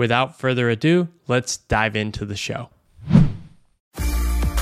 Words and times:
Without 0.00 0.38
further 0.38 0.70
ado, 0.70 1.08
let's 1.28 1.58
dive 1.58 1.94
into 1.94 2.24
the 2.24 2.34
show. 2.34 2.70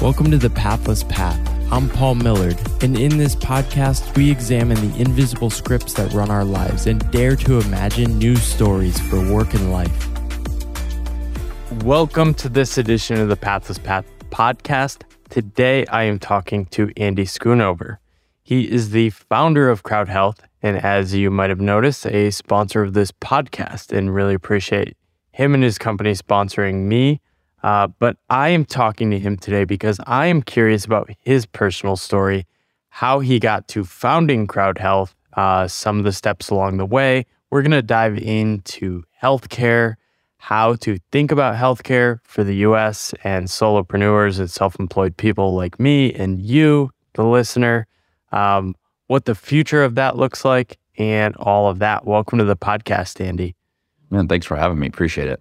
Welcome 0.02 0.32
to 0.32 0.36
the 0.36 0.50
Pathless 0.50 1.04
Path. 1.04 1.38
I'm 1.70 1.88
Paul 1.90 2.16
Millerd, 2.16 2.82
and 2.82 2.98
in 2.98 3.18
this 3.18 3.36
podcast, 3.36 4.16
we 4.16 4.32
examine 4.32 4.90
the 4.90 5.00
invisible 5.00 5.50
scripts 5.50 5.92
that 5.92 6.12
run 6.12 6.32
our 6.32 6.44
lives 6.44 6.88
and 6.88 7.08
dare 7.12 7.36
to 7.36 7.60
imagine 7.60 8.18
new 8.18 8.34
stories 8.34 8.98
for 8.98 9.32
work 9.32 9.54
and 9.54 9.70
life. 9.70 10.08
Welcome 11.84 12.34
to 12.34 12.48
this 12.48 12.76
edition 12.76 13.20
of 13.20 13.28
the 13.28 13.36
Pathless 13.36 13.78
Path 13.78 14.06
podcast. 14.30 15.02
Today, 15.30 15.86
I 15.86 16.02
am 16.02 16.18
talking 16.18 16.66
to 16.66 16.90
Andy 16.96 17.26
Schoonover. 17.26 17.98
He 18.42 18.68
is 18.68 18.90
the 18.90 19.10
founder 19.10 19.70
of 19.70 19.84
Crowd 19.84 20.08
Health, 20.08 20.42
and 20.64 20.78
as 20.78 21.14
you 21.14 21.30
might 21.30 21.50
have 21.50 21.60
noticed, 21.60 22.06
a 22.06 22.32
sponsor 22.32 22.82
of 22.82 22.94
this 22.94 23.12
podcast, 23.12 23.96
and 23.96 24.12
really 24.12 24.34
appreciate 24.34 24.97
him 25.38 25.54
and 25.54 25.62
his 25.62 25.78
company 25.78 26.10
sponsoring 26.14 26.86
me. 26.86 27.20
Uh, 27.62 27.86
but 27.86 28.16
I 28.28 28.48
am 28.48 28.64
talking 28.64 29.08
to 29.12 29.20
him 29.20 29.36
today 29.36 29.64
because 29.64 30.00
I 30.04 30.26
am 30.26 30.42
curious 30.42 30.84
about 30.84 31.10
his 31.20 31.46
personal 31.46 31.94
story, 31.94 32.44
how 32.88 33.20
he 33.20 33.38
got 33.38 33.68
to 33.68 33.84
founding 33.84 34.48
Crowd 34.48 34.78
Health, 34.78 35.14
uh, 35.34 35.68
some 35.68 35.98
of 35.98 36.04
the 36.04 36.12
steps 36.12 36.50
along 36.50 36.78
the 36.78 36.86
way. 36.86 37.24
We're 37.50 37.62
going 37.62 37.70
to 37.70 37.82
dive 37.82 38.18
into 38.18 39.04
healthcare, 39.22 39.94
how 40.38 40.74
to 40.76 40.98
think 41.12 41.30
about 41.30 41.54
healthcare 41.54 42.18
for 42.24 42.42
the 42.42 42.56
US 42.56 43.14
and 43.22 43.46
solopreneurs 43.46 44.40
and 44.40 44.50
self 44.50 44.78
employed 44.80 45.16
people 45.16 45.54
like 45.54 45.78
me 45.78 46.12
and 46.14 46.42
you, 46.42 46.90
the 47.14 47.24
listener, 47.24 47.86
um, 48.32 48.74
what 49.06 49.24
the 49.24 49.36
future 49.36 49.84
of 49.84 49.94
that 49.94 50.16
looks 50.16 50.44
like, 50.44 50.78
and 50.96 51.36
all 51.36 51.70
of 51.70 51.78
that. 51.78 52.04
Welcome 52.04 52.38
to 52.38 52.44
the 52.44 52.56
podcast, 52.56 53.24
Andy. 53.24 53.54
Man, 54.10 54.28
thanks 54.28 54.46
for 54.46 54.56
having 54.56 54.78
me. 54.78 54.86
Appreciate 54.86 55.28
it. 55.28 55.40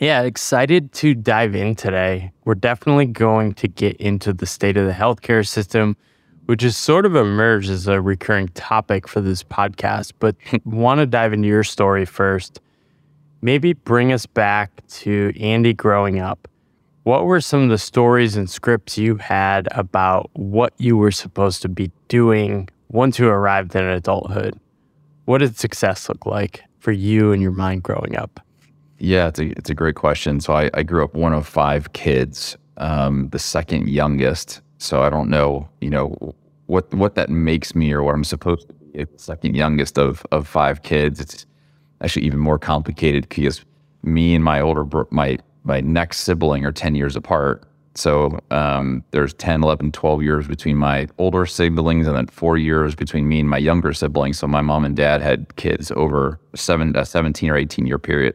Yeah, 0.00 0.22
excited 0.22 0.92
to 0.94 1.14
dive 1.14 1.54
in 1.54 1.76
today. 1.76 2.32
We're 2.44 2.56
definitely 2.56 3.06
going 3.06 3.54
to 3.54 3.68
get 3.68 3.96
into 3.98 4.32
the 4.32 4.46
state 4.46 4.76
of 4.76 4.86
the 4.86 4.92
healthcare 4.92 5.46
system, 5.46 5.96
which 6.46 6.62
has 6.62 6.76
sort 6.76 7.06
of 7.06 7.14
emerged 7.14 7.70
as 7.70 7.86
a 7.86 8.00
recurring 8.00 8.48
topic 8.48 9.06
for 9.06 9.20
this 9.20 9.44
podcast. 9.44 10.12
But 10.18 10.34
want 10.64 10.98
to 10.98 11.06
dive 11.06 11.32
into 11.32 11.46
your 11.46 11.62
story 11.62 12.04
first. 12.04 12.60
Maybe 13.42 13.74
bring 13.74 14.12
us 14.12 14.26
back 14.26 14.84
to 14.88 15.32
Andy 15.38 15.72
growing 15.72 16.18
up. 16.18 16.48
What 17.04 17.24
were 17.24 17.40
some 17.40 17.62
of 17.62 17.68
the 17.68 17.78
stories 17.78 18.36
and 18.36 18.50
scripts 18.50 18.98
you 18.98 19.16
had 19.16 19.68
about 19.70 20.30
what 20.34 20.72
you 20.78 20.96
were 20.96 21.10
supposed 21.12 21.62
to 21.62 21.68
be 21.68 21.92
doing 22.08 22.68
once 22.88 23.18
you 23.18 23.28
arrived 23.28 23.76
in 23.76 23.84
adulthood? 23.84 24.58
What 25.26 25.38
did 25.38 25.56
success 25.56 26.08
look 26.08 26.26
like? 26.26 26.64
For 26.82 26.90
you 26.90 27.30
and 27.30 27.40
your 27.40 27.52
mind 27.52 27.84
growing 27.84 28.16
up? 28.16 28.40
Yeah, 28.98 29.28
it's 29.28 29.38
a 29.38 29.46
it's 29.58 29.70
a 29.70 29.74
great 29.74 29.94
question. 29.94 30.40
So 30.40 30.52
I, 30.52 30.68
I 30.74 30.82
grew 30.82 31.04
up 31.04 31.14
one 31.14 31.32
of 31.32 31.46
five 31.46 31.92
kids, 31.92 32.56
um, 32.76 33.28
the 33.30 33.38
second 33.38 33.88
youngest. 33.88 34.60
So 34.78 35.02
I 35.02 35.10
don't 35.10 35.30
know, 35.30 35.68
you 35.80 35.90
know, 35.90 36.34
what 36.66 36.92
what 36.92 37.14
that 37.14 37.30
makes 37.30 37.74
me 37.74 37.92
or 37.92 38.02
what 38.02 38.14
I'm 38.14 38.24
supposed 38.24 38.68
to 38.68 38.74
be. 38.74 39.06
Second 39.16 39.54
youngest 39.56 39.96
of 39.96 40.26
of 40.32 40.46
five 40.48 40.82
kids. 40.82 41.20
It's 41.20 41.46
actually 42.00 42.26
even 42.26 42.40
more 42.40 42.58
complicated 42.58 43.28
because 43.28 43.64
me 44.02 44.34
and 44.34 44.44
my 44.44 44.60
older 44.60 44.84
bro- 44.84 45.08
my 45.10 45.38
my 45.62 45.80
next 45.80 46.18
sibling 46.18 46.64
are 46.66 46.72
ten 46.72 46.94
years 46.96 47.14
apart. 47.14 47.64
So 47.94 48.38
um, 48.50 49.04
there's 49.10 49.34
10, 49.34 49.62
11, 49.62 49.92
12 49.92 50.22
years 50.22 50.48
between 50.48 50.76
my 50.76 51.08
older 51.18 51.44
siblings 51.44 52.06
and 52.06 52.16
then 52.16 52.26
four 52.26 52.56
years 52.56 52.94
between 52.94 53.28
me 53.28 53.40
and 53.40 53.50
my 53.50 53.58
younger 53.58 53.92
siblings. 53.92 54.38
So 54.38 54.46
my 54.46 54.62
mom 54.62 54.84
and 54.84 54.96
dad 54.96 55.20
had 55.20 55.54
kids 55.56 55.90
over 55.92 56.40
seven, 56.54 56.96
a 56.96 57.04
17 57.04 57.50
or 57.50 57.56
18 57.56 57.86
year 57.86 57.98
period. 57.98 58.34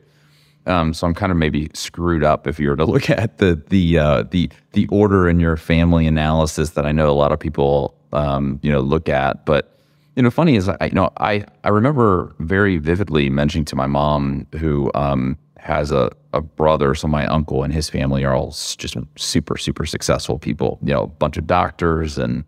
Um, 0.67 0.93
so 0.93 1.07
I'm 1.07 1.13
kind 1.13 1.31
of 1.31 1.37
maybe 1.37 1.69
screwed 1.73 2.23
up 2.23 2.45
if 2.45 2.59
you 2.59 2.69
were 2.69 2.75
to 2.75 2.85
look 2.93 3.09
at 3.09 3.37
the 3.37 3.61
the 3.69 3.97
uh, 3.97 4.23
the 4.23 4.51
the 4.73 4.85
order 4.87 5.29
in 5.29 5.39
your 5.39 5.57
family 5.57 6.05
analysis 6.05 6.71
that 6.71 6.85
I 6.85 6.91
know 6.91 7.09
a 7.09 7.15
lot 7.15 7.31
of 7.31 7.39
people 7.39 7.95
um, 8.13 8.59
you 8.61 8.71
know 8.71 8.81
look 8.81 9.09
at. 9.09 9.45
But 9.45 9.79
you 10.15 10.23
know, 10.23 10.29
funny 10.29 10.55
is 10.55 10.67
I 10.67 10.77
you 10.85 10.91
know 10.91 11.11
I 11.17 11.45
I 11.63 11.69
remember 11.69 12.35
very 12.39 12.77
vividly 12.77 13.29
mentioning 13.29 13.65
to 13.65 13.75
my 13.75 13.87
mom 13.87 14.45
who 14.57 14.91
um, 14.93 15.37
has 15.59 15.91
a, 15.91 16.11
a 16.33 16.41
brother. 16.41 16.95
So 16.95 17.07
my 17.07 17.25
uncle 17.27 17.63
and 17.63 17.73
his 17.73 17.89
family 17.89 18.23
are 18.23 18.33
all 18.33 18.51
just 18.51 18.95
super, 19.15 19.57
super 19.57 19.85
successful 19.85 20.39
people, 20.39 20.79
you 20.81 20.93
know, 20.93 21.03
a 21.03 21.07
bunch 21.07 21.37
of 21.37 21.47
doctors 21.47 22.17
and 22.17 22.43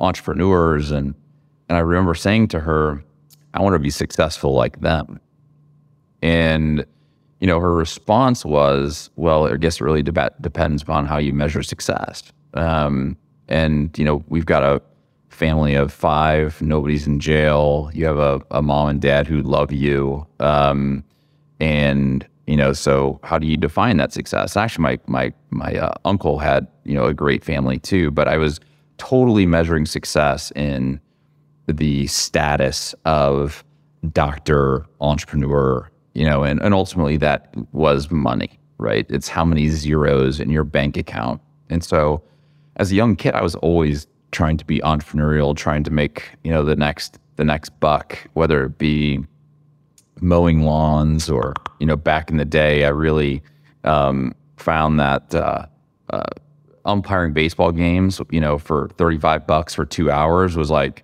entrepreneurs. 0.00 0.90
And, 0.90 1.14
and 1.68 1.76
I 1.76 1.80
remember 1.80 2.14
saying 2.14 2.48
to 2.48 2.60
her, 2.60 3.02
I 3.54 3.60
want 3.62 3.74
to 3.74 3.78
be 3.78 3.90
successful 3.90 4.54
like 4.54 4.80
them. 4.80 5.20
And, 6.22 6.84
you 7.40 7.46
know, 7.46 7.58
her 7.60 7.74
response 7.74 8.44
was, 8.44 9.10
well, 9.16 9.52
I 9.52 9.56
guess 9.56 9.80
it 9.80 9.84
really 9.84 10.02
de- 10.02 10.30
depends 10.40 10.82
upon 10.82 11.06
how 11.06 11.18
you 11.18 11.32
measure 11.32 11.62
success. 11.62 12.22
Um, 12.54 13.16
and, 13.48 13.96
you 13.98 14.04
know, 14.04 14.24
we've 14.28 14.46
got 14.46 14.62
a 14.62 14.80
family 15.28 15.74
of 15.74 15.92
five, 15.92 16.62
nobody's 16.62 17.06
in 17.06 17.18
jail. 17.18 17.90
You 17.92 18.06
have 18.06 18.18
a, 18.18 18.40
a 18.50 18.62
mom 18.62 18.88
and 18.88 19.00
dad 19.00 19.26
who 19.26 19.42
love 19.42 19.72
you. 19.72 20.26
Um, 20.38 21.02
and 21.58 22.26
you 22.46 22.56
know 22.56 22.72
so 22.72 23.20
how 23.22 23.38
do 23.38 23.46
you 23.46 23.56
define 23.56 23.96
that 23.98 24.12
success? 24.12 24.56
Actually 24.56 24.82
my 24.82 24.98
my 25.06 25.32
my 25.50 25.74
uh, 25.76 25.94
uncle 26.04 26.38
had 26.38 26.66
you 26.84 26.94
know 26.94 27.06
a 27.06 27.14
great 27.14 27.44
family 27.44 27.78
too 27.78 28.10
but 28.10 28.28
i 28.28 28.36
was 28.36 28.60
totally 28.98 29.46
measuring 29.46 29.86
success 29.86 30.50
in 30.52 31.00
the 31.66 32.06
status 32.08 32.94
of 33.04 33.64
doctor 34.12 34.84
entrepreneur 35.00 35.88
you 36.14 36.24
know 36.24 36.42
and, 36.42 36.60
and 36.62 36.74
ultimately 36.74 37.16
that 37.16 37.54
was 37.72 38.10
money 38.10 38.58
right? 38.82 39.06
It's 39.08 39.28
how 39.28 39.44
many 39.44 39.68
zeros 39.68 40.40
in 40.40 40.50
your 40.50 40.64
bank 40.64 40.96
account. 40.96 41.40
And 41.70 41.84
so 41.84 42.20
as 42.76 42.90
a 42.90 42.94
young 42.94 43.16
kid 43.16 43.34
i 43.34 43.42
was 43.42 43.54
always 43.56 44.06
trying 44.30 44.56
to 44.56 44.64
be 44.64 44.78
entrepreneurial 44.80 45.54
trying 45.54 45.84
to 45.84 45.90
make 45.90 46.30
you 46.42 46.50
know 46.50 46.64
the 46.64 46.76
next 46.76 47.18
the 47.36 47.44
next 47.44 47.68
buck 47.80 48.18
whether 48.32 48.64
it 48.64 48.78
be 48.78 49.24
mowing 50.20 50.62
lawns 50.62 51.28
or 51.28 51.54
you 51.82 51.86
know 51.86 51.96
back 51.96 52.30
in 52.30 52.36
the 52.36 52.44
day 52.44 52.84
i 52.84 52.88
really 52.88 53.42
um, 53.82 54.32
found 54.56 55.00
that 55.00 55.34
uh, 55.34 55.66
uh, 56.10 56.22
umpiring 56.84 57.32
baseball 57.32 57.72
games 57.72 58.20
you 58.30 58.40
know 58.40 58.56
for 58.56 58.88
35 58.96 59.48
bucks 59.48 59.74
for 59.74 59.84
two 59.84 60.08
hours 60.08 60.56
was 60.56 60.70
like 60.70 61.02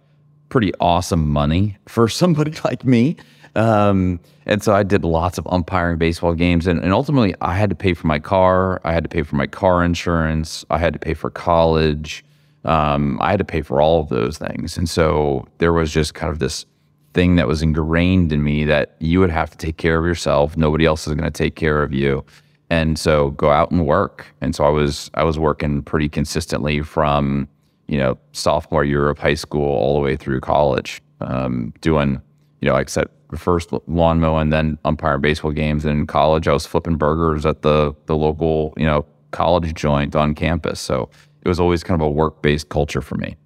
pretty 0.50 0.72
awesome 0.80 1.28
money 1.28 1.76
for 1.86 2.08
somebody 2.20 2.54
like 2.64 2.84
me. 2.84 3.16
Um, 3.56 4.20
and 4.46 4.62
so 4.62 4.72
i 4.72 4.84
did 4.84 5.04
lots 5.04 5.36
of 5.36 5.48
umpiring 5.48 5.98
baseball 5.98 6.34
games 6.34 6.68
and, 6.68 6.78
and 6.80 6.92
ultimately 6.92 7.34
i 7.40 7.56
had 7.56 7.70
to 7.70 7.76
pay 7.76 7.92
for 7.92 8.06
my 8.06 8.20
car 8.20 8.80
i 8.84 8.92
had 8.92 9.02
to 9.02 9.08
pay 9.08 9.22
for 9.22 9.34
my 9.34 9.48
car 9.48 9.82
insurance 9.82 10.64
i 10.70 10.78
had 10.78 10.92
to 10.92 10.98
pay 11.00 11.14
for 11.14 11.28
college 11.28 12.24
um, 12.64 13.18
i 13.20 13.30
had 13.30 13.38
to 13.38 13.44
pay 13.44 13.62
for 13.62 13.80
all 13.80 14.00
of 14.00 14.10
those 14.10 14.38
things. 14.38 14.78
And 14.78 14.88
so 14.88 15.48
there 15.58 15.72
was 15.72 15.90
just 15.90 16.14
kind 16.14 16.30
of 16.30 16.38
this 16.38 16.66
thing 17.14 17.36
that 17.36 17.46
was 17.46 17.62
ingrained 17.62 18.32
in 18.32 18.42
me 18.42 18.64
that 18.64 18.96
you 19.00 19.20
would 19.20 19.30
have 19.30 19.50
to 19.50 19.56
take 19.56 19.76
care 19.76 19.98
of 19.98 20.04
yourself. 20.04 20.56
Nobody 20.56 20.84
else 20.84 21.06
is 21.06 21.14
going 21.14 21.30
to 21.30 21.30
take 21.30 21.56
care 21.56 21.82
of 21.82 21.92
you. 21.92 22.24
And 22.70 22.98
so 22.98 23.30
go 23.30 23.50
out 23.50 23.70
and 23.70 23.86
work. 23.86 24.26
And 24.40 24.54
so 24.54 24.64
I 24.64 24.68
was 24.68 25.10
I 25.14 25.24
was 25.24 25.38
working 25.38 25.82
pretty 25.82 26.08
consistently 26.08 26.82
from, 26.82 27.48
you 27.86 27.98
know, 27.98 28.18
sophomore 28.32 28.84
year 28.84 29.08
of 29.08 29.18
high 29.18 29.34
school 29.34 29.66
all 29.66 29.94
the 29.94 30.00
way 30.00 30.16
through 30.16 30.40
college, 30.40 31.00
um, 31.20 31.72
doing, 31.80 32.20
you 32.60 32.68
know, 32.68 32.82
said, 32.86 33.08
first 33.36 33.70
lawn 33.86 34.20
mowing, 34.20 34.50
then 34.50 34.78
umpire 34.84 35.18
baseball 35.18 35.52
games. 35.52 35.84
And 35.84 36.00
in 36.00 36.06
college, 36.06 36.46
I 36.46 36.52
was 36.52 36.66
flipping 36.66 36.96
burgers 36.96 37.46
at 37.46 37.62
the 37.62 37.94
the 38.06 38.16
local, 38.16 38.74
you 38.76 38.86
know, 38.86 39.06
college 39.30 39.74
joint 39.74 40.14
on 40.14 40.34
campus. 40.34 40.78
So 40.78 41.08
it 41.42 41.48
was 41.48 41.60
always 41.60 41.82
kind 41.82 42.00
of 42.00 42.06
a 42.06 42.10
work 42.10 42.42
based 42.42 42.68
culture 42.68 43.00
for 43.00 43.16
me. 43.16 43.36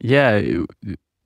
Yeah, 0.00 0.42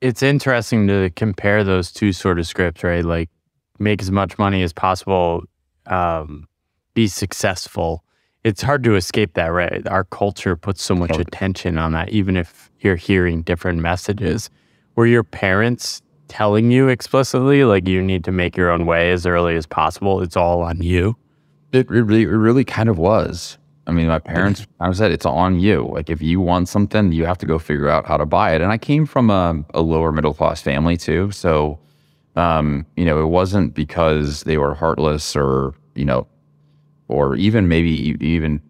it's 0.01 0.23
interesting 0.23 0.87
to 0.89 1.11
compare 1.11 1.65
those 1.65 1.93
two 1.93 2.13
sort 2.13 2.39
of 2.39 2.47
scripts, 2.47 2.85
right? 2.85 3.05
Like 3.05 3.31
make 3.79 4.03
as 4.03 4.11
much 4.11 4.39
money 4.39 4.63
as 4.63 4.73
possible, 4.73 5.45
um, 5.87 6.47
be 6.95 7.07
successful. 7.07 8.05
It's 8.45 8.63
hard 8.63 8.85
to 8.85 8.95
escape 8.95 9.35
that, 9.35 9.49
right? 9.49 9.87
Our 9.89 10.05
culture 10.05 10.57
puts 10.57 10.83
so 10.83 10.95
much 10.95 11.17
attention 11.17 11.79
on 11.79 11.93
that, 11.93 12.11
even 12.11 12.37
if 12.37 12.71
you're 12.81 12.97
hearing 12.97 13.43
different 13.43 13.81
messages. 13.81 14.51
Were 14.95 15.07
your 15.07 15.25
parents 15.25 16.01
telling 16.29 16.71
you 16.71 16.89
explicitly, 16.89 17.65
like 17.65 17.89
you 17.89 18.03
need 18.03 18.25
to 18.25 18.33
make 18.33 18.57
your 18.57 18.71
own 18.71 18.87
way 18.87 19.11
as 19.11 19.27
early 19.27 19.57
as 19.57 19.67
possible? 19.67 20.23
It's 20.23 20.37
all 20.37 20.63
on 20.63 20.83
you. 20.83 21.17
It 21.73 21.91
really, 21.91 22.23
it 22.23 22.29
really 22.29 22.65
kind 22.65 22.89
of 22.89 22.99
was. 22.99 23.59
I 23.87 23.93
mean, 23.93 24.09
my 24.09 24.19
parents 24.19 24.67
I 24.81 24.91
said 24.93 25.13
it's 25.13 25.27
on 25.27 25.61
you. 25.61 25.89
Like 25.93 26.11
if 26.11 26.21
you 26.21 26.41
want 26.41 26.69
something, 26.69 27.13
you 27.13 27.25
have 27.25 27.39
to 27.39 27.47
go 27.47 27.59
figure 27.59 27.89
out 27.89 28.07
how 28.07 28.17
to 28.17 28.27
buy 28.27 28.55
it. 28.55 28.61
And 28.61 28.73
I 28.73 28.79
came 28.79 29.07
from 29.07 29.31
a, 29.31 29.65
a 29.75 29.81
lower 29.81 30.13
middle 30.13 30.35
class 30.35 30.61
family 30.61 30.97
too, 30.97 31.31
so 31.31 31.79
um, 32.37 32.85
you 32.97 33.05
know, 33.05 33.21
it 33.21 33.27
wasn't 33.27 33.75
because 33.75 34.43
they 34.43 34.59
were 34.59 34.75
heartless 34.75 35.35
or 35.35 35.75
you 35.95 36.05
know, 36.05 36.27
or 37.09 37.35
even 37.37 37.69
maybe 37.69 38.17
even 38.21 38.61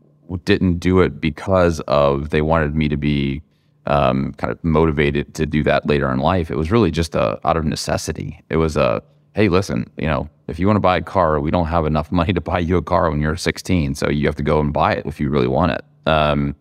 didn't 0.44 0.78
do 0.78 1.00
it 1.00 1.20
because 1.20 1.80
of 1.80 2.30
they 2.30 2.42
wanted 2.42 2.74
me 2.74 2.88
to 2.88 2.96
be 2.96 3.42
um, 3.86 4.32
kind 4.34 4.52
of 4.52 4.62
motivated 4.64 5.34
to 5.34 5.46
do 5.46 5.62
that 5.62 5.86
later 5.86 6.10
in 6.12 6.18
life. 6.18 6.50
It 6.50 6.56
was 6.56 6.70
really 6.70 6.90
just 6.90 7.14
a 7.14 7.38
out 7.46 7.56
of 7.56 7.64
necessity. 7.64 8.42
It 8.50 8.56
was 8.56 8.76
a 8.76 9.02
hey, 9.36 9.50
listen, 9.50 9.84
you 9.98 10.06
know, 10.06 10.30
if 10.48 10.58
you 10.58 10.66
want 10.66 10.76
to 10.76 10.80
buy 10.80 10.96
a 10.96 11.02
car, 11.02 11.38
we 11.38 11.50
don't 11.50 11.66
have 11.66 11.84
enough 11.84 12.10
money 12.20 12.32
to 12.32 12.40
buy 12.40 12.58
you 12.58 12.78
a 12.78 12.82
car 12.82 13.10
when 13.10 13.20
you're 13.20 13.36
16, 13.36 13.94
so 13.94 14.08
you 14.08 14.26
have 14.26 14.34
to 14.36 14.42
go 14.42 14.58
and 14.58 14.72
buy 14.72 14.94
it 14.94 15.06
if 15.06 15.20
you 15.20 15.28
really 15.28 15.46
want 15.46 15.72
it. 15.72 15.84
Um, 16.06 16.56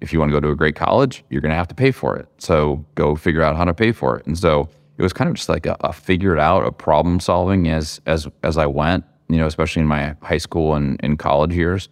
if 0.00 0.12
you 0.12 0.20
want 0.20 0.30
to 0.30 0.36
go 0.36 0.40
to 0.40 0.50
a 0.50 0.54
great 0.54 0.76
college, 0.76 1.24
you're 1.30 1.40
going 1.40 1.50
to 1.50 1.56
have 1.56 1.68
to 1.68 1.74
pay 1.74 1.90
for 1.90 2.16
it. 2.16 2.28
So 2.38 2.84
go 2.94 3.16
figure 3.16 3.42
out 3.42 3.56
how 3.56 3.64
to 3.64 3.74
pay 3.74 3.90
for 3.90 4.16
it. 4.16 4.26
And 4.26 4.38
so 4.38 4.68
it 4.96 5.02
was 5.02 5.12
kind 5.12 5.28
of 5.28 5.34
just 5.34 5.48
like 5.48 5.66
a, 5.66 5.76
a 5.80 6.38
out 6.38 6.66
a 6.66 6.70
problem 6.70 7.18
solving 7.18 7.68
as 7.68 8.00
as 8.06 8.28
as 8.44 8.58
I 8.58 8.66
went. 8.66 9.04
You 9.28 9.38
know, 9.38 9.46
especially 9.46 9.82
in 9.82 9.88
my 9.88 10.14
high 10.22 10.38
school 10.38 10.74
and 10.74 11.00
in 11.00 11.16
college 11.16 11.52
years. 11.52 11.88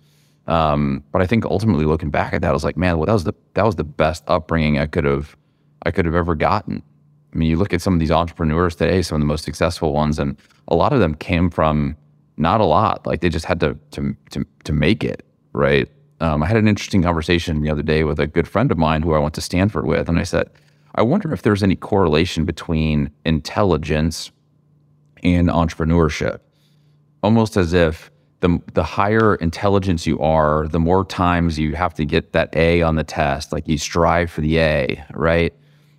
Um, 0.47 1.03
but 1.11 1.21
I 1.21 1.27
think 1.27 1.44
ultimately 1.44 1.85
looking 1.85 2.11
back 2.11 2.33
at 2.33 2.43
that, 2.43 2.50
I 2.50 2.53
was 2.53 2.65
like, 2.65 2.77
man, 2.77 2.97
well, 2.97 3.06
that 3.06 3.12
was 3.12 3.25
the 3.25 3.35
that 3.55 3.65
was 3.65 3.75
the 3.75 3.85
best 3.85 4.23
upbringing 4.29 4.79
I 4.79 4.87
could 4.87 5.05
have 5.05 5.37
I 5.85 5.91
could 5.91 6.05
have 6.05 6.15
ever 6.15 6.37
gotten. 6.37 6.83
I 7.37 7.38
mean, 7.38 7.50
you 7.50 7.59
look 7.59 7.75
at 7.75 7.83
some 7.83 7.93
of 7.93 8.00
these 8.00 8.11
entrepreneurs 8.11 8.77
today, 8.77 9.03
some 9.03 9.17
of 9.17 9.21
the 9.21 9.27
most 9.27 9.44
successful 9.44 9.93
ones, 9.93 10.19
and 10.19 10.38
a 10.69 10.75
lot 10.75 10.94
of 10.94 11.00
them 11.00 11.15
came 11.15 11.50
from 11.50 11.94
not 12.38 12.62
a 12.62 12.65
lot. 12.65 13.06
Like 13.06 13.21
they 13.21 13.29
just 13.29 13.44
had 13.44 13.61
to 13.61 13.79
to 13.91 14.17
to, 14.31 14.47
to 14.65 14.73
make 14.73 15.05
it, 15.05 15.23
right? 15.53 15.87
Um, 16.21 16.43
I 16.43 16.47
had 16.47 16.56
an 16.56 16.67
interesting 16.67 17.03
conversation 17.03 17.61
the 17.61 17.69
other 17.69 17.83
day 17.83 18.05
with 18.05 18.19
a 18.19 18.27
good 18.27 18.49
friend 18.49 18.73
of 18.73 18.79
mine 18.79 19.03
who 19.03 19.12
I 19.12 19.19
went 19.19 19.35
to 19.35 19.43
Stanford 19.43 19.85
with, 19.85 20.09
and 20.09 20.19
I 20.19 20.23
said, 20.23 20.49
I 20.94 21.03
wonder 21.03 21.31
if 21.35 21.43
there's 21.43 21.62
any 21.62 21.77
correlation 21.77 22.47
between 22.47 23.11
intelligence 23.27 24.33
and 25.23 25.49
entrepreneurship. 25.49 26.41
Almost 27.23 27.59
as 27.59 27.75
if 27.75 28.11
the 28.41 28.62
the 28.73 28.83
higher 28.83 29.35
intelligence 29.35 30.06
you 30.06 30.19
are, 30.21 30.69
the 30.69 30.81
more 30.81 31.05
times 31.05 31.59
you 31.59 31.75
have 31.75 31.93
to 31.94 32.06
get 32.06 32.33
that 32.33 32.56
A 32.56 32.81
on 32.81 32.97
the 32.97 33.05
test. 33.05 33.53
Like 33.53 33.69
you 33.69 33.77
strive 33.77 34.31
for 34.31 34.41
the 34.41 34.59
A, 34.59 35.05
right? 35.12 35.53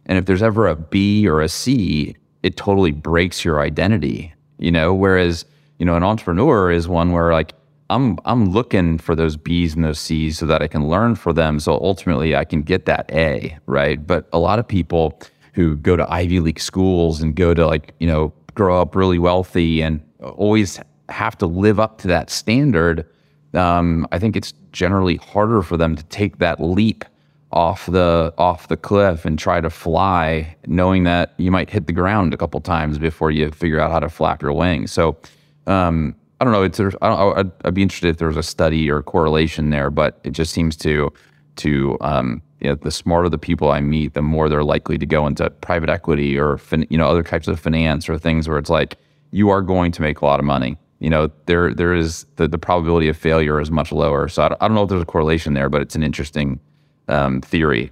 And 0.08 0.18
if 0.18 0.26
there's 0.26 0.42
ever 0.42 0.68
a 0.68 0.76
B 0.76 1.28
or 1.28 1.42
a 1.42 1.50
C, 1.50 2.16
it 2.44 2.58
totally 2.58 2.92
breaks 2.92 3.46
your 3.46 3.60
identity, 3.60 4.34
you 4.58 4.72
know? 4.72 4.94
Whereas, 4.94 5.46
you 5.80 5.86
know, 5.86 5.96
an 5.96 6.04
entrepreneur 6.04 6.72
is 6.72 6.88
one 6.88 7.12
where 7.12 7.32
like 7.34 7.54
I'm 7.90 8.18
I'm 8.26 8.52
looking 8.52 8.98
for 8.98 9.16
those 9.16 9.38
B's 9.38 9.76
and 9.76 9.84
those 9.84 10.00
C's 10.00 10.38
so 10.38 10.46
that 10.46 10.62
I 10.62 10.68
can 10.68 10.88
learn 10.88 11.16
for 11.16 11.34
them. 11.34 11.60
So 11.60 11.74
ultimately 11.74 12.36
I 12.36 12.44
can 12.46 12.62
get 12.62 12.86
that 12.86 13.10
A, 13.14 13.58
right? 13.66 14.06
But 14.06 14.28
a 14.34 14.40
lot 14.40 14.60
of 14.60 14.68
people 14.68 15.22
who 15.54 15.76
go 15.78 15.96
to 15.96 16.12
Ivy 16.12 16.40
League 16.40 16.60
schools 16.60 17.22
and 17.22 17.36
go 17.36 17.54
to 17.54 17.66
like, 17.66 17.94
you 18.00 18.08
know, 18.08 18.34
grow 18.56 18.82
up 18.82 18.96
really 18.96 19.20
wealthy 19.20 19.82
and 19.82 20.04
always 20.22 20.80
have 21.10 21.38
to 21.38 21.46
live 21.46 21.80
up 21.80 22.00
to 22.00 22.08
that 22.08 22.30
standard, 22.30 23.06
um, 23.54 24.08
I 24.12 24.20
think 24.20 24.36
it's 24.36 24.54
generally 24.72 25.16
harder 25.18 25.62
for 25.62 25.78
them 25.78 25.96
to 25.96 26.04
take 26.06 26.40
that 26.40 26.60
leap 26.60 27.06
off 27.52 27.86
the 27.86 28.34
off 28.38 28.68
the 28.68 28.78
cliff 28.78 29.26
and 29.26 29.40
try 29.40 29.62
to 29.62 29.70
fly, 29.70 30.56
knowing 30.66 31.04
that 31.04 31.34
you 31.38 31.52
might 31.52 31.70
hit 31.70 31.88
the 31.88 31.94
ground 31.94 32.34
a 32.34 32.38
couple 32.38 32.60
times 32.60 32.98
before 32.98 33.32
you 33.32 33.50
figure 33.52 33.80
out 33.80 33.92
how 33.92 34.00
to 34.00 34.10
flap 34.10 34.42
your 34.42 34.54
wings. 34.54 34.92
So 34.92 35.18
um, 35.66 36.16
I 36.40 36.44
don't 36.44 36.54
know. 36.54 36.64
It's 36.64 36.80
I 36.80 37.44
I'd, 37.64 37.74
be 37.74 37.82
interested 37.82 38.10
if 38.10 38.18
there 38.18 38.28
was 38.28 38.38
a 38.38 38.44
study 38.44 38.90
or 38.92 38.98
a 38.98 39.04
correlation 39.04 39.70
there, 39.70 39.90
but 39.90 40.20
it 40.24 40.32
just 40.32 40.54
seems 40.54 40.76
to 40.78 41.12
to 41.58 41.98
um, 42.02 42.42
you 42.60 42.70
know, 42.70 42.76
the 42.76 42.92
smarter 42.92 43.30
the 43.30 43.38
people 43.38 43.72
I 43.72 43.80
meet, 43.82 44.14
the 44.14 44.22
more 44.22 44.50
they're 44.50 44.64
likely 44.64 44.98
to 44.98 45.06
go 45.06 45.26
into 45.26 45.50
private 45.50 45.90
equity 45.90 46.38
or 46.38 46.58
fin, 46.58 46.86
you 46.90 46.98
know 46.98 47.08
other 47.08 47.24
types 47.24 47.48
of 47.48 47.60
finance 47.60 48.10
or 48.10 48.18
things 48.18 48.48
where 48.50 48.58
it's 48.58 48.70
like 48.70 48.98
you 49.32 49.50
are 49.50 49.62
going 49.62 49.92
to 49.94 50.02
make 50.02 50.22
a 50.22 50.26
lot 50.26 50.40
of 50.40 50.46
money. 50.46 50.78
You 51.00 51.10
know, 51.10 51.32
there 51.46 51.74
there 51.74 51.94
is 51.94 52.26
the, 52.36 52.48
the 52.48 52.58
probability 52.58 53.08
of 53.08 53.16
failure 53.16 53.62
is 53.62 53.72
much 53.72 53.92
lower. 53.92 54.28
So 54.28 54.44
I 54.44 54.50
don't, 54.50 54.62
I 54.62 54.68
don't 54.68 54.76
know 54.76 54.84
if 54.84 54.90
there's 54.90 55.02
a 55.02 55.06
correlation 55.06 55.54
there, 55.54 55.70
but 55.70 55.82
it's 55.82 55.96
an 55.96 56.04
interesting 56.04 56.60
um, 57.08 57.42
theory. 57.42 57.92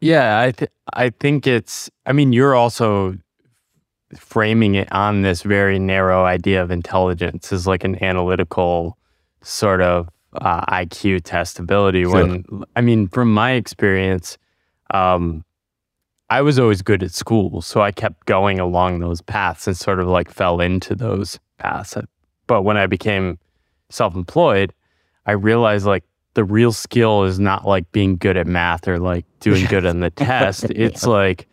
Yeah, 0.00 0.40
I 0.40 0.52
th- 0.52 0.70
I 0.92 1.10
think 1.10 1.46
it's. 1.46 1.90
I 2.06 2.12
mean, 2.12 2.32
you're 2.32 2.54
also 2.54 3.16
framing 4.16 4.74
it 4.74 4.90
on 4.92 5.22
this 5.22 5.42
very 5.42 5.78
narrow 5.78 6.24
idea 6.24 6.62
of 6.62 6.70
intelligence 6.70 7.52
as 7.52 7.66
like 7.66 7.84
an 7.84 8.02
analytical 8.02 8.98
sort 9.42 9.80
of 9.80 10.08
uh, 10.34 10.64
IQ 10.66 11.20
testability. 11.20 12.10
When 12.10 12.64
I 12.76 12.80
mean, 12.80 13.08
from 13.08 13.32
my 13.32 13.52
experience, 13.52 14.38
um, 14.92 15.44
I 16.30 16.42
was 16.42 16.58
always 16.58 16.82
good 16.82 17.02
at 17.02 17.12
school, 17.12 17.60
so 17.60 17.80
I 17.80 17.92
kept 17.92 18.26
going 18.26 18.58
along 18.58 19.00
those 19.00 19.20
paths 19.20 19.66
and 19.66 19.76
sort 19.76 20.00
of 20.00 20.08
like 20.08 20.30
fell 20.30 20.60
into 20.60 20.94
those 20.94 21.38
paths. 21.58 21.96
But 22.46 22.62
when 22.62 22.76
I 22.76 22.86
became 22.86 23.38
self-employed, 23.90 24.72
I 25.26 25.32
realized 25.32 25.86
like 25.86 26.04
the 26.34 26.44
real 26.44 26.72
skill 26.72 27.24
is 27.24 27.38
not 27.38 27.66
like 27.66 27.90
being 27.92 28.16
good 28.16 28.36
at 28.36 28.46
math 28.46 28.86
or 28.86 28.98
like 28.98 29.24
doing 29.40 29.66
good 29.66 29.84
on 29.84 30.00
the 30.00 30.10
test. 30.16 30.64
It's 30.70 31.06
like 31.06 31.48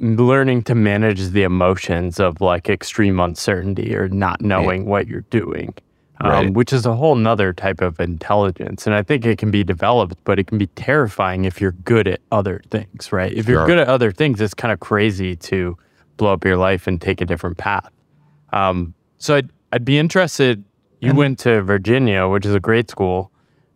learning 0.00 0.62
to 0.64 0.74
manage 0.74 1.28
the 1.28 1.44
emotions 1.44 2.18
of 2.18 2.40
like 2.40 2.68
extreme 2.68 3.20
uncertainty 3.20 3.94
or 3.94 4.08
not 4.08 4.40
knowing 4.40 4.86
what 4.86 5.06
you're 5.06 5.20
doing, 5.30 5.72
um, 6.20 6.30
right. 6.30 6.52
which 6.52 6.72
is 6.72 6.84
a 6.84 6.94
whole 6.94 7.14
nother 7.14 7.52
type 7.52 7.80
of 7.80 8.00
intelligence. 8.00 8.86
And 8.86 8.94
I 8.94 9.02
think 9.02 9.24
it 9.24 9.38
can 9.38 9.52
be 9.52 9.62
developed, 9.62 10.16
but 10.24 10.40
it 10.40 10.48
can 10.48 10.58
be 10.58 10.66
terrifying 10.68 11.44
if 11.44 11.60
you're 11.60 11.72
good 11.72 12.08
at 12.08 12.20
other 12.32 12.62
things, 12.70 13.12
right? 13.12 13.32
If 13.32 13.48
you're 13.48 13.64
good 13.66 13.78
at 13.78 13.88
other 13.88 14.10
things, 14.10 14.40
it's 14.40 14.54
kind 14.54 14.72
of 14.72 14.80
crazy 14.80 15.36
to 15.36 15.76
blow 16.16 16.32
up 16.32 16.44
your 16.44 16.56
life 16.56 16.86
and 16.86 17.00
take 17.00 17.20
a 17.20 17.24
different 17.24 17.58
path. 17.58 17.90
Um, 18.52 18.94
so 19.18 19.36
I'd, 19.36 19.50
I'd 19.72 19.84
be 19.84 19.98
interested. 19.98 20.64
You 21.00 21.10
and, 21.10 21.18
went 21.18 21.38
to 21.40 21.62
Virginia, 21.62 22.28
which 22.28 22.44
is 22.44 22.54
a 22.54 22.60
great 22.60 22.90
school. 22.90 23.31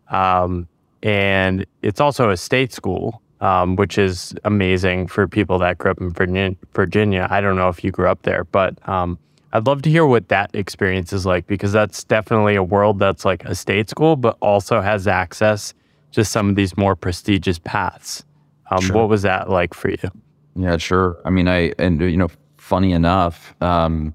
Um, 0.09 0.67
and 1.03 1.65
it's 1.81 1.99
also 1.99 2.29
a 2.29 2.37
state 2.37 2.73
school, 2.73 3.21
um, 3.41 3.75
which 3.75 3.97
is 3.97 4.33
amazing 4.43 5.07
for 5.07 5.27
people 5.27 5.59
that 5.59 5.77
grew 5.77 5.91
up 5.91 6.01
in 6.01 6.11
Virginia. 6.11 7.27
I 7.29 7.41
don't 7.41 7.55
know 7.55 7.69
if 7.69 7.83
you 7.83 7.91
grew 7.91 8.07
up 8.07 8.23
there, 8.23 8.45
but 8.45 8.77
um, 8.87 9.19
I'd 9.53 9.67
love 9.67 9.81
to 9.83 9.89
hear 9.89 10.05
what 10.05 10.29
that 10.29 10.49
experience 10.53 11.13
is 11.13 11.25
like 11.25 11.47
because 11.47 11.71
that's 11.71 12.03
definitely 12.03 12.55
a 12.55 12.63
world 12.63 12.99
that's 12.99 13.25
like 13.25 13.45
a 13.45 13.55
state 13.55 13.89
school, 13.89 14.15
but 14.15 14.37
also 14.41 14.81
has 14.81 15.07
access 15.07 15.73
to 16.11 16.23
some 16.25 16.49
of 16.49 16.55
these 16.55 16.75
more 16.77 16.95
prestigious 16.95 17.59
paths. 17.59 18.25
Um, 18.71 18.81
sure. 18.81 18.95
What 18.95 19.09
was 19.09 19.21
that 19.21 19.49
like 19.49 19.73
for 19.73 19.89
you? 19.89 20.11
Yeah, 20.55 20.77
sure. 20.77 21.17
I 21.23 21.29
mean, 21.29 21.47
I, 21.47 21.73
and, 21.77 22.01
you 22.01 22.17
know, 22.17 22.29
funny 22.57 22.91
enough, 22.91 23.53
um, 23.61 24.13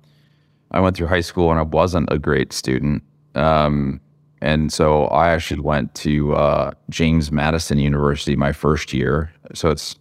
I 0.73 0.81
went 0.81 0.97
through 0.97 1.07
high 1.07 1.21
school 1.21 1.51
and 1.51 1.59
I 1.59 1.63
wasn't 1.63 2.09
a 2.13 2.19
great 2.19 2.53
student. 2.53 3.03
Um, 3.35 4.01
and 4.43 4.73
so 4.73 5.05
I 5.05 5.31
actually 5.31 5.61
went 5.61 5.95
to 5.95 6.35
uh, 6.35 6.73
James 6.91 7.31
Madison 7.31 7.79
University 7.79 8.35
my 8.35 8.51
first 8.51 8.93
year. 8.93 9.33
So 9.55 9.71
it's 9.71 9.95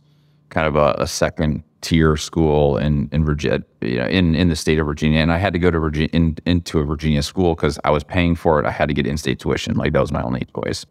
kind 0.49 0.65
of 0.65 0.75
a, 0.75 0.95
a 0.97 1.05
second 1.05 1.63
tier 1.81 2.17
school 2.17 2.75
in 2.77 3.07
in 3.11 3.23
Virginia, 3.23 3.63
you 3.81 3.97
know, 3.97 4.07
in 4.07 4.33
in 4.33 4.49
the 4.49 4.55
state 4.55 4.79
of 4.79 4.87
Virginia. 4.87 5.19
And 5.19 5.31
I 5.31 5.37
had 5.37 5.53
to 5.53 5.59
go 5.59 5.69
to 5.69 5.77
Virginia 5.77 6.09
in, 6.11 6.37
into 6.47 6.79
a 6.79 6.83
Virginia 6.83 7.21
school 7.21 7.53
because 7.53 7.77
I 7.83 7.91
was 7.91 8.03
paying 8.03 8.35
for 8.35 8.59
it. 8.59 8.65
I 8.65 8.71
had 8.71 8.87
to 8.87 8.95
get 8.95 9.05
in-state 9.05 9.37
tuition. 9.37 9.75
Like 9.75 9.93
that 9.93 10.01
was 10.01 10.11
my 10.11 10.23
only 10.23 10.47
choice. 10.55 10.87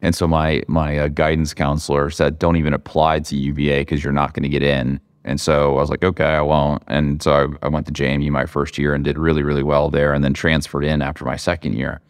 And 0.00 0.14
so 0.14 0.28
my 0.28 0.62
my 0.68 0.96
uh, 0.96 1.08
guidance 1.08 1.54
counselor 1.54 2.08
said, 2.10 2.38
"Don't 2.38 2.56
even 2.56 2.72
apply 2.72 3.18
to 3.18 3.36
UVA 3.36 3.80
because 3.80 4.04
you're 4.04 4.12
not 4.12 4.32
going 4.32 4.44
to 4.44 4.48
get 4.48 4.62
in." 4.62 5.00
And 5.24 5.40
so 5.40 5.76
I 5.76 5.80
was 5.80 5.90
like, 5.90 6.04
"Okay, 6.04 6.24
I 6.24 6.40
won't." 6.40 6.84
And 6.86 7.20
so 7.20 7.32
I, 7.62 7.66
I 7.66 7.68
went 7.68 7.86
to 7.86 7.92
JMU 7.92 8.30
my 8.30 8.46
first 8.46 8.78
year 8.78 8.94
and 8.94 9.02
did 9.02 9.18
really 9.18 9.42
really 9.42 9.64
well 9.64 9.90
there, 9.90 10.12
and 10.14 10.22
then 10.22 10.34
transferred 10.34 10.84
in 10.84 11.02
after 11.02 11.24
my 11.24 11.34
second 11.34 11.74
year. 11.74 12.00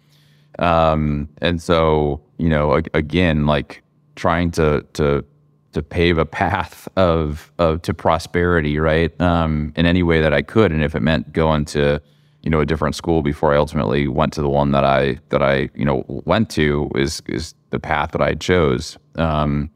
Um, 0.58 1.28
and 1.40 1.60
so, 1.60 2.20
you 2.38 2.48
know, 2.48 2.80
again, 2.94 3.46
like 3.46 3.82
trying 4.14 4.50
to 4.52 4.84
to 4.94 5.24
to 5.72 5.82
pave 5.82 6.16
a 6.16 6.24
path 6.24 6.88
of 6.96 7.52
of 7.58 7.82
to 7.82 7.92
prosperity, 7.92 8.78
right? 8.78 9.18
Um, 9.20 9.72
in 9.76 9.86
any 9.86 10.02
way 10.02 10.20
that 10.20 10.32
I 10.32 10.42
could, 10.42 10.72
and 10.72 10.82
if 10.82 10.94
it 10.94 11.00
meant 11.00 11.32
going 11.32 11.64
to 11.66 12.00
you 12.42 12.50
know 12.50 12.60
a 12.60 12.66
different 12.66 12.94
school 12.94 13.22
before 13.22 13.52
I 13.52 13.56
ultimately 13.56 14.08
went 14.08 14.32
to 14.34 14.40
the 14.40 14.48
one 14.48 14.70
that 14.70 14.84
I 14.84 15.18
that 15.30 15.42
I 15.42 15.68
you 15.74 15.84
know 15.84 16.04
went 16.06 16.48
to 16.50 16.90
is 16.94 17.22
is 17.26 17.54
the 17.70 17.78
path 17.80 18.12
that 18.12 18.22
I 18.22 18.34
chose. 18.34 18.96
Um, 19.16 19.68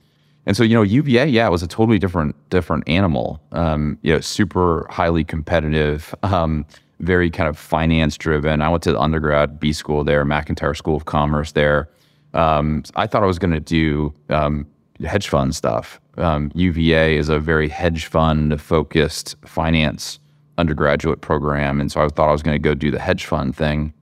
and 0.46 0.56
so 0.56 0.62
you 0.62 0.74
know 0.74 0.82
UVA, 0.82 1.26
yeah, 1.26 1.46
it 1.46 1.50
was 1.50 1.62
a 1.62 1.66
totally 1.66 1.98
different 1.98 2.34
different 2.48 2.88
animal. 2.88 3.40
Um, 3.52 3.98
you 4.02 4.12
know, 4.12 4.20
super 4.20 4.86
highly 4.88 5.24
competitive, 5.24 6.14
um, 6.22 6.64
very 7.00 7.30
kind 7.30 7.48
of 7.48 7.58
finance 7.58 8.16
driven. 8.16 8.62
I 8.62 8.68
went 8.68 8.82
to 8.84 8.92
the 8.92 9.00
undergrad 9.00 9.58
B 9.58 9.72
school 9.72 10.04
there, 10.04 10.24
McIntire 10.24 10.76
School 10.76 10.96
of 10.96 11.04
Commerce 11.04 11.52
there. 11.52 11.88
Um, 12.34 12.84
I 12.96 13.06
thought 13.06 13.22
I 13.22 13.26
was 13.26 13.38
going 13.38 13.52
to 13.52 13.60
do 13.60 14.14
um, 14.28 14.66
hedge 15.04 15.28
fund 15.28 15.54
stuff. 15.54 16.00
UVA 16.16 17.14
um, 17.14 17.20
is 17.20 17.28
a 17.28 17.40
very 17.40 17.68
hedge 17.68 18.06
fund 18.06 18.60
focused 18.60 19.36
finance 19.44 20.18
undergraduate 20.58 21.22
program, 21.22 21.80
and 21.80 21.90
so 21.90 22.02
I 22.02 22.08
thought 22.08 22.28
I 22.28 22.32
was 22.32 22.42
going 22.42 22.54
to 22.54 22.62
go 22.62 22.74
do 22.74 22.90
the 22.90 22.98
hedge 22.98 23.24
fund 23.24 23.56
thing. 23.56 23.92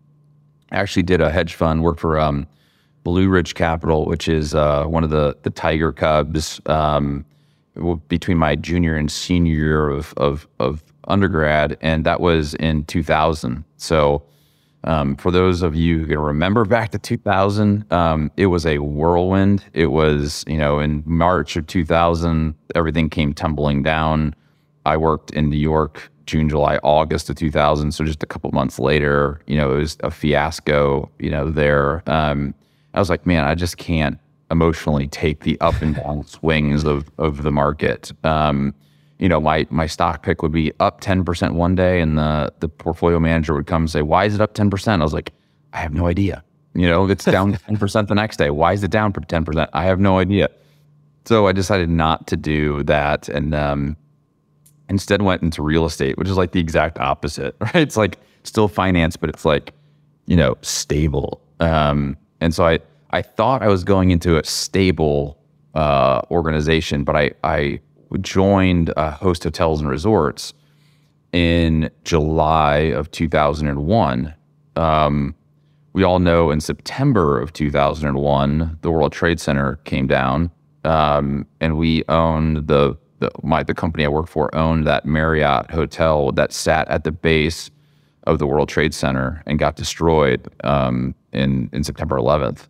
I 0.72 0.76
actually 0.76 1.04
did 1.04 1.20
a 1.20 1.30
hedge 1.30 1.54
fund, 1.54 1.82
worked 1.82 2.00
for 2.00 2.18
um, 2.18 2.46
Blue 3.04 3.28
Ridge 3.28 3.54
Capital, 3.54 4.06
which 4.06 4.28
is 4.28 4.54
uh, 4.54 4.84
one 4.84 5.04
of 5.04 5.10
the 5.10 5.36
the 5.42 5.50
Tiger 5.50 5.92
Cubs. 5.92 6.60
Um, 6.66 7.24
between 8.08 8.36
my 8.36 8.56
junior 8.56 8.96
and 8.96 9.10
senior 9.10 9.54
year 9.54 9.88
of, 9.88 10.14
of, 10.16 10.48
of 10.58 10.82
undergrad, 11.06 11.76
and 11.80 12.04
that 12.04 12.20
was 12.20 12.54
in 12.54 12.84
2000. 12.84 13.64
So 13.76 14.22
um, 14.84 15.16
for 15.16 15.30
those 15.30 15.62
of 15.62 15.74
you 15.74 15.98
who 16.00 16.06
can 16.06 16.18
remember 16.18 16.64
back 16.64 16.90
to 16.90 16.98
2000, 16.98 17.90
um, 17.92 18.30
it 18.36 18.46
was 18.46 18.64
a 18.66 18.78
whirlwind. 18.78 19.64
It 19.72 19.86
was, 19.86 20.44
you 20.46 20.56
know, 20.56 20.78
in 20.78 21.02
March 21.06 21.56
of 21.56 21.66
2000, 21.66 22.54
everything 22.74 23.10
came 23.10 23.34
tumbling 23.34 23.82
down. 23.82 24.34
I 24.86 24.96
worked 24.96 25.30
in 25.32 25.50
New 25.50 25.56
York 25.56 26.10
June, 26.28 26.48
July, 26.48 26.76
August 26.82 27.30
of 27.30 27.36
2000. 27.36 27.90
So 27.90 28.04
just 28.04 28.22
a 28.22 28.26
couple 28.26 28.50
months 28.52 28.78
later, 28.78 29.40
you 29.46 29.56
know, 29.56 29.72
it 29.72 29.78
was 29.78 29.96
a 30.04 30.10
fiasco, 30.10 31.10
you 31.18 31.30
know, 31.30 31.50
there. 31.50 32.02
Um, 32.06 32.54
I 32.94 33.00
was 33.00 33.08
like, 33.08 33.26
man, 33.26 33.44
I 33.44 33.54
just 33.54 33.78
can't 33.78 34.18
emotionally 34.50 35.08
take 35.08 35.40
the 35.40 35.60
up 35.60 35.80
and 35.82 35.96
down 35.96 36.24
swings 36.26 36.84
of, 36.84 37.10
of 37.18 37.42
the 37.42 37.52
market. 37.52 38.12
Um, 38.24 38.74
you 39.18 39.28
know, 39.28 39.40
my 39.40 39.66
my 39.70 39.86
stock 39.86 40.22
pick 40.22 40.42
would 40.42 40.52
be 40.52 40.72
up 40.78 41.00
10% 41.00 41.54
one 41.54 41.74
day 41.74 42.00
and 42.00 42.16
the 42.16 42.52
the 42.60 42.68
portfolio 42.68 43.18
manager 43.18 43.54
would 43.54 43.66
come 43.66 43.82
and 43.82 43.90
say, 43.90 44.02
Why 44.02 44.24
is 44.24 44.34
it 44.34 44.40
up 44.40 44.54
10%? 44.54 45.00
I 45.00 45.02
was 45.02 45.12
like, 45.12 45.32
I 45.72 45.78
have 45.78 45.92
no 45.92 46.06
idea. 46.06 46.44
You 46.74 46.88
know, 46.88 47.08
it's 47.08 47.24
down 47.36 47.54
10% 47.54 48.08
the 48.08 48.14
next 48.14 48.36
day. 48.36 48.50
Why 48.50 48.72
is 48.72 48.84
it 48.84 48.90
down 48.90 49.12
for 49.12 49.20
10%? 49.20 49.68
I 49.72 49.84
have 49.84 49.98
no 49.98 50.18
idea. 50.18 50.48
So 51.24 51.46
I 51.46 51.52
decided 51.52 51.90
not 51.90 52.26
to 52.28 52.36
do 52.36 52.82
that 52.84 53.28
and 53.28 53.54
um, 53.54 53.96
instead 54.88 55.22
went 55.22 55.42
into 55.42 55.62
real 55.62 55.84
estate, 55.84 56.16
which 56.16 56.28
is 56.28 56.36
like 56.36 56.52
the 56.52 56.60
exact 56.60 56.98
opposite, 56.98 57.56
right? 57.60 57.76
It's 57.76 57.96
like 57.96 58.18
still 58.44 58.68
finance, 58.68 59.16
but 59.16 59.28
it's 59.28 59.44
like, 59.44 59.72
you 60.26 60.36
know, 60.36 60.56
stable. 60.62 61.42
Um, 61.60 62.16
and 62.40 62.54
so 62.54 62.66
I, 62.66 62.78
I 63.10 63.22
thought 63.22 63.62
I 63.62 63.68
was 63.68 63.84
going 63.84 64.10
into 64.10 64.38
a 64.38 64.44
stable 64.44 65.38
uh, 65.74 66.22
organization, 66.30 67.04
but 67.04 67.16
I, 67.16 67.30
I 67.42 67.80
joined 68.20 68.92
Host 68.96 69.44
Hotels 69.44 69.80
and 69.80 69.88
Resorts 69.88 70.54
in 71.32 71.90
July 72.04 72.76
of 72.76 73.10
2001. 73.10 74.34
Um, 74.76 75.34
we 75.92 76.04
all 76.04 76.18
know 76.18 76.50
in 76.50 76.60
September 76.60 77.40
of 77.40 77.52
2001, 77.52 78.78
the 78.82 78.90
World 78.90 79.12
Trade 79.12 79.40
Center 79.40 79.76
came 79.84 80.06
down, 80.06 80.50
um, 80.84 81.46
and 81.60 81.76
we 81.76 82.04
owned 82.08 82.68
the, 82.68 82.96
the 83.18 83.30
my 83.42 83.62
the 83.62 83.74
company 83.74 84.04
I 84.04 84.08
worked 84.08 84.28
for 84.28 84.54
owned 84.54 84.86
that 84.86 85.04
Marriott 85.06 85.70
hotel 85.70 86.30
that 86.32 86.52
sat 86.52 86.86
at 86.88 87.04
the 87.04 87.10
base 87.10 87.70
of 88.24 88.38
the 88.38 88.46
World 88.46 88.68
Trade 88.68 88.94
Center 88.94 89.42
and 89.46 89.58
got 89.58 89.76
destroyed 89.76 90.46
um, 90.62 91.14
in 91.32 91.68
in 91.72 91.82
September 91.82 92.16
11th. 92.16 92.68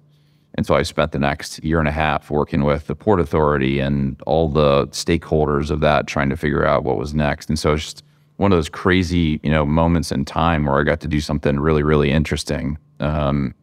And 0.58 0.66
so 0.66 0.74
I 0.74 0.82
spent 0.82 1.12
the 1.12 1.20
next 1.20 1.62
year 1.62 1.78
and 1.78 1.86
a 1.86 1.92
half 1.92 2.32
working 2.32 2.64
with 2.64 2.88
the 2.88 2.96
Port 2.96 3.20
Authority 3.20 3.78
and 3.78 4.20
all 4.26 4.48
the 4.48 4.88
stakeholders 4.88 5.70
of 5.70 5.78
that, 5.82 6.08
trying 6.08 6.30
to 6.30 6.36
figure 6.36 6.66
out 6.66 6.82
what 6.82 6.98
was 6.98 7.14
next. 7.14 7.48
And 7.48 7.56
so 7.56 7.74
it's 7.74 7.84
just 7.84 8.02
one 8.38 8.50
of 8.50 8.56
those 8.56 8.68
crazy, 8.68 9.38
you 9.44 9.52
know, 9.52 9.64
moments 9.64 10.10
in 10.10 10.24
time 10.24 10.64
where 10.64 10.80
I 10.80 10.82
got 10.82 10.98
to 11.02 11.06
do 11.06 11.20
something 11.20 11.60
really, 11.60 11.84
really 11.84 12.10
interesting. 12.10 12.76
Um, 12.98 13.54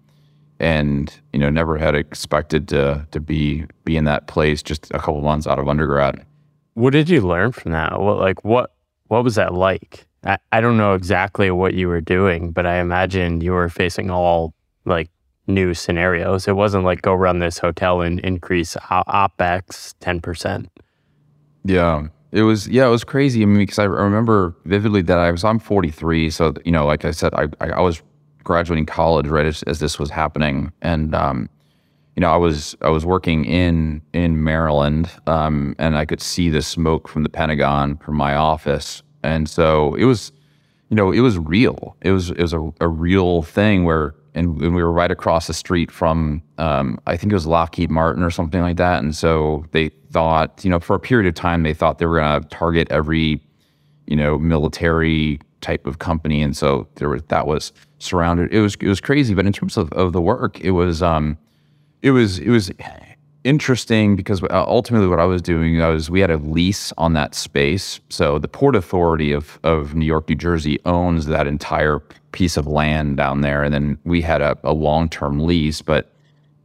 and 0.61 1.13
you 1.33 1.39
know, 1.39 1.49
never 1.49 1.77
had 1.77 1.95
expected 1.95 2.69
to 2.69 3.05
to 3.11 3.19
be 3.19 3.65
be 3.83 3.97
in 3.97 4.05
that 4.05 4.27
place 4.27 4.63
just 4.63 4.89
a 4.91 4.99
couple 4.99 5.19
months 5.19 5.47
out 5.47 5.59
of 5.59 5.67
undergrad. 5.67 6.25
What 6.75 6.93
did 6.93 7.09
you 7.09 7.19
learn 7.19 7.51
from 7.51 7.73
that? 7.73 7.99
What 7.99 8.19
like 8.19 8.45
what 8.45 8.73
what 9.07 9.25
was 9.25 9.35
that 9.35 9.53
like? 9.53 10.07
I, 10.23 10.37
I 10.53 10.61
don't 10.61 10.77
know 10.77 10.93
exactly 10.93 11.51
what 11.51 11.73
you 11.73 11.89
were 11.89 11.99
doing, 11.99 12.51
but 12.51 12.65
I 12.65 12.77
imagine 12.77 13.41
you 13.41 13.51
were 13.51 13.67
facing 13.67 14.09
all 14.09 14.53
like 14.85 15.09
new 15.47 15.73
scenarios. 15.73 16.47
It 16.47 16.55
wasn't 16.55 16.83
like 16.83 17.01
go 17.01 17.13
run 17.13 17.39
this 17.39 17.57
hotel 17.57 18.01
and 18.01 18.19
increase 18.21 18.75
OPEX 18.75 19.93
10%. 20.01 20.67
Yeah. 21.63 22.07
It 22.31 22.41
was, 22.41 22.67
yeah, 22.67 22.85
it 22.85 22.89
was 22.89 23.03
crazy. 23.03 23.41
I 23.43 23.45
mean, 23.45 23.59
because 23.59 23.79
I 23.79 23.85
remember 23.85 24.55
vividly 24.65 25.01
that 25.03 25.17
I 25.17 25.31
was, 25.31 25.43
I'm 25.43 25.59
43. 25.59 26.29
So, 26.29 26.53
you 26.65 26.71
know, 26.71 26.85
like 26.85 27.05
I 27.05 27.11
said, 27.11 27.33
I, 27.33 27.47
I 27.61 27.81
was 27.81 28.01
graduating 28.43 28.87
college 28.87 29.27
right 29.27 29.45
as, 29.45 29.63
as 29.63 29.79
this 29.79 29.97
was 29.97 30.09
happening. 30.09 30.71
And, 30.81 31.15
um, 31.15 31.49
you 32.15 32.21
know, 32.21 32.31
I 32.31 32.37
was 32.37 32.75
I 32.81 32.89
was 32.89 33.05
working 33.05 33.43
in 33.45 34.01
in 34.13 34.43
Maryland, 34.43 35.09
um, 35.27 35.75
and 35.77 35.97
I 35.97 36.05
could 36.05 36.21
see 36.21 36.49
the 36.49 36.61
smoke 36.61 37.09
from 37.09 37.23
the 37.23 37.29
Pentagon 37.29 37.97
from 37.97 38.15
my 38.15 38.35
office, 38.35 39.03
and 39.21 39.49
so 39.49 39.95
it 39.95 40.05
was, 40.05 40.31
you 40.89 40.95
know, 40.95 41.11
it 41.11 41.19
was 41.19 41.37
real. 41.37 41.97
It 42.01 42.11
was 42.11 42.31
it 42.31 42.39
was 42.41 42.53
a, 42.53 42.71
a 42.79 42.87
real 42.87 43.41
thing 43.41 43.83
where 43.83 44.15
and, 44.35 44.61
and 44.61 44.75
we 44.75 44.83
were 44.83 44.91
right 44.91 45.09
across 45.09 45.47
the 45.47 45.53
street 45.53 45.89
from 45.89 46.43
um, 46.57 46.99
I 47.07 47.17
think 47.17 47.31
it 47.31 47.35
was 47.35 47.47
Lockheed 47.47 47.89
Martin 47.89 48.21
or 48.21 48.29
something 48.29 48.61
like 48.61 48.77
that. 48.77 49.01
And 49.01 49.15
so 49.15 49.65
they 49.71 49.89
thought, 50.11 50.63
you 50.63 50.69
know, 50.69 50.79
for 50.79 50.95
a 50.95 50.99
period 50.99 51.27
of 51.27 51.33
time, 51.33 51.63
they 51.63 51.73
thought 51.73 51.97
they 51.97 52.05
were 52.05 52.19
going 52.19 52.41
to 52.41 52.47
target 52.49 52.87
every, 52.91 53.41
you 54.07 54.15
know, 54.15 54.37
military 54.37 55.39
type 55.61 55.87
of 55.87 55.99
company. 55.99 56.41
And 56.41 56.55
so 56.55 56.87
there 56.95 57.09
was 57.09 57.23
that 57.29 57.47
was 57.47 57.71
surrounded. 57.99 58.53
It 58.53 58.59
was 58.59 58.75
it 58.75 58.87
was 58.87 59.01
crazy. 59.01 59.33
But 59.33 59.45
in 59.45 59.53
terms 59.53 59.77
of, 59.77 59.91
of 59.93 60.13
the 60.13 60.21
work, 60.21 60.59
it 60.59 60.71
was 60.71 61.01
um, 61.01 61.37
it 62.01 62.11
was 62.11 62.39
it 62.39 62.49
was 62.49 62.71
interesting 63.45 64.15
because 64.15 64.43
uh, 64.43 64.47
ultimately 64.67 65.07
what 65.07 65.19
I 65.19 65.25
was 65.25 65.41
doing 65.41 65.77
was 65.77 66.09
we 66.09 66.19
had 66.19 66.31
a 66.31 66.37
lease 66.37 66.91
on 66.97 67.13
that 67.13 67.35
space. 67.35 68.01
So 68.09 68.39
the 68.39 68.47
Port 68.47 68.75
Authority 68.75 69.31
of 69.31 69.59
of 69.63 69.95
New 69.95 70.05
York, 70.05 70.27
New 70.27 70.35
Jersey 70.35 70.79
owns 70.83 71.27
that 71.27 71.47
entire 71.47 71.99
piece 72.31 72.57
of 72.57 72.67
land 72.67 73.15
down 73.15 73.41
there, 73.41 73.63
and 73.63 73.73
then 73.73 73.97
we 74.03 74.21
had 74.21 74.41
a, 74.41 74.57
a 74.63 74.73
long 74.73 75.07
term 75.07 75.39
lease, 75.45 75.81
but 75.81 76.11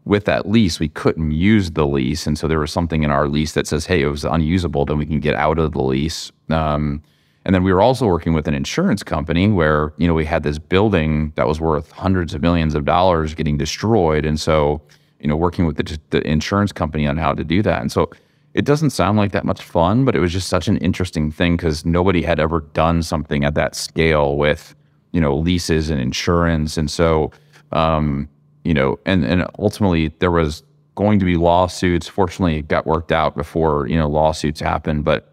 with 0.04 0.24
that 0.24 0.48
lease, 0.48 0.80
we 0.80 0.88
couldn't 0.88 1.30
use 1.32 1.72
the 1.72 1.86
lease, 1.86 2.26
and 2.26 2.36
so 2.36 2.48
there 2.48 2.58
was 2.58 2.72
something 2.72 3.02
in 3.02 3.10
our 3.10 3.28
lease 3.28 3.52
that 3.52 3.66
says, 3.66 3.86
"Hey, 3.86 4.02
it 4.02 4.08
was 4.08 4.24
unusable. 4.24 4.84
Then 4.86 4.98
we 4.98 5.06
can 5.06 5.20
get 5.20 5.34
out 5.34 5.58
of 5.58 5.72
the 5.72 5.82
lease." 5.82 6.32
Um, 6.48 7.02
and 7.44 7.54
then 7.54 7.62
we 7.62 7.72
were 7.72 7.80
also 7.80 8.06
working 8.06 8.32
with 8.34 8.48
an 8.48 8.54
insurance 8.54 9.02
company 9.02 9.48
where 9.48 9.92
you 9.98 10.08
know 10.08 10.14
we 10.14 10.24
had 10.24 10.42
this 10.42 10.58
building 10.58 11.32
that 11.36 11.46
was 11.46 11.60
worth 11.60 11.90
hundreds 11.92 12.34
of 12.34 12.42
millions 12.42 12.74
of 12.74 12.84
dollars 12.84 13.34
getting 13.34 13.58
destroyed, 13.58 14.24
and 14.24 14.40
so 14.40 14.80
you 15.20 15.28
know, 15.28 15.36
working 15.36 15.66
with 15.66 15.76
the, 15.76 15.98
the 16.10 16.26
insurance 16.26 16.72
company 16.72 17.06
on 17.06 17.16
how 17.16 17.34
to 17.34 17.44
do 17.44 17.62
that. 17.62 17.80
And 17.80 17.92
so 17.92 18.10
it 18.54 18.64
doesn't 18.64 18.90
sound 18.90 19.16
like 19.16 19.32
that 19.32 19.44
much 19.44 19.62
fun, 19.62 20.04
but 20.04 20.16
it 20.16 20.20
was 20.20 20.32
just 20.32 20.48
such 20.48 20.66
an 20.66 20.76
interesting 20.78 21.30
thing 21.30 21.56
because 21.56 21.84
nobody 21.84 22.22
had 22.22 22.40
ever 22.40 22.60
done 22.72 23.02
something 23.02 23.44
at 23.44 23.54
that 23.54 23.74
scale 23.74 24.36
with, 24.36 24.74
you 25.12 25.20
know, 25.20 25.36
leases 25.36 25.90
and 25.90 26.00
insurance. 26.00 26.76
And 26.76 26.90
so, 26.90 27.30
um, 27.72 28.28
you 28.64 28.74
know, 28.74 28.98
and, 29.06 29.24
and 29.24 29.46
ultimately 29.58 30.08
there 30.18 30.30
was 30.30 30.64
going 30.96 31.18
to 31.20 31.24
be 31.24 31.36
lawsuits. 31.36 32.08
Fortunately, 32.08 32.58
it 32.58 32.68
got 32.68 32.86
worked 32.86 33.12
out 33.12 33.36
before, 33.36 33.86
you 33.86 33.96
know, 33.96 34.08
lawsuits 34.08 34.60
happened. 34.60 35.04
But 35.04 35.32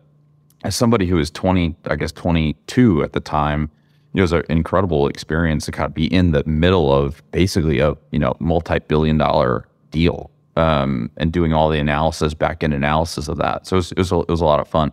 as 0.63 0.75
somebody 0.75 1.07
who 1.07 1.15
was 1.15 1.31
20, 1.31 1.75
I 1.85 1.95
guess 1.95 2.11
22 2.11 3.03
at 3.03 3.13
the 3.13 3.19
time, 3.19 3.71
it 4.13 4.21
was 4.21 4.31
an 4.31 4.43
incredible 4.49 5.07
experience 5.07 5.65
to 5.65 5.71
kind 5.71 5.87
of 5.87 5.93
be 5.93 6.11
in 6.11 6.31
the 6.31 6.43
middle 6.45 6.93
of 6.93 7.21
basically 7.31 7.79
a, 7.79 7.95
you 8.11 8.19
know, 8.19 8.35
multi-billion 8.39 9.17
dollar 9.17 9.67
deal 9.91 10.31
um, 10.55 11.09
and 11.17 11.31
doing 11.31 11.53
all 11.53 11.69
the 11.69 11.79
analysis, 11.79 12.33
back 12.33 12.63
end 12.63 12.73
analysis 12.73 13.27
of 13.27 13.37
that. 13.37 13.67
So 13.67 13.75
it 13.75 13.77
was, 13.77 13.91
it 13.91 13.97
was, 13.99 14.11
a, 14.11 14.19
it 14.21 14.29
was 14.29 14.41
a 14.41 14.45
lot 14.45 14.59
of 14.59 14.67
fun. 14.67 14.91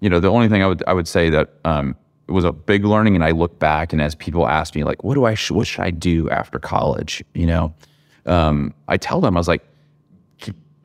You 0.00 0.10
know, 0.10 0.20
the 0.20 0.28
only 0.30 0.48
thing 0.48 0.62
I 0.62 0.66
would 0.66 0.82
I 0.86 0.92
would 0.92 1.08
say 1.08 1.30
that 1.30 1.50
um, 1.64 1.96
it 2.28 2.32
was 2.32 2.44
a 2.44 2.52
big 2.52 2.84
learning, 2.84 3.14
and 3.14 3.24
I 3.24 3.30
look 3.30 3.58
back 3.58 3.92
and 3.92 4.00
as 4.02 4.14
people 4.14 4.46
ask 4.46 4.74
me 4.74 4.84
like, 4.84 5.04
what 5.04 5.14
do 5.14 5.24
I 5.24 5.34
sh- 5.34 5.50
what 5.50 5.66
should 5.66 5.82
I 5.82 5.90
do 5.90 6.28
after 6.30 6.58
college? 6.58 7.22
You 7.34 7.46
know, 7.46 7.74
um, 8.26 8.74
I 8.88 8.96
tell 8.96 9.20
them 9.20 9.36
I 9.36 9.40
was 9.40 9.48
like, 9.48 9.62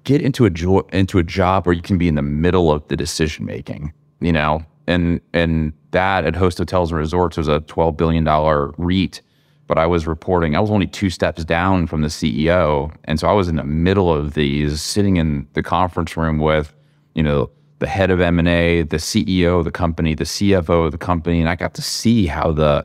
get 0.03 0.21
into 0.21 0.45
a 0.45 0.49
jo- 0.49 0.87
into 0.91 1.17
a 1.17 1.23
job 1.23 1.65
where 1.65 1.73
you 1.73 1.81
can 1.81 1.97
be 1.97 2.07
in 2.07 2.15
the 2.15 2.21
middle 2.21 2.71
of 2.71 2.87
the 2.87 2.95
decision 2.95 3.45
making. 3.45 3.93
You 4.21 4.33
know, 4.33 4.65
and 4.87 5.21
and 5.33 5.73
that 5.91 6.25
at 6.25 6.35
Host 6.35 6.57
Hotels 6.57 6.91
and 6.91 6.99
Resorts 6.99 7.37
was 7.37 7.47
a 7.47 7.61
twelve 7.61 7.95
billion 7.95 8.23
dollar 8.23 8.73
REIT 8.77 9.21
but 9.69 9.77
I 9.77 9.85
was 9.85 10.07
reporting, 10.07 10.55
I 10.55 10.59
was 10.59 10.71
only 10.71 10.87
two 10.87 11.11
steps 11.11 11.45
down 11.45 11.85
from 11.85 12.01
the 12.01 12.07
CEO. 12.07 12.91
And 13.05 13.19
so 13.19 13.29
I 13.29 13.33
was 13.33 13.47
in 13.47 13.55
the 13.55 13.63
middle 13.63 14.11
of 14.11 14.33
these, 14.33 14.81
sitting 14.81 15.17
in 15.17 15.47
the 15.53 15.61
conference 15.61 16.17
room 16.17 16.39
with, 16.39 16.73
you 17.13 17.21
know, 17.21 17.51
the 17.77 17.85
head 17.85 18.09
of 18.09 18.19
M&A, 18.19 18.81
the 18.81 18.97
CEO 18.97 19.59
of 19.59 19.65
the 19.65 19.71
company, 19.71 20.15
the 20.15 20.23
CFO 20.23 20.87
of 20.87 20.91
the 20.91 20.97
company. 20.97 21.39
And 21.39 21.47
I 21.47 21.55
got 21.55 21.75
to 21.75 21.83
see 21.83 22.25
how 22.25 22.51
the, 22.51 22.83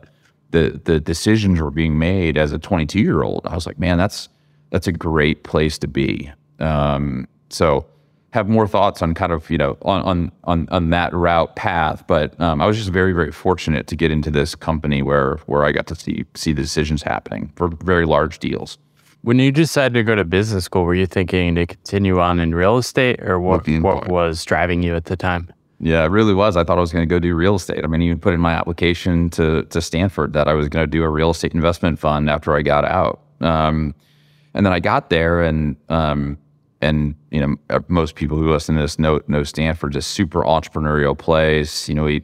the 0.51 0.79
the 0.85 1.01
decisions 1.01 1.59
were 1.59 1.71
being 1.71 1.99
made 1.99 2.37
as 2.37 2.53
a 2.53 2.59
22 2.59 3.01
year 3.01 3.23
old. 3.23 3.47
I 3.47 3.55
was 3.55 3.67
like, 3.67 3.79
man, 3.79 3.97
that's 3.97 4.29
that's 4.69 4.87
a 4.87 4.93
great 4.93 5.43
place 5.43 5.79
to 5.79 5.89
be. 5.89 6.31
Um, 6.61 7.27
so 7.49 7.87
have 8.35 8.49
more 8.49 8.67
thoughts 8.67 9.01
on 9.01 9.15
kind 9.15 9.31
of 9.31 9.49
you 9.49 9.57
know 9.57 9.79
on 9.83 10.03
on 10.03 10.33
on, 10.43 10.69
on 10.73 10.91
that 10.91 11.15
route 11.15 11.55
path. 11.55 12.05
But 12.09 12.39
um, 12.41 12.61
I 12.61 12.67
was 12.67 12.77
just 12.77 12.91
very 12.91 13.13
very 13.13 13.31
fortunate 13.31 13.87
to 13.87 13.97
get 13.97 14.11
into 14.11 14.31
this 14.31 14.57
company 14.57 15.03
where 15.03 15.37
where 15.47 15.65
I 15.65 15.71
got 15.71 15.87
to 15.87 15.95
see 15.95 16.25
see 16.35 16.53
the 16.53 16.63
decisions 16.63 17.03
happening 17.03 17.53
for 17.55 17.69
very 17.69 18.05
large 18.05 18.41
deals. 18.41 18.77
When 19.23 19.39
you 19.39 19.53
decided 19.53 19.95
to 19.95 20.03
go 20.03 20.17
to 20.17 20.25
business 20.25 20.65
school, 20.65 20.83
were 20.83 20.97
you 20.97 21.07
thinking 21.07 21.55
to 21.55 21.65
continue 21.65 22.21
on 22.21 22.41
in 22.41 22.55
real 22.55 22.77
estate, 22.77 23.23
or 23.23 23.39
what? 23.39 23.67
What 23.69 24.09
was 24.09 24.45
driving 24.45 24.83
you 24.83 24.97
at 24.97 25.05
the 25.05 25.17
time? 25.17 25.51
Yeah, 25.79 26.05
it 26.05 26.09
really 26.09 26.35
was. 26.35 26.57
I 26.57 26.65
thought 26.65 26.77
I 26.77 26.81
was 26.81 26.93
going 26.93 27.09
to 27.09 27.15
go 27.15 27.19
do 27.21 27.35
real 27.35 27.55
estate. 27.55 27.85
I 27.85 27.87
mean, 27.87 28.03
even 28.03 28.19
put 28.19 28.35
in 28.35 28.41
my 28.41 28.53
application 28.53 29.31
to 29.31 29.63
to 29.63 29.81
Stanford 29.81 30.33
that 30.33 30.49
I 30.49 30.55
was 30.55 30.69
going 30.69 30.83
to 30.83 30.91
do 30.91 31.05
a 31.05 31.09
real 31.09 31.31
estate 31.31 31.55
investment 31.55 32.01
fund 32.01 32.29
after 32.29 32.55
I 32.57 32.63
got 32.63 32.85
out. 32.85 33.21
Um, 33.41 33.95
and 34.55 34.67
then 34.67 34.73
I 34.73 34.81
got 34.81 35.11
there, 35.11 35.43
and 35.43 35.77
um, 35.89 36.39
and 36.85 37.15
you 37.31 37.41
know, 37.41 37.57
uh, 37.71 37.81
most 37.89 38.15
people 38.15 38.37
who 38.37 38.51
listen 38.51 38.77
to 38.77 38.83
this 38.83 38.99
know 38.99 39.21
know 39.27 39.43
Stanford 39.43 39.93
just 39.93 40.11
super 40.11 40.43
entrepreneurial 40.43 41.17
place. 41.17 41.89
You 41.89 41.95
know, 41.95 42.07
he, 42.07 42.23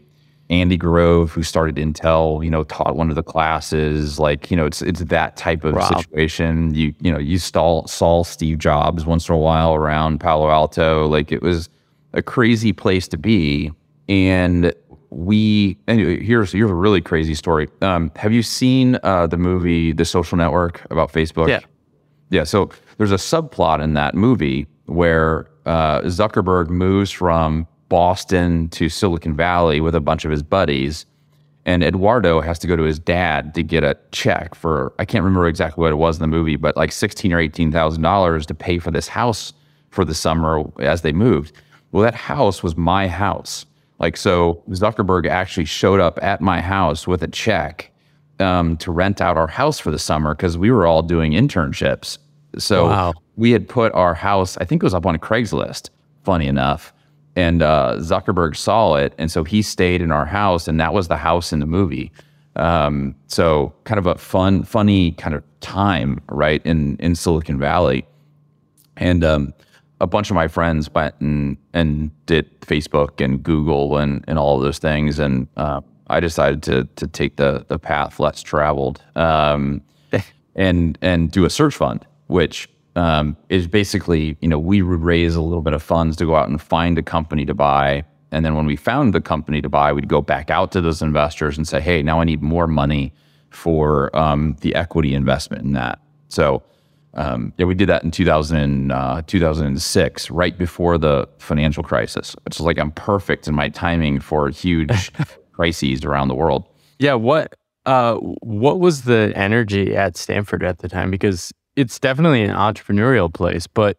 Andy 0.51 0.77
Grove, 0.77 1.31
who 1.31 1.43
started 1.43 1.77
Intel, 1.77 2.45
you 2.45 2.51
know, 2.51 2.65
taught 2.65 2.97
one 2.97 3.09
of 3.09 3.17
the 3.17 3.23
classes. 3.23 4.19
Like, 4.19 4.51
you 4.51 4.57
know, 4.57 4.67
it's 4.67 4.83
it's 4.83 5.01
that 5.01 5.37
type 5.37 5.65
of 5.65 5.83
situation. 5.83 6.75
You 6.75 6.95
you 7.01 7.13
know, 7.13 7.19
you 7.19 7.39
saw 7.39 7.87
saw 7.87 8.23
Steve 8.23 8.59
Jobs 8.59 9.07
once 9.07 9.29
in 9.29 9.35
a 9.35 9.39
while 9.39 9.75
around 9.75 10.21
Palo 10.21 10.51
Alto. 10.51 11.07
Like, 11.07 11.33
it 11.33 11.43
was 11.43 11.69
a 12.13 12.23
crazy 12.23 12.73
place 12.73 13.09
to 13.09 13.17
be. 13.17 13.73
And 14.09 14.73
we 15.11 15.77
anyway, 15.89 16.23
here's 16.23 16.53
here's 16.53 16.71
a 16.71 16.75
really 16.75 17.01
crazy 17.01 17.35
story. 17.35 17.69
Um, 17.81 18.11
have 18.17 18.33
you 18.33 18.43
seen 18.43 18.99
uh, 19.03 19.27
the 19.27 19.37
movie 19.37 19.93
The 19.93 20.05
Social 20.05 20.37
Network 20.37 20.85
about 20.91 21.13
Facebook? 21.13 21.49
Yeah. 21.49 21.61
Yeah. 22.31 22.45
So 22.45 22.71
there's 22.97 23.13
a 23.13 23.17
subplot 23.17 23.83
in 23.83 23.95
that 23.95 24.15
movie 24.15 24.67
where 24.87 25.49
uh, 25.67 26.01
Zuckerberg 26.03 26.69
moves 26.69 27.11
from 27.11 27.67
Boston 27.89 28.69
to 28.71 28.89
Silicon 28.89 29.37
Valley 29.37 29.81
with 29.81 29.95
a 29.95 30.01
bunch 30.01 30.25
of 30.25 30.31
his 30.31 30.43
buddies. 30.43 31.07
And 31.67 31.83
Eduardo 31.83 32.41
has 32.41 32.59
to 32.61 32.67
go 32.67 32.75
to 32.75 32.85
his 32.85 32.99
dad 32.99 33.55
to 33.55 33.63
get 33.63 33.85
a 33.85 33.97
check 34.13 34.55
for 34.55 34.95
I 34.99 35.05
can't 35.05 35.25
remember 35.25 35.47
exactly 35.47 35.83
what 35.83 35.93
it 35.93 35.97
was 35.97 36.17
in 36.17 36.23
the 36.23 36.27
movie, 36.27 36.57
but 36.57 36.77
like 36.77 36.91
sixteen 36.91 37.33
or 37.33 37.39
eighteen 37.39 37.71
thousand 37.71 38.03
dollars 38.03 38.47
to 38.47 38.55
pay 38.55 38.79
for 38.79 38.91
this 38.91 39.09
house 39.09 39.53
for 39.91 40.05
the 40.05 40.15
summer 40.15 40.63
as 40.81 41.03
they 41.03 41.13
moved. 41.13 41.53
Well, 41.93 42.03
that 42.03 42.15
house 42.15 42.63
was 42.63 42.77
my 42.77 43.09
house. 43.09 43.67
Like 43.99 44.17
so, 44.17 44.63
Zuckerberg 44.71 45.29
actually 45.29 45.67
showed 45.67 46.01
up 46.01 46.19
at 46.23 46.41
my 46.41 46.63
house 46.63 47.07
with 47.07 47.23
a 47.23 47.29
check 47.29 47.93
um, 48.41 48.77
to 48.79 48.91
rent 48.91 49.21
out 49.21 49.37
our 49.37 49.47
house 49.47 49.79
for 49.79 49.91
the 49.91 49.99
summer 49.99 50.35
because 50.35 50.57
we 50.59 50.71
were 50.71 50.87
all 50.87 51.03
doing 51.03 51.33
internships. 51.33 52.19
So 52.59 52.87
wow. 52.89 53.13
we 53.37 53.53
had 53.53 53.69
put 53.69 53.93
our 53.93 54.15
house, 54.15 54.57
I 54.59 54.65
think 54.65 54.83
it 54.83 54.87
was 54.87 54.95
up 54.95 55.07
on 55.07 55.17
Craigslist, 55.19 55.91
funny 56.25 56.47
enough. 56.47 56.93
And 57.37 57.63
uh, 57.63 57.97
Zuckerberg 57.99 58.57
saw 58.57 58.95
it. 58.95 59.15
And 59.19 59.31
so 59.31 59.45
he 59.45 59.63
stayed 59.63 60.03
in 60.03 60.11
our 60.11 60.27
house, 60.27 60.67
and 60.67 60.81
that 60.81 60.93
was 60.93 61.09
the 61.09 61.17
house 61.17 61.53
in 61.53 61.61
the 61.61 61.67
movie. 61.67 62.11
Um, 62.57 63.15
so 63.29 63.73
kind 63.85 63.99
of 63.99 64.07
a 64.07 64.17
fun, 64.17 64.65
funny 64.65 65.13
kind 65.13 65.35
of 65.35 65.45
time, 65.61 66.21
right, 66.29 66.61
in, 66.67 66.97
in 66.97 67.15
Silicon 67.15 67.59
Valley. 67.59 68.05
And 68.97 69.23
um, 69.23 69.55
a 70.01 70.07
bunch 70.07 70.31
of 70.31 70.35
my 70.35 70.49
friends 70.49 70.93
went 70.93 71.15
and, 71.21 71.57
and 71.73 72.11
did 72.27 72.61
Facebook 72.63 73.25
and 73.25 73.43
Google 73.43 73.97
and, 73.97 74.25
and 74.27 74.39
all 74.39 74.57
of 74.57 74.63
those 74.63 74.79
things. 74.79 75.19
And 75.19 75.47
uh, 75.57 75.81
I 76.11 76.21
decided 76.21 76.63
to 76.65 76.85
to 76.97 77.07
take 77.07 77.37
the 77.37 77.65
the 77.69 77.79
path 77.79 78.21
less 78.21 78.43
traveled 78.43 79.01
um, 79.17 79.81
and 80.55 80.99
and 81.01 81.31
do 81.31 81.45
a 81.45 81.51
search 81.51 81.77
fund, 81.77 82.05
which 82.27 82.69
um, 82.97 83.37
is 83.49 83.67
basically 83.67 84.37
you 84.41 84.49
know 84.49 84.59
we 84.59 84.83
would 84.83 85.01
raise 85.01 85.35
a 85.37 85.41
little 85.41 85.63
bit 85.63 85.73
of 85.73 85.83
funds 85.83 86.17
to 86.19 86.27
go 86.27 86.35
out 86.35 86.49
and 86.49 86.61
find 86.61 86.99
a 86.99 87.03
company 87.03 87.47
to 87.47 87.55
buy, 87.55 88.05
and 88.33 88.45
then 88.45 88.55
when 88.55 88.67
we 88.67 88.77
found 88.77 89.15
the 89.15 89.21
company 89.21 89.63
to 89.63 89.69
buy, 89.69 89.93
we'd 89.93 90.09
go 90.09 90.21
back 90.21 90.51
out 90.51 90.73
to 90.73 90.81
those 90.81 91.01
investors 91.01 91.57
and 91.57 91.67
say, 91.67 91.81
hey, 91.81 92.03
now 92.03 92.21
I 92.21 92.25
need 92.25 92.43
more 92.43 92.67
money 92.67 93.13
for 93.51 94.15
um, 94.17 94.57
the 94.61 94.75
equity 94.75 95.15
investment 95.15 95.63
in 95.63 95.73
that. 95.73 96.01
So. 96.29 96.63
Um, 97.15 97.53
yeah, 97.59 97.67
we 97.67 97.75
did 97.75 97.89
that 97.89 98.05
in 98.05 98.13
2000, 98.13 98.93
uh, 98.93 99.23
2006, 99.27 100.31
right 100.31 100.57
before 100.57 100.97
the 100.97 101.29
financial 101.39 101.83
crisis. 101.83 102.37
It's 102.47 102.61
like 102.61 102.79
I'm 102.79 102.93
perfect 102.93 103.49
in 103.49 103.55
my 103.57 103.69
timing 103.69 104.21
for 104.21 104.49
huge 104.49 105.11
crises 105.61 106.07
around 106.07 106.29
the 106.29 106.35
world. 106.35 106.65
Yeah, 106.99 107.15
what 107.15 107.55
uh, 107.85 108.15
what 108.15 108.81
was 108.81 109.03
the 109.03 109.33
energy 109.37 109.95
at 109.95 110.17
Stanford 110.17 110.65
at 110.65 110.79
the 110.79 110.89
time? 110.89 111.11
Because 111.11 111.53
it's 111.77 111.99
definitely 111.99 112.43
an 112.43 112.55
entrepreneurial 112.55 113.33
place, 113.33 113.67
but 113.67 113.99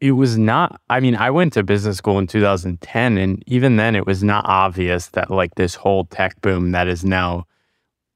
it 0.00 0.12
was 0.12 0.36
not. 0.36 0.80
I 0.90 0.98
mean, 0.98 1.14
I 1.14 1.30
went 1.30 1.52
to 1.52 1.62
business 1.62 1.98
school 1.98 2.18
in 2.18 2.26
2010, 2.26 3.18
and 3.18 3.42
even 3.46 3.76
then, 3.76 3.94
it 3.94 4.04
was 4.04 4.24
not 4.24 4.44
obvious 4.48 5.08
that 5.10 5.30
like 5.30 5.54
this 5.54 5.76
whole 5.76 6.06
tech 6.06 6.40
boom 6.40 6.72
that 6.72 6.88
is 6.88 7.04
now 7.04 7.46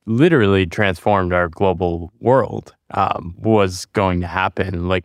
literally 0.07 0.67
transformed 0.67 1.33
our 1.33 1.49
global 1.49 2.13
world 2.21 2.75
um, 2.91 3.37
was 3.39 3.85
going 3.87 4.21
to 4.21 4.27
happen. 4.27 4.89
Like, 4.89 5.05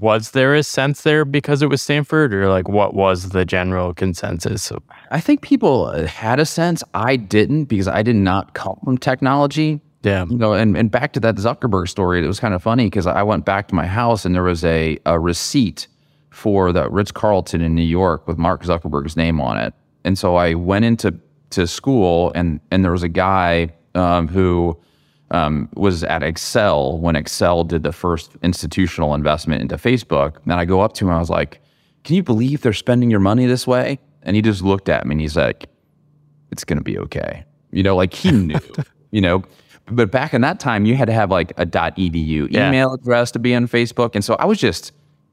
was 0.00 0.32
there 0.32 0.54
a 0.54 0.62
sense 0.62 1.02
there 1.02 1.24
because 1.24 1.62
it 1.62 1.68
was 1.68 1.82
Stanford, 1.82 2.34
or 2.34 2.48
like 2.48 2.68
what 2.68 2.94
was 2.94 3.30
the 3.30 3.44
general 3.44 3.94
consensus? 3.94 4.72
I 5.10 5.20
think 5.20 5.42
people 5.42 5.92
had 6.06 6.40
a 6.40 6.46
sense. 6.46 6.82
I 6.94 7.16
didn't 7.16 7.64
because 7.66 7.88
I 7.88 8.02
did 8.02 8.16
not 8.16 8.54
come 8.54 8.78
from 8.84 8.98
technology. 8.98 9.80
Yeah. 10.02 10.26
You 10.28 10.36
know, 10.36 10.52
and, 10.52 10.76
and 10.76 10.90
back 10.90 11.14
to 11.14 11.20
that 11.20 11.36
Zuckerberg 11.36 11.88
story, 11.88 12.22
it 12.22 12.26
was 12.26 12.38
kind 12.38 12.52
of 12.52 12.62
funny 12.62 12.86
because 12.86 13.06
I 13.06 13.22
went 13.22 13.46
back 13.46 13.68
to 13.68 13.74
my 13.74 13.86
house 13.86 14.26
and 14.26 14.34
there 14.34 14.42
was 14.42 14.62
a, 14.64 14.98
a 15.06 15.18
receipt 15.18 15.86
for 16.30 16.72
the 16.72 16.90
Ritz 16.90 17.10
Carlton 17.10 17.62
in 17.62 17.74
New 17.74 17.82
York 17.82 18.28
with 18.28 18.36
Mark 18.36 18.64
Zuckerberg's 18.64 19.16
name 19.16 19.40
on 19.40 19.56
it. 19.56 19.72
And 20.04 20.18
so 20.18 20.36
I 20.36 20.54
went 20.54 20.84
into 20.84 21.18
to 21.50 21.66
school 21.66 22.32
and 22.34 22.60
and 22.70 22.84
there 22.84 22.92
was 22.92 23.04
a 23.04 23.08
guy 23.08 23.72
um, 23.94 24.28
who 24.28 24.78
um, 25.34 25.68
was 25.74 26.04
at 26.04 26.22
Accel 26.22 26.98
when 27.00 27.16
Accel 27.16 27.66
did 27.66 27.82
the 27.82 27.92
first 27.92 28.30
institutional 28.42 29.14
investment 29.14 29.62
into 29.62 29.76
Facebook. 29.76 30.36
And 30.44 30.52
I 30.52 30.64
go 30.64 30.80
up 30.80 30.92
to 30.94 31.06
him, 31.06 31.10
I 31.12 31.18
was 31.18 31.30
like, 31.30 31.60
"Can 32.04 32.14
you 32.14 32.22
believe 32.22 32.62
they're 32.62 32.72
spending 32.72 33.10
your 33.10 33.20
money 33.20 33.46
this 33.46 33.66
way?" 33.66 33.98
And 34.22 34.36
he 34.36 34.42
just 34.42 34.62
looked 34.62 34.88
at 34.88 35.06
me 35.06 35.14
and 35.14 35.20
he's 35.20 35.36
like, 35.36 35.66
"It's 36.52 36.64
going 36.64 36.78
to 36.78 36.84
be 36.84 36.98
okay." 36.98 37.44
You 37.72 37.82
know, 37.82 37.96
like 37.96 38.14
he 38.14 38.30
knew. 38.30 38.60
you 39.10 39.20
know, 39.20 39.42
but 39.86 40.10
back 40.10 40.34
in 40.34 40.40
that 40.42 40.60
time, 40.60 40.86
you 40.86 40.94
had 40.94 41.06
to 41.06 41.12
have 41.12 41.30
like 41.30 41.50
a 41.58 41.66
.edu 41.66 42.48
yeah. 42.50 42.68
email 42.68 42.94
address 42.94 43.32
to 43.32 43.40
be 43.40 43.54
on 43.54 43.66
Facebook, 43.66 44.14
and 44.14 44.24
so 44.24 44.34
I 44.34 44.44
was 44.44 44.58
just 44.58 44.92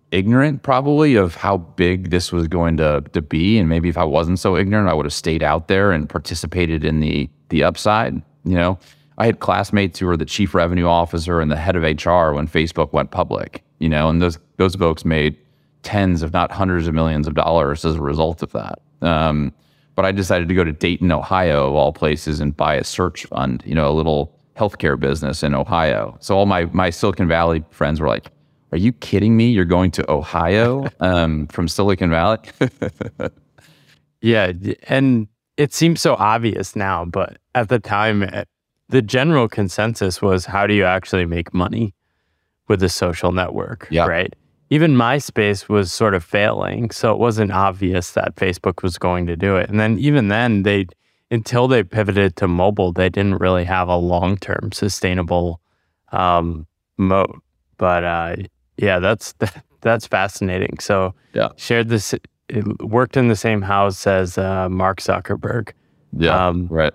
ignorant 0.09 0.61
probably 0.61 1.15
of 1.15 1.35
how 1.35 1.55
big 1.57 2.09
this 2.09 2.33
was 2.33 2.47
going 2.47 2.77
to 2.77 3.03
to 3.13 3.21
be. 3.21 3.59
And 3.59 3.69
maybe 3.69 3.87
if 3.87 3.97
I 3.99 4.03
wasn't 4.03 4.39
so 4.39 4.57
ignorant, 4.57 4.89
I 4.89 4.95
would 4.95 5.05
have 5.05 5.13
stayed 5.13 5.43
out 5.43 5.67
there 5.67 5.91
and 5.91 6.09
participated 6.09 6.83
in 6.83 7.01
the 7.01 7.29
the 7.49 7.63
upside. 7.63 8.15
You 8.43 8.55
know. 8.55 8.79
I 9.21 9.25
had 9.27 9.39
classmates 9.39 9.99
who 9.99 10.07
were 10.07 10.17
the 10.17 10.25
chief 10.25 10.55
revenue 10.55 10.87
officer 10.87 11.41
and 11.41 11.51
the 11.51 11.55
head 11.55 11.75
of 11.75 11.83
HR 11.83 12.33
when 12.33 12.47
Facebook 12.47 12.91
went 12.91 13.11
public, 13.11 13.63
you 13.77 13.87
know, 13.87 14.09
and 14.09 14.19
those 14.19 14.39
those 14.57 14.73
folks 14.73 15.05
made 15.05 15.37
tens, 15.83 16.23
if 16.23 16.33
not 16.33 16.51
hundreds 16.51 16.87
of 16.87 16.95
millions 16.95 17.27
of 17.27 17.35
dollars 17.35 17.85
as 17.85 17.97
a 17.97 18.01
result 18.01 18.41
of 18.41 18.51
that. 18.53 18.81
Um, 19.03 19.53
but 19.93 20.05
I 20.05 20.11
decided 20.11 20.47
to 20.47 20.55
go 20.55 20.63
to 20.63 20.71
Dayton, 20.71 21.11
Ohio, 21.11 21.69
of 21.69 21.75
all 21.75 21.93
places, 21.93 22.39
and 22.39 22.57
buy 22.57 22.73
a 22.73 22.83
search 22.83 23.27
fund, 23.27 23.61
you 23.63 23.75
know, 23.75 23.87
a 23.87 23.93
little 23.93 24.35
healthcare 24.57 24.99
business 24.99 25.43
in 25.43 25.53
Ohio. 25.53 26.17
So 26.19 26.35
all 26.35 26.47
my 26.47 26.65
my 26.65 26.89
Silicon 26.89 27.27
Valley 27.27 27.63
friends 27.69 28.01
were 28.01 28.07
like, 28.07 28.31
"Are 28.71 28.79
you 28.79 28.91
kidding 28.91 29.37
me? 29.37 29.51
You're 29.51 29.65
going 29.65 29.91
to 29.91 30.11
Ohio 30.11 30.87
um, 30.99 31.45
from 31.45 31.67
Silicon 31.67 32.09
Valley?" 32.09 32.39
yeah, 34.23 34.51
and 34.87 35.27
it 35.57 35.75
seems 35.75 36.01
so 36.01 36.15
obvious 36.15 36.75
now, 36.75 37.05
but 37.05 37.37
at 37.53 37.69
the 37.69 37.77
time, 37.77 38.23
the 38.91 39.01
general 39.01 39.47
consensus 39.47 40.21
was 40.21 40.45
how 40.45 40.67
do 40.67 40.73
you 40.73 40.83
actually 40.83 41.25
make 41.25 41.53
money 41.53 41.93
with 42.67 42.83
a 42.83 42.89
social 42.89 43.31
network, 43.31 43.87
yeah. 43.89 44.05
right? 44.05 44.35
Even 44.69 44.95
MySpace 44.95 45.67
was 45.67 45.91
sort 45.91 46.13
of 46.13 46.23
failing, 46.23 46.91
so 46.91 47.11
it 47.11 47.17
wasn't 47.17 47.51
obvious 47.51 48.11
that 48.11 48.35
Facebook 48.35 48.83
was 48.83 48.97
going 48.97 49.27
to 49.27 49.35
do 49.35 49.55
it. 49.57 49.69
And 49.69 49.79
then 49.79 49.97
even 49.97 50.27
then, 50.27 50.63
they 50.63 50.87
until 51.29 51.67
they 51.67 51.83
pivoted 51.83 52.35
to 52.37 52.47
mobile, 52.47 52.91
they 52.91 53.09
didn't 53.09 53.39
really 53.39 53.63
have 53.63 53.87
a 53.87 53.95
long 53.95 54.37
term 54.37 54.71
sustainable 54.73 55.61
um, 56.11 56.67
mode. 56.97 57.31
But 57.77 58.03
uh, 58.03 58.35
yeah, 58.77 58.99
that's 58.99 59.33
that's 59.81 60.05
fascinating. 60.07 60.79
So 60.79 61.13
yeah, 61.33 61.49
shared 61.55 61.89
this, 61.89 62.13
worked 62.81 63.17
in 63.17 63.29
the 63.29 63.35
same 63.35 63.61
house 63.61 64.05
as 64.05 64.37
uh, 64.37 64.69
Mark 64.69 64.99
Zuckerberg. 64.99 65.71
Yeah, 66.13 66.47
um, 66.47 66.67
right 66.69 66.93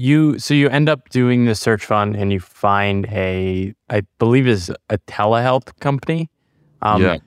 you 0.00 0.38
so 0.38 0.54
you 0.54 0.68
end 0.68 0.88
up 0.88 1.08
doing 1.10 1.44
the 1.44 1.54
search 1.54 1.84
fund 1.84 2.16
and 2.16 2.32
you 2.32 2.40
find 2.40 3.06
a 3.06 3.74
I 3.88 4.02
believe 4.18 4.48
is 4.48 4.70
a 4.88 4.98
telehealth 4.98 5.78
company. 5.80 6.30
Um, 6.82 7.02
yeah. 7.02 7.18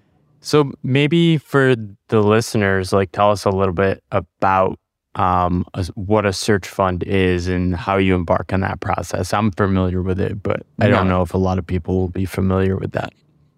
So 0.42 0.72
maybe 0.84 1.38
for 1.38 1.76
the 2.10 2.22
listeners, 2.22 2.92
like 2.92 3.12
tell 3.12 3.32
us 3.32 3.46
a 3.46 3.50
little 3.50 3.74
bit 3.74 4.04
about 4.12 4.80
um, 5.16 5.66
a, 5.76 5.86
what 5.96 6.26
a 6.26 6.34
search 6.34 6.68
fund 6.68 7.04
is 7.04 7.48
and 7.48 7.76
how 7.76 7.98
you 7.98 8.16
embark 8.16 8.52
on 8.52 8.62
that 8.62 8.80
process. 8.80 9.34
I'm 9.34 9.52
familiar 9.52 10.02
with 10.02 10.20
it, 10.20 10.42
but 10.42 10.66
I 10.80 10.88
don't 10.88 11.08
know 11.08 11.22
if 11.22 11.34
a 11.34 11.38
lot 11.38 11.60
of 11.60 11.68
people 11.68 11.96
will 11.96 12.10
be 12.10 12.26
familiar 12.26 12.76
with 12.76 12.92
that. 12.94 13.14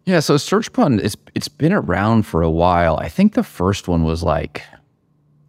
Yeah, 0.05 0.19
so 0.19 0.37
search 0.37 0.69
fund 0.69 0.99
it's 0.99 1.15
it's 1.33 1.47
been 1.47 1.73
around 1.73 2.23
for 2.23 2.43
a 2.43 2.51
while. 2.51 2.97
I 2.97 3.09
think 3.09 3.33
the 3.33 3.43
first 3.43 3.87
one 3.87 4.03
was 4.03 4.21
like 4.21 4.61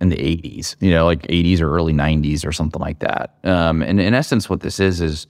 in 0.00 0.10
the 0.10 0.16
80s, 0.16 0.76
you 0.80 0.90
know, 0.90 1.06
like 1.06 1.22
80s 1.22 1.60
or 1.60 1.74
early 1.74 1.92
90s 1.92 2.46
or 2.46 2.52
something 2.52 2.80
like 2.80 2.98
that. 2.98 3.36
Um, 3.44 3.82
and 3.82 4.00
in 4.00 4.14
essence, 4.14 4.50
what 4.50 4.60
this 4.60 4.78
is 4.78 5.00
is 5.00 5.26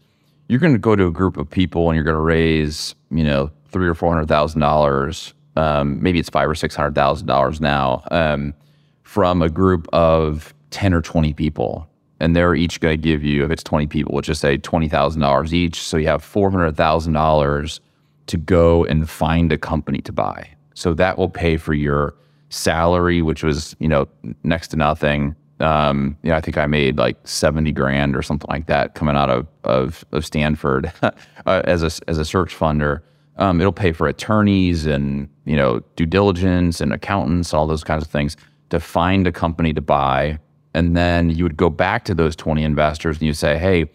you're 0.48 0.60
going 0.60 0.72
to 0.72 0.78
go 0.78 0.96
to 0.96 1.06
a 1.06 1.10
group 1.10 1.36
of 1.36 1.48
people 1.48 1.88
and 1.88 1.96
you're 1.96 2.04
going 2.04 2.16
to 2.16 2.20
raise, 2.20 2.94
you 3.10 3.24
know, 3.24 3.50
three 3.68 3.88
or 3.88 3.94
four 3.94 4.12
hundred 4.12 4.28
thousand 4.28 4.60
dollars. 4.60 5.34
Um, 5.56 6.02
maybe 6.02 6.18
it's 6.18 6.30
five 6.30 6.48
or 6.48 6.54
six 6.54 6.74
hundred 6.74 6.94
thousand 6.94 7.26
dollars 7.26 7.60
now 7.60 8.02
um, 8.10 8.54
from 9.02 9.42
a 9.42 9.48
group 9.48 9.88
of 9.92 10.54
ten 10.70 10.92
or 10.92 11.02
twenty 11.02 11.32
people, 11.32 11.88
and 12.20 12.34
they're 12.34 12.54
each 12.54 12.80
going 12.80 12.96
to 12.96 13.02
give 13.02 13.22
you, 13.22 13.44
if 13.44 13.50
it's 13.50 13.62
twenty 13.62 13.86
people, 13.86 14.14
let's 14.14 14.26
just 14.26 14.40
say 14.40 14.56
twenty 14.56 14.88
thousand 14.88 15.20
dollars 15.20 15.52
each. 15.54 15.80
So 15.80 15.96
you 15.96 16.06
have 16.06 16.22
four 16.22 16.50
hundred 16.50 16.76
thousand 16.76 17.12
dollars 17.12 17.80
to 18.26 18.36
go 18.36 18.84
and 18.84 19.08
find 19.08 19.52
a 19.52 19.58
company 19.58 20.00
to 20.00 20.12
buy. 20.12 20.48
So 20.74 20.94
that 20.94 21.16
will 21.16 21.30
pay 21.30 21.56
for 21.56 21.74
your 21.74 22.14
salary, 22.48 23.22
which 23.22 23.42
was 23.42 23.76
you 23.78 23.88
know 23.88 24.08
next 24.42 24.68
to 24.68 24.76
nothing. 24.76 25.34
Um, 25.58 26.18
you 26.22 26.30
know, 26.30 26.36
I 26.36 26.40
think 26.40 26.58
I 26.58 26.66
made 26.66 26.98
like 26.98 27.16
seventy 27.26 27.72
grand 27.72 28.14
or 28.14 28.22
something 28.22 28.48
like 28.50 28.66
that 28.66 28.94
coming 28.94 29.16
out 29.16 29.30
of 29.30 29.46
of, 29.64 30.04
of 30.12 30.24
Stanford 30.24 30.92
uh, 31.02 31.12
as 31.46 31.82
a 31.82 31.90
as 32.08 32.18
a 32.18 32.24
search 32.24 32.56
funder. 32.56 33.00
Um, 33.38 33.60
it'll 33.60 33.72
pay 33.72 33.92
for 33.92 34.06
attorneys 34.06 34.86
and 34.86 35.28
you 35.44 35.56
know 35.56 35.80
due 35.96 36.06
diligence 36.06 36.80
and 36.80 36.92
accountants, 36.92 37.52
all 37.52 37.66
those 37.66 37.84
kinds 37.84 38.04
of 38.04 38.10
things 38.10 38.36
to 38.70 38.80
find 38.80 39.26
a 39.26 39.32
company 39.32 39.72
to 39.72 39.80
buy. 39.80 40.38
And 40.74 40.94
then 40.94 41.30
you 41.30 41.42
would 41.44 41.56
go 41.56 41.70
back 41.70 42.04
to 42.04 42.14
those 42.14 42.36
twenty 42.36 42.62
investors 42.62 43.18
and 43.18 43.26
you 43.26 43.32
say, 43.32 43.58
"Hey, 43.58 43.86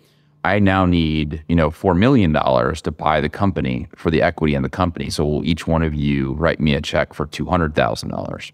I 0.43 0.59
now 0.59 0.85
need 0.85 1.43
you 1.47 1.55
know 1.55 1.69
four 1.71 1.93
million 1.93 2.31
dollars 2.31 2.81
to 2.83 2.91
buy 2.91 3.21
the 3.21 3.29
company 3.29 3.87
for 3.95 4.09
the 4.09 4.21
equity 4.21 4.55
in 4.55 4.63
the 4.63 4.69
company. 4.69 5.09
So 5.09 5.25
will 5.25 5.45
each 5.45 5.67
one 5.67 5.83
of 5.83 5.93
you 5.93 6.33
write 6.33 6.59
me 6.59 6.73
a 6.73 6.81
check 6.81 7.13
for 7.13 7.25
two 7.25 7.45
hundred 7.45 7.75
thousand 7.75 8.09
dollars?" 8.09 8.51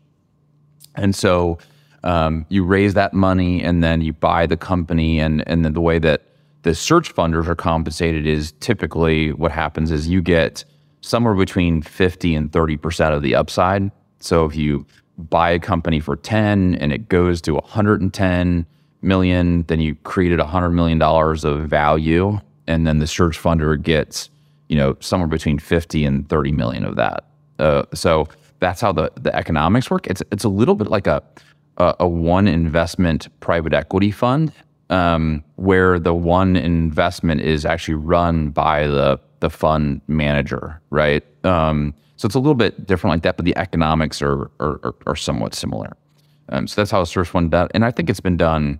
And 0.95 1.15
so 1.15 1.59
um, 2.03 2.45
you 2.49 2.63
raise 2.63 2.93
that 2.95 3.13
money 3.13 3.63
and 3.63 3.83
then 3.83 4.01
you 4.01 4.13
buy 4.13 4.45
the 4.45 4.57
company, 4.57 5.19
and 5.19 5.47
and 5.47 5.63
then 5.63 5.73
the 5.73 5.81
way 5.81 5.99
that 5.99 6.23
the 6.63 6.75
search 6.75 7.13
funders 7.15 7.47
are 7.47 7.55
compensated 7.55 8.27
is 8.27 8.51
typically 8.59 9.31
what 9.31 9.51
happens 9.51 9.91
is 9.91 10.09
you 10.09 10.21
get 10.21 10.65
somewhere 11.01 11.33
between 11.33 11.81
50 11.81 12.35
and 12.35 12.51
30% 12.51 13.15
of 13.15 13.21
the 13.21 13.35
upside. 13.35 13.91
So 14.19 14.45
if 14.45 14.55
you 14.55 14.85
buy 15.17 15.51
a 15.51 15.59
company 15.59 15.99
for 15.99 16.15
10 16.15 16.75
and 16.75 16.91
it 16.91 17.07
goes 17.09 17.41
to 17.43 17.53
110 17.53 18.65
million, 19.01 19.63
then 19.63 19.79
you 19.79 19.95
created 20.03 20.39
100 20.39 20.69
million 20.71 20.97
dollars 20.97 21.43
of 21.43 21.67
value 21.67 22.39
and 22.67 22.85
then 22.85 22.99
the 22.99 23.07
search 23.07 23.41
funder 23.41 23.81
gets, 23.81 24.29
you 24.67 24.75
know, 24.75 24.97
somewhere 24.99 25.27
between 25.27 25.57
50 25.57 26.05
and 26.05 26.27
30 26.27 26.51
million 26.51 26.83
of 26.83 26.95
that. 26.97 27.25
Uh, 27.59 27.83
so 27.93 28.27
that's 28.59 28.81
how 28.81 28.91
the, 28.91 29.11
the 29.15 29.35
economics 29.35 29.89
work. 29.89 30.07
It's 30.07 30.21
it's 30.31 30.43
a 30.43 30.49
little 30.49 30.75
bit 30.75 30.87
like 30.87 31.07
a 31.07 31.23
a, 31.77 31.95
a 32.01 32.07
one 32.07 32.47
investment 32.47 33.27
private 33.39 33.73
equity 33.73 34.11
fund 34.11 34.51
um, 34.89 35.43
where 35.55 35.99
the 35.99 36.13
one 36.13 36.55
investment 36.55 37.41
is 37.41 37.65
actually 37.65 37.95
run 37.95 38.49
by 38.49 38.87
the 38.87 39.19
the 39.39 39.49
fund 39.49 40.01
manager, 40.07 40.81
right? 40.89 41.23
Um, 41.45 41.93
so 42.15 42.25
it's 42.25 42.35
a 42.35 42.39
little 42.39 42.55
bit 42.55 42.87
different 42.87 43.13
like 43.13 43.21
that, 43.23 43.37
but 43.37 43.45
the 43.45 43.55
economics 43.57 44.21
are 44.21 44.49
are, 44.59 44.95
are 45.05 45.15
somewhat 45.15 45.53
similar. 45.53 45.95
Um, 46.49 46.65
so 46.67 46.81
that's 46.81 46.91
how 46.91 47.01
a 47.01 47.05
search 47.05 47.27
fund 47.27 47.51
does, 47.51 47.69
and 47.73 47.85
I 47.85 47.91
think 47.91 48.09
it's 48.09 48.19
been 48.19 48.37
done 48.37 48.79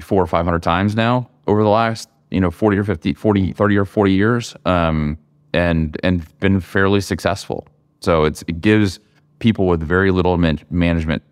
four 0.00 0.22
or 0.22 0.26
five 0.26 0.44
hundred 0.44 0.62
times 0.62 0.94
now 0.96 1.28
over 1.46 1.62
the 1.62 1.68
last 1.68 2.08
you 2.30 2.40
know 2.40 2.50
40 2.50 2.78
or 2.78 2.84
50 2.84 3.12
40 3.14 3.52
30 3.52 3.76
or 3.76 3.84
40 3.84 4.12
years 4.12 4.56
um, 4.64 5.18
and 5.52 5.96
and 6.02 6.38
been 6.40 6.60
fairly 6.60 7.00
successful 7.00 7.66
so 8.00 8.24
it's 8.24 8.42
it 8.48 8.60
gives 8.60 8.98
people 9.38 9.66
with 9.66 9.82
very 9.82 10.10
little 10.10 10.38
man- 10.38 10.60
management 10.70 11.22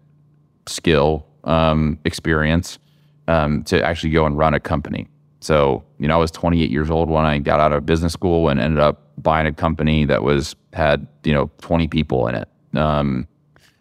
skill 0.66 1.26
um, 1.44 1.98
experience 2.04 2.78
um, 3.28 3.62
to 3.64 3.82
actually 3.82 4.10
go 4.10 4.26
and 4.26 4.36
run 4.36 4.54
a 4.54 4.60
company. 4.60 5.06
So, 5.40 5.84
you 5.98 6.08
know, 6.08 6.14
I 6.14 6.18
was 6.18 6.30
28 6.30 6.70
years 6.70 6.90
old 6.90 7.08
when 7.08 7.24
I 7.24 7.38
got 7.38 7.60
out 7.60 7.72
of 7.72 7.86
business 7.86 8.12
school 8.12 8.48
and 8.48 8.60
ended 8.60 8.80
up 8.80 9.12
buying 9.22 9.46
a 9.46 9.52
company 9.52 10.04
that 10.06 10.22
was 10.22 10.56
had 10.72 11.06
you 11.24 11.32
know 11.32 11.50
20 11.60 11.88
people 11.88 12.26
in 12.26 12.34
it. 12.34 12.48
Um, 12.74 13.26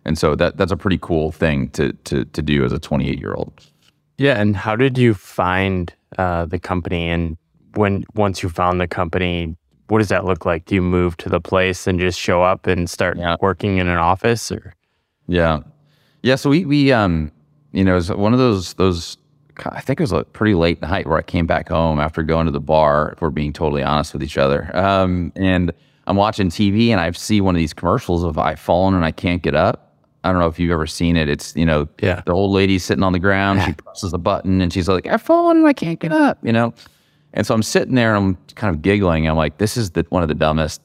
and 0.06 0.18
so 0.18 0.36
that 0.36 0.58
that's 0.58 0.72
a 0.72 0.78
pretty 0.78 1.00
cool 1.02 1.32
thing 1.32 1.70
to 1.72 1.94
to 2.06 2.26
to 2.26 2.42
do 2.42 2.64
as 2.64 2.72
a 2.72 2.80
28 2.80 3.20
year 3.20 3.34
old. 3.34 3.66
Yeah, 4.20 4.40
and 4.40 4.56
how 4.56 4.76
did 4.76 4.98
you 4.98 5.14
find 5.14 5.94
uh, 6.18 6.46
the 6.46 6.60
company? 6.60 7.10
And 7.10 7.38
when 7.76 8.04
once 8.16 8.44
you 8.44 8.50
found 8.50 8.82
the 8.82 8.88
company, 8.88 9.56
what 9.88 10.00
does 10.00 10.10
that 10.10 10.26
look 10.26 10.46
like? 10.46 10.66
Do 10.66 10.76
you 10.76 10.82
move 10.82 11.16
to 11.18 11.30
the 11.30 11.40
place 11.40 11.88
and 11.88 12.00
just 12.00 12.20
show 12.20 12.44
up 12.44 12.68
and 12.68 12.90
start 12.90 13.18
yeah. 13.18 13.38
working 13.40 13.78
in 13.78 13.88
an 13.88 13.98
office, 13.98 14.52
or? 14.52 14.74
Yeah, 15.28 15.62
yeah. 16.22 16.36
So 16.36 16.50
we 16.50 16.66
we 16.66 16.92
um 16.92 17.32
you 17.72 17.86
know 17.86 17.94
it 17.94 17.96
was 17.96 18.12
one 18.12 18.34
of 18.34 18.40
those 18.40 18.74
those 18.74 19.18
I 19.66 19.80
think 19.80 20.02
it 20.02 20.04
was 20.04 20.12
a 20.12 20.26
pretty 20.26 20.54
late 20.54 20.82
night 20.82 21.08
where 21.08 21.18
I 21.18 21.22
came 21.22 21.48
back 21.48 21.70
home 21.70 22.00
after 22.00 22.22
going 22.22 22.46
to 22.46 22.52
the 22.52 22.60
bar, 22.60 23.14
if 23.14 23.22
we're 23.22 23.30
being 23.30 23.54
totally 23.54 23.84
honest 23.84 24.14
with 24.14 24.24
each 24.24 24.38
other. 24.38 24.70
Um, 24.76 25.32
and 25.38 25.72
I'm 26.08 26.18
watching 26.18 26.50
TV 26.50 26.90
and 26.90 27.00
I 27.00 27.12
see 27.12 27.40
one 27.40 27.56
of 27.56 27.60
these 27.60 27.74
commercials 27.74 28.24
of 28.24 28.38
I've 28.38 28.60
fallen 28.60 28.96
and 28.96 29.06
I 29.06 29.12
can't 29.12 29.42
get 29.42 29.56
up. 29.56 29.89
I 30.24 30.32
don't 30.32 30.40
know 30.40 30.48
if 30.48 30.60
you've 30.60 30.72
ever 30.72 30.88
seen 30.88 31.16
it. 31.16 31.30
It's, 31.30 31.56
you 31.56 31.66
know, 31.66 31.88
yeah. 32.02 32.22
the 32.26 32.34
old 32.34 32.52
lady 32.52 32.78
sitting 32.78 33.04
on 33.04 33.14
the 33.14 33.20
ground. 33.20 33.62
She 33.64 33.74
presses 33.74 34.12
the 34.12 34.20
button 34.20 34.62
and 34.62 34.72
she's 34.72 34.90
like, 34.90 35.08
I've 35.08 35.22
fallen 35.22 35.58
and 35.58 35.68
I 35.68 35.74
can't 35.74 36.00
get 36.00 36.12
up, 36.12 36.38
you 36.44 36.52
know? 36.52 36.74
And 37.34 37.46
so 37.46 37.54
I'm 37.54 37.64
sitting 37.64 37.96
there 37.96 38.16
and 38.16 38.26
I'm 38.26 38.38
kind 38.56 38.76
of 38.76 38.82
giggling. 38.82 39.28
I'm 39.28 39.38
like, 39.38 39.60
this 39.60 39.78
is 39.78 39.92
the, 39.92 40.06
one 40.10 40.24
of 40.24 40.30
the 40.30 40.36
dumbest 40.36 40.82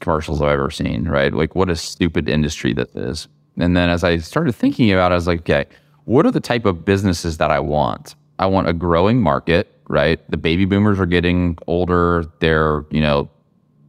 commercials 0.00 0.40
I've 0.40 0.48
ever 0.48 0.70
seen, 0.70 1.06
right? 1.06 1.32
Like, 1.32 1.54
what 1.54 1.68
a 1.68 1.76
stupid 1.76 2.28
industry 2.28 2.72
that 2.74 2.94
is. 2.94 3.28
And 3.58 3.76
then 3.76 3.90
as 3.90 4.04
I 4.04 4.18
started 4.18 4.54
thinking 4.54 4.90
about 4.92 5.10
it, 5.10 5.14
I 5.14 5.16
was 5.16 5.26
like, 5.26 5.40
okay, 5.40 5.66
what 6.04 6.24
are 6.24 6.30
the 6.30 6.40
type 6.40 6.64
of 6.64 6.84
businesses 6.84 7.38
that 7.38 7.50
I 7.50 7.60
want? 7.60 8.14
I 8.38 8.46
want 8.46 8.68
a 8.68 8.72
growing 8.72 9.20
market, 9.20 9.70
right? 9.88 10.20
The 10.30 10.36
baby 10.36 10.64
boomers 10.64 11.00
are 11.00 11.06
getting 11.06 11.58
older. 11.66 12.24
They're, 12.38 12.84
you 12.90 13.00
know, 13.00 13.28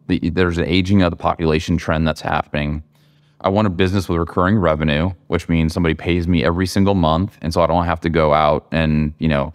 the, 0.07 0.29
there's 0.31 0.57
an 0.57 0.65
aging 0.65 1.03
of 1.03 1.11
the 1.11 1.15
population 1.15 1.77
trend 1.77 2.07
that's 2.07 2.21
happening. 2.21 2.83
I 3.41 3.49
want 3.49 3.67
a 3.67 3.69
business 3.69 4.09
with 4.09 4.17
recurring 4.17 4.57
revenue, 4.57 5.11
which 5.27 5.47
means 5.47 5.73
somebody 5.73 5.95
pays 5.95 6.27
me 6.27 6.43
every 6.43 6.67
single 6.67 6.95
month. 6.95 7.37
And 7.41 7.53
so 7.53 7.61
I 7.61 7.67
don't 7.67 7.85
have 7.85 8.01
to 8.01 8.09
go 8.09 8.33
out 8.33 8.67
and, 8.71 9.13
you 9.19 9.27
know, 9.27 9.53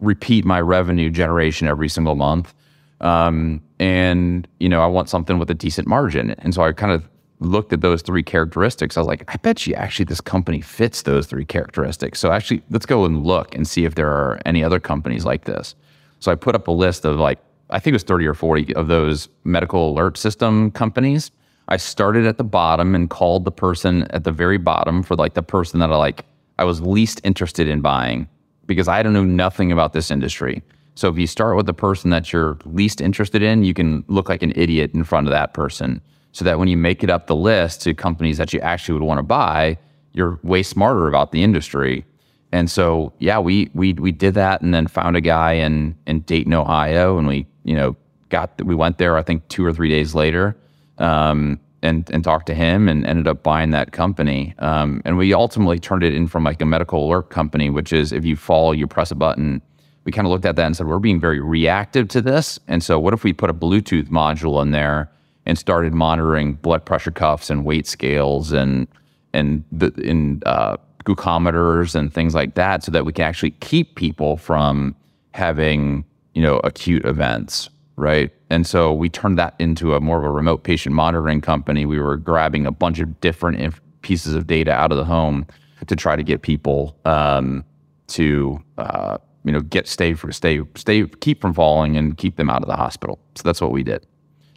repeat 0.00 0.44
my 0.44 0.60
revenue 0.60 1.10
generation 1.10 1.66
every 1.66 1.88
single 1.88 2.14
month. 2.14 2.52
Um, 3.00 3.62
and, 3.78 4.46
you 4.60 4.68
know, 4.68 4.82
I 4.82 4.86
want 4.86 5.08
something 5.08 5.38
with 5.38 5.50
a 5.50 5.54
decent 5.54 5.88
margin. 5.88 6.30
And 6.38 6.54
so 6.54 6.62
I 6.62 6.72
kind 6.72 6.92
of 6.92 7.08
looked 7.40 7.72
at 7.72 7.80
those 7.80 8.02
three 8.02 8.22
characteristics, 8.22 8.96
I 8.96 9.00
was 9.00 9.06
like, 9.06 9.24
I 9.28 9.36
bet 9.36 9.66
you 9.66 9.74
actually 9.74 10.06
this 10.06 10.20
company 10.20 10.60
fits 10.60 11.02
those 11.02 11.26
three 11.26 11.44
characteristics. 11.44 12.18
So 12.18 12.32
actually, 12.32 12.62
let's 12.70 12.86
go 12.86 13.04
and 13.04 13.24
look 13.24 13.54
and 13.54 13.66
see 13.66 13.84
if 13.84 13.94
there 13.94 14.08
are 14.08 14.40
any 14.46 14.64
other 14.64 14.80
companies 14.80 15.24
like 15.24 15.44
this. 15.44 15.74
So 16.20 16.32
I 16.32 16.34
put 16.34 16.54
up 16.54 16.68
a 16.68 16.72
list 16.72 17.04
of 17.04 17.18
like, 17.18 17.38
I 17.68 17.78
think 17.78 17.92
it 17.92 17.96
was 17.96 18.04
30 18.04 18.26
or 18.26 18.34
40 18.34 18.74
of 18.74 18.88
those 18.88 19.28
medical 19.44 19.90
alert 19.90 20.16
system 20.16 20.70
companies. 20.70 21.30
I 21.68 21.76
started 21.76 22.26
at 22.26 22.38
the 22.38 22.44
bottom 22.44 22.94
and 22.94 23.10
called 23.10 23.44
the 23.44 23.50
person 23.50 24.02
at 24.10 24.24
the 24.24 24.32
very 24.32 24.58
bottom 24.58 25.02
for 25.02 25.16
like 25.16 25.34
the 25.34 25.42
person 25.42 25.80
that 25.80 25.90
I 25.90 25.96
like, 25.96 26.24
I 26.58 26.64
was 26.64 26.80
least 26.80 27.20
interested 27.24 27.68
in 27.68 27.80
buying 27.80 28.28
because 28.66 28.88
I 28.88 29.02
don't 29.02 29.12
know 29.12 29.24
nothing 29.24 29.72
about 29.72 29.92
this 29.92 30.10
industry. 30.10 30.62
So 30.94 31.08
if 31.08 31.18
you 31.18 31.26
start 31.26 31.56
with 31.56 31.66
the 31.66 31.74
person 31.74 32.10
that 32.10 32.32
you're 32.32 32.56
least 32.64 33.00
interested 33.00 33.42
in, 33.42 33.64
you 33.64 33.74
can 33.74 34.04
look 34.08 34.28
like 34.28 34.42
an 34.42 34.52
idiot 34.56 34.92
in 34.94 35.04
front 35.04 35.26
of 35.26 35.32
that 35.32 35.54
person 35.54 36.00
so 36.32 36.44
that 36.44 36.58
when 36.58 36.68
you 36.68 36.76
make 36.76 37.02
it 37.02 37.10
up 37.10 37.26
the 37.26 37.36
list 37.36 37.82
to 37.82 37.94
companies 37.94 38.38
that 38.38 38.52
you 38.52 38.60
actually 38.60 38.94
would 38.94 39.06
want 39.06 39.18
to 39.18 39.22
buy, 39.22 39.76
you're 40.12 40.38
way 40.42 40.62
smarter 40.62 41.08
about 41.08 41.32
the 41.32 41.42
industry. 41.42 42.04
And 42.52 42.70
so, 42.70 43.12
yeah, 43.18 43.38
we 43.38 43.70
we 43.74 43.92
we 43.94 44.12
did 44.12 44.34
that, 44.34 44.62
and 44.62 44.72
then 44.72 44.86
found 44.86 45.16
a 45.16 45.20
guy 45.20 45.52
in 45.52 45.96
in 46.06 46.20
Dayton, 46.20 46.54
Ohio, 46.54 47.18
and 47.18 47.26
we 47.26 47.46
you 47.64 47.74
know 47.74 47.96
got 48.28 48.62
we 48.64 48.74
went 48.74 48.98
there. 48.98 49.16
I 49.16 49.22
think 49.22 49.46
two 49.48 49.64
or 49.64 49.72
three 49.72 49.90
days 49.90 50.14
later, 50.14 50.56
um, 50.98 51.60
and 51.82 52.08
and 52.10 52.24
talked 52.24 52.46
to 52.46 52.54
him, 52.54 52.88
and 52.88 53.06
ended 53.06 53.28
up 53.28 53.42
buying 53.42 53.70
that 53.70 53.92
company. 53.92 54.54
Um, 54.58 55.02
and 55.04 55.16
we 55.16 55.32
ultimately 55.34 55.78
turned 55.78 56.02
it 56.02 56.14
in 56.14 56.26
from 56.28 56.44
like 56.44 56.60
a 56.60 56.66
medical 56.66 57.06
alert 57.06 57.30
company, 57.30 57.70
which 57.70 57.92
is 57.92 58.12
if 58.12 58.24
you 58.24 58.36
fall, 58.36 58.74
you 58.74 58.86
press 58.86 59.10
a 59.10 59.14
button. 59.14 59.62
We 60.04 60.12
kind 60.12 60.26
of 60.26 60.30
looked 60.30 60.44
at 60.44 60.54
that 60.56 60.66
and 60.66 60.76
said 60.76 60.86
we're 60.86 61.00
being 61.00 61.20
very 61.20 61.40
reactive 61.40 62.08
to 62.08 62.20
this, 62.20 62.58
and 62.68 62.82
so 62.82 62.98
what 62.98 63.12
if 63.14 63.24
we 63.24 63.32
put 63.32 63.50
a 63.50 63.54
Bluetooth 63.54 64.08
module 64.08 64.62
in 64.62 64.70
there? 64.70 65.10
and 65.46 65.56
started 65.56 65.94
monitoring 65.94 66.54
blood 66.54 66.84
pressure 66.84 67.12
cuffs 67.12 67.48
and 67.48 67.64
weight 67.64 67.86
scales 67.86 68.52
and 68.52 68.88
and 69.32 69.64
the 69.70 69.92
in 70.02 70.42
uh, 70.44 70.76
glucometers 71.04 71.94
and 71.94 72.12
things 72.12 72.34
like 72.34 72.54
that, 72.54 72.82
so 72.82 72.90
that 72.90 73.04
we 73.06 73.12
can 73.12 73.24
actually 73.24 73.52
keep 73.52 73.94
people 73.94 74.36
from 74.36 74.94
having 75.32 76.04
you 76.34 76.42
know 76.42 76.58
acute 76.64 77.04
events, 77.06 77.70
right? 77.96 78.32
And 78.50 78.66
so 78.66 78.92
we 78.92 79.08
turned 79.08 79.38
that 79.38 79.54
into 79.58 79.94
a 79.94 80.00
more 80.00 80.18
of 80.18 80.24
a 80.24 80.30
remote 80.30 80.64
patient 80.64 80.94
monitoring 80.94 81.40
company. 81.40 81.86
We 81.86 81.98
were 81.98 82.16
grabbing 82.16 82.66
a 82.66 82.72
bunch 82.72 83.00
of 83.00 83.20
different 83.20 83.58
inf- 83.58 83.80
pieces 84.02 84.34
of 84.34 84.46
data 84.46 84.72
out 84.72 84.92
of 84.92 84.98
the 84.98 85.04
home 85.04 85.46
to 85.86 85.96
try 85.96 86.16
to 86.16 86.22
get 86.22 86.42
people 86.42 86.96
um, 87.04 87.64
to 88.08 88.62
uh, 88.78 89.18
you 89.44 89.52
know 89.52 89.60
get 89.60 89.88
stay 89.88 90.14
for 90.14 90.32
stay 90.32 90.60
stay 90.74 91.06
keep 91.20 91.40
from 91.40 91.54
falling 91.54 91.96
and 91.96 92.16
keep 92.16 92.36
them 92.36 92.50
out 92.50 92.62
of 92.62 92.68
the 92.68 92.76
hospital. 92.76 93.18
So 93.34 93.42
that's 93.42 93.60
what 93.60 93.72
we 93.72 93.82
did. 93.82 94.06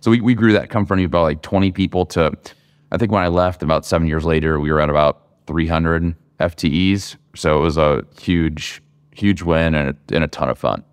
So 0.02 0.12
we, 0.12 0.22
we 0.22 0.34
grew 0.34 0.54
that 0.54 0.70
company 0.70 1.04
about 1.04 1.24
like 1.24 1.42
20 1.42 1.72
people 1.72 2.06
to 2.08 2.32
I 2.92 2.98
think 2.98 3.12
when 3.12 3.24
I 3.24 3.28
left 3.28 3.62
about 3.62 3.86
seven 3.86 4.08
years 4.08 4.26
later, 4.26 4.60
we 4.60 4.72
were 4.72 4.80
at 4.80 4.90
about 4.90 5.22
300 5.48 6.16
FTEs. 6.40 7.18
So 7.36 7.58
it 7.58 7.62
was 7.62 7.78
a 7.78 8.04
huge, 8.20 8.82
huge 9.12 9.42
win 9.44 9.76
and 9.76 9.90
a, 9.90 10.16
and 10.16 10.24
a 10.24 10.28
ton 10.28 10.50
of 10.50 10.58
fun. 10.58 10.84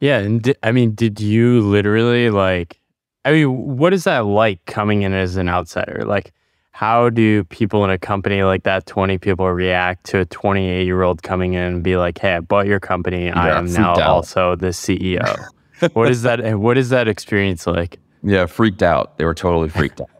Yeah. 0.00 0.18
And 0.18 0.42
di- 0.42 0.54
I 0.62 0.72
mean, 0.72 0.94
did 0.94 1.20
you 1.20 1.60
literally 1.60 2.30
like, 2.30 2.80
I 3.24 3.32
mean, 3.32 3.76
what 3.76 3.92
is 3.92 4.04
that 4.04 4.26
like 4.26 4.64
coming 4.66 5.02
in 5.02 5.12
as 5.12 5.36
an 5.36 5.48
outsider? 5.48 6.04
Like, 6.04 6.32
how 6.76 7.08
do 7.08 7.42
people 7.44 7.84
in 7.84 7.90
a 7.90 7.96
company 7.96 8.42
like 8.42 8.64
that, 8.64 8.84
20 8.84 9.16
people, 9.16 9.50
react 9.50 10.04
to 10.06 10.18
a 10.18 10.24
28 10.26 10.84
year 10.84 11.02
old 11.02 11.22
coming 11.22 11.54
in 11.54 11.62
and 11.62 11.82
be 11.82 11.96
like, 11.96 12.18
hey, 12.18 12.34
I 12.34 12.40
bought 12.40 12.66
your 12.66 12.80
company. 12.80 13.26
Yeah, 13.26 13.40
I 13.40 13.56
am 13.56 13.72
now 13.72 13.92
out. 13.92 14.02
also 14.02 14.56
the 14.56 14.68
CEO? 14.68 15.42
what 15.94 16.10
is 16.10 16.22
that? 16.22 16.58
What 16.58 16.76
is 16.76 16.90
that 16.90 17.08
experience 17.08 17.66
like? 17.66 17.98
Yeah, 18.22 18.44
freaked 18.44 18.82
out. 18.82 19.16
They 19.16 19.24
were 19.24 19.34
totally 19.34 19.70
freaked 19.70 20.02
out. 20.02 20.10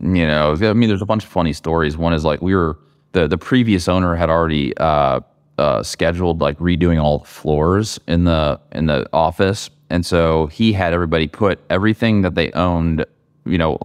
you 0.00 0.26
know, 0.26 0.56
I 0.60 0.74
mean, 0.74 0.88
there's 0.88 1.00
a 1.00 1.06
bunch 1.06 1.24
of 1.24 1.30
funny 1.30 1.54
stories. 1.54 1.96
One 1.96 2.12
is 2.12 2.22
like 2.24 2.42
we 2.42 2.54
were 2.54 2.78
the 3.12 3.26
the 3.26 3.38
previous 3.38 3.88
owner 3.88 4.14
had 4.14 4.28
already 4.28 4.76
uh, 4.76 5.20
uh, 5.58 5.82
scheduled 5.82 6.40
like 6.40 6.58
redoing 6.58 7.02
all 7.02 7.18
the 7.20 7.24
floors 7.24 7.98
in 8.06 8.24
the 8.24 8.60
in 8.72 8.86
the 8.86 9.08
office, 9.12 9.70
and 9.90 10.04
so 10.04 10.46
he 10.48 10.72
had 10.72 10.92
everybody 10.92 11.26
put 11.26 11.58
everything 11.70 12.22
that 12.22 12.34
they 12.34 12.50
owned, 12.52 13.04
you 13.44 13.58
know, 13.58 13.78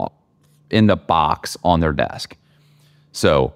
in 0.69 0.87
the 0.87 0.95
box 0.95 1.57
on 1.63 1.79
their 1.79 1.93
desk. 1.93 2.35
So 3.11 3.53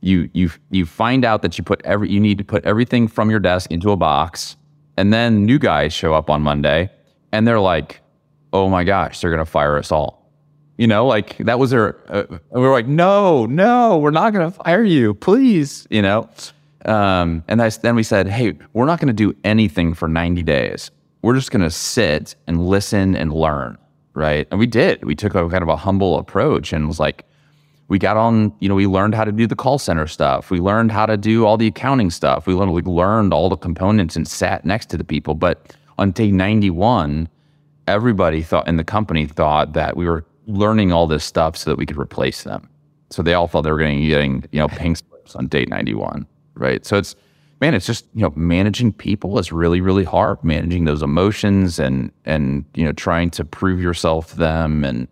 you 0.00 0.28
you 0.32 0.50
you 0.70 0.86
find 0.86 1.24
out 1.24 1.42
that 1.42 1.58
you 1.58 1.64
put 1.64 1.80
every 1.84 2.10
you 2.10 2.20
need 2.20 2.38
to 2.38 2.44
put 2.44 2.64
everything 2.64 3.08
from 3.08 3.30
your 3.30 3.40
desk 3.40 3.70
into 3.70 3.90
a 3.92 3.96
box, 3.96 4.56
and 4.96 5.12
then 5.12 5.44
new 5.44 5.58
guys 5.58 5.92
show 5.92 6.14
up 6.14 6.30
on 6.30 6.42
Monday, 6.42 6.90
and 7.30 7.46
they're 7.46 7.60
like, 7.60 8.00
"Oh 8.52 8.68
my 8.68 8.84
gosh, 8.84 9.20
they're 9.20 9.30
gonna 9.30 9.44
fire 9.44 9.76
us 9.76 9.92
all." 9.92 10.22
You 10.78 10.86
know, 10.88 11.06
like 11.06 11.36
that 11.38 11.58
was 11.58 11.70
their. 11.70 11.96
Uh, 12.08 12.24
we 12.50 12.60
were 12.60 12.72
like, 12.72 12.88
no, 12.88 13.46
no, 13.46 13.98
we're 13.98 14.10
not 14.10 14.32
to 14.32 14.50
fire 14.50 14.82
you, 14.82 15.14
please. 15.14 15.86
You 15.90 16.02
know, 16.02 16.28
um, 16.84 17.44
and 17.48 17.62
I, 17.62 17.68
then 17.68 17.94
we 17.94 18.02
said, 18.02 18.28
hey, 18.28 18.58
we're 18.72 18.86
not 18.86 19.00
going 19.00 19.08
to 19.08 19.12
do 19.12 19.36
anything 19.44 19.94
for 19.94 20.08
90 20.08 20.42
days. 20.42 20.90
We're 21.22 21.34
just 21.34 21.50
going 21.50 21.62
to 21.62 21.70
sit 21.70 22.34
and 22.46 22.66
listen 22.66 23.14
and 23.14 23.32
learn, 23.32 23.78
right? 24.14 24.48
And 24.50 24.58
we 24.58 24.66
did. 24.66 25.04
We 25.04 25.14
took 25.14 25.34
a 25.34 25.48
kind 25.48 25.62
of 25.62 25.68
a 25.68 25.76
humble 25.76 26.18
approach 26.18 26.72
and 26.72 26.88
was 26.88 26.98
like, 26.98 27.24
we 27.88 27.98
got 27.98 28.16
on, 28.16 28.54
you 28.58 28.68
know, 28.68 28.74
we 28.74 28.86
learned 28.86 29.14
how 29.14 29.24
to 29.24 29.32
do 29.32 29.46
the 29.46 29.54
call 29.54 29.78
center 29.78 30.06
stuff. 30.06 30.50
We 30.50 30.60
learned 30.60 30.90
how 30.90 31.06
to 31.06 31.16
do 31.16 31.44
all 31.44 31.56
the 31.56 31.66
accounting 31.66 32.10
stuff. 32.10 32.46
We 32.46 32.54
learned, 32.54 32.86
learned 32.86 33.34
all 33.34 33.48
the 33.48 33.56
components 33.56 34.16
and 34.16 34.26
sat 34.26 34.64
next 34.64 34.86
to 34.90 34.96
the 34.96 35.04
people. 35.04 35.34
But 35.34 35.76
on 35.98 36.12
day 36.12 36.30
91, 36.30 37.28
everybody 37.86 38.42
thought 38.42 38.66
in 38.66 38.76
the 38.76 38.84
company 38.84 39.26
thought 39.26 39.74
that 39.74 39.96
we 39.96 40.06
were 40.06 40.24
learning 40.46 40.90
all 40.92 41.06
this 41.06 41.24
stuff 41.24 41.56
so 41.56 41.70
that 41.70 41.76
we 41.76 41.86
could 41.86 41.98
replace 41.98 42.42
them. 42.42 42.68
So 43.10 43.22
they 43.22 43.34
all 43.34 43.46
thought 43.46 43.62
they 43.62 43.70
were 43.70 43.78
getting, 43.78 44.06
getting 44.06 44.44
you 44.52 44.58
know, 44.58 44.68
pink 44.68 44.96
slips 44.96 45.36
on 45.36 45.48
date 45.48 45.68
91, 45.68 46.26
right? 46.54 46.84
So 46.84 46.96
it's, 46.96 47.14
man, 47.60 47.74
it's 47.74 47.86
just, 47.86 48.06
you 48.14 48.22
know, 48.22 48.32
managing 48.36 48.92
people 48.92 49.38
is 49.38 49.52
really, 49.52 49.80
really 49.80 50.04
hard. 50.04 50.42
Managing 50.42 50.84
those 50.84 51.02
emotions 51.02 51.78
and, 51.78 52.12
and, 52.24 52.64
you 52.74 52.84
know, 52.84 52.92
trying 52.92 53.30
to 53.30 53.44
prove 53.44 53.80
yourself 53.80 54.30
to 54.30 54.36
them 54.36 54.84
and, 54.84 55.08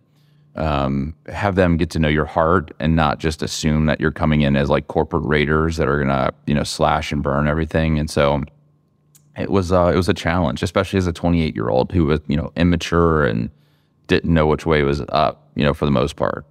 um, 0.55 1.15
have 1.27 1.55
them 1.55 1.77
get 1.77 1.89
to 1.91 1.99
know 1.99 2.09
your 2.09 2.25
heart 2.25 2.71
and 2.79 2.95
not 2.95 3.19
just 3.19 3.41
assume 3.41 3.85
that 3.85 4.01
you're 4.01 4.11
coming 4.11 4.41
in 4.41 4.57
as 4.57 4.69
like 4.69 4.87
corporate 4.87 5.23
raiders 5.23 5.77
that 5.77 5.87
are 5.87 5.99
gonna, 5.99 6.33
you 6.45 6.53
know, 6.53 6.63
slash 6.63 7.11
and 7.11 7.23
burn 7.23 7.47
everything. 7.47 7.97
And 7.97 8.09
so 8.09 8.43
it 9.37 9.49
was, 9.49 9.71
uh, 9.71 9.91
it 9.93 9.95
was 9.95 10.09
a 10.09 10.13
challenge, 10.13 10.61
especially 10.61 10.97
as 10.97 11.07
a 11.07 11.13
28 11.13 11.55
year 11.55 11.69
old 11.69 11.91
who 11.93 12.05
was, 12.05 12.19
you 12.27 12.35
know, 12.35 12.51
immature 12.57 13.25
and, 13.25 13.49
didn't 14.11 14.33
know 14.33 14.45
which 14.45 14.65
way 14.65 14.83
was 14.83 15.01
up, 15.07 15.49
you 15.55 15.63
know, 15.63 15.73
for 15.73 15.85
the 15.85 15.91
most 15.91 16.17
part. 16.17 16.45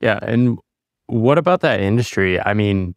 Yeah. 0.00 0.18
And 0.22 0.58
what 1.06 1.38
about 1.38 1.60
that 1.60 1.80
industry? 1.80 2.40
I 2.40 2.52
mean, 2.52 2.96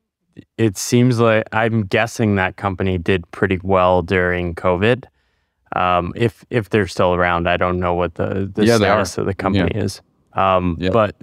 it 0.57 0.77
seems 0.77 1.19
like 1.19 1.47
I'm 1.51 1.85
guessing 1.85 2.35
that 2.35 2.57
company 2.57 2.97
did 2.97 3.29
pretty 3.31 3.59
well 3.63 4.01
during 4.01 4.55
COVID. 4.55 5.05
Um, 5.75 6.13
if 6.15 6.45
if 6.49 6.69
they're 6.69 6.87
still 6.87 7.13
around, 7.13 7.47
I 7.49 7.57
don't 7.57 7.79
know 7.79 7.93
what 7.93 8.15
the, 8.15 8.51
the 8.53 8.65
yeah, 8.65 8.77
status 8.77 9.17
of 9.17 9.25
the 9.25 9.33
company 9.33 9.71
yeah. 9.75 9.83
is. 9.83 10.01
Um, 10.33 10.77
yeah. 10.79 10.89
But 10.89 11.15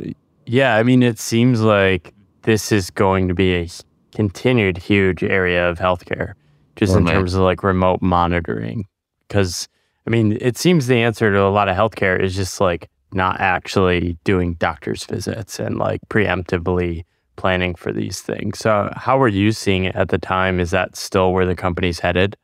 yeah, 0.46 0.76
I 0.76 0.82
mean, 0.82 1.02
it 1.02 1.18
seems 1.18 1.60
like 1.60 2.12
this 2.42 2.72
is 2.72 2.90
going 2.90 3.28
to 3.28 3.34
be 3.34 3.54
a 3.54 3.68
continued 4.14 4.76
huge 4.78 5.22
area 5.22 5.68
of 5.68 5.78
healthcare, 5.78 6.34
just 6.76 6.96
in 6.96 7.06
terms 7.06 7.34
of 7.34 7.42
like 7.42 7.62
remote 7.62 8.02
monitoring. 8.02 8.86
Because 9.28 9.68
I 10.06 10.10
mean, 10.10 10.36
it 10.40 10.56
seems 10.58 10.86
the 10.86 10.96
answer 10.96 11.32
to 11.32 11.42
a 11.42 11.48
lot 11.48 11.68
of 11.68 11.76
healthcare 11.76 12.20
is 12.20 12.34
just 12.34 12.60
like 12.60 12.90
not 13.14 13.40
actually 13.40 14.18
doing 14.24 14.54
doctor's 14.54 15.04
visits 15.04 15.58
and 15.58 15.78
like 15.78 16.00
preemptively 16.08 17.04
planning 17.36 17.74
for 17.74 17.92
these 17.92 18.20
things. 18.20 18.58
So, 18.58 18.92
how 18.96 19.18
were 19.18 19.28
you 19.28 19.52
seeing 19.52 19.84
it 19.84 19.96
at 19.96 20.08
the 20.08 20.18
time? 20.18 20.60
Is 20.60 20.70
that 20.70 20.96
still 20.96 21.32
where 21.32 21.46
the 21.46 21.56
company's 21.56 22.00
headed? 22.00 22.36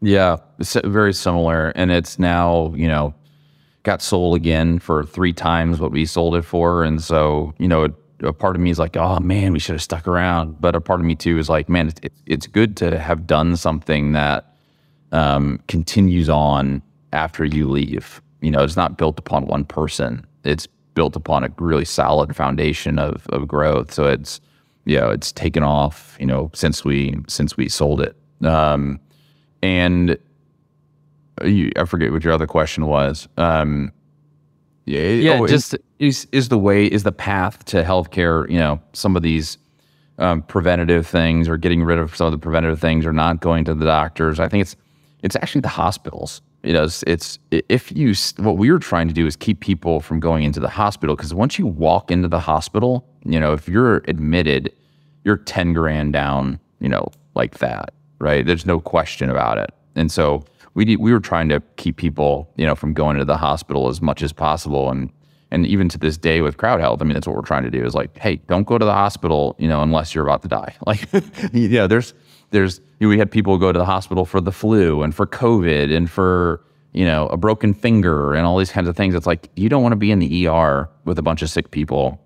Yeah, 0.00 0.38
very 0.84 1.14
similar. 1.14 1.68
And 1.70 1.90
it's 1.92 2.18
now, 2.18 2.74
you 2.74 2.88
know, 2.88 3.14
got 3.84 4.02
sold 4.02 4.36
again 4.36 4.78
for 4.78 5.04
three 5.04 5.32
times 5.32 5.80
what 5.80 5.92
we 5.92 6.06
sold 6.06 6.34
it 6.34 6.42
for. 6.42 6.84
And 6.84 7.02
so, 7.02 7.54
you 7.58 7.68
know, 7.68 7.88
a 8.22 8.32
part 8.32 8.56
of 8.56 8.62
me 8.62 8.70
is 8.70 8.78
like, 8.78 8.96
oh 8.96 9.18
man, 9.20 9.52
we 9.52 9.58
should 9.58 9.74
have 9.74 9.82
stuck 9.82 10.06
around. 10.06 10.60
But 10.60 10.74
a 10.74 10.80
part 10.80 11.00
of 11.00 11.06
me 11.06 11.14
too 11.14 11.38
is 11.38 11.48
like, 11.48 11.68
man, 11.68 11.88
it's, 11.88 12.00
it's 12.26 12.46
good 12.46 12.76
to 12.78 12.98
have 12.98 13.26
done 13.26 13.56
something 13.56 14.12
that 14.12 14.54
um, 15.12 15.60
continues 15.68 16.28
on 16.28 16.82
after 17.12 17.44
you 17.44 17.68
leave. 17.68 18.22
You 18.40 18.50
know, 18.50 18.62
it's 18.62 18.76
not 18.76 18.96
built 18.96 19.18
upon 19.18 19.46
one 19.46 19.64
person. 19.64 20.26
It's 20.44 20.66
built 20.94 21.16
upon 21.16 21.44
a 21.44 21.48
really 21.58 21.84
solid 21.84 22.36
foundation 22.36 22.98
of, 22.98 23.26
of 23.28 23.48
growth. 23.48 23.92
So 23.92 24.04
it's, 24.04 24.40
you 24.84 24.98
know, 24.98 25.10
it's 25.10 25.32
taken 25.32 25.62
off, 25.62 26.16
you 26.20 26.26
know, 26.26 26.50
since 26.54 26.84
we, 26.84 27.16
since 27.28 27.56
we 27.56 27.68
sold 27.68 28.00
it. 28.00 28.16
Um, 28.44 29.00
and 29.62 30.18
you, 31.44 31.70
I 31.76 31.84
forget 31.84 32.12
what 32.12 32.24
your 32.24 32.32
other 32.32 32.46
question 32.46 32.86
was. 32.86 33.28
Um, 33.36 33.92
yeah, 34.84 35.00
yeah 35.00 35.38
oh, 35.38 35.46
just 35.46 35.76
is, 35.98 36.26
is 36.32 36.48
the 36.48 36.58
way, 36.58 36.86
is 36.86 37.04
the 37.04 37.12
path 37.12 37.64
to 37.66 37.82
healthcare, 37.84 38.48
you 38.50 38.58
know, 38.58 38.80
some 38.92 39.16
of 39.16 39.22
these, 39.22 39.58
um, 40.18 40.42
preventative 40.42 41.06
things 41.06 41.48
or 41.48 41.56
getting 41.56 41.82
rid 41.82 41.98
of 41.98 42.14
some 42.14 42.26
of 42.26 42.32
the 42.32 42.38
preventative 42.38 42.80
things 42.80 43.06
or 43.06 43.12
not 43.12 43.40
going 43.40 43.64
to 43.64 43.74
the 43.74 43.84
doctors. 43.84 44.40
I 44.40 44.48
think 44.48 44.62
it's, 44.62 44.76
it's 45.22 45.36
actually 45.36 45.62
the 45.62 45.68
hospitals. 45.68 46.42
You 46.62 46.72
know, 46.72 46.84
it's, 46.84 47.02
it's 47.06 47.38
if 47.50 47.90
you 47.90 48.14
what 48.36 48.56
we 48.56 48.70
were 48.70 48.78
trying 48.78 49.08
to 49.08 49.14
do 49.14 49.26
is 49.26 49.34
keep 49.34 49.60
people 49.60 50.00
from 50.00 50.20
going 50.20 50.44
into 50.44 50.60
the 50.60 50.68
hospital 50.68 51.16
because 51.16 51.34
once 51.34 51.58
you 51.58 51.66
walk 51.66 52.10
into 52.10 52.28
the 52.28 52.38
hospital, 52.38 53.04
you 53.24 53.40
know, 53.40 53.52
if 53.52 53.68
you're 53.68 53.96
admitted, 54.06 54.72
you're 55.24 55.38
ten 55.38 55.72
grand 55.72 56.12
down. 56.12 56.60
You 56.78 56.88
know, 56.88 57.08
like 57.34 57.58
that, 57.58 57.94
right? 58.18 58.44
There's 58.44 58.66
no 58.66 58.80
question 58.80 59.30
about 59.30 59.58
it. 59.58 59.70
And 59.94 60.10
so 60.10 60.44
we 60.74 60.96
we 60.96 61.12
were 61.12 61.20
trying 61.20 61.48
to 61.50 61.60
keep 61.76 61.96
people, 61.96 62.50
you 62.56 62.66
know, 62.66 62.74
from 62.74 62.92
going 62.92 63.18
to 63.18 63.24
the 63.24 63.36
hospital 63.36 63.88
as 63.88 64.00
much 64.00 64.22
as 64.22 64.32
possible. 64.32 64.90
And 64.90 65.10
and 65.50 65.66
even 65.66 65.88
to 65.90 65.98
this 65.98 66.16
day 66.16 66.40
with 66.40 66.56
crowd 66.56 66.80
health, 66.80 67.02
I 67.02 67.04
mean, 67.04 67.12
that's 67.12 67.26
what 67.26 67.36
we're 67.36 67.42
trying 67.42 67.64
to 67.64 67.70
do 67.70 67.84
is 67.84 67.94
like, 67.94 68.16
hey, 68.18 68.36
don't 68.46 68.66
go 68.66 68.78
to 68.78 68.84
the 68.84 68.92
hospital, 68.92 69.54
you 69.58 69.68
know, 69.68 69.82
unless 69.82 70.14
you're 70.14 70.24
about 70.24 70.42
to 70.42 70.48
die. 70.48 70.74
Like, 70.86 71.06
you 71.52 71.68
know, 71.68 71.86
there's 71.86 72.14
there's 72.52 72.80
you 73.00 73.06
know, 73.06 73.08
we 73.08 73.18
had 73.18 73.30
people 73.30 73.58
go 73.58 73.72
to 73.72 73.78
the 73.78 73.84
hospital 73.84 74.24
for 74.24 74.40
the 74.40 74.52
flu 74.52 75.02
and 75.02 75.14
for 75.14 75.26
COVID 75.26 75.94
and 75.94 76.08
for 76.08 76.62
you 76.92 77.04
know 77.04 77.26
a 77.28 77.36
broken 77.36 77.74
finger 77.74 78.34
and 78.34 78.46
all 78.46 78.56
these 78.56 78.70
kinds 78.70 78.88
of 78.88 78.96
things. 78.96 79.14
It's 79.14 79.26
like 79.26 79.50
you 79.56 79.68
don't 79.68 79.82
want 79.82 79.92
to 79.92 79.96
be 79.96 80.12
in 80.12 80.20
the 80.20 80.46
ER 80.46 80.88
with 81.04 81.18
a 81.18 81.22
bunch 81.22 81.42
of 81.42 81.50
sick 81.50 81.70
people. 81.70 82.20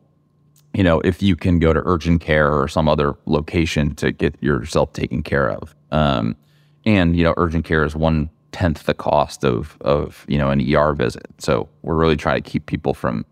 You 0.75 0.83
know, 0.83 1.01
if 1.01 1.23
you 1.23 1.37
can 1.37 1.59
go 1.59 1.73
to 1.73 1.81
urgent 1.87 2.21
care 2.21 2.53
or 2.53 2.69
some 2.69 2.89
other 2.89 3.15
location 3.25 3.95
to 3.95 4.13
get 4.13 4.37
yourself 4.43 4.93
taken 4.93 5.23
care 5.23 5.51
of. 5.51 5.75
Um, 5.91 6.37
and 6.85 7.17
you 7.17 7.25
know, 7.25 7.33
urgent 7.39 7.65
care 7.65 7.85
is 7.85 7.97
one 7.97 8.29
tenth 8.53 8.85
the 8.85 8.95
cost 8.95 9.45
of 9.45 9.77
of 9.81 10.25
you 10.29 10.39
know 10.39 10.51
an 10.51 10.61
ER 10.75 10.93
visit. 10.93 11.27
So 11.39 11.69
we're 11.83 11.97
really 11.97 12.17
trying 12.17 12.43
to 12.43 12.51
keep 12.51 12.67
people 12.67 12.95
from 12.95 13.25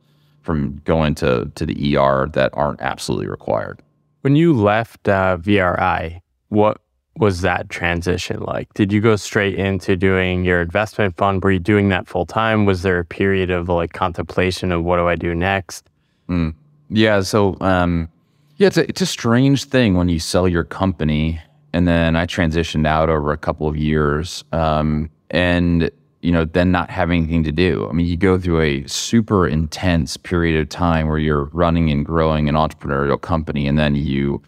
from 0.42 0.80
going 0.84 1.14
to 1.16 1.50
to 1.54 1.66
the 1.66 1.96
ER 1.96 2.28
that 2.32 2.50
aren't 2.54 2.80
absolutely 2.80 3.26
required. 3.26 3.82
When 4.22 4.36
you 4.36 4.54
left 4.54 5.08
uh, 5.08 5.36
VRI, 5.38 6.20
what 6.48 6.80
was 7.16 7.42
that 7.42 7.70
transition 7.70 8.40
like? 8.40 8.72
Did 8.74 8.92
you 8.92 9.00
go 9.00 9.16
straight 9.16 9.54
into 9.54 9.96
doing 9.96 10.44
your 10.44 10.60
investment 10.60 11.16
fund? 11.16 11.42
Were 11.44 11.52
you 11.52 11.58
doing 11.60 11.88
that 11.90 12.08
full 12.08 12.26
time? 12.26 12.64
Was 12.64 12.82
there 12.82 12.98
a 12.98 13.04
period 13.04 13.50
of 13.50 13.68
like 13.68 13.92
contemplation 13.92 14.72
of 14.72 14.84
what 14.84 14.96
do 14.96 15.08
I 15.08 15.14
do 15.14 15.34
next? 15.34 15.88
Mm. 16.28 16.54
Yeah. 16.90 17.20
So, 17.20 17.56
um, 17.60 18.08
yeah, 18.56 18.68
it's 18.68 18.76
a, 18.76 18.88
it's 18.88 19.00
a 19.00 19.06
strange 19.06 19.64
thing 19.64 19.94
when 19.94 20.08
you 20.08 20.18
sell 20.18 20.48
your 20.48 20.64
company. 20.64 21.40
And 21.72 21.88
then 21.88 22.14
I 22.16 22.26
transitioned 22.26 22.86
out 22.86 23.10
over 23.10 23.32
a 23.32 23.36
couple 23.36 23.66
of 23.68 23.76
years. 23.76 24.44
Um, 24.52 25.10
and, 25.30 25.90
you 26.22 26.32
know, 26.32 26.44
then 26.44 26.70
not 26.70 26.88
having 26.88 27.24
anything 27.24 27.44
to 27.44 27.52
do. 27.52 27.88
I 27.88 27.92
mean, 27.92 28.06
you 28.06 28.16
go 28.16 28.38
through 28.38 28.60
a 28.60 28.86
super 28.86 29.46
intense 29.46 30.16
period 30.16 30.60
of 30.60 30.68
time 30.68 31.08
where 31.08 31.18
you're 31.18 31.44
running 31.46 31.90
and 31.90 32.06
growing 32.06 32.48
an 32.48 32.54
entrepreneurial 32.54 33.20
company, 33.20 33.66
and 33.66 33.78
then 33.78 33.94
you 33.94 34.40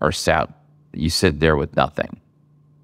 are 0.00 0.10
sat 0.10 0.50
you 0.92 1.10
sit 1.10 1.40
there 1.40 1.56
with 1.56 1.74
nothing, 1.76 2.20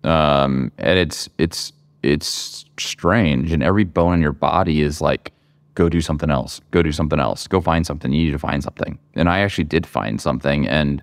um, 0.04 0.72
and 0.78 0.98
it's 0.98 1.28
it's 1.38 1.72
it's 2.02 2.64
strange, 2.78 3.52
and 3.52 3.62
every 3.62 3.84
bone 3.84 4.14
in 4.14 4.20
your 4.20 4.32
body 4.32 4.82
is 4.82 5.00
like, 5.00 5.32
go 5.74 5.88
do 5.88 6.00
something 6.00 6.30
else, 6.30 6.60
go 6.70 6.82
do 6.82 6.92
something 6.92 7.18
else, 7.18 7.46
go 7.46 7.60
find 7.60 7.86
something. 7.86 8.12
You 8.12 8.26
need 8.26 8.32
to 8.32 8.38
find 8.38 8.62
something, 8.62 8.98
and 9.14 9.28
I 9.28 9.40
actually 9.40 9.64
did 9.64 9.86
find 9.86 10.20
something, 10.20 10.66
and 10.66 11.02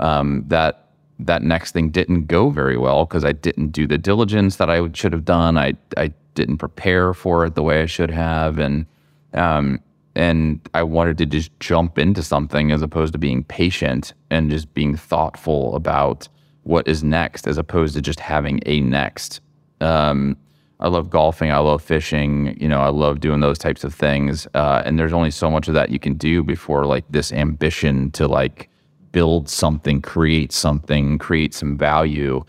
um, 0.00 0.44
that 0.48 0.88
that 1.20 1.42
next 1.42 1.72
thing 1.72 1.90
didn't 1.90 2.26
go 2.26 2.50
very 2.50 2.76
well 2.76 3.06
because 3.06 3.24
I 3.24 3.32
didn't 3.32 3.68
do 3.68 3.86
the 3.86 3.98
diligence 3.98 4.56
that 4.56 4.68
I 4.68 4.90
should 4.92 5.12
have 5.12 5.24
done. 5.24 5.56
I 5.56 5.74
I 5.96 6.12
didn't 6.34 6.58
prepare 6.58 7.14
for 7.14 7.46
it 7.46 7.54
the 7.54 7.62
way 7.62 7.82
I 7.82 7.86
should 7.86 8.10
have, 8.10 8.58
and 8.58 8.86
um, 9.32 9.80
and 10.14 10.60
I 10.74 10.82
wanted 10.82 11.18
to 11.18 11.26
just 11.26 11.50
jump 11.60 11.98
into 11.98 12.22
something 12.22 12.70
as 12.70 12.82
opposed 12.82 13.12
to 13.14 13.18
being 13.18 13.44
patient 13.44 14.12
and 14.30 14.50
just 14.50 14.72
being 14.74 14.96
thoughtful 14.96 15.74
about 15.74 16.28
what 16.64 16.86
is 16.88 17.04
next, 17.04 17.46
as 17.46 17.56
opposed 17.56 17.94
to 17.94 18.02
just 18.02 18.20
having 18.20 18.60
a 18.66 18.80
next. 18.80 19.40
Um, 19.80 20.36
I 20.80 20.88
love 20.88 21.08
golfing. 21.08 21.50
I 21.50 21.58
love 21.58 21.82
fishing. 21.82 22.56
You 22.60 22.68
know, 22.68 22.80
I 22.80 22.88
love 22.88 23.20
doing 23.20 23.40
those 23.40 23.58
types 23.58 23.84
of 23.84 23.94
things. 23.94 24.46
Uh, 24.54 24.82
and 24.84 24.98
there's 24.98 25.12
only 25.12 25.30
so 25.30 25.50
much 25.50 25.68
of 25.68 25.74
that 25.74 25.90
you 25.90 25.98
can 25.98 26.14
do 26.14 26.42
before 26.42 26.84
like 26.84 27.04
this 27.10 27.32
ambition 27.32 28.10
to 28.12 28.26
like 28.26 28.68
build 29.12 29.48
something, 29.48 30.02
create 30.02 30.52
something, 30.52 31.18
create 31.18 31.54
some 31.54 31.78
value 31.78 32.44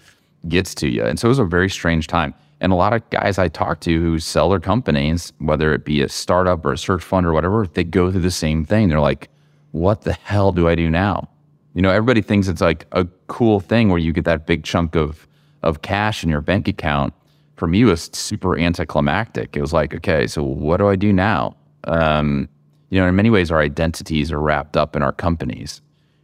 gets 0.47 0.73
to 0.75 0.89
you. 0.89 1.03
And 1.03 1.19
so 1.19 1.27
it 1.27 1.29
was 1.29 1.39
a 1.39 1.45
very 1.45 1.69
strange 1.69 2.07
time. 2.07 2.33
And 2.61 2.71
a 2.71 2.75
lot 2.75 2.93
of 2.93 3.07
guys 3.09 3.37
I 3.37 3.47
talk 3.47 3.81
to 3.81 3.99
who 3.99 4.19
sell 4.19 4.49
their 4.49 4.59
companies, 4.59 5.33
whether 5.39 5.73
it 5.73 5.85
be 5.85 6.01
a 6.01 6.09
startup 6.09 6.65
or 6.65 6.73
a 6.73 6.77
search 6.77 7.03
fund 7.03 7.25
or 7.25 7.33
whatever, 7.33 7.67
they 7.67 7.83
go 7.83 8.11
through 8.11 8.21
the 8.21 8.31
same 8.31 8.65
thing. 8.65 8.89
They're 8.89 8.99
like, 8.99 9.29
what 9.71 10.01
the 10.01 10.13
hell 10.13 10.51
do 10.51 10.67
I 10.67 10.75
do 10.75 10.89
now? 10.89 11.29
You 11.75 11.81
know, 11.81 11.91
everybody 11.91 12.21
thinks 12.21 12.47
it's 12.47 12.61
like 12.61 12.87
a 12.93 13.05
cool 13.27 13.59
thing 13.59 13.89
where 13.89 13.99
you 13.99 14.13
get 14.13 14.25
that 14.25 14.47
big 14.47 14.63
chunk 14.63 14.95
of 14.95 15.27
of 15.61 15.81
cash 15.81 16.23
in 16.23 16.29
your 16.29 16.41
bank 16.41 16.67
account. 16.67 17.13
For 17.57 17.67
me, 17.67 17.83
was 17.83 18.09
super 18.13 18.57
anticlimactic. 18.57 19.55
It 19.55 19.61
was 19.61 19.73
like, 19.73 19.93
okay, 19.93 20.27
so 20.27 20.43
what 20.43 20.77
do 20.77 20.87
I 20.87 20.95
do 20.95 21.11
now? 21.11 21.55
Um, 21.85 22.49
you 22.89 22.99
know, 22.99 23.07
in 23.07 23.15
many 23.15 23.29
ways, 23.29 23.51
our 23.51 23.59
identities 23.59 24.31
are 24.31 24.39
wrapped 24.39 24.77
up 24.77 24.95
in 24.95 25.03
our 25.03 25.11
companies. 25.11 25.81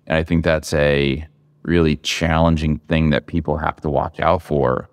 And 0.07 0.17
I 0.17 0.23
think 0.23 0.43
that's 0.43 0.73
a 0.73 1.25
really 1.63 1.97
challenging 1.97 2.79
thing 2.87 3.09
that 3.11 3.27
people 3.27 3.57
have 3.57 3.79
to 3.81 3.89
watch 3.89 4.19
out 4.19 4.41
for. 4.41 4.89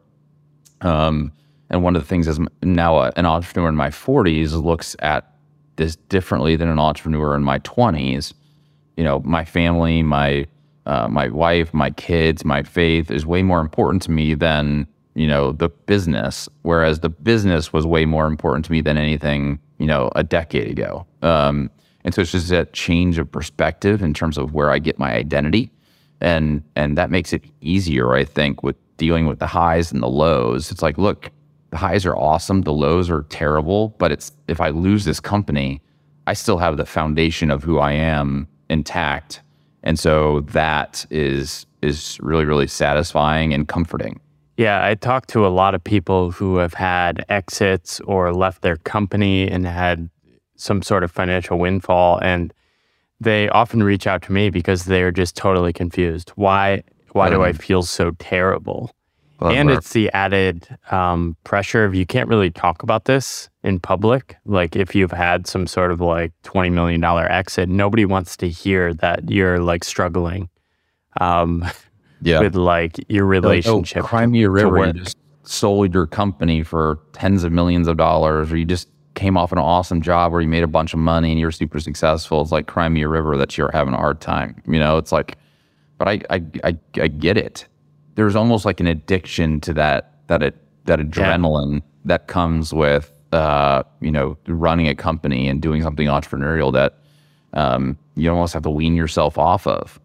Um, 0.80 1.32
and 1.70 1.82
one 1.82 1.96
of 1.96 2.02
the 2.02 2.08
things 2.08 2.26
as 2.28 2.40
now 2.62 3.02
an 3.02 3.26
entrepreneur 3.26 3.68
in 3.68 3.76
my 3.76 3.90
40s 3.90 4.52
looks 4.62 4.96
at 5.00 5.32
this 5.76 5.96
differently 5.96 6.56
than 6.56 6.68
an 6.68 6.78
entrepreneur 6.78 7.34
in 7.34 7.42
my 7.42 7.58
20s. 7.60 8.32
You 8.98 9.04
know, 9.04 9.20
my 9.20 9.44
family, 9.44 10.02
my 10.02 10.44
uh, 10.86 11.06
my 11.06 11.28
wife, 11.28 11.72
my 11.72 11.90
kids, 11.90 12.44
my 12.44 12.64
faith 12.64 13.12
is 13.12 13.24
way 13.24 13.44
more 13.44 13.60
important 13.60 14.02
to 14.02 14.10
me 14.10 14.34
than 14.34 14.88
you 15.14 15.28
know 15.28 15.52
the 15.52 15.68
business. 15.68 16.48
Whereas 16.62 16.98
the 16.98 17.08
business 17.08 17.72
was 17.72 17.86
way 17.86 18.06
more 18.06 18.26
important 18.26 18.64
to 18.64 18.72
me 18.72 18.80
than 18.80 18.98
anything 18.98 19.60
you 19.78 19.86
know 19.86 20.10
a 20.16 20.24
decade 20.24 20.68
ago. 20.68 21.06
Um, 21.22 21.70
and 22.02 22.12
so 22.12 22.22
it's 22.22 22.32
just 22.32 22.50
a 22.50 22.64
change 22.72 23.18
of 23.18 23.30
perspective 23.30 24.02
in 24.02 24.14
terms 24.14 24.36
of 24.36 24.52
where 24.52 24.72
I 24.72 24.80
get 24.80 24.98
my 24.98 25.14
identity. 25.14 25.70
And 26.20 26.64
and 26.74 26.98
that 26.98 27.08
makes 27.08 27.32
it 27.32 27.44
easier, 27.60 28.14
I 28.14 28.24
think, 28.24 28.64
with 28.64 28.74
dealing 28.96 29.26
with 29.26 29.38
the 29.38 29.46
highs 29.46 29.92
and 29.92 30.02
the 30.02 30.08
lows. 30.08 30.72
It's 30.72 30.82
like, 30.82 30.98
look, 30.98 31.30
the 31.70 31.76
highs 31.76 32.04
are 32.04 32.16
awesome, 32.16 32.62
the 32.62 32.72
lows 32.72 33.10
are 33.10 33.22
terrible, 33.28 33.90
but 33.98 34.10
it's 34.10 34.32
if 34.48 34.60
I 34.60 34.70
lose 34.70 35.04
this 35.04 35.20
company, 35.20 35.80
I 36.26 36.32
still 36.32 36.58
have 36.58 36.76
the 36.76 36.84
foundation 36.84 37.52
of 37.52 37.62
who 37.62 37.78
I 37.78 37.92
am 37.92 38.48
intact. 38.68 39.42
And 39.82 39.98
so 39.98 40.40
that 40.52 41.06
is 41.10 41.66
is 41.80 42.18
really, 42.20 42.44
really 42.44 42.66
satisfying 42.66 43.54
and 43.54 43.68
comforting. 43.68 44.20
Yeah, 44.56 44.84
I 44.84 44.96
talked 44.96 45.28
to 45.30 45.46
a 45.46 45.48
lot 45.48 45.76
of 45.76 45.84
people 45.84 46.32
who 46.32 46.56
have 46.56 46.74
had 46.74 47.24
exits 47.28 48.00
or 48.00 48.32
left 48.32 48.62
their 48.62 48.76
company 48.78 49.48
and 49.48 49.64
had 49.64 50.10
some 50.56 50.82
sort 50.82 51.04
of 51.04 51.12
financial 51.12 51.58
windfall 51.60 52.18
and 52.20 52.52
they 53.20 53.48
often 53.48 53.82
reach 53.82 54.06
out 54.06 54.22
to 54.22 54.32
me 54.32 54.50
because 54.50 54.84
they're 54.84 55.12
just 55.12 55.36
totally 55.36 55.72
confused. 55.72 56.30
Why 56.30 56.82
why 57.12 57.30
do 57.30 57.42
I 57.42 57.52
mm. 57.52 57.62
feel 57.62 57.82
so 57.82 58.12
terrible? 58.18 58.90
Well, 59.40 59.52
and 59.52 59.70
it's 59.70 59.92
the 59.92 60.10
added 60.12 60.66
um, 60.90 61.36
pressure 61.44 61.84
of 61.84 61.94
you 61.94 62.04
can't 62.04 62.28
really 62.28 62.50
talk 62.50 62.82
about 62.82 63.04
this 63.04 63.48
in 63.62 63.78
public. 63.78 64.36
Like 64.44 64.74
if 64.74 64.96
you've 64.96 65.12
had 65.12 65.46
some 65.46 65.66
sort 65.66 65.92
of 65.92 66.00
like 66.00 66.32
twenty 66.42 66.70
million 66.70 67.00
dollar 67.00 67.30
exit, 67.30 67.68
nobody 67.68 68.04
wants 68.04 68.36
to 68.38 68.48
hear 68.48 68.92
that 68.94 69.30
you're 69.30 69.60
like 69.60 69.84
struggling. 69.84 70.48
Um, 71.20 71.64
yeah. 72.22 72.40
with 72.40 72.54
like 72.54 72.98
your 73.08 73.26
relationship. 73.26 73.96
Like, 73.96 74.04
oh, 74.04 74.08
Crimea 74.08 74.50
River, 74.50 74.86
you 74.86 74.92
just 74.92 75.16
sold 75.44 75.94
your 75.94 76.06
company 76.06 76.62
for 76.62 76.98
tens 77.12 77.44
of 77.44 77.52
millions 77.52 77.88
of 77.88 77.96
dollars, 77.96 78.52
or 78.52 78.56
you 78.56 78.64
just 78.64 78.88
came 79.14 79.36
off 79.36 79.50
an 79.52 79.58
awesome 79.58 80.00
job 80.00 80.32
where 80.32 80.40
you 80.40 80.48
made 80.48 80.62
a 80.62 80.68
bunch 80.68 80.92
of 80.92 81.00
money 81.00 81.30
and 81.30 81.40
you're 81.40 81.50
super 81.50 81.80
successful. 81.80 82.40
It's 82.40 82.52
like 82.52 82.66
Crimea 82.66 83.08
River 83.08 83.36
that 83.36 83.58
you're 83.58 83.70
having 83.72 83.94
a 83.94 83.96
hard 83.96 84.20
time. 84.20 84.62
You 84.66 84.78
know, 84.78 84.96
it's 84.96 85.10
like, 85.10 85.36
but 85.96 86.08
I, 86.08 86.20
I, 86.30 86.42
I, 86.62 86.78
I 87.00 87.08
get 87.08 87.36
it. 87.36 87.66
There's 88.18 88.34
almost 88.34 88.64
like 88.64 88.80
an 88.80 88.88
addiction 88.88 89.60
to 89.60 89.72
that, 89.74 90.26
that, 90.26 90.42
it, 90.42 90.56
that 90.86 90.98
adrenaline 90.98 91.74
yeah. 91.74 91.80
that 92.06 92.26
comes 92.26 92.74
with, 92.74 93.12
uh, 93.32 93.84
you 94.00 94.10
know, 94.10 94.36
running 94.48 94.88
a 94.88 94.94
company 94.94 95.48
and 95.48 95.62
doing 95.62 95.82
something 95.82 96.08
entrepreneurial 96.08 96.72
that 96.72 96.98
um, 97.52 97.96
you 98.16 98.28
almost 98.28 98.54
have 98.54 98.64
to 98.64 98.70
wean 98.70 98.94
yourself 98.94 99.38
off 99.38 99.66
of. 99.68 100.00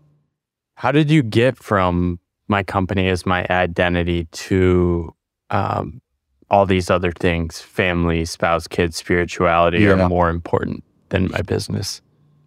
How 0.76 0.92
did 0.92 1.10
you 1.10 1.24
get 1.24 1.58
from 1.58 2.20
my 2.48 2.62
company 2.62 3.08
as 3.08 3.26
my 3.26 3.48
identity 3.50 4.26
to 4.26 5.16
um, 5.50 6.02
all 6.50 6.66
these 6.68 6.92
other 6.92 7.12
things 7.12 7.60
family, 7.60 8.26
spouse, 8.26 8.68
kids, 8.68 8.96
spirituality 8.96 9.80
yeah. 9.80 9.92
are 9.92 10.10
more 10.10 10.30
important 10.30 10.84
than 11.10 11.30
my 11.32 11.42
business. 11.42 12.02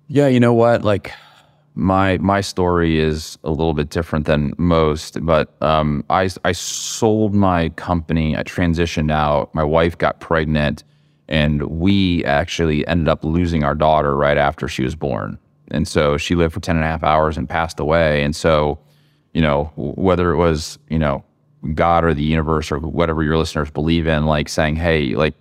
Yeah, 0.09 0.29
you 0.29 0.39
know 0.39 0.55
what? 0.55 0.83
Like 0.83 1.13
my 1.77 2.17
my 2.19 2.41
story 2.41 2.99
is 2.99 3.39
a 3.45 3.51
little 3.51 3.75
bit 3.75 3.91
different 3.91 4.25
than 4.25 4.55
most, 4.57 5.25
but 5.25 5.55
um, 5.63 6.05
I 6.09 6.31
I 6.45 6.53
sold 6.53 7.35
my 7.35 7.69
company. 7.71 8.37
I 8.37 8.43
transitioned 8.43 9.13
out. 9.13 9.55
My 9.55 9.63
wife 9.63 9.97
got 9.99 10.19
pregnant, 10.21 10.83
and 11.29 11.63
we 11.65 12.25
actually 12.25 12.87
ended 12.89 13.09
up 13.09 13.25
losing 13.25 13.63
our 13.63 13.75
daughter 13.75 14.17
right 14.17 14.39
after 14.39 14.69
she 14.69 14.83
was 14.83 14.95
born. 14.95 15.39
And 15.71 15.87
so 15.87 16.17
she 16.17 16.35
lived 16.35 16.55
for 16.55 16.61
10 16.61 16.77
and 16.77 16.85
a 16.85 16.89
half 16.89 17.03
hours 17.03 17.37
and 17.37 17.49
passed 17.49 17.81
away. 17.81 18.23
And 18.23 18.35
so, 18.35 18.79
you 19.35 19.43
know, 19.43 19.73
whether 19.77 20.31
it 20.31 20.37
was, 20.37 20.79
you 20.89 20.99
know, 20.99 21.25
God 21.75 22.05
or 22.05 22.15
the 22.15 22.23
universe 22.23 22.71
or 22.71 22.79
whatever 22.79 23.25
your 23.25 23.37
listeners 23.37 23.71
believe 23.71 24.07
in, 24.07 24.27
like 24.27 24.49
saying, 24.49 24.77
hey, 24.77 25.15
like 25.15 25.35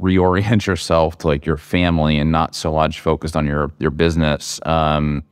reorient 0.00 0.64
yourself 0.66 1.18
to 1.18 1.26
like 1.26 1.44
your 1.44 1.56
family 1.56 2.18
and 2.18 2.30
not 2.32 2.54
so 2.54 2.72
much 2.72 3.00
focused 3.00 3.36
on 3.36 3.46
your 3.46 3.70
your 3.78 3.90
business. 3.90 4.60
Um, 4.64 5.24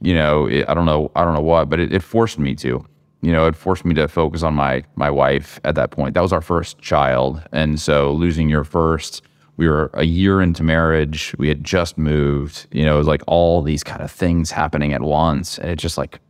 you 0.00 0.14
know, 0.14 0.46
it, 0.46 0.68
I 0.68 0.74
don't 0.74 0.86
know, 0.86 1.10
I 1.16 1.24
don't 1.24 1.34
know 1.34 1.40
what, 1.40 1.68
but 1.68 1.80
it, 1.80 1.92
it, 1.92 2.02
forced 2.02 2.38
me 2.38 2.54
to. 2.56 2.84
You 3.20 3.32
know, 3.32 3.46
it 3.46 3.56
forced 3.56 3.84
me 3.84 3.94
to 3.94 4.06
focus 4.06 4.42
on 4.44 4.54
my 4.54 4.84
my 4.94 5.10
wife 5.10 5.58
at 5.64 5.74
that 5.74 5.90
point. 5.90 6.14
That 6.14 6.22
was 6.22 6.32
our 6.32 6.40
first 6.40 6.78
child, 6.78 7.42
and 7.52 7.80
so 7.80 8.12
losing 8.12 8.48
your 8.48 8.62
first, 8.62 9.22
we 9.56 9.68
were 9.68 9.90
a 9.94 10.04
year 10.04 10.40
into 10.40 10.62
marriage. 10.62 11.34
We 11.36 11.48
had 11.48 11.64
just 11.64 11.98
moved. 11.98 12.68
You 12.70 12.84
know, 12.84 12.94
it 12.94 12.98
was 12.98 13.08
like 13.08 13.22
all 13.26 13.62
these 13.62 13.82
kind 13.82 14.02
of 14.02 14.10
things 14.10 14.52
happening 14.52 14.92
at 14.92 15.02
once, 15.02 15.58
and 15.58 15.68
it 15.68 15.76
just 15.80 15.98
like 15.98 16.20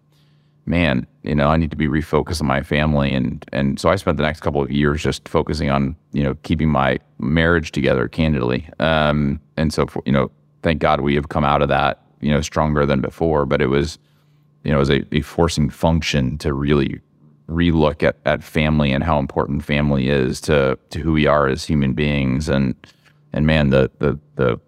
man, 0.68 1.06
you 1.22 1.34
know, 1.34 1.48
I 1.48 1.56
need 1.56 1.70
to 1.70 1.76
be 1.76 1.88
refocused 1.88 2.40
on 2.40 2.46
my 2.46 2.62
family. 2.62 3.12
And, 3.12 3.44
and 3.52 3.80
so 3.80 3.88
I 3.88 3.96
spent 3.96 4.18
the 4.18 4.22
next 4.22 4.40
couple 4.40 4.62
of 4.62 4.70
years 4.70 5.02
just 5.02 5.28
focusing 5.28 5.70
on, 5.70 5.96
you 6.12 6.22
know, 6.22 6.36
keeping 6.42 6.68
my 6.68 6.98
marriage 7.18 7.72
together 7.72 8.06
candidly. 8.06 8.68
Um, 8.78 9.40
and 9.56 9.72
so, 9.72 9.86
for, 9.86 10.02
you 10.04 10.12
know, 10.12 10.30
thank 10.62 10.80
God 10.80 11.00
we 11.00 11.14
have 11.14 11.30
come 11.30 11.44
out 11.44 11.62
of 11.62 11.68
that, 11.68 12.02
you 12.20 12.30
know, 12.30 12.40
stronger 12.40 12.86
than 12.86 13.00
before, 13.00 13.46
but 13.46 13.60
it 13.60 13.66
was, 13.66 13.98
you 14.64 14.70
know, 14.70 14.78
it 14.78 14.80
was 14.80 14.90
a, 14.90 15.14
a 15.14 15.20
forcing 15.20 15.70
function 15.70 16.38
to 16.38 16.52
really 16.52 17.00
relook 17.48 18.02
at, 18.02 18.16
at 18.26 18.42
family 18.42 18.92
and 18.92 19.04
how 19.04 19.18
important 19.18 19.64
family 19.64 20.08
is 20.08 20.40
to, 20.42 20.78
to 20.90 21.00
who 21.00 21.12
we 21.12 21.26
are 21.26 21.48
as 21.48 21.64
human 21.64 21.94
beings. 21.94 22.48
And, 22.48 22.74
and 23.32 23.46
man, 23.46 23.70
the, 23.70 23.90
the, 23.98 24.18
the, 24.36 24.60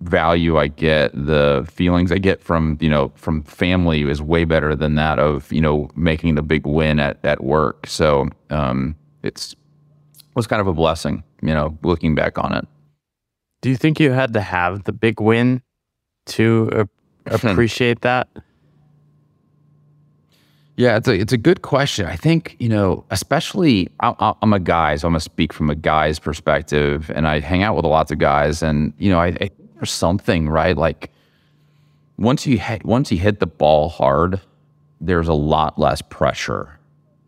value 0.00 0.56
I 0.56 0.68
get, 0.68 1.12
the 1.12 1.66
feelings 1.70 2.10
I 2.10 2.18
get 2.18 2.42
from, 2.42 2.78
you 2.80 2.88
know, 2.88 3.12
from 3.16 3.42
family 3.42 4.02
is 4.02 4.22
way 4.22 4.44
better 4.44 4.74
than 4.74 4.94
that 4.94 5.18
of, 5.18 5.52
you 5.52 5.60
know, 5.60 5.90
making 5.94 6.36
the 6.36 6.42
big 6.42 6.66
win 6.66 6.98
at, 6.98 7.18
at 7.24 7.44
work. 7.44 7.86
So 7.86 8.28
um, 8.48 8.96
it's 9.22 9.54
was 10.34 10.46
kind 10.46 10.60
of 10.60 10.66
a 10.66 10.72
blessing, 10.72 11.22
you 11.42 11.52
know, 11.52 11.76
looking 11.82 12.14
back 12.14 12.38
on 12.38 12.54
it. 12.54 12.66
Do 13.60 13.68
you 13.68 13.76
think 13.76 14.00
you 14.00 14.12
had 14.12 14.32
to 14.32 14.40
have 14.40 14.84
the 14.84 14.92
big 14.92 15.20
win 15.20 15.62
to 16.26 16.88
appreciate 17.26 18.00
that? 18.02 18.28
Yeah, 20.76 20.96
it's 20.96 21.08
a 21.08 21.12
it's 21.12 21.32
a 21.32 21.36
good 21.36 21.62
question. 21.62 22.06
I 22.06 22.16
think 22.16 22.56
you 22.58 22.68
know, 22.68 23.04
especially 23.10 23.90
I, 24.00 24.34
am 24.42 24.52
a 24.54 24.60
guy, 24.60 24.96
so 24.96 25.08
I'm 25.08 25.12
gonna 25.12 25.20
speak 25.20 25.52
from 25.52 25.68
a 25.68 25.74
guy's 25.74 26.18
perspective, 26.18 27.10
and 27.14 27.28
I 27.28 27.40
hang 27.40 27.62
out 27.62 27.76
with 27.76 27.84
a 27.84 27.88
lots 27.88 28.10
of 28.10 28.18
guys, 28.18 28.62
and 28.62 28.94
you 28.98 29.10
know, 29.10 29.20
I, 29.20 29.36
I 29.40 29.50
or 29.82 29.86
something, 29.86 30.48
right? 30.48 30.76
Like 30.76 31.10
once 32.18 32.46
you 32.46 32.58
hit, 32.58 32.84
once 32.84 33.12
you 33.12 33.18
hit 33.18 33.40
the 33.40 33.46
ball 33.46 33.90
hard, 33.90 34.40
there's 35.00 35.28
a 35.28 35.34
lot 35.34 35.78
less 35.78 36.02
pressure. 36.02 36.78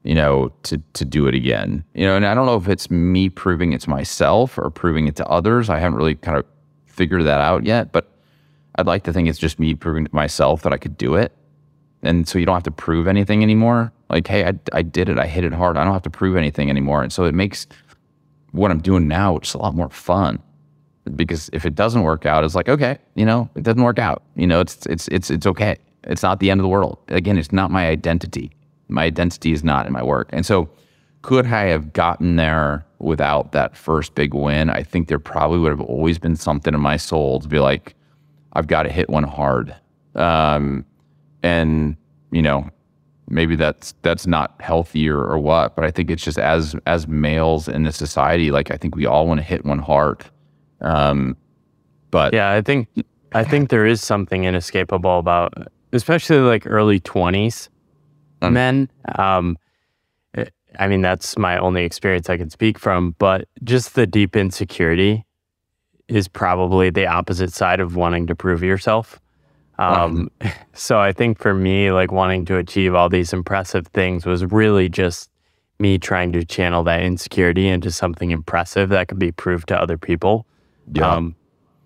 you 0.05 0.14
know, 0.14 0.53
to 0.64 0.80
to 0.95 1.05
do 1.05 1.26
it 1.26 1.34
again. 1.34 1.84
You 1.95 2.07
know, 2.07 2.16
and 2.16 2.26
I 2.26 2.34
don't 2.34 2.47
know 2.47 2.57
if 2.57 2.68
it's 2.68 2.90
me 2.90 3.28
proving 3.28 3.72
it 3.72 3.80
to 3.82 3.90
myself 3.90 4.59
or 4.59 4.70
proving 4.70 5.07
it 5.09 5.16
to 5.16 5.26
others. 5.26 5.68
I 5.70 5.78
haven't 5.78 5.99
really 5.99 6.14
kind 6.16 6.38
of 6.38 6.47
figured 6.86 7.24
that 7.24 7.40
out 7.40 7.64
yet, 7.64 7.93
but 7.93 8.09
I'd 8.76 8.86
like 8.86 9.04
to 9.04 9.12
think 9.12 9.28
it's 9.28 9.38
just 9.38 9.58
me 9.58 9.74
proving 9.74 10.06
to 10.06 10.14
myself 10.14 10.62
that 10.62 10.72
I 10.72 10.78
could 10.78 10.96
do 10.96 11.14
it. 11.14 11.32
And 12.02 12.26
so 12.26 12.38
you 12.38 12.46
don't 12.46 12.54
have 12.56 12.62
to 12.64 12.70
prove 12.70 13.06
anything 13.06 13.42
anymore. 13.42 13.92
Like, 14.10 14.26
hey, 14.26 14.44
I, 14.44 14.54
I 14.72 14.82
did 14.82 15.08
it. 15.08 15.18
I 15.18 15.26
hit 15.26 15.44
it 15.44 15.52
hard. 15.52 15.76
I 15.76 15.84
don't 15.84 15.92
have 15.92 16.02
to 16.02 16.10
prove 16.10 16.36
anything 16.36 16.68
anymore. 16.68 17.02
And 17.02 17.12
so 17.12 17.24
it 17.24 17.34
makes 17.34 17.66
what 18.50 18.70
I'm 18.70 18.80
doing 18.80 19.08
now 19.08 19.38
just 19.38 19.54
a 19.54 19.58
lot 19.58 19.74
more 19.74 19.88
fun. 19.90 20.42
Because 21.16 21.50
if 21.52 21.64
it 21.66 21.74
doesn't 21.74 22.02
work 22.02 22.26
out, 22.26 22.44
it's 22.44 22.54
like, 22.54 22.68
okay, 22.68 22.98
you 23.14 23.24
know, 23.24 23.48
it 23.56 23.62
doesn't 23.62 23.82
work 23.82 23.98
out. 23.98 24.22
You 24.36 24.46
know, 24.46 24.60
it's 24.60 24.86
it's 24.86 25.08
it's 25.08 25.30
it's 25.30 25.46
okay. 25.46 25.76
It's 26.04 26.22
not 26.22 26.38
the 26.38 26.50
end 26.50 26.60
of 26.60 26.62
the 26.62 26.68
world. 26.68 26.98
Again, 27.08 27.38
it's 27.38 27.52
not 27.52 27.70
my 27.70 27.88
identity. 27.88 28.52
My 28.88 29.04
identity 29.04 29.52
is 29.52 29.64
not 29.64 29.86
in 29.86 29.92
my 29.92 30.02
work. 30.02 30.28
And 30.32 30.46
so 30.46 30.68
could 31.22 31.46
I 31.46 31.64
have 31.66 31.92
gotten 31.92 32.36
there 32.36 32.84
without 32.98 33.52
that 33.52 33.76
first 33.76 34.14
big 34.14 34.34
win? 34.34 34.70
I 34.70 34.82
think 34.82 35.08
there 35.08 35.18
probably 35.18 35.58
would 35.58 35.70
have 35.70 35.80
always 35.80 36.18
been 36.18 36.36
something 36.36 36.74
in 36.74 36.80
my 36.80 36.96
soul 36.96 37.40
to 37.40 37.48
be 37.48 37.58
like, 37.58 37.94
I've 38.53 38.66
got 38.66 38.84
to 38.84 38.90
hit 38.90 39.09
one 39.09 39.24
hard. 39.24 39.74
Um, 40.14 40.84
and 41.42 41.96
you 42.30 42.42
know, 42.42 42.68
maybe 43.28 43.57
that's 43.57 43.94
that's 44.03 44.26
not 44.26 44.61
healthier 44.61 45.18
or 45.18 45.38
what, 45.38 45.74
but 45.74 45.84
I 45.84 45.90
think 45.90 46.11
it's 46.11 46.22
just 46.22 46.38
as 46.38 46.76
as 46.86 47.09
males 47.09 47.68
in 47.68 47.84
the 47.84 47.92
society, 47.92 48.50
like 48.50 48.70
I 48.70 48.76
think 48.76 48.94
we 48.94 49.07
all 49.07 49.26
want 49.26 49.38
to 49.38 49.44
hit 49.44 49.64
one 49.64 49.78
hard. 49.78 50.24
Um, 50.80 51.36
but 52.11 52.34
yeah, 52.34 52.50
I 52.50 52.61
think 52.61 52.88
I 53.32 53.44
think 53.44 53.70
there 53.70 53.86
is 53.86 54.03
something 54.03 54.44
inescapable 54.44 55.18
about, 55.18 55.55
especially 55.92 56.38
like 56.38 56.66
early 56.66 57.00
twenties 57.00 57.70
um, 58.42 58.55
men. 58.55 58.90
Um, 59.16 59.59
I 60.78 60.88
mean, 60.88 61.03
that's 61.03 61.36
my 61.36 61.59
only 61.59 61.84
experience 61.84 62.30
I 62.30 62.38
can 62.38 62.50
speak 62.50 62.78
from, 62.78 63.14
but 63.18 63.46
just 63.62 63.94
the 63.94 64.07
deep 64.07 64.36
insecurity 64.36 65.26
is 66.14 66.28
probably 66.28 66.90
the 66.90 67.06
opposite 67.06 67.52
side 67.52 67.80
of 67.80 67.96
wanting 67.96 68.26
to 68.26 68.34
prove 68.34 68.62
yourself. 68.62 69.20
Um, 69.78 70.30
so 70.72 71.00
I 71.00 71.12
think 71.12 71.38
for 71.38 71.54
me, 71.54 71.90
like 71.90 72.12
wanting 72.12 72.44
to 72.46 72.56
achieve 72.56 72.94
all 72.94 73.08
these 73.08 73.32
impressive 73.32 73.86
things 73.88 74.26
was 74.26 74.44
really 74.44 74.88
just 74.88 75.30
me 75.78 75.98
trying 75.98 76.32
to 76.32 76.44
channel 76.44 76.84
that 76.84 77.02
insecurity 77.02 77.68
into 77.68 77.90
something 77.90 78.30
impressive 78.30 78.90
that 78.90 79.08
could 79.08 79.18
be 79.18 79.32
proved 79.32 79.68
to 79.68 79.80
other 79.80 79.98
people. 79.98 80.46
Yeah. 80.92 81.10
Um, 81.10 81.34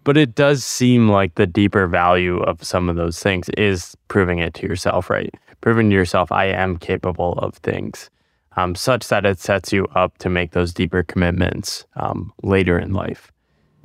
but 0.04 0.16
it 0.16 0.34
does 0.34 0.62
seem 0.62 1.08
like 1.08 1.34
the 1.34 1.46
deeper 1.46 1.86
value 1.86 2.38
of 2.40 2.62
some 2.62 2.88
of 2.88 2.96
those 2.96 3.18
things 3.18 3.48
is 3.56 3.96
proving 4.08 4.38
it 4.38 4.54
to 4.54 4.66
yourself, 4.66 5.10
right? 5.10 5.34
Proving 5.62 5.90
to 5.90 5.96
yourself, 5.96 6.30
I 6.30 6.44
am 6.44 6.76
capable 6.76 7.32
of 7.34 7.54
things, 7.56 8.08
um, 8.56 8.76
such 8.76 9.08
that 9.08 9.26
it 9.26 9.40
sets 9.40 9.72
you 9.72 9.86
up 9.96 10.18
to 10.18 10.28
make 10.28 10.52
those 10.52 10.72
deeper 10.72 11.02
commitments 11.02 11.86
um, 11.96 12.32
later 12.44 12.78
in 12.78 12.92
life. 12.92 13.32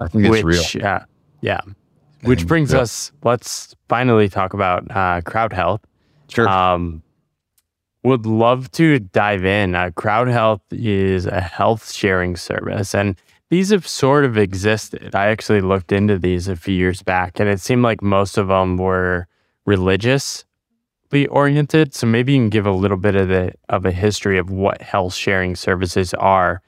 I 0.01 0.07
think 0.07 0.25
it's 0.25 0.31
which, 0.31 0.43
real. 0.43 0.63
Yeah. 0.73 1.05
Yeah. 1.41 1.61
Which 2.23 2.45
brings 2.45 2.71
yep. 2.71 2.83
us, 2.83 3.11
let's 3.23 3.75
finally 3.87 4.29
talk 4.29 4.53
about 4.53 4.89
uh, 4.95 5.21
crowd 5.21 5.53
health. 5.53 5.81
Sure. 6.27 6.47
Um, 6.47 7.01
would 8.03 8.25
love 8.25 8.71
to 8.71 8.99
dive 8.99 9.45
in. 9.45 9.75
Uh, 9.75 9.91
crowd 9.95 10.27
health 10.27 10.61
is 10.71 11.25
a 11.25 11.41
health 11.41 11.91
sharing 11.91 12.35
service, 12.35 12.95
and 12.95 13.15
these 13.49 13.69
have 13.69 13.87
sort 13.87 14.25
of 14.25 14.37
existed. 14.37 15.13
I 15.13 15.27
actually 15.27 15.61
looked 15.61 15.91
into 15.91 16.17
these 16.17 16.47
a 16.47 16.55
few 16.55 16.73
years 16.73 17.03
back, 17.03 17.39
and 17.39 17.49
it 17.49 17.59
seemed 17.59 17.83
like 17.83 18.01
most 18.01 18.37
of 18.37 18.47
them 18.47 18.77
were 18.77 19.27
religiously 19.65 20.45
oriented. 21.29 21.93
So 21.93 22.07
maybe 22.07 22.33
you 22.33 22.39
can 22.39 22.49
give 22.49 22.65
a 22.65 22.71
little 22.71 22.97
bit 22.97 23.15
of 23.15 23.27
the 23.27 23.53
of 23.69 23.85
a 23.85 23.91
history 23.91 24.37
of 24.37 24.49
what 24.49 24.81
health 24.81 25.13
sharing 25.13 25.55
services 25.55 26.13
are, 26.15 26.61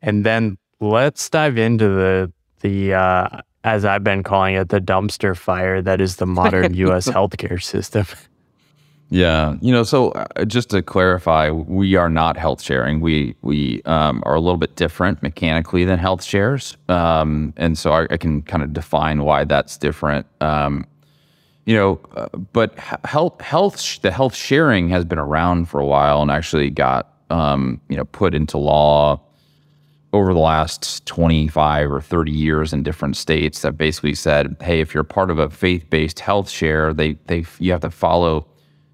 and 0.00 0.24
then 0.24 0.58
let's 0.80 1.28
dive 1.28 1.58
into 1.58 1.88
the 1.88 2.32
the 2.62 2.94
uh, 2.94 3.40
as 3.64 3.84
I've 3.84 4.02
been 4.02 4.22
calling 4.22 4.54
it, 4.54 4.70
the 4.70 4.80
dumpster 4.80 5.36
fire 5.36 5.80
that 5.82 6.00
is 6.00 6.16
the 6.16 6.26
modern 6.26 6.74
U.S. 6.86 7.08
healthcare 7.08 7.62
system. 7.62 8.06
Yeah, 9.10 9.56
you 9.60 9.72
know, 9.72 9.82
so 9.82 10.12
uh, 10.12 10.46
just 10.46 10.70
to 10.70 10.80
clarify, 10.80 11.50
we 11.50 11.96
are 11.96 12.08
not 12.08 12.38
health 12.38 12.62
sharing. 12.62 13.00
We 13.00 13.36
we 13.42 13.82
um, 13.82 14.22
are 14.24 14.34
a 14.34 14.40
little 14.40 14.56
bit 14.56 14.74
different 14.76 15.22
mechanically 15.22 15.84
than 15.84 15.98
health 15.98 16.24
shares, 16.24 16.78
um, 16.88 17.52
and 17.58 17.76
so 17.76 17.92
I, 17.92 18.06
I, 18.10 18.16
can 18.16 18.40
kind 18.40 18.62
of 18.62 18.72
define 18.72 19.24
why 19.24 19.44
that's 19.44 19.76
different. 19.76 20.26
Um, 20.40 20.86
you 21.66 21.76
know, 21.76 22.00
uh, 22.16 22.28
but 22.54 22.78
health 22.78 23.38
health 23.42 24.00
the 24.00 24.10
health 24.10 24.34
sharing 24.34 24.88
has 24.88 25.04
been 25.04 25.18
around 25.18 25.66
for 25.68 25.78
a 25.78 25.86
while 25.86 26.22
and 26.22 26.30
actually 26.30 26.70
got 26.70 27.12
um, 27.28 27.82
you 27.90 27.98
know 27.98 28.06
put 28.06 28.34
into 28.34 28.56
law 28.56 29.20
over 30.12 30.34
the 30.34 30.40
last 30.40 31.04
25 31.06 31.90
or 31.90 32.00
30 32.00 32.30
years 32.30 32.72
in 32.72 32.82
different 32.82 33.16
states 33.16 33.62
that 33.62 33.78
basically 33.78 34.14
said, 34.14 34.56
hey, 34.60 34.80
if 34.80 34.92
you're 34.92 35.04
part 35.04 35.30
of 35.30 35.38
a 35.38 35.48
faith-based 35.48 36.20
health 36.20 36.50
share, 36.50 36.92
they 36.92 37.12
they 37.26 37.44
you 37.58 37.72
have 37.72 37.80
to 37.80 37.90
follow 37.90 38.46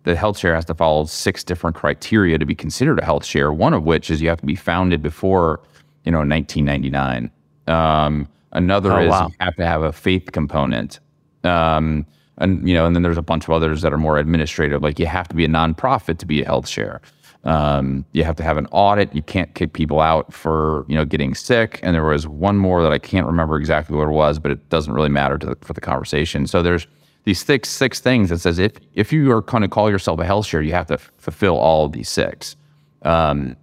the 0.04 0.16
health 0.16 0.38
share 0.38 0.54
has 0.54 0.64
to 0.64 0.74
follow 0.74 1.04
six 1.04 1.44
different 1.44 1.76
criteria 1.76 2.38
to 2.38 2.46
be 2.46 2.54
considered 2.54 2.98
a 2.98 3.04
health 3.04 3.24
share. 3.24 3.52
One 3.52 3.74
of 3.74 3.84
which 3.84 4.10
is 4.10 4.22
you 4.22 4.28
have 4.28 4.40
to 4.40 4.46
be 4.46 4.54
founded 4.54 5.02
before, 5.02 5.60
you 6.04 6.12
know, 6.12 6.20
1999. 6.20 7.30
Um, 7.66 8.26
another 8.52 8.92
oh, 8.92 9.00
is 9.00 9.10
wow. 9.10 9.26
you 9.26 9.34
have 9.40 9.56
to 9.56 9.66
have 9.66 9.82
a 9.82 9.92
faith 9.92 10.32
component. 10.32 11.00
Um, 11.44 12.06
and 12.38 12.66
you 12.66 12.74
know, 12.74 12.86
and 12.86 12.94
then 12.94 13.02
there's 13.02 13.18
a 13.18 13.22
bunch 13.22 13.44
of 13.44 13.50
others 13.50 13.82
that 13.82 13.92
are 13.92 13.98
more 13.98 14.16
administrative, 14.18 14.82
like 14.82 14.98
you 14.98 15.06
have 15.06 15.28
to 15.28 15.34
be 15.34 15.44
a 15.44 15.48
nonprofit 15.48 16.18
to 16.18 16.26
be 16.26 16.42
a 16.42 16.46
health 16.46 16.68
share. 16.68 17.00
Um, 17.44 18.04
you 18.12 18.24
have 18.24 18.36
to 18.36 18.42
have 18.42 18.56
an 18.56 18.66
audit. 18.72 19.14
You 19.14 19.22
can't 19.22 19.54
kick 19.54 19.72
people 19.72 20.00
out 20.00 20.32
for 20.32 20.84
you 20.88 20.94
know 20.94 21.04
getting 21.04 21.34
sick. 21.34 21.80
And 21.82 21.94
there 21.94 22.04
was 22.04 22.26
one 22.26 22.56
more 22.56 22.82
that 22.82 22.92
I 22.92 22.98
can't 22.98 23.26
remember 23.26 23.56
exactly 23.56 23.96
what 23.96 24.08
it 24.08 24.12
was, 24.12 24.38
but 24.38 24.50
it 24.50 24.68
doesn't 24.68 24.92
really 24.92 25.08
matter 25.08 25.38
the, 25.38 25.56
for 25.60 25.72
the 25.72 25.80
conversation. 25.80 26.46
So 26.46 26.62
there's 26.62 26.86
these 27.24 27.44
six 27.44 27.68
six 27.68 28.00
things 28.00 28.30
that 28.30 28.38
says 28.38 28.58
if 28.58 28.72
if 28.94 29.12
you 29.12 29.30
are 29.32 29.42
going 29.42 29.62
to 29.62 29.68
call 29.68 29.90
yourself 29.90 30.18
a 30.18 30.24
health 30.24 30.46
share, 30.46 30.62
you 30.62 30.72
have 30.72 30.86
to 30.88 30.94
f- 30.94 31.12
fulfill 31.18 31.56
all 31.56 31.84
of 31.84 31.92
these 31.92 32.08
six. 32.08 32.56
Um, 33.02 33.56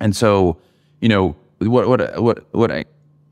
and 0.00 0.14
so 0.14 0.58
you 1.00 1.08
know 1.08 1.34
what 1.60 1.88
what 1.88 2.20
what 2.22 2.44
what 2.52 2.70
I 2.70 2.84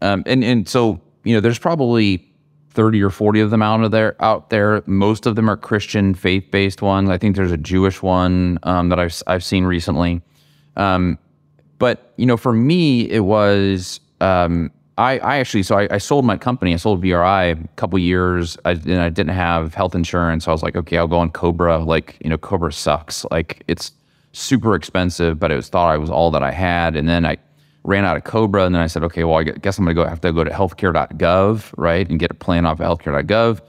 um, 0.02 0.22
and 0.26 0.42
and 0.42 0.68
so 0.68 1.00
you 1.24 1.34
know 1.34 1.40
there's 1.40 1.58
probably 1.58 2.30
30 2.71 3.03
or 3.03 3.11
40 3.11 3.41
of 3.41 3.51
them 3.51 3.62
out 3.62 3.83
of 3.83 3.91
there 3.91 4.16
out 4.23 4.51
there. 4.51 4.83
Most 4.87 5.27
of 5.27 5.37
them 5.37 5.49
are 5.49 5.57
christian 5.57 6.14
faith-based 6.14 6.83
ones. 6.83 7.11
I 7.11 7.18
think 7.18 7.37
there's 7.37 7.53
a 7.53 7.57
jewish 7.57 8.03
one 8.03 8.59
um, 8.62 8.89
that 8.91 9.01
I've, 9.01 9.23
I've 9.27 9.45
seen 9.45 9.64
recently. 9.64 10.23
Um, 10.77 11.18
but 11.79 12.12
you 12.16 12.27
know 12.27 12.37
for 12.37 12.53
me 12.53 13.11
it 13.11 13.21
was 13.21 14.01
um, 14.21 14.71
I, 14.99 15.18
I, 15.18 15.39
actually 15.39 15.62
so 15.62 15.79
I, 15.79 15.89
I, 15.91 15.99
sold 15.99 16.25
my 16.25 16.37
company. 16.37 16.75
I 16.75 16.77
sold 16.77 17.03
VRI 17.03 17.64
a 17.64 17.68
couple 17.77 17.99
years. 17.99 18.59
I, 18.64 18.73
and 18.73 19.01
i 19.01 19.09
didn't 19.09 19.35
have 19.35 19.75
health 19.75 19.95
insurance. 19.95 20.45
So 20.45 20.53
i 20.53 20.55
was 20.55 20.62
like 20.62 20.77
okay 20.77 20.99
i'll 20.99 21.09
go 21.09 21.18
on 21.18 21.31
cobra. 21.31 21.79
Like 21.79 22.18
you 22.23 22.31
know 22.31 22.39
cobra 22.39 22.73
sucks. 22.73 23.25
Like 23.31 23.64
it's 23.66 23.93
super 24.33 24.77
expensive 24.77 25.41
but 25.41 25.51
it 25.51 25.57
was 25.57 25.68
thought 25.68 25.91
i 25.91 25.97
was 25.97 26.09
all 26.09 26.31
that 26.31 26.43
i 26.43 26.53
had. 26.53 26.95
And 26.95 27.09
then 27.09 27.27
i 27.27 27.37
ran 27.85 28.05
out 28.05 28.16
of 28.16 28.24
Cobra, 28.24 28.64
and 28.66 28.74
then 28.74 28.83
I 28.83 28.87
said, 28.87 29.03
okay, 29.05 29.24
well, 29.24 29.39
I 29.39 29.45
guess 29.45 29.78
I'm 29.78 29.85
going 29.85 29.97
to 29.97 30.03
go 30.03 30.09
have 30.09 30.20
to 30.20 30.33
go 30.33 30.45
to 30.45 30.51
healthcare.gov, 30.51 31.72
right, 31.76 32.09
and 32.09 32.18
get 32.18 32.31
a 32.31 32.35
plan 32.35 32.66
off 32.66 32.81
of 32.81 32.87
healthcare.gov. 32.87 33.61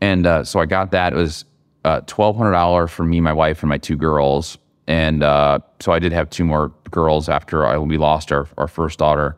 And 0.00 0.26
uh, 0.26 0.44
so 0.44 0.60
I 0.60 0.66
got 0.66 0.92
that. 0.92 1.12
It 1.12 1.16
was 1.16 1.44
uh, 1.84 2.00
twelve 2.06 2.36
hundred 2.36 2.52
dollars 2.52 2.90
for 2.90 3.04
me, 3.04 3.20
my 3.20 3.32
wife, 3.32 3.62
and 3.62 3.68
my 3.68 3.78
two 3.78 3.96
girls. 3.96 4.58
And 4.86 5.22
uh, 5.22 5.60
so 5.78 5.92
I 5.92 5.98
did 5.98 6.12
have 6.12 6.30
two 6.30 6.44
more 6.44 6.72
girls 6.90 7.28
after 7.28 7.66
I, 7.66 7.78
we 7.78 7.96
lost 7.96 8.32
our, 8.32 8.48
our 8.58 8.66
first 8.66 8.98
daughter. 8.98 9.36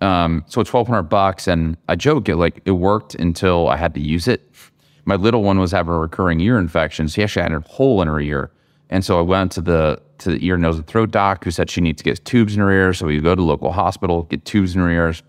Um, 0.00 0.44
so 0.46 0.62
twelve 0.62 0.88
hundred 0.88 1.04
bucks, 1.04 1.46
and 1.46 1.76
I 1.88 1.96
joke 1.96 2.28
it 2.28 2.36
like 2.36 2.60
it 2.64 2.72
worked 2.72 3.14
until 3.14 3.68
I 3.68 3.76
had 3.76 3.94
to 3.94 4.00
use 4.00 4.26
it. 4.26 4.50
My 5.04 5.16
little 5.16 5.42
one 5.42 5.58
was 5.58 5.72
having 5.72 5.94
a 5.94 5.98
recurring 5.98 6.40
ear 6.40 6.58
infection. 6.58 7.08
So 7.08 7.16
he 7.16 7.22
actually 7.22 7.42
had 7.42 7.52
a 7.52 7.60
hole 7.60 8.02
in 8.02 8.08
her 8.08 8.20
ear. 8.20 8.50
And 8.90 9.04
so 9.04 9.18
I 9.18 9.22
went 9.22 9.52
to 9.52 9.60
the 9.60 10.02
to 10.20 10.30
the 10.30 10.46
ear, 10.46 10.56
nose, 10.56 10.76
and 10.76 10.86
throat 10.86 11.10
doc 11.10 11.44
who 11.44 11.50
said 11.50 11.70
she 11.70 11.80
needs 11.80 11.98
to 11.98 12.04
get 12.04 12.24
tubes 12.24 12.54
in 12.54 12.60
her 12.60 12.70
ears. 12.70 12.98
So 12.98 13.06
we 13.06 13.20
go 13.20 13.34
to 13.34 13.42
local 13.42 13.72
hospital, 13.72 14.24
get 14.24 14.44
tubes 14.44 14.74
in 14.74 14.80
her 14.80 14.90
ears. 14.90 15.22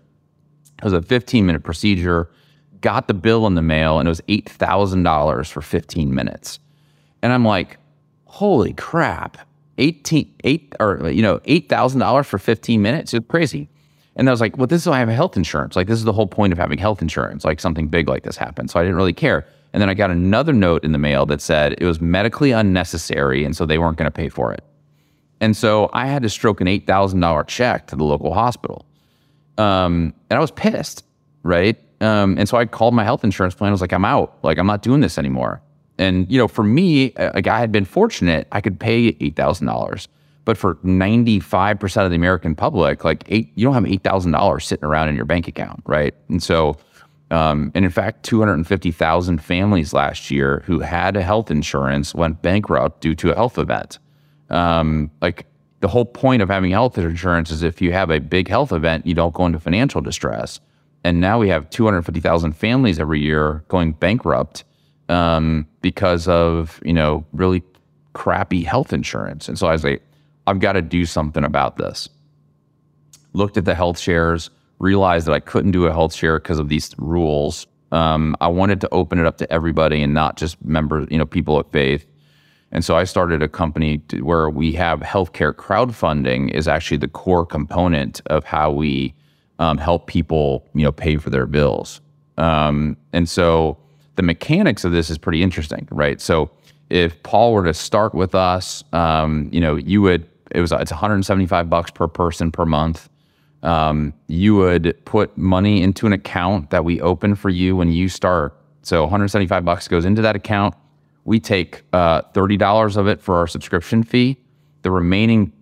It 0.78 0.84
was 0.84 0.92
a 0.92 1.02
15 1.02 1.46
minute 1.46 1.62
procedure. 1.62 2.30
Got 2.80 3.06
the 3.06 3.14
bill 3.14 3.46
in 3.46 3.54
the 3.54 3.62
mail, 3.62 3.98
and 3.98 4.08
it 4.08 4.10
was 4.10 4.22
eight 4.28 4.48
thousand 4.48 5.04
dollars 5.04 5.48
for 5.48 5.60
15 5.60 6.12
minutes. 6.12 6.58
And 7.22 7.32
I'm 7.32 7.44
like, 7.44 7.78
holy 8.24 8.72
crap, 8.72 9.38
18, 9.78 10.34
eight 10.42 10.74
or 10.80 11.08
you 11.10 11.22
know, 11.22 11.40
eight 11.44 11.68
thousand 11.68 12.00
dollars 12.00 12.26
for 12.26 12.38
15 12.38 12.82
minutes? 12.82 13.14
It's 13.14 13.26
crazy. 13.28 13.68
And 14.16 14.28
I 14.28 14.32
was 14.32 14.40
like, 14.40 14.58
well, 14.58 14.66
this 14.66 14.82
is 14.82 14.88
why 14.88 14.96
I 14.96 14.98
have 14.98 15.08
health 15.08 15.36
insurance. 15.36 15.74
Like, 15.74 15.86
this 15.86 15.98
is 15.98 16.04
the 16.04 16.12
whole 16.12 16.26
point 16.26 16.52
of 16.52 16.58
having 16.58 16.76
health 16.76 17.00
insurance. 17.00 17.44
Like, 17.44 17.60
something 17.60 17.88
big 17.88 18.08
like 18.08 18.24
this 18.24 18.36
happened. 18.36 18.70
So 18.70 18.78
I 18.78 18.82
didn't 18.82 18.96
really 18.96 19.14
care. 19.14 19.46
And 19.72 19.80
then 19.80 19.88
I 19.88 19.94
got 19.94 20.10
another 20.10 20.52
note 20.52 20.84
in 20.84 20.92
the 20.92 20.98
mail 20.98 21.24
that 21.26 21.40
said 21.40 21.74
it 21.78 21.84
was 21.86 22.00
medically 22.00 22.50
unnecessary. 22.50 23.44
And 23.44 23.56
so 23.56 23.64
they 23.64 23.78
weren't 23.78 23.96
going 23.96 24.10
to 24.10 24.14
pay 24.14 24.28
for 24.28 24.52
it. 24.52 24.62
And 25.42 25.56
so 25.56 25.90
I 25.92 26.06
had 26.06 26.22
to 26.22 26.30
stroke 26.30 26.60
an 26.60 26.68
$8,000 26.68 27.48
check 27.48 27.88
to 27.88 27.96
the 27.96 28.04
local 28.04 28.32
hospital. 28.32 28.86
Um, 29.58 30.14
and 30.30 30.38
I 30.38 30.40
was 30.40 30.52
pissed, 30.52 31.04
right? 31.42 31.76
Um, 32.00 32.38
and 32.38 32.48
so 32.48 32.56
I 32.56 32.64
called 32.64 32.94
my 32.94 33.02
health 33.02 33.24
insurance 33.24 33.56
plan. 33.56 33.68
I 33.68 33.72
was 33.72 33.80
like, 33.80 33.92
I'm 33.92 34.04
out. 34.04 34.38
Like, 34.44 34.56
I'm 34.56 34.68
not 34.68 34.82
doing 34.82 35.00
this 35.00 35.18
anymore. 35.18 35.60
And, 35.98 36.30
you 36.30 36.38
know, 36.38 36.46
for 36.46 36.62
me, 36.62 37.12
like 37.16 37.48
I 37.48 37.58
had 37.58 37.72
been 37.72 37.84
fortunate, 37.84 38.46
I 38.52 38.60
could 38.60 38.78
pay 38.78 39.14
$8,000. 39.14 40.06
But 40.44 40.56
for 40.56 40.76
95% 40.76 42.04
of 42.04 42.10
the 42.10 42.16
American 42.16 42.54
public, 42.54 43.04
like 43.04 43.24
eight, 43.26 43.50
you 43.56 43.64
don't 43.64 43.74
have 43.74 43.84
$8,000 43.84 44.62
sitting 44.62 44.84
around 44.84 45.08
in 45.08 45.16
your 45.16 45.24
bank 45.24 45.48
account, 45.48 45.82
right? 45.86 46.14
And 46.28 46.40
so, 46.40 46.76
um, 47.32 47.72
and 47.74 47.84
in 47.84 47.90
fact, 47.90 48.22
250,000 48.24 49.38
families 49.42 49.92
last 49.92 50.30
year 50.30 50.62
who 50.66 50.80
had 50.80 51.16
health 51.16 51.50
insurance 51.50 52.14
went 52.14 52.42
bankrupt 52.42 53.00
due 53.00 53.16
to 53.16 53.32
a 53.32 53.34
health 53.34 53.58
event. 53.58 53.98
Um, 54.52 55.10
like 55.20 55.46
the 55.80 55.88
whole 55.88 56.04
point 56.04 56.42
of 56.42 56.48
having 56.48 56.70
health 56.70 56.96
insurance 56.96 57.50
is 57.50 57.62
if 57.62 57.82
you 57.82 57.92
have 57.92 58.10
a 58.10 58.20
big 58.20 58.48
health 58.48 58.72
event, 58.72 59.06
you 59.06 59.14
don't 59.14 59.34
go 59.34 59.46
into 59.46 59.58
financial 59.58 60.00
distress. 60.00 60.60
And 61.04 61.20
now 61.20 61.38
we 61.38 61.48
have 61.48 61.68
250,000 61.70 62.52
families 62.52 63.00
every 63.00 63.20
year 63.20 63.64
going 63.68 63.92
bankrupt 63.92 64.62
um, 65.08 65.66
because 65.80 66.28
of, 66.28 66.80
you 66.84 66.92
know, 66.92 67.24
really 67.32 67.62
crappy 68.12 68.62
health 68.62 68.92
insurance. 68.92 69.48
And 69.48 69.58
so 69.58 69.66
I 69.66 69.72
was 69.72 69.82
like, 69.82 70.02
I've 70.46 70.60
got 70.60 70.72
to 70.72 70.82
do 70.82 71.04
something 71.04 71.44
about 71.44 71.76
this. 71.76 72.08
Looked 73.32 73.56
at 73.56 73.64
the 73.64 73.74
health 73.74 73.98
shares, 73.98 74.50
realized 74.78 75.26
that 75.26 75.32
I 75.32 75.40
couldn't 75.40 75.72
do 75.72 75.86
a 75.86 75.92
health 75.92 76.14
share 76.14 76.38
because 76.38 76.58
of 76.58 76.68
these 76.68 76.94
rules. 76.98 77.66
Um, 77.90 78.36
I 78.40 78.48
wanted 78.48 78.80
to 78.82 78.88
open 78.92 79.18
it 79.18 79.26
up 79.26 79.38
to 79.38 79.52
everybody 79.52 80.02
and 80.02 80.14
not 80.14 80.36
just 80.36 80.62
members, 80.64 81.08
you 81.10 81.18
know, 81.18 81.26
people 81.26 81.58
of 81.58 81.66
faith. 81.70 82.06
And 82.72 82.84
so 82.84 82.96
I 82.96 83.04
started 83.04 83.42
a 83.42 83.48
company 83.48 83.98
to, 84.08 84.22
where 84.22 84.48
we 84.50 84.72
have 84.72 85.00
healthcare 85.00 85.52
crowdfunding 85.52 86.50
is 86.50 86.66
actually 86.66 86.96
the 86.96 87.08
core 87.08 87.46
component 87.46 88.20
of 88.26 88.44
how 88.44 88.70
we 88.70 89.14
um, 89.58 89.78
help 89.78 90.06
people, 90.06 90.66
you 90.74 90.82
know, 90.82 90.92
pay 90.92 91.16
for 91.18 91.30
their 91.30 91.46
bills. 91.46 92.00
Um, 92.38 92.96
and 93.12 93.28
so 93.28 93.76
the 94.16 94.22
mechanics 94.22 94.84
of 94.84 94.92
this 94.92 95.10
is 95.10 95.18
pretty 95.18 95.42
interesting, 95.42 95.86
right? 95.90 96.20
So 96.20 96.50
if 96.90 97.22
Paul 97.22 97.52
were 97.52 97.64
to 97.64 97.74
start 97.74 98.14
with 98.14 98.34
us, 98.34 98.82
um, 98.92 99.48
you 99.52 99.60
know, 99.60 99.76
you 99.76 100.02
would 100.02 100.26
it 100.50 100.60
was 100.60 100.72
it's 100.72 100.90
175 100.90 101.70
bucks 101.70 101.90
per 101.90 102.06
person 102.08 102.52
per 102.52 102.66
month. 102.66 103.08
Um, 103.62 104.12
you 104.26 104.56
would 104.56 104.96
put 105.04 105.36
money 105.38 105.82
into 105.82 106.06
an 106.06 106.12
account 106.12 106.70
that 106.70 106.84
we 106.84 107.00
open 107.00 107.34
for 107.34 107.48
you 107.48 107.76
when 107.76 107.90
you 107.92 108.08
start. 108.08 108.58
So 108.82 109.02
175 109.02 109.64
bucks 109.64 109.88
goes 109.88 110.04
into 110.04 110.20
that 110.22 110.36
account. 110.36 110.74
We 111.24 111.40
take 111.40 111.82
uh, 111.92 112.22
$30 112.34 112.96
of 112.96 113.06
it 113.06 113.20
for 113.20 113.36
our 113.36 113.46
subscription 113.46 114.02
fee. 114.02 114.38
The 114.82 114.90
remaining 114.90 115.52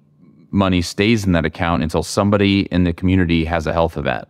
money 0.50 0.82
stays 0.82 1.24
in 1.24 1.32
that 1.32 1.44
account 1.44 1.82
until 1.82 2.02
somebody 2.02 2.62
in 2.72 2.84
the 2.84 2.92
community 2.92 3.44
has 3.44 3.66
a 3.66 3.72
health 3.72 3.96
event. 3.96 4.26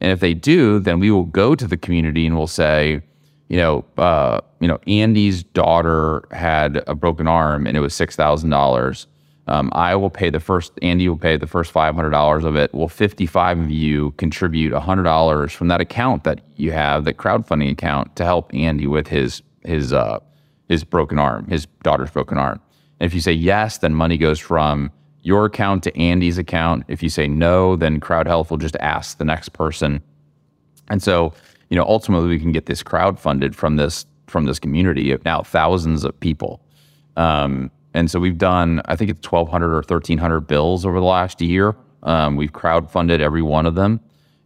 And 0.00 0.12
if 0.12 0.20
they 0.20 0.34
do, 0.34 0.78
then 0.78 1.00
we 1.00 1.10
will 1.10 1.24
go 1.24 1.54
to 1.54 1.66
the 1.66 1.76
community 1.76 2.26
and 2.26 2.36
we'll 2.36 2.46
say, 2.46 3.02
you 3.48 3.56
know, 3.56 3.84
uh, 3.96 4.40
you 4.60 4.68
know, 4.68 4.78
Andy's 4.86 5.42
daughter 5.42 6.24
had 6.30 6.82
a 6.86 6.94
broken 6.94 7.26
arm 7.26 7.66
and 7.66 7.76
it 7.76 7.80
was 7.80 7.94
six 7.94 8.14
thousand 8.14 8.52
um, 8.52 8.58
dollars. 8.58 9.06
I 9.48 9.96
will 9.96 10.10
pay 10.10 10.28
the 10.30 10.40
first. 10.40 10.72
Andy 10.82 11.08
will 11.08 11.16
pay 11.16 11.36
the 11.36 11.46
first 11.46 11.72
five 11.72 11.94
hundred 11.94 12.10
dollars 12.10 12.44
of 12.44 12.56
it. 12.56 12.72
Will 12.74 12.88
fifty-five 12.88 13.58
of 13.58 13.70
you 13.70 14.12
contribute 14.12 14.74
hundred 14.74 15.04
dollars 15.04 15.52
from 15.52 15.68
that 15.68 15.80
account 15.80 16.24
that 16.24 16.42
you 16.56 16.72
have, 16.72 17.04
the 17.04 17.14
crowdfunding 17.14 17.72
account, 17.72 18.14
to 18.16 18.24
help 18.24 18.52
Andy 18.54 18.86
with 18.86 19.08
his 19.08 19.42
his 19.64 19.92
uh, 19.92 20.18
his 20.68 20.84
broken 20.84 21.18
arm, 21.18 21.46
his 21.48 21.66
daughter's 21.82 22.10
broken 22.10 22.38
arm. 22.38 22.60
And 23.00 23.06
if 23.06 23.14
you 23.14 23.20
say 23.20 23.32
yes, 23.32 23.78
then 23.78 23.94
money 23.94 24.16
goes 24.16 24.38
from 24.38 24.90
your 25.22 25.44
account 25.44 25.82
to 25.84 25.96
Andy's 25.96 26.38
account. 26.38 26.84
If 26.88 27.02
you 27.02 27.08
say 27.08 27.28
no, 27.28 27.76
then 27.76 28.00
Crowd 28.00 28.26
Health 28.26 28.50
will 28.50 28.58
just 28.58 28.76
ask 28.76 29.18
the 29.18 29.24
next 29.24 29.50
person. 29.50 30.02
And 30.88 31.02
so 31.02 31.34
you 31.68 31.76
know, 31.76 31.84
ultimately 31.84 32.28
we 32.28 32.38
can 32.38 32.52
get 32.52 32.66
this 32.66 32.82
crowd 32.82 33.18
funded 33.18 33.54
from 33.54 33.76
this 33.76 34.06
from 34.26 34.44
this 34.44 34.58
community 34.58 35.10
of 35.10 35.24
now 35.24 35.42
thousands 35.42 36.04
of 36.04 36.18
people. 36.20 36.60
Um, 37.16 37.70
and 37.94 38.10
so 38.10 38.20
we've 38.20 38.36
done, 38.36 38.82
I 38.84 38.94
think 38.94 39.10
it's 39.10 39.26
1,200 39.26 39.70
or 39.70 39.76
1,300 39.76 40.40
bills 40.42 40.84
over 40.84 41.00
the 41.00 41.06
last 41.06 41.40
year. 41.40 41.74
Um, 42.02 42.36
we've 42.36 42.52
crowd 42.52 42.90
funded 42.90 43.22
every 43.22 43.40
one 43.40 43.64
of 43.64 43.74
them. 43.74 44.00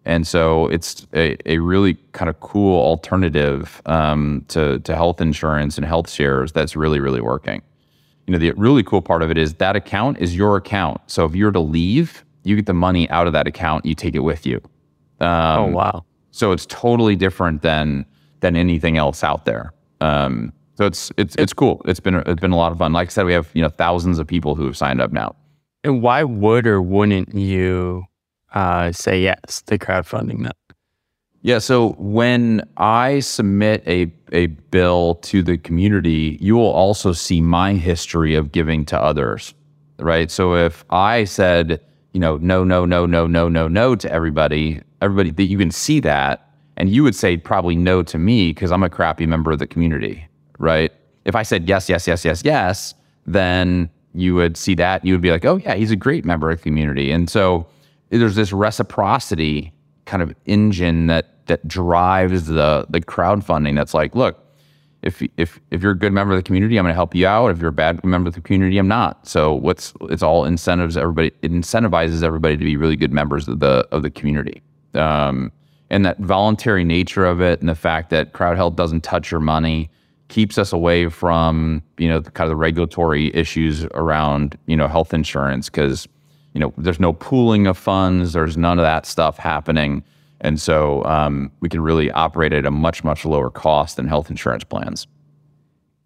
And 0.04 0.26
so 0.26 0.66
it's 0.66 1.06
a, 1.14 1.36
a 1.48 1.58
really 1.58 1.94
kind 2.12 2.28
of 2.28 2.40
cool 2.40 2.80
alternative 2.80 3.80
um, 3.86 4.44
to, 4.48 4.80
to 4.80 4.96
health 4.96 5.20
insurance 5.20 5.76
and 5.76 5.86
health 5.86 6.10
shares 6.10 6.52
that's 6.52 6.74
really, 6.74 6.98
really 6.98 7.20
working. 7.20 7.62
You 8.26 8.32
know, 8.32 8.38
the 8.38 8.52
really 8.52 8.82
cool 8.82 9.02
part 9.02 9.22
of 9.22 9.30
it 9.30 9.38
is 9.38 9.54
that 9.54 9.76
account 9.76 10.18
is 10.18 10.36
your 10.36 10.56
account. 10.56 11.00
So 11.06 11.24
if 11.24 11.34
you're 11.34 11.52
to 11.52 11.60
leave, 11.60 12.24
you 12.44 12.56
get 12.56 12.66
the 12.66 12.74
money 12.74 13.08
out 13.10 13.26
of 13.26 13.32
that 13.32 13.46
account, 13.46 13.84
you 13.86 13.94
take 13.94 14.14
it 14.14 14.20
with 14.20 14.44
you. 14.46 14.60
Um, 15.20 15.58
oh, 15.58 15.66
wow. 15.66 16.04
So 16.32 16.52
it's 16.52 16.66
totally 16.66 17.14
different 17.14 17.62
than 17.62 18.06
than 18.40 18.56
anything 18.56 18.96
else 18.96 19.22
out 19.22 19.44
there. 19.44 19.72
Um, 20.00 20.52
so 20.74 20.86
it's 20.86 21.12
it's 21.16 21.36
it's 21.36 21.52
cool. 21.52 21.82
It's 21.84 22.00
been 22.00 22.16
it's 22.16 22.40
been 22.40 22.52
a 22.52 22.56
lot 22.56 22.72
of 22.72 22.78
fun. 22.78 22.92
Like 22.92 23.08
I 23.08 23.10
said, 23.10 23.26
we 23.26 23.32
have 23.34 23.48
you 23.54 23.62
know 23.62 23.68
thousands 23.68 24.18
of 24.18 24.26
people 24.26 24.54
who 24.54 24.64
have 24.66 24.76
signed 24.76 25.00
up 25.00 25.12
now. 25.12 25.36
And 25.84 26.02
why 26.02 26.24
would 26.24 26.66
or 26.66 26.80
wouldn't 26.80 27.34
you 27.34 28.04
uh, 28.52 28.92
say 28.92 29.22
yes 29.22 29.62
to 29.62 29.78
crowdfunding 29.78 30.44
that? 30.44 30.56
Yeah. 31.42 31.58
So 31.58 31.90
when 31.98 32.62
I 32.76 33.20
submit 33.20 33.82
a 33.86 34.12
a 34.32 34.46
bill 34.46 35.16
to 35.16 35.42
the 35.42 35.58
community, 35.58 36.38
you 36.40 36.54
will 36.54 36.70
also 36.70 37.12
see 37.12 37.40
my 37.40 37.74
history 37.74 38.34
of 38.34 38.52
giving 38.52 38.84
to 38.86 39.00
others. 39.00 39.54
Right. 39.98 40.30
So 40.30 40.54
if 40.54 40.84
I 40.90 41.24
said 41.24 41.80
you 42.12 42.20
know 42.20 42.36
no 42.38 42.62
no 42.62 42.84
no 42.84 43.06
no 43.06 43.26
no 43.26 43.48
no 43.48 43.68
no 43.68 43.96
to 43.96 44.10
everybody, 44.10 44.80
everybody 45.00 45.30
that 45.30 45.44
you 45.44 45.58
can 45.58 45.70
see 45.70 45.98
that 46.00 46.48
and 46.76 46.90
you 46.90 47.02
would 47.02 47.14
say 47.14 47.36
probably 47.36 47.76
no 47.76 48.02
to 48.02 48.18
me 48.18 48.50
because 48.50 48.72
I'm 48.72 48.82
a 48.82 48.90
crappy 48.90 49.26
member 49.26 49.52
of 49.52 49.58
the 49.58 49.66
community, 49.66 50.26
right? 50.58 50.92
If 51.24 51.34
I 51.34 51.42
said 51.42 51.68
yes, 51.68 51.88
yes, 51.88 52.06
yes, 52.06 52.24
yes, 52.24 52.42
yes, 52.44 52.94
then 53.26 53.90
you 54.14 54.34
would 54.34 54.56
see 54.56 54.74
that 54.74 55.04
you 55.04 55.14
would 55.14 55.20
be 55.20 55.30
like, 55.30 55.44
oh 55.44 55.56
yeah, 55.56 55.74
he's 55.74 55.90
a 55.90 55.96
great 55.96 56.24
member 56.24 56.50
of 56.50 56.58
the 56.58 56.62
community. 56.62 57.10
And 57.10 57.28
so 57.30 57.66
there's 58.18 58.36
this 58.36 58.52
reciprocity 58.52 59.72
kind 60.04 60.22
of 60.22 60.34
engine 60.46 61.06
that 61.06 61.46
that 61.46 61.66
drives 61.66 62.46
the 62.46 62.86
the 62.90 63.00
crowdfunding. 63.00 63.74
That's 63.74 63.94
like, 63.94 64.14
look, 64.14 64.38
if 65.02 65.22
if 65.36 65.60
if 65.70 65.82
you're 65.82 65.92
a 65.92 65.98
good 65.98 66.12
member 66.12 66.34
of 66.34 66.38
the 66.38 66.42
community, 66.42 66.78
I'm 66.78 66.84
going 66.84 66.92
to 66.92 66.94
help 66.94 67.14
you 67.14 67.26
out. 67.26 67.48
If 67.48 67.58
you're 67.58 67.70
a 67.70 67.72
bad 67.72 68.04
member 68.04 68.28
of 68.28 68.34
the 68.34 68.40
community, 68.40 68.78
I'm 68.78 68.88
not. 68.88 69.26
So 69.26 69.54
what's 69.54 69.92
it's 70.02 70.22
all 70.22 70.44
incentives. 70.44 70.96
Everybody 70.96 71.32
it 71.42 71.52
incentivizes 71.52 72.22
everybody 72.22 72.56
to 72.56 72.64
be 72.64 72.76
really 72.76 72.96
good 72.96 73.12
members 73.12 73.48
of 73.48 73.60
the 73.60 73.86
of 73.90 74.02
the 74.02 74.10
community 74.10 74.62
um, 74.94 75.50
and 75.90 76.04
that 76.06 76.18
voluntary 76.18 76.84
nature 76.84 77.24
of 77.24 77.40
it, 77.40 77.60
and 77.60 77.68
the 77.68 77.74
fact 77.74 78.10
that 78.10 78.32
crowd 78.32 78.56
health 78.56 78.76
doesn't 78.76 79.02
touch 79.02 79.30
your 79.30 79.40
money 79.40 79.90
keeps 80.28 80.56
us 80.56 80.72
away 80.72 81.08
from 81.08 81.82
you 81.98 82.08
know 82.08 82.18
the, 82.20 82.30
kind 82.30 82.46
of 82.46 82.50
the 82.50 82.56
regulatory 82.56 83.34
issues 83.34 83.84
around 83.94 84.56
you 84.66 84.76
know 84.76 84.88
health 84.88 85.12
insurance 85.12 85.68
because 85.68 86.08
you 86.54 86.60
know 86.60 86.72
there's 86.76 87.00
no 87.00 87.12
pooling 87.12 87.66
of 87.66 87.78
funds, 87.78 88.32
there's 88.32 88.56
none 88.56 88.78
of 88.78 88.82
that 88.84 89.06
stuff 89.06 89.38
happening, 89.38 90.02
and 90.40 90.60
so 90.60 91.04
um, 91.04 91.50
we 91.60 91.68
can 91.68 91.80
really 91.80 92.10
operate 92.10 92.52
at 92.52 92.66
a 92.66 92.70
much 92.70 93.04
much 93.04 93.24
lower 93.24 93.50
cost 93.50 93.96
than 93.96 94.06
health 94.06 94.30
insurance 94.30 94.64
plans. 94.64 95.06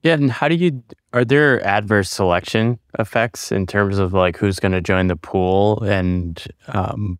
Yeah, 0.02 0.14
and 0.14 0.30
how 0.30 0.46
do 0.48 0.54
you 0.54 0.82
are 1.12 1.24
there 1.24 1.64
adverse 1.66 2.10
selection 2.10 2.78
effects 2.98 3.50
in 3.50 3.66
terms 3.66 3.98
of 3.98 4.12
like 4.12 4.36
who's 4.36 4.60
going 4.60 4.72
to 4.72 4.80
join 4.80 5.08
the 5.08 5.16
pool 5.16 5.82
and 5.82 6.44
um, 6.68 7.18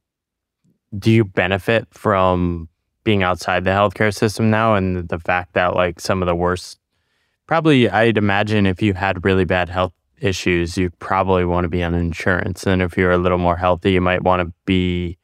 do 0.97 1.11
you 1.11 1.25
benefit 1.25 1.89
from 1.91 2.69
being 3.03 3.23
outside 3.23 3.65
the 3.65 3.71
healthcare 3.71 4.15
system 4.15 4.51
now 4.51 4.75
and 4.75 5.09
the 5.09 5.19
fact 5.19 5.55
that 5.55 5.75
like 5.75 5.99
some 5.99 6.23
of 6.23 6.27
the 6.27 6.35
worst 6.35 6.79
probably 7.47 7.89
I'd 7.89 8.19
imagine 8.19 8.67
if 8.67 8.81
you 8.81 8.95
had 8.95 9.25
really 9.25 9.45
bad 9.45 9.69
health 9.69 9.93
issues, 10.21 10.77
you 10.77 10.91
probably 10.99 11.45
want 11.45 11.65
to 11.65 11.69
be 11.69 11.83
on 11.83 11.95
insurance. 11.95 12.67
And 12.67 12.83
if 12.83 12.97
you're 12.97 13.11
a 13.11 13.19
little 13.19 13.39
more 13.39 13.57
healthy, 13.57 13.93
you 13.93 14.01
might 14.01 14.23
want 14.23 14.41
to 14.41 14.53
be 14.65 15.19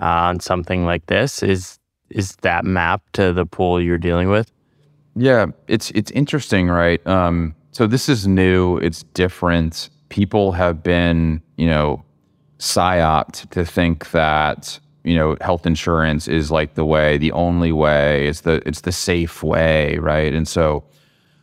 uh, 0.00 0.04
on 0.04 0.40
something 0.40 0.84
like 0.84 1.06
this. 1.06 1.42
Is 1.42 1.78
is 2.10 2.36
that 2.42 2.64
map 2.64 3.02
to 3.14 3.32
the 3.32 3.44
pool 3.44 3.80
you're 3.80 3.98
dealing 3.98 4.28
with? 4.28 4.52
Yeah, 5.16 5.46
it's 5.68 5.90
it's 5.92 6.10
interesting, 6.12 6.68
right? 6.68 7.04
Um, 7.06 7.54
so 7.72 7.86
this 7.86 8.08
is 8.08 8.26
new. 8.26 8.78
It's 8.78 9.02
different. 9.14 9.90
People 10.08 10.52
have 10.52 10.82
been, 10.82 11.42
you 11.56 11.66
know, 11.66 12.04
psyoped 12.58 13.48
to 13.50 13.64
think 13.64 14.10
that 14.10 14.78
you 15.04 15.14
know 15.14 15.36
health 15.40 15.66
insurance 15.66 16.26
is 16.26 16.50
like 16.50 16.74
the 16.74 16.84
way 16.84 17.16
the 17.18 17.32
only 17.32 17.70
way 17.70 18.26
it's 18.26 18.40
the 18.42 18.66
it's 18.66 18.80
the 18.80 18.92
safe 18.92 19.42
way 19.42 19.98
right 19.98 20.34
and 20.34 20.48
so 20.48 20.82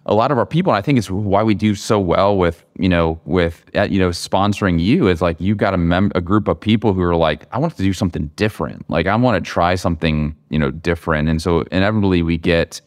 a 0.06 0.14
lot 0.14 0.32
of 0.32 0.38
our 0.38 0.46
people 0.46 0.72
and 0.72 0.78
i 0.78 0.82
think 0.82 0.98
it's 0.98 1.10
why 1.10 1.42
we 1.44 1.54
do 1.54 1.76
so 1.76 2.00
well 2.00 2.38
with 2.38 2.66
you 2.78 2.90
know 2.90 3.20
with 3.26 3.64
uh, 3.76 3.84
you 3.84 4.00
know 4.00 4.10
sponsoring 4.10 4.80
you 4.80 5.08
is 5.08 5.22
like 5.22 5.40
you 5.40 5.56
got 5.56 5.74
a 5.74 5.78
mem- 5.78 6.12
a 6.16 6.22
group 6.22 6.48
of 6.48 6.60
people 6.60 6.94
who 6.94 7.02
are 7.02 7.16
like 7.16 7.46
i 7.52 7.58
want 7.58 7.76
to 7.76 7.84
do 7.84 7.94
something 7.94 8.30
different 8.36 8.88
like 8.90 9.08
i 9.08 9.16
want 9.16 9.44
to 9.44 9.50
try 9.50 9.76
something 9.76 10.36
you 10.50 10.60
know 10.60 10.72
different 10.72 11.30
and 11.30 11.42
so 11.42 11.62
inevitably 11.72 12.22
we 12.22 12.38
get 12.38 12.82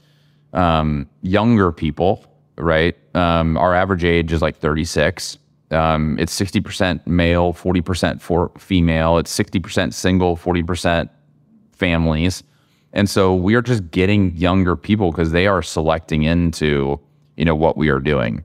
um, 0.53 1.09
younger 1.23 1.73
people 1.73 2.25
right 2.57 2.97
um, 3.15 3.57
our 3.57 3.75
average 3.75 4.05
age 4.05 4.33
is 4.33 4.43
like 4.43 4.57
36 4.57 5.39
um, 5.71 6.19
it's 6.19 6.39
60% 6.39 7.07
male, 7.07 7.53
40% 7.53 8.21
for 8.21 8.53
female. 8.59 9.19
It's 9.19 9.37
60% 9.37 9.93
single, 9.93 10.37
40% 10.37 11.09
families. 11.73 12.43
And 12.93 13.11
so 13.11 13.35
we 13.35 13.55
are 13.55 13.63
just 13.63 13.91
getting 13.91 14.35
younger 14.37 14.77
people 14.77 15.11
because 15.11 15.33
they 15.33 15.47
are 15.47 15.63
selecting 15.63 16.23
into, 16.23 17.01
you 17.37 17.45
know, 17.45 17.55
what 17.55 17.77
we 17.77 17.89
are 17.89 18.01
doing. 18.01 18.45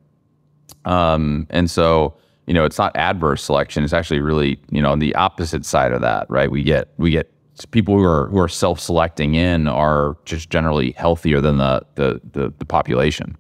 Um, 0.86 1.48
and 1.50 1.70
so 1.70 2.18
you 2.48 2.54
know, 2.54 2.66
it's 2.66 2.78
not 2.78 2.96
adverse 2.98 3.44
selection. 3.44 3.84
It's 3.84 3.94
actually 3.94 4.20
really, 4.20 4.60
you 4.72 4.82
know, 4.82 4.92
on 4.92 5.00
the 5.00 5.16
opposite 5.16 5.66
side 5.66 5.94
of 5.94 6.02
that, 6.02 6.30
right? 6.30 6.52
We 6.52 6.64
get 6.64 6.90
we 6.98 7.12
get 7.12 7.32
people 7.72 7.96
who 7.96 8.04
are 8.04 8.28
who 8.28 8.40
are 8.40 8.48
self-selecting 8.48 9.36
in 9.36 9.68
are 9.68 10.18
just 10.26 10.50
generally 10.50 10.92
healthier 10.92 11.40
than 11.40 11.58
the 11.58 11.82
the 11.96 12.20
the, 12.34 12.54
the 12.58 12.66
population. 12.66 13.38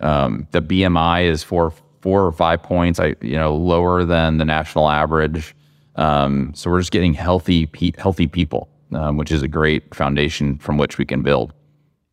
Um, 0.00 0.46
the 0.52 0.62
BMI 0.62 1.26
is 1.26 1.42
four 1.42 1.72
four 2.00 2.24
or 2.24 2.32
five 2.32 2.62
points, 2.62 2.98
I 2.98 3.14
you 3.20 3.36
know, 3.36 3.54
lower 3.54 4.04
than 4.04 4.38
the 4.38 4.44
national 4.44 4.88
average. 4.88 5.54
Um, 5.96 6.52
so 6.54 6.70
we're 6.70 6.80
just 6.80 6.92
getting 6.92 7.14
healthy 7.14 7.66
pe- 7.66 7.92
healthy 7.98 8.26
people, 8.26 8.68
um, 8.92 9.16
which 9.16 9.30
is 9.30 9.42
a 9.42 9.48
great 9.48 9.94
foundation 9.94 10.58
from 10.58 10.78
which 10.78 10.96
we 10.96 11.04
can 11.04 11.22
build. 11.22 11.52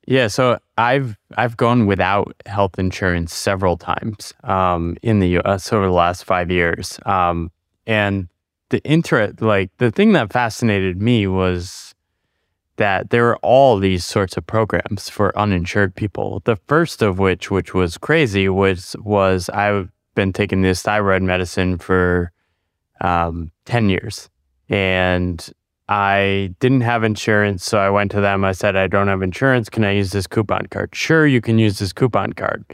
Yeah, 0.06 0.28
so 0.28 0.60
I've 0.78 1.18
I've 1.36 1.58
gone 1.58 1.88
without 1.88 2.36
health 2.46 2.78
insurance 2.78 3.34
several 3.34 3.76
times 3.78 4.34
um, 4.44 4.98
in 5.02 5.20
the 5.20 5.30
U.S. 5.30 5.74
over 5.74 5.86
the 5.86 5.92
last 5.92 6.26
five 6.26 6.52
years, 6.52 7.00
um, 7.06 7.52
and 7.88 8.28
the 8.70 8.84
interest, 8.84 9.42
like 9.42 9.72
the 9.78 9.92
thing 9.92 10.14
that 10.14 10.32
fascinated 10.32 11.02
me 11.02 11.26
was 11.28 11.96
that 12.78 13.10
there 13.10 13.30
are 13.30 13.38
all 13.38 13.80
these 13.80 14.06
sorts 14.06 14.38
of 14.38 14.46
programs 14.46 15.10
for 15.10 15.38
uninsured 15.38 15.96
people. 15.96 16.42
The 16.46 16.58
first 16.68 17.02
of 17.02 17.18
which, 17.18 17.50
which 17.50 17.74
was 17.74 17.98
crazy, 17.98 18.48
was 18.48 18.96
was 19.00 19.50
I've 19.50 19.92
been 20.14 20.34
taking 20.34 20.62
this 20.62 20.84
thyroid 20.84 21.24
medicine 21.24 21.80
for 21.80 22.32
um, 23.02 23.52
ten 23.66 23.90
years, 23.90 24.30
and 24.70 25.50
I 25.88 26.54
didn't 26.60 26.82
have 26.82 27.04
insurance, 27.04 27.64
so 27.64 27.78
I 27.78 27.90
went 27.90 28.12
to 28.12 28.22
them. 28.22 28.44
I 28.44 28.54
said, 28.54 28.76
I 28.76 28.88
don't 28.88 29.08
have 29.08 29.22
insurance. 29.22 29.70
Can 29.70 29.84
I 29.84 29.92
use 29.92 30.12
this 30.12 30.26
coupon 30.26 30.66
card? 30.68 30.96
Sure, 30.96 31.28
you 31.28 31.42
can 31.42 31.60
use 31.60 31.78
this 31.78 31.94
coupon 31.94 32.34
card. 32.34 32.66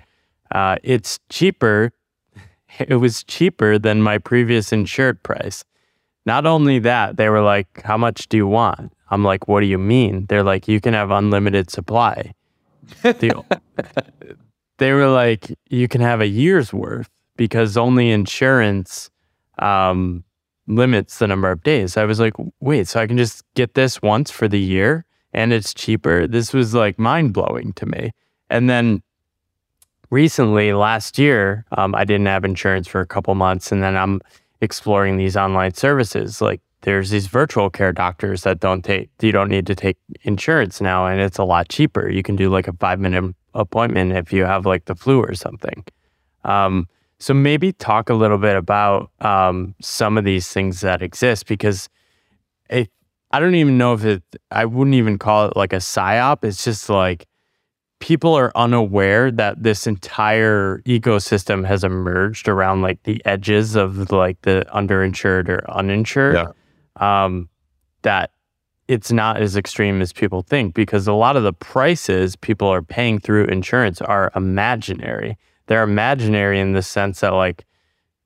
Uh, 0.51 0.77
it's 0.83 1.19
cheaper. 1.29 1.91
It 2.79 2.95
was 2.95 3.25
cheaper 3.25 3.77
than 3.77 4.01
my 4.01 4.17
previous 4.17 4.71
insured 4.71 5.21
price. 5.23 5.65
Not 6.25 6.45
only 6.45 6.79
that, 6.79 7.17
they 7.17 7.27
were 7.27 7.41
like, 7.41 7.81
How 7.83 7.97
much 7.97 8.29
do 8.29 8.37
you 8.37 8.47
want? 8.47 8.93
I'm 9.09 9.25
like, 9.25 9.49
What 9.49 9.59
do 9.59 9.65
you 9.65 9.77
mean? 9.77 10.25
They're 10.27 10.41
like, 10.41 10.69
You 10.69 10.79
can 10.79 10.93
have 10.93 11.11
unlimited 11.11 11.69
supply. 11.69 12.33
the, 13.03 13.43
they 14.77 14.93
were 14.93 15.09
like, 15.09 15.53
You 15.69 15.89
can 15.89 15.99
have 15.99 16.21
a 16.21 16.27
year's 16.27 16.71
worth 16.71 17.09
because 17.35 17.75
only 17.75 18.09
insurance 18.09 19.09
um, 19.59 20.23
limits 20.67 21.19
the 21.19 21.27
number 21.27 21.51
of 21.51 21.63
days. 21.63 21.97
I 21.97 22.05
was 22.05 22.19
like, 22.19 22.33
wait, 22.59 22.87
so 22.87 22.99
I 22.99 23.07
can 23.07 23.17
just 23.17 23.43
get 23.55 23.73
this 23.73 24.01
once 24.01 24.31
for 24.31 24.47
the 24.47 24.59
year 24.59 25.05
and 25.33 25.53
it's 25.53 25.73
cheaper? 25.73 26.27
This 26.27 26.53
was 26.53 26.73
like 26.73 26.99
mind 26.99 27.33
blowing 27.33 27.73
to 27.73 27.85
me. 27.85 28.11
And 28.49 28.69
then 28.69 29.01
recently, 30.09 30.73
last 30.73 31.17
year, 31.17 31.65
um, 31.77 31.95
I 31.95 32.03
didn't 32.05 32.27
have 32.27 32.43
insurance 32.43 32.87
for 32.87 33.01
a 33.01 33.07
couple 33.07 33.33
months. 33.35 33.71
And 33.71 33.81
then 33.81 33.95
I'm 33.95 34.21
exploring 34.59 35.17
these 35.17 35.37
online 35.37 35.73
services. 35.73 36.41
Like 36.41 36.61
there's 36.81 37.09
these 37.09 37.27
virtual 37.27 37.69
care 37.69 37.93
doctors 37.93 38.43
that 38.43 38.59
don't 38.59 38.83
take, 38.83 39.09
you 39.21 39.31
don't 39.31 39.49
need 39.49 39.67
to 39.67 39.75
take 39.75 39.97
insurance 40.23 40.81
now. 40.81 41.07
And 41.07 41.21
it's 41.21 41.37
a 41.37 41.43
lot 41.43 41.69
cheaper. 41.69 42.09
You 42.09 42.23
can 42.23 42.35
do 42.35 42.49
like 42.49 42.67
a 42.67 42.73
five 42.73 42.99
minute 42.99 43.35
appointment 43.53 44.11
if 44.13 44.31
you 44.31 44.45
have 44.45 44.65
like 44.65 44.85
the 44.85 44.95
flu 44.95 45.19
or 45.19 45.33
something. 45.33 45.83
Um, 46.43 46.87
so 47.21 47.35
maybe 47.35 47.71
talk 47.71 48.09
a 48.09 48.15
little 48.15 48.39
bit 48.39 48.55
about 48.55 49.11
um, 49.19 49.75
some 49.79 50.17
of 50.17 50.23
these 50.23 50.51
things 50.51 50.81
that 50.81 51.03
exist 51.03 51.45
because 51.45 51.87
it, 52.67 52.89
I 53.29 53.39
don't 53.39 53.53
even 53.53 53.77
know 53.77 53.93
if 53.93 54.03
it, 54.03 54.23
I 54.49 54.65
wouldn't 54.65 54.95
even 54.95 55.19
call 55.19 55.45
it 55.45 55.55
like 55.55 55.71
a 55.71 55.77
psyop. 55.77 56.43
It's 56.43 56.63
just 56.63 56.89
like 56.89 57.27
people 57.99 58.33
are 58.33 58.51
unaware 58.55 59.29
that 59.33 59.61
this 59.61 59.85
entire 59.85 60.79
ecosystem 60.87 61.63
has 61.63 61.83
emerged 61.83 62.47
around 62.47 62.81
like 62.81 63.03
the 63.03 63.21
edges 63.23 63.75
of 63.75 64.11
like 64.11 64.41
the 64.41 64.65
underinsured 64.73 65.47
or 65.47 65.69
uninsured. 65.69 66.33
Yeah. 66.33 67.23
Um, 67.23 67.49
that 68.01 68.31
it's 68.87 69.11
not 69.11 69.39
as 69.39 69.55
extreme 69.55 70.01
as 70.01 70.11
people 70.11 70.41
think 70.41 70.73
because 70.73 71.07
a 71.07 71.13
lot 71.13 71.37
of 71.37 71.43
the 71.43 71.53
prices 71.53 72.35
people 72.35 72.67
are 72.67 72.81
paying 72.81 73.19
through 73.19 73.45
insurance 73.45 74.01
are 74.01 74.31
imaginary 74.35 75.37
they're 75.67 75.83
imaginary 75.83 76.59
in 76.59 76.73
the 76.73 76.81
sense 76.81 77.21
that 77.21 77.33
like 77.33 77.65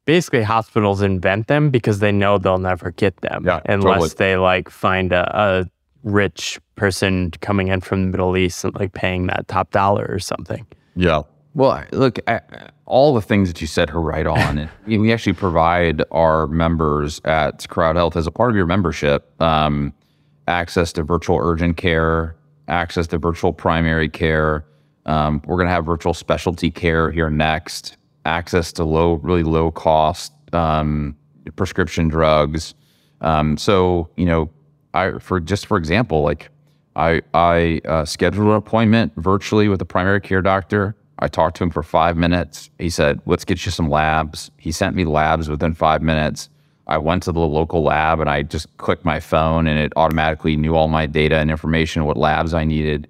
basically 0.06 0.44
hospitals 0.44 1.02
invent 1.02 1.48
them 1.48 1.70
because 1.70 2.00
they 2.00 2.12
know 2.12 2.38
they'll 2.38 2.58
never 2.58 2.92
get 2.92 3.18
them 3.18 3.44
yeah, 3.46 3.62
unless 3.66 4.14
totally. 4.14 4.16
they 4.18 4.38
like 4.38 4.70
find 4.70 5.12
a, 5.12 5.30
a, 5.38 5.66
rich 6.04 6.60
person 6.76 7.32
coming 7.42 7.70
in 7.70 7.82
from 7.82 8.04
the 8.04 8.08
Middle 8.12 8.38
East 8.38 8.64
and 8.64 8.76
like 8.76 8.94
paying 8.94 9.26
that 9.26 9.48
top 9.48 9.72
dollar 9.72 10.06
or 10.08 10.20
something. 10.20 10.64
Yeah. 10.96 11.24
Well, 11.56 11.84
look, 11.92 12.20
I, 12.28 12.42
all 12.86 13.16
the 13.16 13.24
things 13.24 13.50
that 13.50 13.60
you 13.60 13.66
said 13.66 13.90
are 13.90 14.00
right 14.00 14.28
on. 14.28 14.58
and 14.86 15.02
we 15.02 15.12
actually 15.12 15.34
provide 15.34 16.04
our 16.12 16.46
members 16.46 17.20
at 17.26 17.68
Crowd 17.70 17.96
Health 17.96 18.16
as 18.16 18.28
a 18.28 18.32
part 18.32 18.52
of 18.52 18.56
your 18.56 18.68
membership 18.68 19.42
um, 19.42 19.94
access 20.48 20.94
to 20.94 21.04
virtual 21.04 21.40
urgent 21.42 21.78
care, 21.78 22.36
access 22.68 23.08
to 23.08 23.18
virtual 23.18 23.52
primary 23.52 24.10
care, 24.10 24.64
um, 25.06 25.42
we're 25.46 25.58
going 25.58 25.68
to 25.68 25.74
have 25.74 25.86
virtual 25.86 26.14
specialty 26.14 26.72
care 26.72 27.12
here 27.12 27.30
next, 27.30 27.98
access 28.26 28.72
to 28.74 28.84
low, 28.84 29.14
really 29.16 29.44
low 29.44 29.72
cost 29.72 30.34
um, 30.54 31.16
prescription 31.56 32.08
drugs. 32.08 32.74
Um, 33.22 33.58
so, 33.58 34.10
you 34.18 34.26
know, 34.26 34.50
I 34.94 35.20
for 35.20 35.40
just 35.40 35.68
for 35.68 35.78
example, 35.78 36.22
like 36.22 36.50
I 36.96 37.22
I 37.34 37.82
uh, 37.86 38.06
scheduled 38.06 38.48
an 38.48 38.54
appointment 38.54 39.14
virtually 39.18 39.68
with 39.68 39.82
a 39.82 39.86
primary 39.86 40.22
care 40.22 40.42
doctor. 40.42 40.96
I 41.20 41.28
talked 41.28 41.58
to 41.58 41.64
him 41.64 41.70
for 41.70 41.84
five 41.84 42.18
minutes. 42.18 42.70
He 42.80 42.90
said, 42.90 43.22
"Let's 43.26 43.46
get 43.46 43.66
you 43.66 43.72
some 43.72 43.90
labs." 43.90 44.52
He 44.58 44.72
sent 44.72 44.96
me 44.96 45.06
labs 45.06 45.50
within 45.50 45.74
five 45.74 46.02
minutes. 46.02 46.50
I 46.88 46.98
went 46.98 47.24
to 47.24 47.32
the 47.32 47.40
local 47.40 47.82
lab 47.84 48.20
and 48.20 48.30
I 48.30 48.44
just 48.44 48.76
clicked 48.78 49.06
my 49.06 49.20
phone 49.20 49.66
and 49.66 49.80
it 49.80 49.92
automatically 49.96 50.56
knew 50.56 50.76
all 50.76 50.88
my 50.88 51.08
data 51.08 51.38
and 51.38 51.50
information, 51.50 52.06
what 52.06 52.16
labs 52.16 52.54
I 52.54 52.64
needed. 52.64 53.08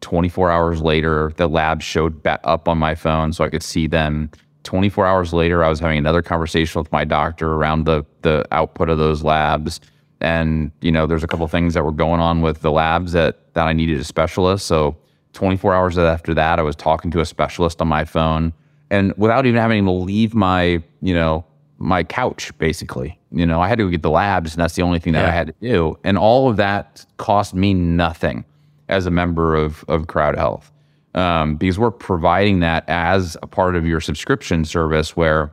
24 0.00 0.50
hours 0.50 0.82
later, 0.82 1.32
the 1.36 1.48
lab 1.48 1.82
showed 1.82 2.24
up 2.26 2.68
on 2.68 2.78
my 2.78 2.94
phone 2.94 3.32
so 3.32 3.44
I 3.44 3.48
could 3.48 3.62
see 3.62 3.86
them. 3.86 4.30
24 4.64 5.06
hours 5.06 5.32
later, 5.32 5.62
I 5.62 5.68
was 5.68 5.80
having 5.80 5.98
another 5.98 6.22
conversation 6.22 6.80
with 6.80 6.90
my 6.90 7.04
doctor 7.04 7.54
around 7.54 7.84
the 7.84 8.04
the 8.22 8.46
output 8.50 8.88
of 8.88 8.98
those 8.98 9.22
labs. 9.22 9.80
And 10.20 10.72
you 10.80 10.90
know, 10.90 11.06
there's 11.06 11.24
a 11.24 11.26
couple 11.26 11.46
things 11.48 11.74
that 11.74 11.84
were 11.84 11.92
going 11.92 12.20
on 12.20 12.40
with 12.42 12.62
the 12.62 12.72
labs 12.72 13.12
that 13.12 13.54
that 13.54 13.66
I 13.66 13.72
needed 13.72 14.00
a 14.00 14.04
specialist. 14.04 14.66
So 14.66 14.96
24 15.34 15.74
hours 15.74 15.98
after 15.98 16.34
that, 16.34 16.58
I 16.58 16.62
was 16.62 16.74
talking 16.74 17.10
to 17.12 17.20
a 17.20 17.26
specialist 17.26 17.80
on 17.80 17.88
my 17.88 18.04
phone, 18.04 18.52
and 18.90 19.12
without 19.16 19.46
even 19.46 19.60
having 19.60 19.84
to 19.84 19.92
leave 19.92 20.34
my 20.34 20.82
you 21.00 21.14
know 21.14 21.44
my 21.78 22.02
couch, 22.02 22.56
basically. 22.58 23.18
You 23.30 23.44
know, 23.44 23.60
I 23.60 23.68
had 23.68 23.78
to 23.78 23.84
go 23.84 23.90
get 23.90 24.02
the 24.02 24.10
labs, 24.10 24.54
and 24.54 24.62
that's 24.62 24.74
the 24.74 24.82
only 24.82 24.98
thing 24.98 25.12
that 25.12 25.22
yeah. 25.22 25.28
I 25.28 25.30
had 25.30 25.48
to 25.48 25.54
do. 25.60 25.98
And 26.04 26.16
all 26.16 26.48
of 26.48 26.56
that 26.56 27.04
cost 27.18 27.54
me 27.54 27.74
nothing 27.74 28.44
as 28.88 29.06
a 29.06 29.10
member 29.10 29.54
of, 29.54 29.84
of 29.88 30.06
Crowd 30.06 30.36
Health. 30.36 30.72
Um, 31.14 31.56
because 31.56 31.78
we're 31.78 31.90
providing 31.90 32.60
that 32.60 32.84
as 32.88 33.36
a 33.42 33.46
part 33.46 33.74
of 33.74 33.86
your 33.86 34.00
subscription 34.00 34.64
service 34.64 35.16
where, 35.16 35.50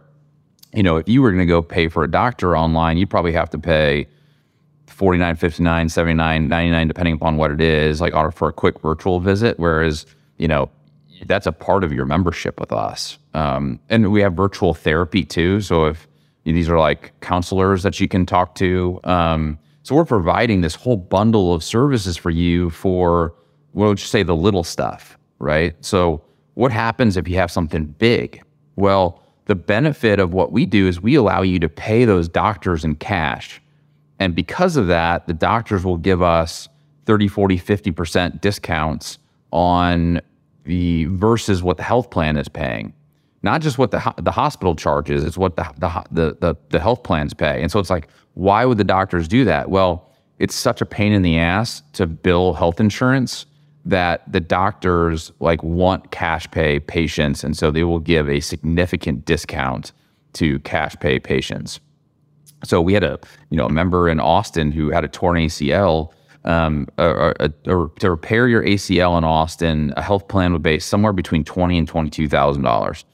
you 0.74 0.84
know, 0.84 0.98
if 0.98 1.08
you 1.08 1.22
were 1.22 1.32
going 1.32 1.40
to 1.40 1.46
go 1.46 1.62
pay 1.62 1.88
for 1.88 2.04
a 2.04 2.12
doctor 2.12 2.58
online, 2.58 2.98
you'd 2.98 3.10
probably 3.10 3.32
have 3.32 3.50
to 3.52 3.58
pay 3.58 4.08
49 4.88 5.36
59 5.38 5.90
79 5.90 6.48
99 6.48 6.88
depending 6.88 7.14
upon 7.16 7.38
what 7.38 7.50
it 7.52 7.62
is 7.62 8.00
like 8.00 8.14
for 8.34 8.50
a 8.50 8.54
quick 8.54 8.80
virtual 8.82 9.20
visit. 9.20 9.58
Whereas 9.58 10.06
you 10.38 10.48
know 10.48 10.70
that's 11.26 11.48
a 11.48 11.52
part 11.52 11.84
of 11.84 11.94
your 11.94 12.06
membership 12.06 12.60
with 12.60 12.72
us. 12.72 13.18
Um, 13.34 13.80
and 13.90 14.12
we 14.12 14.22
have 14.22 14.34
virtual 14.34 14.74
therapy 14.74 15.24
too. 15.24 15.62
So 15.62 15.86
if 15.86 16.08
these 16.44 16.70
are 16.70 16.80
like 16.80 17.14
counselors 17.22 17.84
that 17.84 18.00
you 18.00 18.08
can 18.08 18.26
talk 18.26 18.56
to 18.56 19.00
um, 19.06 19.58
so 19.84 19.96
we're 19.96 20.06
providing 20.06 20.62
this 20.62 20.76
whole 20.76 20.98
bundle 20.98 21.54
of 21.54 21.64
services 21.64 22.16
for 22.16 22.30
you 22.30 22.70
for, 22.70 23.34
we'll 23.74 23.94
just 23.94 24.12
say 24.12 24.24
the 24.24 24.36
little 24.36 24.64
stuff, 24.64 25.18
right? 25.40 25.76
So 25.82 26.24
what 26.54 26.72
happens 26.72 27.18
if 27.18 27.28
you 27.28 27.36
have 27.36 27.52
something 27.52 27.86
big? 27.86 28.42
Well, 28.78 29.22
the 29.46 29.56
benefit 29.56 30.20
of 30.20 30.34
what 30.34 30.54
we 30.54 30.66
do 30.66 30.88
is 30.88 31.02
we 31.02 31.16
allow 31.16 31.42
you 31.42 31.60
to 31.60 31.68
pay 31.68 32.06
those 32.06 32.30
doctors 32.30 32.86
in 32.86 32.96
cash. 32.96 33.62
And 34.20 34.34
because 34.34 34.78
of 34.78 34.88
that, 34.88 35.28
the 35.28 35.34
doctors 35.34 35.84
will 35.84 35.98
give 35.98 36.22
us 36.22 36.70
30, 37.06 37.28
40, 37.28 37.60
50% 37.60 38.40
discounts 38.40 39.18
on 39.52 40.22
the 40.64 41.06
versus 41.06 41.62
what 41.62 41.76
the 41.76 41.84
health 41.84 42.10
plan 42.10 42.38
is 42.38 42.48
paying 42.48 42.94
not 43.44 43.62
just 43.62 43.78
what 43.78 43.92
the 43.92 44.14
the 44.18 44.32
hospital 44.32 44.76
charges, 44.76 45.24
it's 45.24 45.38
what 45.38 45.58
the, 45.58 45.68
the 46.12 46.38
the 46.40 46.56
the 46.70 46.80
health 46.80 47.04
plans 47.04 47.34
pay. 47.34 47.62
And 47.62 47.70
so 47.70 47.80
it's 47.80 47.90
like, 47.90 48.08
why 48.34 48.66
would 48.66 48.78
the 48.78 48.86
doctors 48.86 49.28
do 49.28 49.44
that? 49.46 49.70
Well, 49.70 50.10
it's 50.40 50.56
such 50.56 50.82
a 50.82 50.86
pain 50.86 51.12
in 51.12 51.22
the 51.22 51.38
ass 51.38 51.84
to 51.94 52.08
bill 52.08 52.54
health 52.54 52.80
insurance 52.80 53.46
that 53.86 54.32
the 54.32 54.40
doctors 54.40 55.34
like 55.42 55.62
want 55.62 56.12
cash 56.12 56.50
pay 56.52 56.80
patients, 56.80 57.44
and 57.44 57.56
so 57.56 57.70
they 57.70 57.84
will 57.84 58.00
give 58.00 58.30
a 58.30 58.40
significant 58.40 59.26
discount 59.26 59.92
to 60.34 60.60
cash 60.60 60.96
pay 61.02 61.20
patients. 61.20 61.82
So 62.64 62.82
we 62.82 62.94
had 62.94 63.04
a 63.04 63.20
you 63.50 63.58
know 63.58 63.66
a 63.66 63.72
member 63.72 64.08
in 64.08 64.22
Austin 64.22 64.72
who 64.72 64.90
had 64.90 65.04
a 65.04 65.10
torn 65.10 65.38
ACL. 65.38 66.12
Um, 66.46 66.90
or, 66.98 67.34
to 68.00 68.12
repair 68.12 68.50
your 68.50 68.64
ACL 68.64 69.18
in 69.18 69.24
Austin, 69.24 69.94
a 69.96 70.02
health 70.02 70.28
plan 70.28 70.52
would 70.52 70.62
pay 70.62 70.78
somewhere 70.78 71.14
between 71.14 71.46
twenty 71.46 71.78
and 71.78 71.88
twenty 71.88 72.10
two 72.10 72.28
thousand 72.28 72.64
dollars 72.64 73.06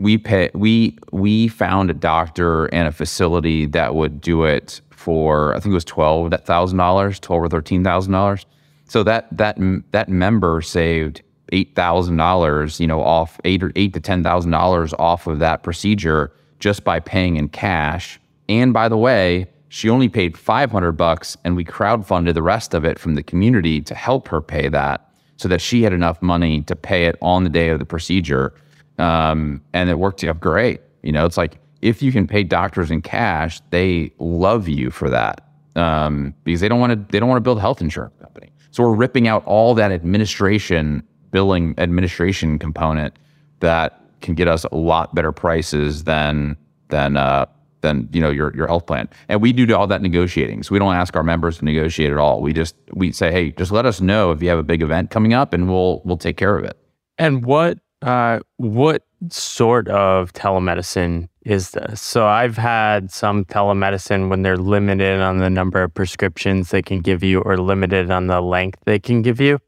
we 0.00 0.16
pay 0.18 0.50
we 0.54 0.98
we 1.12 1.48
found 1.48 1.90
a 1.90 1.94
doctor 1.94 2.66
and 2.66 2.88
a 2.88 2.92
facility 2.92 3.66
that 3.66 3.94
would 3.94 4.20
do 4.20 4.44
it 4.44 4.80
for 4.90 5.54
I 5.54 5.60
think 5.60 5.72
it 5.72 5.74
was 5.74 5.84
twelve 5.84 6.32
thousand 6.44 6.78
dollars, 6.78 7.20
twelve 7.20 7.42
or 7.42 7.48
thirteen 7.48 7.84
thousand 7.84 8.12
dollars. 8.12 8.46
So 8.86 9.02
that 9.04 9.28
that 9.36 9.58
that 9.92 10.08
member 10.08 10.62
saved 10.62 11.22
eight 11.52 11.74
thousand 11.74 12.16
dollars, 12.16 12.80
you 12.80 12.86
know, 12.86 13.02
off 13.02 13.38
eight 13.44 13.62
or 13.62 13.72
eight 13.76 13.92
to 13.94 14.00
ten 14.00 14.22
thousand 14.22 14.50
dollars 14.50 14.94
off 14.98 15.26
of 15.26 15.38
that 15.40 15.62
procedure 15.62 16.32
just 16.58 16.82
by 16.82 16.98
paying 16.98 17.36
in 17.36 17.48
cash. 17.48 18.18
And 18.48 18.72
by 18.72 18.88
the 18.88 18.96
way, 18.96 19.48
she 19.68 19.88
only 19.88 20.08
paid 20.08 20.36
500 20.36 20.92
bucks 20.92 21.36
and 21.44 21.54
we 21.54 21.64
crowdfunded 21.64 22.34
the 22.34 22.42
rest 22.42 22.74
of 22.74 22.84
it 22.84 22.98
from 22.98 23.14
the 23.14 23.22
community 23.22 23.80
to 23.82 23.94
help 23.94 24.26
her 24.28 24.40
pay 24.40 24.68
that 24.68 25.08
so 25.36 25.48
that 25.48 25.60
she 25.60 25.82
had 25.82 25.92
enough 25.92 26.20
money 26.20 26.60
to 26.62 26.74
pay 26.74 27.06
it 27.06 27.16
on 27.22 27.44
the 27.44 27.50
day 27.50 27.68
of 27.68 27.78
the 27.78 27.84
procedure. 27.84 28.52
Um, 29.00 29.62
and 29.72 29.88
it 29.88 29.98
worked 29.98 30.22
out 30.24 30.40
great. 30.40 30.80
You 31.02 31.12
know, 31.12 31.24
it's 31.24 31.36
like 31.36 31.58
if 31.82 32.02
you 32.02 32.12
can 32.12 32.26
pay 32.26 32.44
doctors 32.44 32.90
in 32.90 33.02
cash, 33.02 33.60
they 33.70 34.12
love 34.18 34.68
you 34.68 34.90
for 34.90 35.08
that 35.10 35.40
um, 35.76 36.34
because 36.44 36.60
they 36.60 36.68
don't 36.68 36.80
want 36.80 36.92
to. 36.92 37.12
They 37.12 37.18
don't 37.18 37.28
want 37.28 37.38
to 37.38 37.42
build 37.42 37.58
a 37.58 37.60
health 37.60 37.80
insurance 37.80 38.14
company. 38.20 38.52
So 38.70 38.84
we're 38.84 38.94
ripping 38.94 39.26
out 39.26 39.44
all 39.46 39.74
that 39.74 39.90
administration, 39.90 41.02
billing 41.30 41.74
administration 41.78 42.58
component 42.58 43.14
that 43.60 44.00
can 44.20 44.34
get 44.34 44.48
us 44.48 44.64
a 44.64 44.76
lot 44.76 45.14
better 45.14 45.32
prices 45.32 46.04
than 46.04 46.56
than 46.88 47.16
uh, 47.16 47.46
than 47.80 48.08
you 48.12 48.20
know 48.20 48.30
your 48.30 48.54
your 48.54 48.66
health 48.66 48.86
plan. 48.86 49.08
And 49.28 49.40
we 49.40 49.52
do 49.52 49.74
all 49.74 49.86
that 49.86 50.02
negotiating. 50.02 50.62
So 50.62 50.72
we 50.72 50.78
don't 50.78 50.94
ask 50.94 51.16
our 51.16 51.22
members 51.22 51.58
to 51.58 51.64
negotiate 51.64 52.10
at 52.12 52.18
all. 52.18 52.42
We 52.42 52.52
just 52.52 52.76
we 52.92 53.12
say, 53.12 53.32
hey, 53.32 53.50
just 53.52 53.72
let 53.72 53.86
us 53.86 54.00
know 54.00 54.30
if 54.32 54.42
you 54.42 54.48
have 54.48 54.58
a 54.58 54.64
big 54.64 54.82
event 54.82 55.10
coming 55.10 55.32
up, 55.32 55.54
and 55.54 55.68
we'll 55.68 56.02
we'll 56.04 56.18
take 56.18 56.36
care 56.36 56.56
of 56.56 56.64
it. 56.64 56.76
And 57.18 57.44
what 57.44 57.78
uh, 58.02 58.40
what 58.56 59.04
sort 59.28 59.88
of 59.88 60.32
telemedicine 60.32 61.28
is 61.42 61.70
this? 61.70 62.00
So 62.00 62.26
I've 62.26 62.56
had 62.56 63.10
some 63.10 63.44
telemedicine 63.44 64.28
when 64.28 64.42
they're 64.42 64.56
limited 64.56 65.20
on 65.20 65.38
the 65.38 65.50
number 65.50 65.82
of 65.82 65.92
prescriptions 65.92 66.70
they 66.70 66.82
can 66.82 67.00
give 67.00 67.22
you, 67.22 67.40
or 67.40 67.58
limited 67.58 68.10
on 68.10 68.26
the 68.26 68.40
length 68.40 68.80
they 68.84 68.98
can 68.98 69.22
give 69.22 69.40
you. 69.40 69.58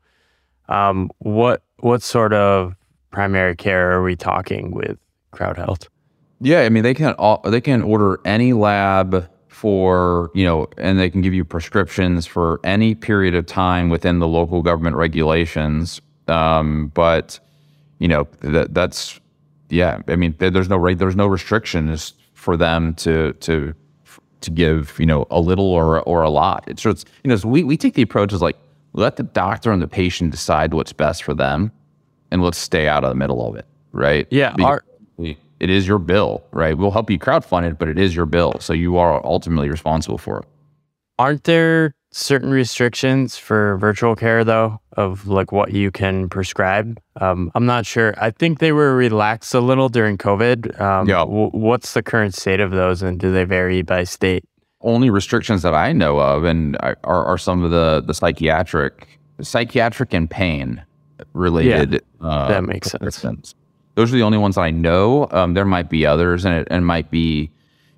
Um, 0.68 1.10
what 1.18 1.62
what 1.78 2.02
sort 2.02 2.32
of 2.32 2.74
primary 3.10 3.56
care 3.56 3.92
are 3.92 4.02
we 4.02 4.16
talking 4.16 4.70
with 4.70 4.96
Crowd 5.32 5.56
Health? 5.56 5.88
Yeah, 6.40 6.62
I 6.62 6.68
mean 6.68 6.82
they 6.82 6.94
can 6.94 7.14
they 7.44 7.60
can 7.60 7.82
order 7.82 8.20
any 8.24 8.52
lab 8.52 9.28
for 9.48 10.30
you 10.34 10.44
know, 10.44 10.66
and 10.78 10.98
they 10.98 11.10
can 11.10 11.20
give 11.20 11.34
you 11.34 11.44
prescriptions 11.44 12.26
for 12.26 12.58
any 12.64 12.94
period 12.94 13.34
of 13.34 13.46
time 13.46 13.90
within 13.90 14.18
the 14.18 14.26
local 14.26 14.62
government 14.62 14.96
regulations. 14.96 16.00
Um, 16.28 16.88
but 16.94 17.38
you 18.02 18.08
know 18.08 18.26
that 18.40 18.74
that's 18.74 19.20
yeah. 19.68 20.00
I 20.08 20.16
mean, 20.16 20.34
there's 20.38 20.68
no 20.68 20.76
right, 20.76 20.98
there's 20.98 21.14
no 21.14 21.28
restrictions 21.28 22.14
for 22.34 22.56
them 22.56 22.94
to 22.96 23.32
to 23.34 23.74
to 24.40 24.50
give 24.50 24.98
you 24.98 25.06
know 25.06 25.24
a 25.30 25.40
little 25.40 25.66
or 25.66 26.00
or 26.00 26.22
a 26.22 26.28
lot. 26.28 26.64
It's 26.66 26.82
just 26.82 27.08
you 27.22 27.30
know 27.30 27.36
so 27.36 27.48
we 27.48 27.62
we 27.62 27.76
take 27.76 27.94
the 27.94 28.02
approach 28.02 28.32
is 28.32 28.42
like 28.42 28.58
let 28.92 29.16
the 29.16 29.22
doctor 29.22 29.70
and 29.70 29.80
the 29.80 29.86
patient 29.86 30.32
decide 30.32 30.74
what's 30.74 30.92
best 30.92 31.22
for 31.22 31.32
them, 31.32 31.70
and 32.32 32.42
let's 32.42 32.58
stay 32.58 32.88
out 32.88 33.04
of 33.04 33.10
the 33.10 33.14
middle 33.14 33.48
of 33.48 33.54
it, 33.54 33.66
right? 33.92 34.26
Yeah. 34.30 34.54
Our, 34.60 34.84
it 35.18 35.70
is 35.70 35.86
your 35.86 36.00
bill, 36.00 36.42
right? 36.50 36.76
We'll 36.76 36.90
help 36.90 37.08
you 37.08 37.20
crowdfund 37.20 37.70
it, 37.70 37.78
but 37.78 37.86
it 37.86 37.96
is 37.96 38.16
your 38.16 38.26
bill. 38.26 38.56
So 38.58 38.72
you 38.72 38.96
are 38.96 39.24
ultimately 39.24 39.70
responsible 39.70 40.18
for 40.18 40.40
it. 40.40 40.44
Aren't 41.20 41.44
there 41.44 41.94
certain 42.12 42.50
restrictions 42.50 43.36
for 43.36 43.76
virtual 43.78 44.14
care 44.14 44.44
though 44.44 44.78
of 44.92 45.26
like 45.26 45.50
what 45.50 45.72
you 45.72 45.90
can 45.90 46.28
prescribe? 46.28 47.00
Um, 47.20 47.50
I'm 47.54 47.66
not 47.66 47.86
sure. 47.86 48.14
I 48.18 48.30
think 48.30 48.58
they 48.58 48.72
were 48.72 48.94
relaxed 48.94 49.54
a 49.54 49.60
little 49.60 49.88
during 49.88 50.18
COVID. 50.18 50.80
Um, 50.80 51.08
yeah. 51.08 51.20
W- 51.20 51.50
what's 51.50 51.94
the 51.94 52.02
current 52.02 52.34
state 52.34 52.60
of 52.60 52.70
those 52.70 53.02
and 53.02 53.18
do 53.18 53.32
they 53.32 53.44
vary 53.44 53.82
by 53.82 54.04
state? 54.04 54.44
Only 54.82 55.10
restrictions 55.10 55.62
that 55.62 55.74
I 55.74 55.92
know 55.92 56.18
of 56.18 56.44
and 56.44 56.76
are, 56.80 56.98
are 57.04 57.38
some 57.38 57.64
of 57.64 57.70
the, 57.70 58.02
the 58.06 58.14
psychiatric, 58.14 59.20
psychiatric 59.40 60.12
and 60.12 60.28
pain 60.28 60.84
related. 61.32 62.02
Yeah, 62.20 62.26
uh, 62.26 62.48
that 62.48 62.64
makes 62.64 62.90
sense. 62.90 63.54
Those 63.94 64.12
are 64.12 64.16
the 64.16 64.22
only 64.22 64.38
ones 64.38 64.56
I 64.58 64.70
know. 64.70 65.28
Um, 65.30 65.54
there 65.54 65.64
might 65.64 65.90
be 65.90 66.06
others, 66.06 66.44
and 66.44 66.54
it 66.54 66.68
and 66.70 66.86
might 66.86 67.10
be, 67.10 67.50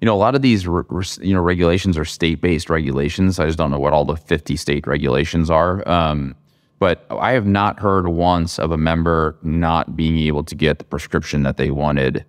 you 0.04 0.06
know, 0.06 0.14
a 0.14 0.20
lot 0.20 0.34
of 0.34 0.42
these 0.42 0.64
you 0.64 1.32
know 1.32 1.40
regulations 1.40 1.96
are 1.96 2.04
state 2.04 2.42
based 2.42 2.68
regulations. 2.68 3.38
I 3.38 3.46
just 3.46 3.56
don't 3.56 3.70
know 3.70 3.78
what 3.78 3.94
all 3.94 4.04
the 4.04 4.18
fifty 4.18 4.54
state 4.54 4.86
regulations 4.86 5.48
are. 5.48 5.82
Um, 5.88 6.34
but 6.78 7.06
I 7.08 7.32
have 7.32 7.46
not 7.46 7.80
heard 7.80 8.08
once 8.08 8.58
of 8.58 8.70
a 8.70 8.76
member 8.76 9.34
not 9.42 9.96
being 9.96 10.18
able 10.18 10.44
to 10.44 10.54
get 10.54 10.78
the 10.78 10.84
prescription 10.84 11.42
that 11.44 11.56
they 11.56 11.70
wanted 11.70 12.22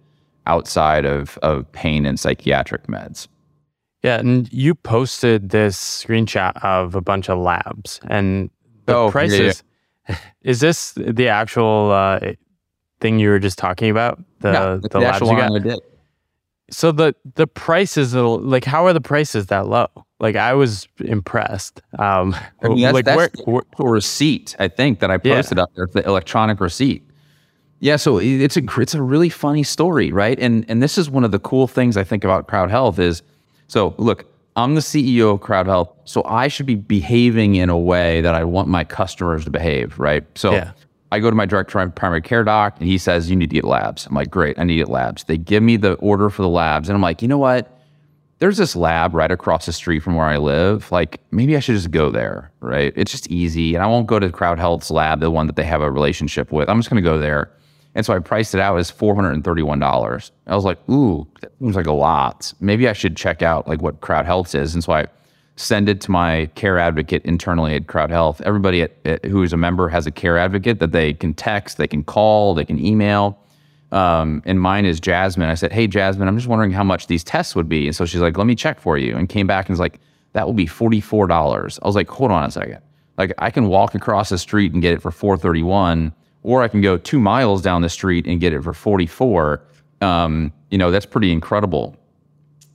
outside 0.48 1.04
of 1.04 1.38
of 1.40 1.70
pain 1.74 2.06
and 2.06 2.18
psychiatric 2.18 2.88
meds. 2.88 3.28
Yeah, 4.04 4.20
and 4.20 4.50
you 4.54 4.74
posted 4.74 5.50
this 5.50 5.78
screenshot 5.78 6.56
of 6.64 6.96
a 6.96 7.02
bunch 7.02 7.30
of 7.30 7.40
labs 7.40 8.00
and 8.08 8.50
the 8.86 8.96
oh, 8.96 9.12
prices. 9.12 9.64
Yeah, 10.08 10.16
yeah. 10.16 10.18
Is 10.44 10.62
this 10.62 10.94
the 10.94 11.28
actual 11.28 11.92
uh, 11.92 12.22
thing 13.02 13.20
you 13.20 13.28
were 13.28 13.40
just 13.40 13.58
talking 13.58 13.90
about? 13.90 14.24
The 14.40 14.54
no, 14.54 14.78
the, 14.78 14.88
the 14.88 15.00
labs 15.02 15.20
you 15.20 15.36
got. 15.36 15.82
So 16.72 16.92
the 16.92 17.16
the 17.36 17.48
prices 17.48 18.16
like 18.16 18.66
how 18.66 18.86
are 18.86 18.94
the 18.94 19.02
prices 19.02 19.48
that 19.48 19.68
low? 19.68 19.88
Like 20.20 20.36
I 20.36 20.54
was 20.54 20.88
impressed. 21.00 21.82
Um, 22.00 22.36
I 22.64 22.70
mean, 22.70 22.82
that's, 22.82 22.94
like 22.94 23.06
that's 23.06 23.46
where, 23.46 23.64
where, 23.78 23.92
receipt 23.92 24.56
I 24.60 24.68
think 24.68 25.00
that 25.00 25.12
I 25.12 25.18
posted 25.18 25.58
yeah. 25.58 25.64
up 25.64 25.70
there, 25.76 25.88
the 25.92 26.06
electronic 26.06 26.60
receipt. 26.60 27.08
Yeah, 27.80 27.98
so 27.98 28.18
it's 28.18 28.58
a 28.58 28.64
it's 28.80 28.96
a 28.96 29.02
really 29.02 29.30
funny 29.30 29.64
story, 29.64 30.12
right? 30.12 30.40
And 30.40 30.66
and 30.68 30.82
this 30.82 30.98
is 30.98 31.10
one 31.10 31.24
of 31.24 31.32
the 31.32 31.40
cool 31.40 31.68
things 31.68 31.98
I 31.98 32.04
think 32.04 32.24
about 32.24 32.48
Crowd 32.48 32.72
Health 32.72 32.98
is 32.98 33.22
so 33.68 33.94
look, 33.98 34.26
I'm 34.56 34.76
the 34.76 34.82
CEO 34.82 35.34
of 35.34 35.42
Crowd 35.42 35.68
Health, 35.68 35.94
so 36.06 36.24
I 36.24 36.48
should 36.48 36.66
be 36.66 36.76
behaving 36.76 37.56
in 37.56 37.70
a 37.70 37.78
way 37.78 38.22
that 38.22 38.34
I 38.34 38.44
want 38.46 38.70
my 38.70 38.86
customers 38.86 39.44
to 39.44 39.52
behave, 39.52 40.00
right? 40.00 40.24
So 40.36 40.54
yeah. 40.54 40.72
I 41.16 41.20
go 41.20 41.30
to 41.30 41.36
my 41.36 41.46
direct 41.46 41.70
primary 41.70 42.22
care 42.22 42.44
doc 42.44 42.76
and 42.78 42.90
he 42.90 42.98
says, 42.98 43.30
You 43.30 43.38
need 43.38 43.50
to 43.50 43.56
get 43.56 43.64
labs. 43.64 44.06
I'm 44.06 44.14
like, 44.14 44.30
Great, 44.30 44.60
I 44.60 44.66
need 44.66 44.74
to 44.74 44.80
get 44.80 44.90
labs. 44.90 45.24
They 45.24 45.38
give 45.38 45.64
me 45.64 45.78
the 45.78 45.94
order 45.94 46.30
for 46.30 46.42
the 46.42 46.50
labs. 46.50 46.90
And 46.90 46.96
I'm 46.96 47.02
like, 47.02 47.22
You 47.22 47.30
know 47.30 47.38
what? 47.38 47.72
There's 48.40 48.58
this 48.58 48.76
lab 48.76 49.16
right 49.16 49.32
across 49.32 49.66
the 49.66 49.72
street 49.72 50.02
from 50.02 50.16
where 50.16 50.26
I 50.26 50.36
live. 50.36 50.92
Like, 50.92 51.22
maybe 51.32 51.56
I 51.56 51.62
should 51.62 51.76
just 51.76 51.90
go 51.90 52.10
there, 52.10 52.52
right? 52.60 52.92
It's 52.98 53.12
just 53.12 53.32
easy. 53.32 53.76
And 53.76 53.84
I 53.84 53.88
won't 53.88 54.08
go 54.08 54.20
to 54.20 54.30
Crowd 54.30 54.60
Health's 54.60 54.92
lab, 54.92 55.22
the 55.22 55.32
one 55.32 55.48
that 55.48 55.56
they 55.56 55.64
have 55.64 55.82
a 55.82 55.90
relationship 55.90 56.52
with. 56.52 56.68
I'm 56.68 56.80
just 56.80 56.90
going 56.90 57.02
to 57.02 57.10
go 57.10 57.18
there. 57.18 57.50
And 57.96 58.06
so 58.06 58.14
I 58.14 58.20
priced 58.20 58.54
it 58.54 58.60
out 58.60 58.76
as 58.78 58.92
$431. 58.92 60.32
I 60.48 60.54
was 60.56 60.66
like, 60.66 60.90
Ooh, 60.90 61.26
that 61.40 61.54
seems 61.60 61.78
like 61.78 61.88
a 61.88 61.94
lot. 61.94 62.54
Maybe 62.60 62.90
I 62.90 62.94
should 62.94 63.16
check 63.16 63.42
out 63.42 63.70
like 63.70 63.82
what 63.82 64.02
Crowd 64.02 64.26
Health 64.26 64.54
is. 64.54 64.74
And 64.74 64.84
so 64.84 64.92
I 64.92 65.06
send 65.56 65.88
it 65.88 66.02
to 66.02 66.12
my 66.12 66.50
care 66.56 66.78
advocate 66.78 67.24
internally 67.26 67.76
at 67.76 67.88
Crowd 67.88 68.10
Health. 68.10 68.42
Everybody 68.42 68.82
at, 68.82 68.92
at, 69.06 69.26
who 69.26 69.44
is 69.44 69.54
a 69.54 69.58
member 69.58 69.88
has 69.90 70.06
a 70.06 70.12
care 70.12 70.38
advocate 70.38 70.80
that 70.80 70.92
they 70.92 71.14
can 71.14 71.34
text, 71.34 71.78
they 71.78 71.88
can 71.88 72.04
call, 72.04 72.54
they 72.54 72.66
can 72.66 72.84
email. 72.84 73.40
Um, 73.92 74.42
and 74.46 74.60
mine 74.60 74.86
is 74.86 75.00
Jasmine. 75.00 75.50
I 75.50 75.54
said, 75.56 75.72
Hey, 75.72 75.88
Jasmine, 75.88 76.28
I'm 76.28 76.36
just 76.36 76.48
wondering 76.48 76.72
how 76.72 76.84
much 76.84 77.08
these 77.08 77.24
tests 77.24 77.56
would 77.56 77.70
be. 77.70 77.88
And 77.88 77.96
so 77.96 78.06
she's 78.06 78.22
like, 78.22 78.38
Let 78.38 78.48
me 78.48 78.56
check 78.56 78.80
for 78.80 78.98
you. 78.98 79.16
And 79.16 79.30
came 79.30 79.48
back 79.48 79.68
and 79.68 79.74
was 79.74 79.80
like, 79.80 80.00
That 80.34 80.46
will 80.46 80.54
be 80.54 80.66
$44. 80.66 81.80
I 81.82 81.88
was 81.88 81.96
like, 81.96 82.10
Hold 82.10 82.32
on 82.32 82.44
a 82.44 82.52
second. 82.52 82.80
Like, 83.18 83.34
I 83.38 83.50
can 83.50 83.68
walk 83.68 83.96
across 83.96 84.30
the 84.30 84.38
street 84.38 84.74
and 84.74 84.82
get 84.82 84.94
it 84.94 85.02
for 85.02 85.12
431 85.12 86.14
or 86.46 86.62
I 86.62 86.68
can 86.68 86.80
go 86.80 86.96
two 86.96 87.20
miles 87.20 87.64
down 87.64 87.82
the 87.82 87.90
street 87.90 88.28
and 88.28 88.40
get 88.40 88.54
it 88.54 88.64
for 88.64 88.72
44. 88.72 89.64
Um, 90.02 90.54
you 90.70 90.78
know, 90.78 90.92
that's 90.92 91.06
pretty 91.06 91.32
incredible. 91.32 91.98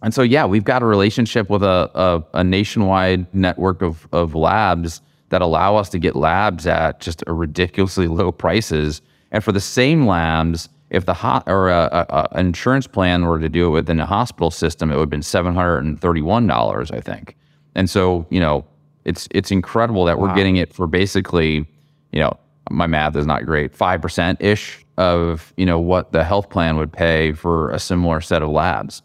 And 0.02 0.14
so, 0.14 0.22
yeah, 0.22 0.46
we've 0.46 0.64
got 0.64 0.82
a 0.82 0.86
relationship 0.86 1.50
with 1.50 1.62
a, 1.62 1.90
a, 1.94 2.38
a, 2.38 2.44
nationwide 2.44 3.32
network 3.34 3.82
of, 3.82 4.08
of 4.12 4.34
labs 4.34 5.02
that 5.28 5.42
allow 5.42 5.76
us 5.76 5.90
to 5.90 5.98
get 5.98 6.16
labs 6.16 6.66
at 6.66 7.00
just 7.00 7.22
a 7.26 7.32
ridiculously 7.32 8.08
low 8.08 8.32
prices. 8.32 9.02
And 9.30 9.44
for 9.44 9.52
the 9.52 9.60
same 9.60 10.06
labs, 10.06 10.68
if 10.90 11.06
the 11.06 11.14
hot 11.14 11.44
or 11.46 11.68
a, 11.68 12.06
a, 12.08 12.28
an 12.32 12.46
insurance 12.46 12.86
plan 12.86 13.24
were 13.26 13.38
to 13.38 13.48
do 13.48 13.68
it 13.68 13.70
within 13.70 14.00
a 14.00 14.06
hospital 14.06 14.50
system, 14.50 14.90
it 14.90 14.94
would 14.94 15.02
have 15.02 15.10
been 15.10 15.22
seven 15.22 15.54
hundred 15.54 15.84
and 15.84 16.00
thirty-one 16.00 16.46
dollars, 16.46 16.90
I 16.90 17.00
think. 17.00 17.36
And 17.76 17.88
so, 17.88 18.26
you 18.30 18.40
know, 18.40 18.64
it's 19.04 19.28
it's 19.30 19.52
incredible 19.52 20.04
that 20.06 20.18
wow. 20.18 20.28
we're 20.28 20.34
getting 20.34 20.56
it 20.56 20.72
for 20.72 20.88
basically, 20.88 21.64
you 22.12 22.20
know, 22.20 22.36
my 22.70 22.86
math 22.86 23.14
is 23.16 23.26
not 23.26 23.46
great, 23.46 23.74
five 23.74 24.02
percent 24.02 24.40
ish 24.42 24.84
of 24.98 25.54
you 25.56 25.64
know 25.64 25.78
what 25.78 26.10
the 26.12 26.24
health 26.24 26.50
plan 26.50 26.76
would 26.76 26.92
pay 26.92 27.32
for 27.32 27.70
a 27.70 27.78
similar 27.78 28.20
set 28.20 28.42
of 28.42 28.50
labs. 28.50 29.02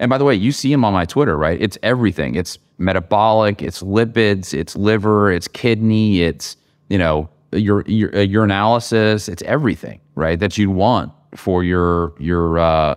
And 0.00 0.08
by 0.08 0.18
the 0.18 0.24
way, 0.24 0.34
you 0.34 0.52
see 0.52 0.70
them 0.70 0.84
on 0.84 0.92
my 0.92 1.04
Twitter, 1.04 1.36
right? 1.36 1.60
It's 1.60 1.76
everything. 1.82 2.34
It's 2.34 2.58
metabolic, 2.78 3.62
it's 3.62 3.82
lipids, 3.82 4.54
it's 4.54 4.76
liver, 4.76 5.32
it's 5.32 5.48
kidney, 5.48 6.22
it's, 6.22 6.56
you 6.88 6.98
know, 6.98 7.28
your 7.52 7.82
your 7.86 8.10
uh, 8.10 8.18
urinalysis, 8.18 9.28
it's 9.28 9.42
everything, 9.42 10.00
right? 10.14 10.38
That 10.38 10.58
you'd 10.58 10.70
want 10.70 11.12
for 11.34 11.64
your 11.64 12.12
your 12.18 12.58
uh, 12.58 12.94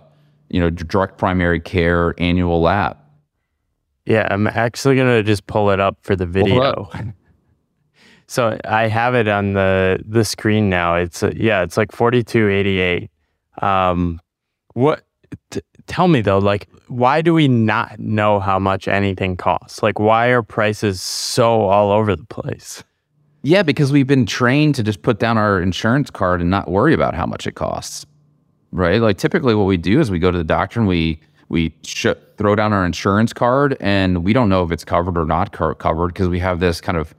you 0.50 0.60
know, 0.60 0.70
direct 0.70 1.18
primary 1.18 1.60
care 1.60 2.14
annual 2.18 2.60
lab. 2.60 2.98
Yeah, 4.04 4.28
I'm 4.30 4.46
actually 4.46 4.96
going 4.96 5.08
to 5.08 5.22
just 5.22 5.46
pull 5.46 5.70
it 5.70 5.80
up 5.80 5.96
for 6.02 6.16
the 6.16 6.26
video. 6.26 6.90
so 8.26 8.58
I 8.64 8.88
have 8.88 9.14
it 9.14 9.28
on 9.28 9.54
the 9.54 10.02
the 10.06 10.24
screen 10.24 10.68
now. 10.68 10.96
It's 10.96 11.22
uh, 11.22 11.32
yeah, 11.34 11.62
it's 11.62 11.76
like 11.76 11.92
4288. 11.92 13.10
Um 13.60 14.20
what 14.74 15.04
t- 15.50 15.60
tell 15.86 16.08
me 16.08 16.20
though 16.20 16.38
like 16.38 16.68
why 16.88 17.22
do 17.22 17.32
we 17.32 17.48
not 17.48 17.98
know 17.98 18.40
how 18.40 18.58
much 18.58 18.88
anything 18.88 19.36
costs? 19.36 19.82
Like 19.82 19.98
why 19.98 20.28
are 20.28 20.42
prices 20.42 21.00
so 21.00 21.62
all 21.62 21.90
over 21.90 22.16
the 22.16 22.24
place? 22.24 22.84
Yeah 23.42 23.62
because 23.62 23.92
we've 23.92 24.06
been 24.06 24.26
trained 24.26 24.74
to 24.76 24.82
just 24.82 25.02
put 25.02 25.18
down 25.18 25.38
our 25.38 25.60
insurance 25.60 26.10
card 26.10 26.40
and 26.40 26.50
not 26.50 26.70
worry 26.70 26.94
about 26.94 27.14
how 27.14 27.26
much 27.26 27.46
it 27.46 27.54
costs 27.54 28.06
right? 28.72 29.00
Like 29.00 29.18
typically 29.18 29.54
what 29.54 29.64
we 29.64 29.76
do 29.76 30.00
is 30.00 30.10
we 30.10 30.18
go 30.18 30.30
to 30.30 30.38
the 30.38 30.44
doctor 30.44 30.80
and 30.80 30.88
we 30.88 31.20
we 31.48 31.74
sh- 31.84 32.06
throw 32.38 32.56
down 32.56 32.72
our 32.72 32.84
insurance 32.84 33.32
card 33.32 33.76
and 33.80 34.24
we 34.24 34.32
don't 34.32 34.48
know 34.48 34.64
if 34.64 34.72
it's 34.72 34.84
covered 34.84 35.18
or 35.18 35.26
not 35.26 35.52
co- 35.52 35.74
covered 35.74 36.08
because 36.08 36.28
we 36.28 36.38
have 36.38 36.60
this 36.60 36.80
kind 36.80 36.96
of 36.96 37.14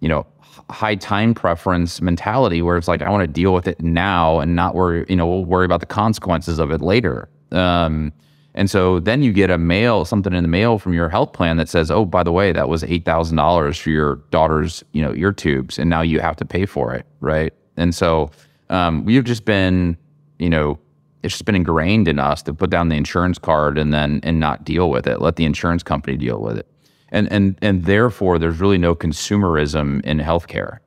you 0.00 0.08
know 0.08 0.26
high 0.70 0.96
time 0.96 1.32
preference 1.32 2.00
mentality 2.00 2.60
where 2.60 2.76
it's 2.76 2.88
like 2.88 3.00
I 3.00 3.10
want 3.10 3.22
to 3.22 3.28
deal 3.28 3.54
with 3.54 3.68
it 3.68 3.80
now 3.80 4.40
and 4.40 4.56
not 4.56 4.74
worry, 4.74 5.06
you 5.08 5.16
know, 5.16 5.26
we'll 5.26 5.44
worry 5.44 5.64
about 5.64 5.80
the 5.80 5.86
consequences 5.86 6.58
of 6.58 6.70
it 6.72 6.80
later. 6.80 7.28
Um, 7.52 8.12
and 8.54 8.70
so 8.70 9.00
then 9.00 9.22
you 9.22 9.32
get 9.32 9.50
a 9.50 9.58
mail, 9.58 10.04
something 10.04 10.32
in 10.32 10.42
the 10.42 10.48
mail 10.48 10.78
from 10.78 10.94
your 10.94 11.08
health 11.08 11.32
plan 11.32 11.58
that 11.58 11.68
says, 11.68 11.90
"Oh, 11.90 12.04
by 12.04 12.22
the 12.22 12.32
way, 12.32 12.52
that 12.52 12.68
was 12.68 12.84
eight 12.84 13.04
thousand 13.04 13.36
dollars 13.36 13.78
for 13.78 13.90
your 13.90 14.16
daughter's, 14.30 14.82
you 14.92 15.02
know, 15.02 15.12
ear 15.14 15.32
tubes, 15.32 15.78
and 15.78 15.90
now 15.90 16.00
you 16.00 16.20
have 16.20 16.36
to 16.36 16.44
pay 16.44 16.64
for 16.66 16.94
it, 16.94 17.04
right?" 17.20 17.52
And 17.76 17.94
so 17.94 18.30
um, 18.70 19.04
we've 19.04 19.24
just 19.24 19.44
been, 19.44 19.96
you 20.38 20.48
know, 20.48 20.78
it's 21.22 21.34
just 21.34 21.44
been 21.44 21.54
ingrained 21.54 22.08
in 22.08 22.18
us 22.18 22.42
to 22.44 22.54
put 22.54 22.70
down 22.70 22.88
the 22.88 22.96
insurance 22.96 23.38
card 23.38 23.76
and 23.76 23.92
then 23.92 24.20
and 24.22 24.40
not 24.40 24.64
deal 24.64 24.88
with 24.88 25.06
it. 25.06 25.20
Let 25.20 25.36
the 25.36 25.44
insurance 25.44 25.82
company 25.82 26.16
deal 26.16 26.40
with 26.40 26.58
it 26.58 26.66
and 27.10 27.30
and 27.30 27.58
and 27.62 27.84
therefore 27.84 28.38
there's 28.38 28.60
really 28.60 28.78
no 28.78 28.94
consumerism 28.94 30.04
in 30.04 30.18
healthcare 30.18 30.78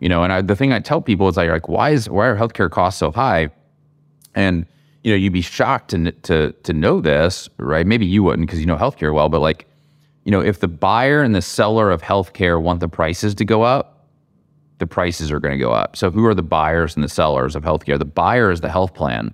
you 0.00 0.08
know 0.08 0.22
and 0.22 0.32
I, 0.32 0.42
the 0.42 0.56
thing 0.56 0.72
i 0.72 0.80
tell 0.80 1.00
people 1.00 1.28
is 1.28 1.36
like 1.36 1.68
why 1.68 1.90
is 1.90 2.08
why 2.08 2.26
are 2.26 2.36
healthcare 2.36 2.70
costs 2.70 2.98
so 3.00 3.10
high 3.10 3.50
and 4.34 4.66
you 5.04 5.12
know 5.12 5.16
you'd 5.16 5.32
be 5.32 5.42
shocked 5.42 5.90
to 5.90 6.12
to 6.12 6.52
to 6.52 6.72
know 6.72 7.00
this 7.00 7.48
right? 7.58 7.86
Maybe 7.86 8.06
you 8.06 8.22
wouldn't 8.22 8.46
because 8.46 8.60
you 8.60 8.66
know 8.66 8.76
healthcare 8.76 9.12
well 9.14 9.28
but 9.28 9.40
like 9.40 9.66
you 10.24 10.30
know 10.30 10.40
if 10.40 10.60
the 10.60 10.68
buyer 10.68 11.22
and 11.22 11.34
the 11.34 11.42
seller 11.42 11.90
of 11.90 12.02
healthcare 12.02 12.60
want 12.60 12.80
the 12.80 12.88
prices 12.88 13.34
to 13.36 13.44
go 13.44 13.62
up 13.62 13.92
the 14.82 14.86
prices 14.88 15.30
are 15.30 15.38
going 15.38 15.56
to 15.56 15.64
go 15.64 15.70
up. 15.70 15.96
So 15.96 16.10
who 16.10 16.26
are 16.26 16.34
the 16.34 16.42
buyers 16.42 16.96
and 16.96 17.04
the 17.04 17.08
sellers 17.08 17.54
of 17.54 17.62
healthcare? 17.62 18.00
The 18.00 18.04
buyer 18.04 18.50
is 18.50 18.62
the 18.62 18.68
health 18.68 18.94
plan. 18.94 19.32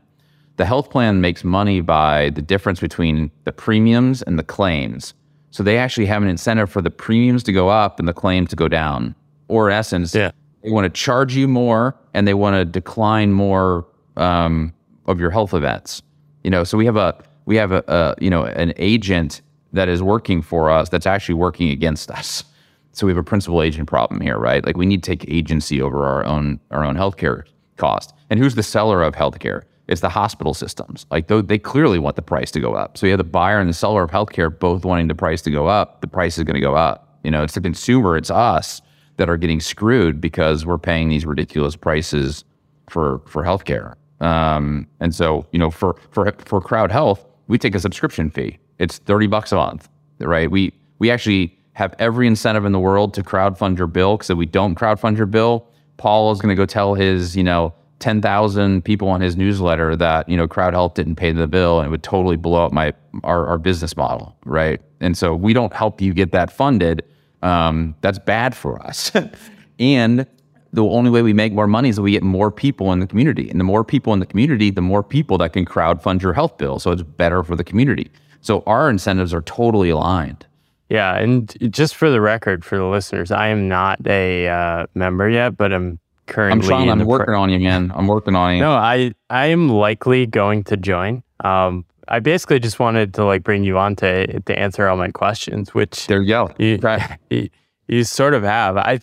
The 0.56 0.66
health 0.66 0.90
plan 0.90 1.22
makes 1.22 1.42
money 1.42 1.80
by 1.80 2.28
the 2.30 2.42
difference 2.42 2.80
between 2.80 3.30
the 3.44 3.52
premiums 3.52 4.20
and 4.20 4.38
the 4.38 4.42
claims. 4.42 5.14
So 5.50 5.62
they 5.62 5.78
actually 5.78 6.04
have 6.04 6.22
an 6.22 6.28
incentive 6.28 6.70
for 6.70 6.82
the 6.82 6.90
premiums 6.90 7.42
to 7.44 7.52
go 7.52 7.70
up 7.70 7.98
and 7.98 8.06
the 8.06 8.12
claims 8.12 8.50
to 8.50 8.56
go 8.56 8.68
down. 8.68 9.14
Or 9.48 9.70
in 9.70 9.74
essence, 9.74 10.14
yeah. 10.14 10.32
they 10.62 10.70
want 10.70 10.84
to 10.84 10.90
charge 10.90 11.34
you 11.34 11.48
more 11.48 11.96
and 12.12 12.28
they 12.28 12.34
want 12.34 12.56
to 12.56 12.66
decline 12.66 13.32
more 13.32 13.86
um, 14.18 14.74
of 15.08 15.18
your 15.18 15.30
health 15.30 15.54
events. 15.54 16.02
You 16.44 16.50
know, 16.50 16.62
so 16.62 16.78
we 16.78 16.86
have 16.86 16.96
a 16.96 17.20
we 17.46 17.56
have 17.56 17.72
a, 17.72 17.82
a 17.88 18.14
you 18.22 18.30
know 18.30 18.44
an 18.44 18.72
agent 18.76 19.42
that 19.72 19.88
is 19.88 20.02
working 20.02 20.40
for 20.40 20.70
us 20.70 20.88
that's 20.88 21.06
actually 21.06 21.34
working 21.34 21.70
against 21.70 22.10
us. 22.10 22.44
So 22.92 23.06
we 23.06 23.12
have 23.12 23.18
a 23.18 23.24
principal 23.24 23.62
agent 23.62 23.88
problem 23.88 24.20
here, 24.20 24.38
right? 24.38 24.64
Like 24.64 24.76
we 24.76 24.86
need 24.86 25.02
to 25.02 25.10
take 25.10 25.28
agency 25.28 25.82
over 25.82 26.06
our 26.06 26.24
own 26.24 26.60
our 26.70 26.84
own 26.84 26.94
healthcare 26.94 27.44
cost. 27.76 28.14
And 28.30 28.38
who's 28.38 28.54
the 28.54 28.62
seller 28.62 29.02
of 29.02 29.14
healthcare? 29.14 29.62
It's 29.88 30.02
the 30.02 30.08
hospital 30.10 30.52
systems. 30.52 31.06
Like 31.10 31.28
they 31.28 31.58
clearly 31.58 31.98
want 31.98 32.16
the 32.16 32.22
price 32.22 32.50
to 32.50 32.60
go 32.60 32.74
up. 32.74 32.98
So 32.98 33.06
you 33.06 33.12
have 33.12 33.18
the 33.18 33.24
buyer 33.24 33.58
and 33.58 33.68
the 33.70 33.74
seller 33.74 34.02
of 34.02 34.10
healthcare 34.10 34.56
both 34.56 34.84
wanting 34.84 35.08
the 35.08 35.14
price 35.14 35.40
to 35.42 35.50
go 35.50 35.66
up. 35.66 36.02
The 36.02 36.06
price 36.06 36.36
is 36.36 36.44
going 36.44 36.56
to 36.56 36.60
go 36.60 36.74
up. 36.74 37.18
You 37.24 37.30
know, 37.30 37.42
it's 37.42 37.54
the 37.54 37.60
consumer, 37.62 38.16
it's 38.16 38.30
us 38.30 38.82
that 39.16 39.30
are 39.30 39.38
getting 39.38 39.60
screwed 39.60 40.20
because 40.20 40.66
we're 40.66 40.78
paying 40.78 41.08
these 41.08 41.24
ridiculous 41.24 41.74
prices 41.74 42.44
for 42.90 43.20
for 43.26 43.42
healthcare. 43.44 43.94
Um, 44.20 44.86
and 45.00 45.14
so, 45.14 45.46
you 45.52 45.58
know, 45.58 45.70
for 45.70 45.96
for 46.10 46.32
for 46.38 46.60
Crowd 46.60 46.90
Health, 46.90 47.24
we 47.46 47.58
take 47.58 47.74
a 47.74 47.80
subscription 47.80 48.30
fee. 48.30 48.58
It's 48.78 48.98
thirty 48.98 49.26
bucks 49.26 49.52
a 49.52 49.56
month, 49.56 49.88
right? 50.18 50.50
We 50.50 50.72
we 50.98 51.10
actually 51.10 51.56
have 51.74 51.94
every 52.00 52.26
incentive 52.26 52.64
in 52.64 52.72
the 52.72 52.80
world 52.80 53.14
to 53.14 53.22
crowdfund 53.22 53.78
your 53.78 53.86
bill 53.86 54.16
because 54.16 54.30
if 54.30 54.36
we 54.36 54.46
don't 54.46 54.74
crowdfund 54.74 55.16
your 55.16 55.26
bill, 55.26 55.68
Paul 55.96 56.32
is 56.32 56.40
going 56.40 56.48
to 56.48 56.60
go 56.60 56.66
tell 56.66 56.94
his, 56.94 57.36
you 57.36 57.44
know, 57.44 57.72
10,000 58.00 58.84
people 58.84 59.08
on 59.08 59.20
his 59.20 59.36
newsletter 59.36 59.94
that, 59.96 60.28
you 60.28 60.36
know, 60.36 60.48
Crowd 60.48 60.72
Health 60.72 60.94
didn't 60.94 61.16
pay 61.16 61.32
the 61.32 61.46
bill 61.46 61.78
and 61.78 61.86
it 61.86 61.90
would 61.90 62.02
totally 62.02 62.36
blow 62.36 62.66
up 62.66 62.72
my 62.72 62.92
our, 63.24 63.46
our 63.46 63.58
business 63.58 63.96
model, 63.96 64.36
right? 64.44 64.80
And 65.00 65.16
so 65.16 65.34
we 65.34 65.52
don't 65.52 65.72
help 65.72 66.00
you 66.00 66.12
get 66.12 66.32
that 66.32 66.52
funded. 66.52 67.04
Um, 67.42 67.94
that's 68.00 68.18
bad 68.18 68.56
for 68.56 68.80
us. 68.82 69.12
and 69.78 70.26
the 70.72 70.84
only 70.84 71.10
way 71.10 71.22
we 71.22 71.32
make 71.32 71.52
more 71.52 71.66
money 71.66 71.88
is 71.88 71.96
that 71.96 72.02
we 72.02 72.12
get 72.12 72.22
more 72.22 72.50
people 72.50 72.92
in 72.92 73.00
the 73.00 73.06
community. 73.06 73.48
And 73.50 73.58
the 73.58 73.64
more 73.64 73.84
people 73.84 74.12
in 74.12 74.20
the 74.20 74.26
community, 74.26 74.70
the 74.70 74.82
more 74.82 75.02
people 75.02 75.38
that 75.38 75.52
can 75.52 75.64
crowd 75.64 76.02
fund 76.02 76.22
your 76.22 76.32
health 76.32 76.58
bill. 76.58 76.78
So 76.78 76.90
it's 76.90 77.02
better 77.02 77.42
for 77.42 77.56
the 77.56 77.64
community. 77.64 78.10
So 78.40 78.62
our 78.66 78.90
incentives 78.90 79.32
are 79.32 79.42
totally 79.42 79.90
aligned. 79.90 80.46
Yeah. 80.88 81.16
And 81.16 81.54
just 81.72 81.96
for 81.96 82.10
the 82.10 82.20
record, 82.20 82.64
for 82.64 82.78
the 82.78 82.84
listeners, 82.84 83.30
I 83.30 83.48
am 83.48 83.68
not 83.68 83.98
a 84.06 84.48
uh, 84.48 84.86
member 84.94 85.28
yet, 85.28 85.56
but 85.56 85.72
I'm 85.72 85.98
currently. 86.26 86.64
I'm 86.64 86.68
trying. 86.68 86.90
I'm 86.90 87.06
working 87.06 87.34
on 87.34 87.50
you, 87.50 87.60
man. 87.60 87.92
I'm 87.94 88.06
working 88.06 88.34
on 88.34 88.54
you. 88.54 88.60
No, 88.60 88.72
I 88.72 89.12
I 89.28 89.46
am 89.46 89.68
likely 89.68 90.26
going 90.26 90.64
to 90.64 90.76
join. 90.76 91.22
Um, 91.44 91.84
I 92.08 92.20
basically 92.20 92.58
just 92.58 92.78
wanted 92.78 93.12
to 93.14 93.24
like 93.24 93.42
bring 93.42 93.64
you 93.64 93.76
on 93.78 93.96
to 93.96 94.40
to 94.40 94.58
answer 94.58 94.88
all 94.88 94.96
my 94.96 95.10
questions, 95.10 95.74
which 95.74 96.06
there 96.06 96.22
you 96.22 96.28
go. 96.28 96.50
You, 96.58 96.78
you, 97.30 97.48
you 97.86 98.04
sort 98.04 98.34
of 98.34 98.42
have. 98.42 98.76
I 98.76 99.00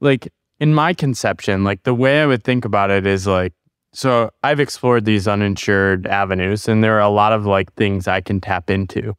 like 0.00 0.28
in 0.60 0.74
my 0.74 0.94
conception, 0.94 1.64
like 1.64 1.82
the 1.82 1.94
way 1.94 2.22
I 2.22 2.26
would 2.26 2.44
think 2.44 2.64
about 2.64 2.90
it 2.90 3.06
is 3.06 3.26
like 3.26 3.52
so 3.92 4.30
I've 4.42 4.60
explored 4.60 5.06
these 5.06 5.26
uninsured 5.26 6.06
avenues 6.06 6.68
and 6.68 6.84
there 6.84 6.96
are 6.96 7.00
a 7.00 7.08
lot 7.08 7.32
of 7.32 7.46
like 7.46 7.72
things 7.74 8.06
I 8.06 8.20
can 8.20 8.42
tap 8.42 8.68
into. 8.68 9.16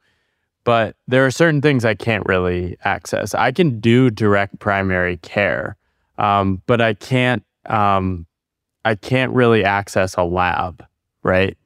But 0.63 0.95
there 1.07 1.25
are 1.25 1.31
certain 1.31 1.61
things 1.61 1.83
I 1.83 1.95
can't 1.95 2.25
really 2.27 2.77
access. 2.83 3.33
I 3.33 3.51
can 3.51 3.79
do 3.79 4.11
direct 4.11 4.59
primary 4.59 5.17
care, 5.17 5.77
um, 6.17 6.61
but 6.67 6.79
I 6.79 6.93
can't 6.93 7.43
um, 7.65 8.27
I 8.85 8.95
can't 8.95 9.33
really 9.33 9.65
access 9.65 10.15
a 10.15 10.23
lab, 10.23 10.85
right? 11.23 11.57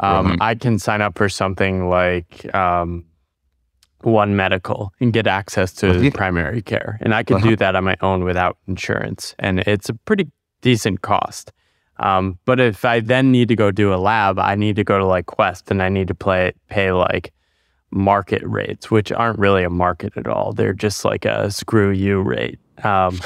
Um, 0.00 0.26
mm-hmm. 0.26 0.42
I 0.42 0.54
can 0.54 0.78
sign 0.78 1.00
up 1.00 1.16
for 1.16 1.28
something 1.28 1.88
like 1.88 2.54
um, 2.54 3.05
One 4.02 4.36
Medical 4.36 4.92
and 5.00 5.12
get 5.12 5.26
access 5.26 5.72
to 5.74 6.10
primary 6.12 6.62
care, 6.62 6.98
and 7.00 7.14
I 7.14 7.22
can 7.22 7.36
uh-huh. 7.36 7.48
do 7.50 7.56
that 7.56 7.74
on 7.74 7.84
my 7.84 7.96
own 8.00 8.24
without 8.24 8.58
insurance, 8.68 9.34
and 9.38 9.60
it's 9.60 9.88
a 9.88 9.94
pretty 9.94 10.30
decent 10.60 11.02
cost. 11.02 11.52
Um, 11.98 12.38
but 12.44 12.60
if 12.60 12.84
I 12.84 13.00
then 13.00 13.32
need 13.32 13.48
to 13.48 13.56
go 13.56 13.70
do 13.70 13.94
a 13.94 13.96
lab, 13.96 14.38
I 14.38 14.54
need 14.54 14.76
to 14.76 14.84
go 14.84 14.98
to 14.98 15.04
like 15.04 15.26
Quest, 15.26 15.70
and 15.70 15.82
I 15.82 15.88
need 15.88 16.08
to 16.08 16.14
play 16.14 16.52
pay 16.68 16.92
like 16.92 17.32
market 17.90 18.42
rates, 18.44 18.90
which 18.90 19.10
aren't 19.12 19.38
really 19.38 19.64
a 19.64 19.70
market 19.70 20.12
at 20.16 20.26
all. 20.26 20.52
They're 20.52 20.72
just 20.72 21.04
like 21.04 21.24
a 21.24 21.50
screw 21.50 21.90
you 21.90 22.20
rate. 22.20 22.58
Um, 22.84 23.18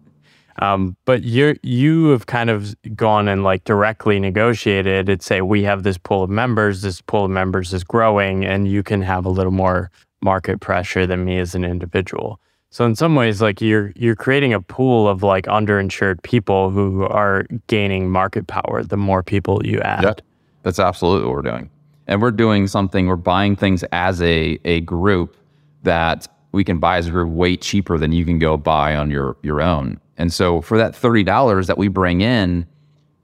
um, 0.58 0.96
but 1.04 1.22
you 1.22 1.56
you 1.62 2.08
have 2.08 2.26
kind 2.26 2.50
of 2.50 2.74
gone 2.94 3.28
and 3.28 3.42
like 3.42 3.64
directly 3.64 4.20
negotiated 4.20 5.08
and 5.08 5.22
say 5.22 5.40
we 5.40 5.62
have 5.62 5.82
this 5.82 5.98
pool 5.98 6.24
of 6.24 6.30
members, 6.30 6.82
this 6.82 7.00
pool 7.00 7.24
of 7.24 7.30
members 7.30 7.72
is 7.72 7.84
growing, 7.84 8.44
and 8.44 8.68
you 8.68 8.82
can 8.82 9.00
have 9.02 9.24
a 9.24 9.30
little 9.30 9.52
more 9.52 9.90
market 10.22 10.60
pressure 10.60 11.06
than 11.06 11.24
me 11.24 11.38
as 11.38 11.54
an 11.54 11.64
individual. 11.64 12.40
So 12.70 12.84
in 12.84 12.94
some 12.94 13.16
ways, 13.16 13.42
like 13.42 13.60
you're 13.60 13.92
you're 13.96 14.14
creating 14.14 14.52
a 14.54 14.60
pool 14.60 15.08
of 15.08 15.22
like 15.22 15.46
underinsured 15.46 16.22
people 16.22 16.70
who 16.70 17.02
are 17.04 17.44
gaining 17.66 18.10
market 18.10 18.46
power 18.46 18.84
the 18.84 18.96
more 18.96 19.22
people 19.22 19.60
you 19.64 19.80
add. 19.80 20.04
Yeah, 20.04 20.14
that's 20.62 20.78
absolutely 20.78 21.26
what 21.26 21.36
we're 21.36 21.50
doing. 21.50 21.70
And 22.06 22.22
we're 22.22 22.30
doing 22.30 22.66
something, 22.68 23.06
we're 23.06 23.16
buying 23.16 23.56
things 23.56 23.82
as 23.92 24.22
a 24.22 24.58
a 24.64 24.80
group 24.82 25.36
that 25.82 26.28
we 26.52 26.62
can 26.62 26.78
buy 26.78 26.96
as 26.96 27.08
a 27.08 27.10
group 27.10 27.30
way 27.30 27.56
cheaper 27.56 27.98
than 27.98 28.12
you 28.12 28.24
can 28.24 28.38
go 28.38 28.56
buy 28.56 28.94
on 28.94 29.10
your 29.10 29.36
your 29.42 29.60
own. 29.60 30.00
And 30.16 30.32
so 30.32 30.60
for 30.60 30.76
that 30.76 30.92
$30 30.92 31.66
that 31.66 31.78
we 31.78 31.88
bring 31.88 32.20
in, 32.20 32.66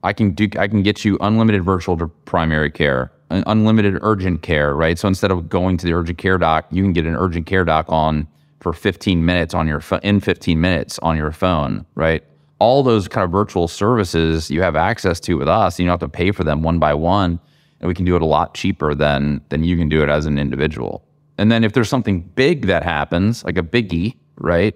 I 0.03 0.13
can 0.13 0.31
do 0.31 0.49
I 0.57 0.67
can 0.67 0.83
get 0.83 1.05
you 1.05 1.17
unlimited 1.21 1.63
virtual 1.63 1.95
primary 2.25 2.71
care, 2.71 3.11
unlimited 3.29 3.97
urgent 4.01 4.41
care, 4.41 4.75
right? 4.75 4.97
So 4.97 5.07
instead 5.07 5.31
of 5.31 5.49
going 5.49 5.77
to 5.77 5.85
the 5.85 5.93
urgent 5.93 6.17
care 6.17 6.37
doc, 6.37 6.65
you 6.71 6.83
can 6.83 6.93
get 6.93 7.05
an 7.05 7.15
urgent 7.15 7.45
care 7.45 7.65
doc 7.65 7.85
on 7.89 8.27
for 8.59 8.73
15 8.73 9.25
minutes 9.25 9.53
on 9.53 9.67
your 9.67 9.79
phone 9.79 9.99
in 10.03 10.19
15 10.19 10.59
minutes 10.59 10.99
on 10.99 11.17
your 11.17 11.31
phone, 11.31 11.85
right? 11.95 12.23
All 12.59 12.83
those 12.83 13.07
kind 13.07 13.23
of 13.23 13.31
virtual 13.31 13.67
services 13.67 14.49
you 14.49 14.61
have 14.61 14.75
access 14.75 15.19
to 15.21 15.35
with 15.37 15.47
us, 15.47 15.79
you 15.79 15.85
don't 15.85 15.93
have 15.93 15.99
to 15.99 16.09
pay 16.09 16.31
for 16.31 16.43
them 16.43 16.63
one 16.63 16.79
by 16.79 16.93
one, 16.93 17.39
and 17.79 17.87
we 17.87 17.93
can 17.93 18.05
do 18.05 18.15
it 18.15 18.21
a 18.21 18.25
lot 18.25 18.55
cheaper 18.55 18.95
than 18.95 19.41
than 19.49 19.63
you 19.63 19.77
can 19.77 19.89
do 19.89 20.01
it 20.01 20.09
as 20.09 20.25
an 20.25 20.39
individual. 20.39 21.03
And 21.37 21.51
then 21.51 21.63
if 21.63 21.73
there's 21.73 21.89
something 21.89 22.21
big 22.21 22.65
that 22.65 22.83
happens, 22.83 23.43
like 23.43 23.57
a 23.57 23.63
biggie, 23.63 24.15
right? 24.37 24.75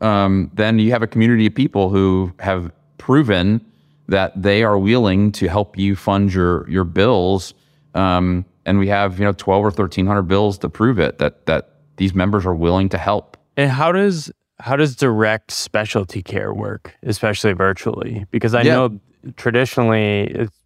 um, 0.00 0.50
then 0.54 0.78
you 0.78 0.90
have 0.92 1.02
a 1.02 1.06
community 1.06 1.46
of 1.46 1.54
people 1.54 1.90
who 1.90 2.32
have 2.40 2.70
proven 2.98 3.64
that 4.08 4.40
they 4.40 4.62
are 4.62 4.78
willing 4.78 5.32
to 5.32 5.48
help 5.48 5.76
you 5.78 5.96
fund 5.96 6.32
your 6.32 6.68
your 6.68 6.84
bills. 6.84 7.54
Um, 7.98 8.44
and 8.64 8.78
we 8.78 8.88
have 8.88 9.18
you 9.18 9.24
know 9.24 9.32
twelve 9.32 9.64
or 9.64 9.70
thirteen 9.70 10.06
hundred 10.06 10.22
bills 10.22 10.58
to 10.58 10.68
prove 10.68 10.98
it 10.98 11.18
that 11.18 11.46
that 11.46 11.70
these 11.96 12.14
members 12.14 12.46
are 12.46 12.54
willing 12.54 12.88
to 12.90 12.98
help. 12.98 13.36
And 13.56 13.70
how 13.70 13.92
does 13.92 14.30
how 14.60 14.76
does 14.76 14.96
direct 14.96 15.50
specialty 15.50 16.22
care 16.22 16.52
work, 16.52 16.94
especially 17.02 17.52
virtually? 17.52 18.26
Because 18.30 18.54
I 18.54 18.62
yeah. 18.62 18.74
know 18.74 19.00
traditionally 19.36 20.24
it's 20.24 20.56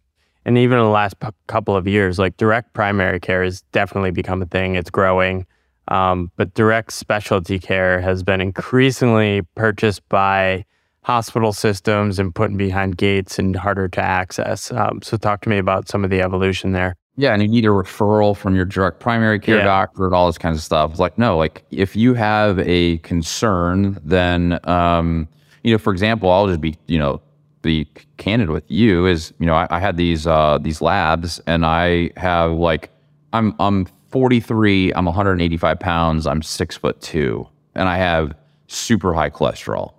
and 0.45 0.57
even 0.57 0.77
in 0.77 0.83
the 0.83 0.91
last 0.91 1.19
p- 1.19 1.29
couple 1.47 1.75
of 1.75 1.87
years, 1.87 2.19
like 2.19 2.37
direct 2.37 2.73
primary 2.73 3.19
care 3.19 3.43
has 3.43 3.61
definitely 3.71 4.11
become 4.11 4.41
a 4.41 4.45
thing. 4.45 4.75
It's 4.75 4.89
growing. 4.89 5.45
Um, 5.87 6.31
but 6.37 6.53
direct 6.53 6.93
specialty 6.93 7.59
care 7.59 8.01
has 8.01 8.23
been 8.23 8.41
increasingly 8.41 9.41
purchased 9.55 10.07
by 10.09 10.65
hospital 11.01 11.51
systems 11.51 12.19
and 12.19 12.33
put 12.33 12.55
behind 12.55 12.97
gates 12.97 13.37
and 13.37 13.55
harder 13.55 13.87
to 13.89 14.01
access. 14.01 14.71
Um, 14.71 15.01
so, 15.01 15.17
talk 15.17 15.41
to 15.41 15.49
me 15.49 15.57
about 15.57 15.89
some 15.89 16.03
of 16.03 16.09
the 16.09 16.21
evolution 16.21 16.71
there. 16.71 16.95
Yeah, 17.15 17.33
and 17.33 17.43
you 17.43 17.47
need 17.47 17.65
a 17.65 17.69
referral 17.69 18.35
from 18.35 18.55
your 18.55 18.65
direct 18.65 18.99
primary 18.99 19.39
care 19.39 19.57
yeah. 19.57 19.63
doctor 19.63 20.05
and 20.05 20.15
all 20.15 20.25
this 20.25 20.39
kinds 20.39 20.57
of 20.57 20.63
stuff. 20.63 20.91
It's 20.91 20.99
like, 20.99 21.17
no, 21.17 21.37
like 21.37 21.63
if 21.69 21.95
you 21.95 22.15
have 22.15 22.57
a 22.59 22.97
concern, 22.99 23.99
then, 24.03 24.59
um, 24.67 25.27
you 25.63 25.71
know, 25.71 25.77
for 25.77 25.93
example, 25.93 26.31
I'll 26.31 26.47
just 26.47 26.59
be, 26.61 26.75
you 26.87 26.97
know, 26.97 27.21
be 27.61 27.87
candid 28.17 28.49
with 28.49 28.69
you 28.69 29.05
is, 29.05 29.31
you 29.39 29.45
know, 29.45 29.53
I, 29.53 29.67
I 29.69 29.79
had 29.79 29.95
these 29.97 30.27
uh, 30.27 30.57
these 30.61 30.81
labs, 30.81 31.39
and 31.47 31.65
I 31.65 32.11
have 32.17 32.51
like, 32.51 32.89
I'm 33.31 33.55
I'm 33.59 33.87
43, 34.09 34.93
I'm 34.93 35.05
185 35.05 35.79
pounds, 35.79 36.27
I'm 36.27 36.41
six 36.41 36.75
foot 36.77 36.99
two, 37.01 37.47
and 37.73 37.87
I 37.87 37.97
have 37.97 38.35
super 38.67 39.13
high 39.13 39.29
cholesterol. 39.29 39.93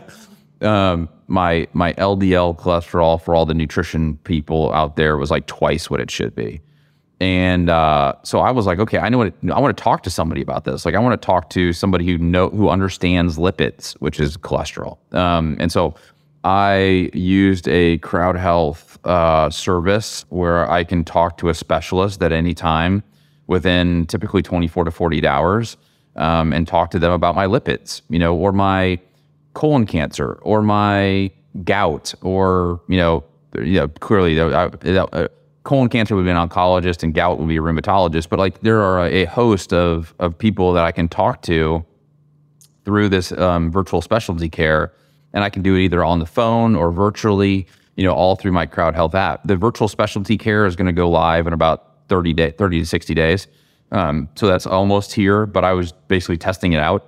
um, 0.62 1.08
my 1.30 1.66
my 1.72 1.92
LDL 1.94 2.58
cholesterol 2.58 3.20
for 3.20 3.34
all 3.34 3.46
the 3.46 3.54
nutrition 3.54 4.16
people 4.18 4.72
out 4.72 4.96
there 4.96 5.16
was 5.16 5.30
like 5.30 5.46
twice 5.46 5.88
what 5.88 6.00
it 6.00 6.10
should 6.10 6.34
be. 6.34 6.60
And 7.20 7.68
uh, 7.68 8.14
so 8.22 8.40
I 8.40 8.50
was 8.50 8.64
like, 8.66 8.78
okay, 8.78 8.98
I 8.98 9.10
know 9.10 9.18
what 9.18 9.34
I 9.52 9.60
want 9.60 9.76
to 9.76 9.82
talk 9.82 10.02
to 10.04 10.10
somebody 10.10 10.40
about 10.40 10.64
this. 10.64 10.84
Like, 10.84 10.94
I 10.94 10.98
want 10.98 11.20
to 11.20 11.24
talk 11.24 11.50
to 11.50 11.72
somebody 11.72 12.06
who 12.06 12.18
know 12.18 12.48
who 12.48 12.68
understands 12.68 13.36
lipids, 13.36 13.92
which 14.00 14.18
is 14.18 14.36
cholesterol. 14.38 14.96
Um, 15.14 15.56
and 15.60 15.70
so 15.70 15.94
I 16.44 17.10
used 17.12 17.68
a 17.68 17.98
crowd 17.98 18.36
health 18.36 18.98
uh, 19.06 19.50
service 19.50 20.24
where 20.30 20.68
I 20.70 20.82
can 20.82 21.04
talk 21.04 21.36
to 21.38 21.50
a 21.50 21.54
specialist 21.54 22.22
at 22.22 22.32
any 22.32 22.54
time 22.54 23.02
within 23.46 24.06
typically 24.06 24.42
24 24.42 24.84
to 24.84 24.90
48 24.90 25.24
hours 25.26 25.76
um, 26.16 26.52
and 26.52 26.66
talk 26.66 26.90
to 26.92 26.98
them 26.98 27.12
about 27.12 27.34
my 27.34 27.46
lipids, 27.46 28.00
you 28.08 28.18
know, 28.18 28.34
or 28.34 28.52
my 28.52 28.98
colon 29.54 29.86
cancer 29.86 30.38
or 30.42 30.62
my 30.62 31.30
gout 31.64 32.14
or 32.22 32.80
you 32.88 32.96
know 32.96 33.24
you 33.56 33.74
know 33.74 33.88
clearly 33.88 34.38
uh, 34.38 34.46
uh, 34.48 35.28
colon 35.64 35.88
cancer 35.88 36.14
would 36.14 36.24
be 36.24 36.30
an 36.30 36.36
oncologist 36.36 37.02
and 37.02 37.14
gout 37.14 37.38
would 37.38 37.48
be 37.48 37.56
a 37.56 37.60
rheumatologist 37.60 38.28
but 38.28 38.38
like 38.38 38.60
there 38.60 38.80
are 38.80 39.06
a 39.06 39.24
host 39.26 39.72
of 39.72 40.14
of 40.18 40.38
people 40.38 40.72
that 40.72 40.84
I 40.84 40.92
can 40.92 41.08
talk 41.08 41.42
to 41.42 41.84
through 42.84 43.08
this 43.08 43.32
um, 43.32 43.70
virtual 43.70 44.00
specialty 44.00 44.48
care 44.48 44.92
and 45.32 45.44
I 45.44 45.50
can 45.50 45.62
do 45.62 45.74
it 45.76 45.80
either 45.80 46.04
on 46.04 46.18
the 46.18 46.26
phone 46.26 46.76
or 46.76 46.92
virtually 46.92 47.66
you 47.96 48.04
know 48.04 48.14
all 48.14 48.36
through 48.36 48.52
my 48.52 48.66
crowd 48.66 48.94
health 48.94 49.14
app. 49.14 49.40
The 49.44 49.56
virtual 49.56 49.88
specialty 49.88 50.38
care 50.38 50.64
is 50.66 50.76
going 50.76 50.86
to 50.86 50.92
go 50.92 51.10
live 51.10 51.46
in 51.46 51.52
about 51.52 52.08
30 52.08 52.32
day 52.32 52.50
30 52.52 52.80
to 52.80 52.86
60 52.86 53.14
days. 53.14 53.46
Um, 53.92 54.28
so 54.36 54.46
that's 54.46 54.66
almost 54.66 55.12
here 55.12 55.46
but 55.46 55.64
I 55.64 55.72
was 55.72 55.90
basically 56.06 56.36
testing 56.36 56.72
it 56.72 56.80
out 56.80 57.04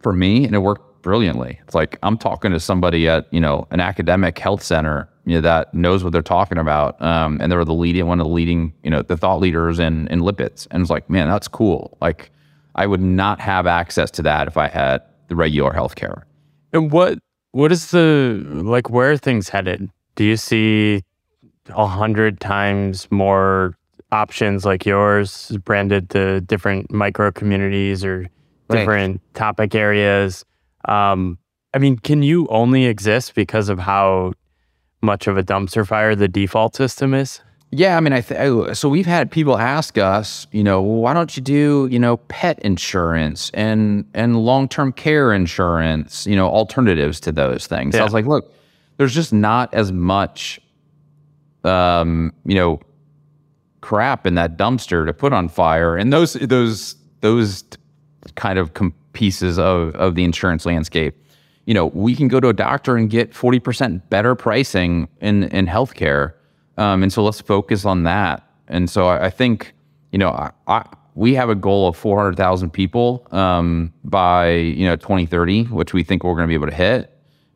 for 0.00 0.12
me 0.12 0.44
and 0.44 0.54
it 0.54 0.58
worked 0.58 0.93
brilliantly. 1.04 1.60
It's 1.62 1.74
like 1.74 1.98
I'm 2.02 2.18
talking 2.18 2.50
to 2.50 2.58
somebody 2.58 3.06
at 3.08 3.32
you 3.32 3.40
know 3.40 3.68
an 3.70 3.78
academic 3.78 4.36
health 4.38 4.62
center 4.62 5.08
you 5.26 5.36
know 5.36 5.42
that 5.42 5.72
knows 5.72 6.02
what 6.02 6.12
they're 6.12 6.22
talking 6.22 6.58
about, 6.58 7.00
um, 7.00 7.38
and 7.40 7.52
they're 7.52 7.64
the 7.64 7.72
leading 7.72 8.06
one 8.06 8.18
of 8.18 8.26
the 8.26 8.32
leading 8.32 8.72
you 8.82 8.90
know 8.90 9.02
the 9.02 9.16
thought 9.16 9.38
leaders 9.38 9.78
in 9.78 10.08
in 10.08 10.20
lipids, 10.20 10.66
and 10.72 10.80
it's 10.80 10.90
like 10.90 11.08
man, 11.08 11.28
that's 11.28 11.46
cool. 11.46 11.96
Like 12.00 12.32
I 12.74 12.86
would 12.86 13.02
not 13.02 13.40
have 13.40 13.68
access 13.68 14.10
to 14.12 14.22
that 14.22 14.48
if 14.48 14.56
I 14.56 14.66
had 14.66 15.02
the 15.28 15.36
regular 15.36 15.70
healthcare. 15.72 16.22
And 16.72 16.90
what 16.90 17.18
what 17.52 17.70
is 17.70 17.92
the 17.92 18.42
like 18.48 18.90
where 18.90 19.12
are 19.12 19.16
things 19.16 19.48
headed? 19.48 19.90
Do 20.16 20.24
you 20.24 20.36
see 20.36 21.02
a 21.68 21.86
hundred 21.86 22.40
times 22.40 23.08
more 23.10 23.76
options 24.10 24.64
like 24.64 24.86
yours 24.86 25.56
branded 25.64 26.10
to 26.10 26.40
different 26.40 26.90
micro 26.90 27.30
communities 27.30 28.04
or 28.04 28.26
different 28.70 29.14
right. 29.14 29.34
topic 29.34 29.74
areas? 29.74 30.44
Um, 30.86 31.38
I 31.72 31.78
mean, 31.78 31.98
can 31.98 32.22
you 32.22 32.46
only 32.48 32.84
exist 32.86 33.34
because 33.34 33.68
of 33.68 33.78
how 33.78 34.32
much 35.02 35.26
of 35.26 35.36
a 35.36 35.42
dumpster 35.42 35.86
fire 35.86 36.14
the 36.14 36.28
default 36.28 36.76
system 36.76 37.14
is? 37.14 37.40
Yeah, 37.76 37.96
I 37.96 38.00
mean, 38.00 38.12
I 38.12 38.20
th- 38.20 38.76
so 38.76 38.88
we've 38.88 39.06
had 39.06 39.32
people 39.32 39.58
ask 39.58 39.98
us, 39.98 40.46
you 40.52 40.62
know, 40.62 40.80
well, 40.80 41.00
why 41.00 41.12
don't 41.12 41.36
you 41.36 41.42
do, 41.42 41.88
you 41.90 41.98
know, 41.98 42.18
pet 42.18 42.60
insurance 42.60 43.50
and 43.52 44.04
and 44.14 44.36
long 44.36 44.68
term 44.68 44.92
care 44.92 45.32
insurance, 45.32 46.24
you 46.24 46.36
know, 46.36 46.46
alternatives 46.46 47.18
to 47.20 47.32
those 47.32 47.66
things. 47.66 47.94
Yeah. 47.94 48.02
I 48.02 48.04
was 48.04 48.12
like, 48.12 48.26
look, 48.26 48.54
there's 48.96 49.12
just 49.12 49.32
not 49.32 49.74
as 49.74 49.90
much, 49.90 50.60
um, 51.64 52.32
you 52.44 52.54
know, 52.54 52.80
crap 53.80 54.24
in 54.24 54.36
that 54.36 54.56
dumpster 54.56 55.04
to 55.04 55.12
put 55.12 55.32
on 55.32 55.48
fire, 55.48 55.96
and 55.96 56.12
those 56.12 56.34
those 56.34 56.94
those 57.22 57.64
kind 58.34 58.58
of 58.58 58.74
com- 58.74 58.94
pieces 59.12 59.58
of, 59.58 59.94
of 59.94 60.14
the 60.14 60.24
insurance 60.24 60.66
landscape. 60.66 61.16
You 61.66 61.74
know, 61.74 61.86
we 61.86 62.14
can 62.14 62.28
go 62.28 62.40
to 62.40 62.48
a 62.48 62.52
doctor 62.52 62.96
and 62.96 63.08
get 63.08 63.32
40% 63.32 64.02
better 64.10 64.34
pricing 64.34 65.08
in, 65.20 65.44
in 65.44 65.66
healthcare. 65.66 66.34
Um, 66.76 67.02
and 67.02 67.12
so 67.12 67.24
let's 67.24 67.40
focus 67.40 67.84
on 67.84 68.02
that. 68.02 68.46
And 68.68 68.90
so 68.90 69.06
I, 69.06 69.26
I 69.26 69.30
think, 69.30 69.72
you 70.12 70.18
know, 70.18 70.30
I, 70.30 70.50
I, 70.66 70.86
we 71.14 71.34
have 71.34 71.48
a 71.48 71.54
goal 71.54 71.88
of 71.88 71.96
400,000 71.96 72.70
people 72.70 73.26
um, 73.30 73.92
by, 74.02 74.50
you 74.50 74.86
know, 74.86 74.96
2030, 74.96 75.64
which 75.64 75.94
we 75.94 76.02
think 76.02 76.24
we're 76.24 76.34
going 76.34 76.44
to 76.44 76.48
be 76.48 76.54
able 76.54 76.66
to 76.66 76.74
hit. 76.74 77.10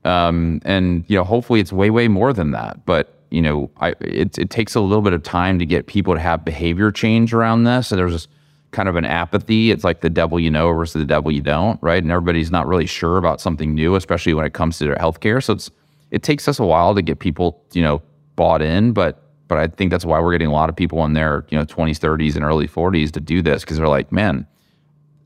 Um, 0.05 0.63
and, 0.65 1.05
you 1.09 1.17
know, 1.17 1.25
hopefully 1.25 1.61
it's 1.61 1.73
way, 1.73 1.91
way 1.91 2.09
more 2.09 2.33
than 2.33 2.53
that. 2.53 2.87
But, 2.87 3.15
you 3.31 3.43
know, 3.43 3.71
I, 3.79 3.91
it, 4.01 4.39
it 4.39 4.49
takes 4.49 4.75
a 4.75 4.81
little 4.81 5.03
bit 5.03 5.13
of 5.13 5.23
time 5.23 5.59
to 5.59 5.67
get 5.67 5.87
people 5.87 6.15
to 6.15 6.21
have 6.21 6.45
behavior 6.45 6.91
change 6.93 7.35
around 7.35 7.65
this. 7.65 7.91
And 7.91 7.99
there's 7.99 8.29
kind 8.71 8.89
of 8.89 8.97
an 8.97 9.05
apathy. 9.05 9.71
It's 9.71 9.85
like 9.85 10.01
the 10.01 10.11
devil 10.11 10.39
you 10.39 10.51
know 10.51 10.73
versus 10.73 11.01
the 11.01 11.07
devil 11.07 11.31
you 11.31 11.41
don't, 11.41 11.83
right? 11.83 12.03
And 12.03 12.13
everybody's 12.13 12.51
not 12.51 12.67
really 12.67 12.87
sure 12.87 13.17
about 13.17 13.41
something 13.41 13.75
new, 13.75 13.95
especially 13.95 14.35
when 14.35 14.45
it 14.45 14.53
comes 14.53 14.79
to 14.79 14.85
their 14.85 14.97
healthcare. 14.97 15.43
So 15.43 15.55
it's 15.55 15.71
it 16.11 16.23
takes 16.23 16.49
us 16.49 16.59
a 16.59 16.65
while 16.65 16.95
to 16.95 17.03
get 17.03 17.19
people, 17.19 17.63
you 17.73 17.83
know, 17.83 18.03
bought 18.37 18.63
in, 18.63 18.93
but 18.93 19.23
but 19.49 19.59
I 19.59 19.67
think 19.67 19.91
that's 19.91 20.05
why 20.05 20.21
we're 20.21 20.33
getting 20.33 20.49
a 20.49 20.53
lot 20.53 20.69
of 20.69 20.77
people 20.77 21.05
in 21.07 21.15
their, 21.15 21.47
you 21.49 21.59
know, 21.59 21.65
20s, 21.65 21.99
30s, 21.99 22.37
and 22.37 22.45
early 22.45 22.69
40s 22.69 23.11
to 23.13 23.21
do 23.21 23.41
this 23.41 23.63
because 23.63 23.79
they're 23.79 23.89
like, 23.89 24.13
man, 24.13 24.47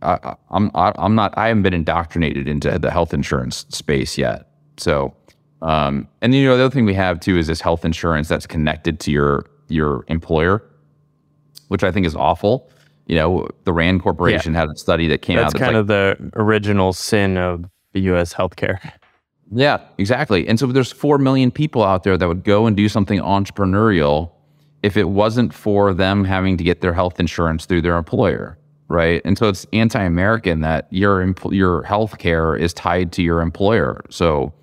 I, 0.00 0.36
I'm 0.50 0.70
I, 0.74 0.92
I'm 0.96 1.14
not 1.14 1.36
I 1.36 1.48
haven't 1.48 1.62
been 1.62 1.74
indoctrinated 1.74 2.46
into 2.48 2.78
the 2.78 2.90
health 2.90 3.12
insurance 3.12 3.66
space 3.70 4.16
yet. 4.16 4.48
So, 4.76 5.14
um, 5.60 6.08
and 6.20 6.34
you 6.34 6.46
know, 6.46 6.56
the 6.56 6.64
other 6.64 6.74
thing 6.74 6.84
we 6.84 6.94
have 6.94 7.18
too 7.20 7.38
is 7.38 7.48
this 7.48 7.60
health 7.60 7.84
insurance 7.84 8.28
that's 8.28 8.46
connected 8.46 9.00
to 9.00 9.10
your 9.10 9.46
your 9.68 10.04
employer, 10.08 10.62
which 11.68 11.82
I 11.82 11.90
think 11.90 12.06
is 12.06 12.14
awful 12.14 12.70
you 13.06 13.16
know, 13.16 13.48
the 13.64 13.72
Rand 13.72 14.02
Corporation 14.02 14.52
yeah. 14.52 14.60
had 14.60 14.70
a 14.70 14.76
study 14.76 15.08
that 15.08 15.22
came 15.22 15.36
That's 15.36 15.54
out. 15.54 15.58
That's 15.58 15.64
kind 15.64 15.74
like, 15.74 15.80
of 15.80 15.86
the 15.88 16.30
original 16.34 16.92
sin 16.92 17.36
of 17.36 17.64
the 17.92 18.00
U.S. 18.00 18.32
healthcare. 18.32 18.78
Yeah, 19.54 19.80
exactly. 19.98 20.48
And 20.48 20.58
so 20.58 20.66
there's 20.66 20.92
four 20.92 21.18
million 21.18 21.50
people 21.50 21.82
out 21.82 22.04
there 22.04 22.16
that 22.16 22.26
would 22.26 22.44
go 22.44 22.66
and 22.66 22.76
do 22.76 22.88
something 22.88 23.20
entrepreneurial 23.20 24.30
if 24.82 24.96
it 24.96 25.10
wasn't 25.10 25.52
for 25.52 25.92
them 25.92 26.24
having 26.24 26.56
to 26.56 26.64
get 26.64 26.80
their 26.80 26.94
health 26.94 27.20
insurance 27.20 27.66
through 27.66 27.82
their 27.82 27.98
employer, 27.98 28.58
right? 28.88 29.20
And 29.24 29.36
so 29.36 29.48
it's 29.48 29.66
anti-American 29.72 30.60
that 30.62 30.88
your 30.90 31.34
your 31.50 31.82
health 31.82 32.18
care 32.18 32.56
is 32.56 32.72
tied 32.72 33.12
to 33.12 33.22
your 33.22 33.42
employer. 33.42 34.02
So, 34.08 34.54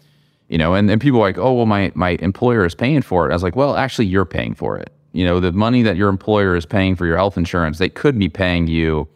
you 0.48 0.58
know, 0.58 0.74
and, 0.74 0.90
and 0.90 1.00
people 1.00 1.20
are 1.20 1.24
like, 1.24 1.38
oh, 1.38 1.54
well, 1.54 1.68
my 1.68 1.92
my 1.94 2.18
employer 2.20 2.66
is 2.66 2.74
paying 2.74 3.04
for 3.04 3.28
it. 3.28 3.32
I 3.32 3.36
was 3.36 3.44
like, 3.44 3.56
well, 3.56 3.76
actually, 3.76 4.08
you're 4.08 4.26
paying 4.26 4.56
for 4.56 4.78
it 4.78 4.92
you 5.14 5.26
know, 5.26 5.40
the 5.40 5.52
money 5.52 5.82
that 5.84 5.96
your 5.96 6.10
employer 6.10 6.56
is 6.56 6.66
paying 6.66 6.96
for 6.96 7.06
your 7.06 7.18
health 7.18 7.38
insurance, 7.38 7.78
they 7.78 7.90
could 7.90 8.18
be 8.18 8.30
paying 8.30 8.68
you, 8.68 9.08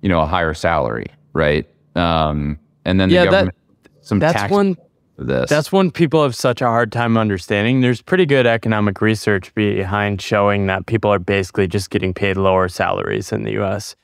you 0.00 0.08
know, 0.08 0.20
a 0.20 0.26
higher 0.26 0.54
salary, 0.54 1.06
right? 1.32 1.66
Um, 1.94 2.58
and 2.84 2.98
then 2.98 3.10
yeah, 3.10 3.24
the 3.24 3.30
government, 3.30 3.56
that, 3.82 3.90
some 4.04 4.18
that's 4.18 4.34
tax 4.34 4.50
one. 4.50 4.76
This. 5.18 5.50
That's 5.50 5.70
one 5.70 5.90
people 5.90 6.22
have 6.22 6.34
such 6.34 6.62
a 6.62 6.66
hard 6.66 6.90
time 6.90 7.16
understanding. 7.16 7.80
There's 7.80 8.00
pretty 8.00 8.26
good 8.26 8.46
economic 8.46 9.00
research 9.00 9.54
behind 9.54 10.20
showing 10.20 10.66
that 10.66 10.86
people 10.86 11.12
are 11.12 11.18
basically 11.18 11.68
just 11.68 11.90
getting 11.90 12.14
paid 12.14 12.36
lower 12.36 12.68
salaries 12.68 13.30
in 13.30 13.44
the 13.44 13.52
U.S. 13.52 13.94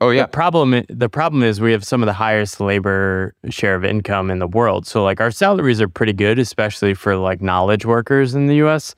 Oh 0.00 0.10
yeah. 0.10 0.22
The 0.22 0.28
problem 0.28 0.84
the 0.88 1.08
problem 1.08 1.42
is 1.42 1.60
we 1.60 1.72
have 1.72 1.84
some 1.84 2.02
of 2.02 2.06
the 2.06 2.12
highest 2.12 2.60
labor 2.60 3.34
share 3.48 3.74
of 3.74 3.84
income 3.84 4.30
in 4.30 4.38
the 4.38 4.46
world. 4.46 4.86
So 4.86 5.02
like 5.02 5.20
our 5.20 5.30
salaries 5.30 5.80
are 5.80 5.88
pretty 5.88 6.12
good, 6.12 6.38
especially 6.38 6.94
for 6.94 7.16
like 7.16 7.42
knowledge 7.42 7.84
workers 7.84 8.34
in 8.34 8.46
the 8.46 8.56
U.S. 8.56 8.94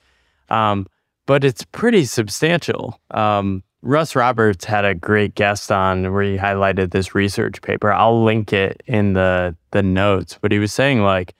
Um, 0.50 0.86
but 1.26 1.44
it's 1.44 1.64
pretty 1.64 2.04
substantial. 2.04 3.00
Um, 3.10 3.62
Russ 3.82 4.16
Roberts 4.16 4.64
had 4.64 4.84
a 4.84 4.94
great 4.94 5.34
guest 5.34 5.70
on 5.70 6.12
where 6.12 6.22
he 6.22 6.36
highlighted 6.36 6.90
this 6.90 7.14
research 7.14 7.60
paper. 7.62 7.92
I'll 7.92 8.24
link 8.24 8.52
it 8.52 8.82
in 8.86 9.12
the 9.12 9.56
the 9.72 9.82
notes, 9.82 10.38
but 10.40 10.50
he 10.50 10.58
was 10.58 10.72
saying 10.72 11.02
like 11.02 11.34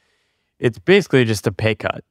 it's 0.59 0.79
basically 0.79 1.25
just 1.25 1.47
a 1.47 1.53
pay 1.53 1.75
cut 1.75 2.05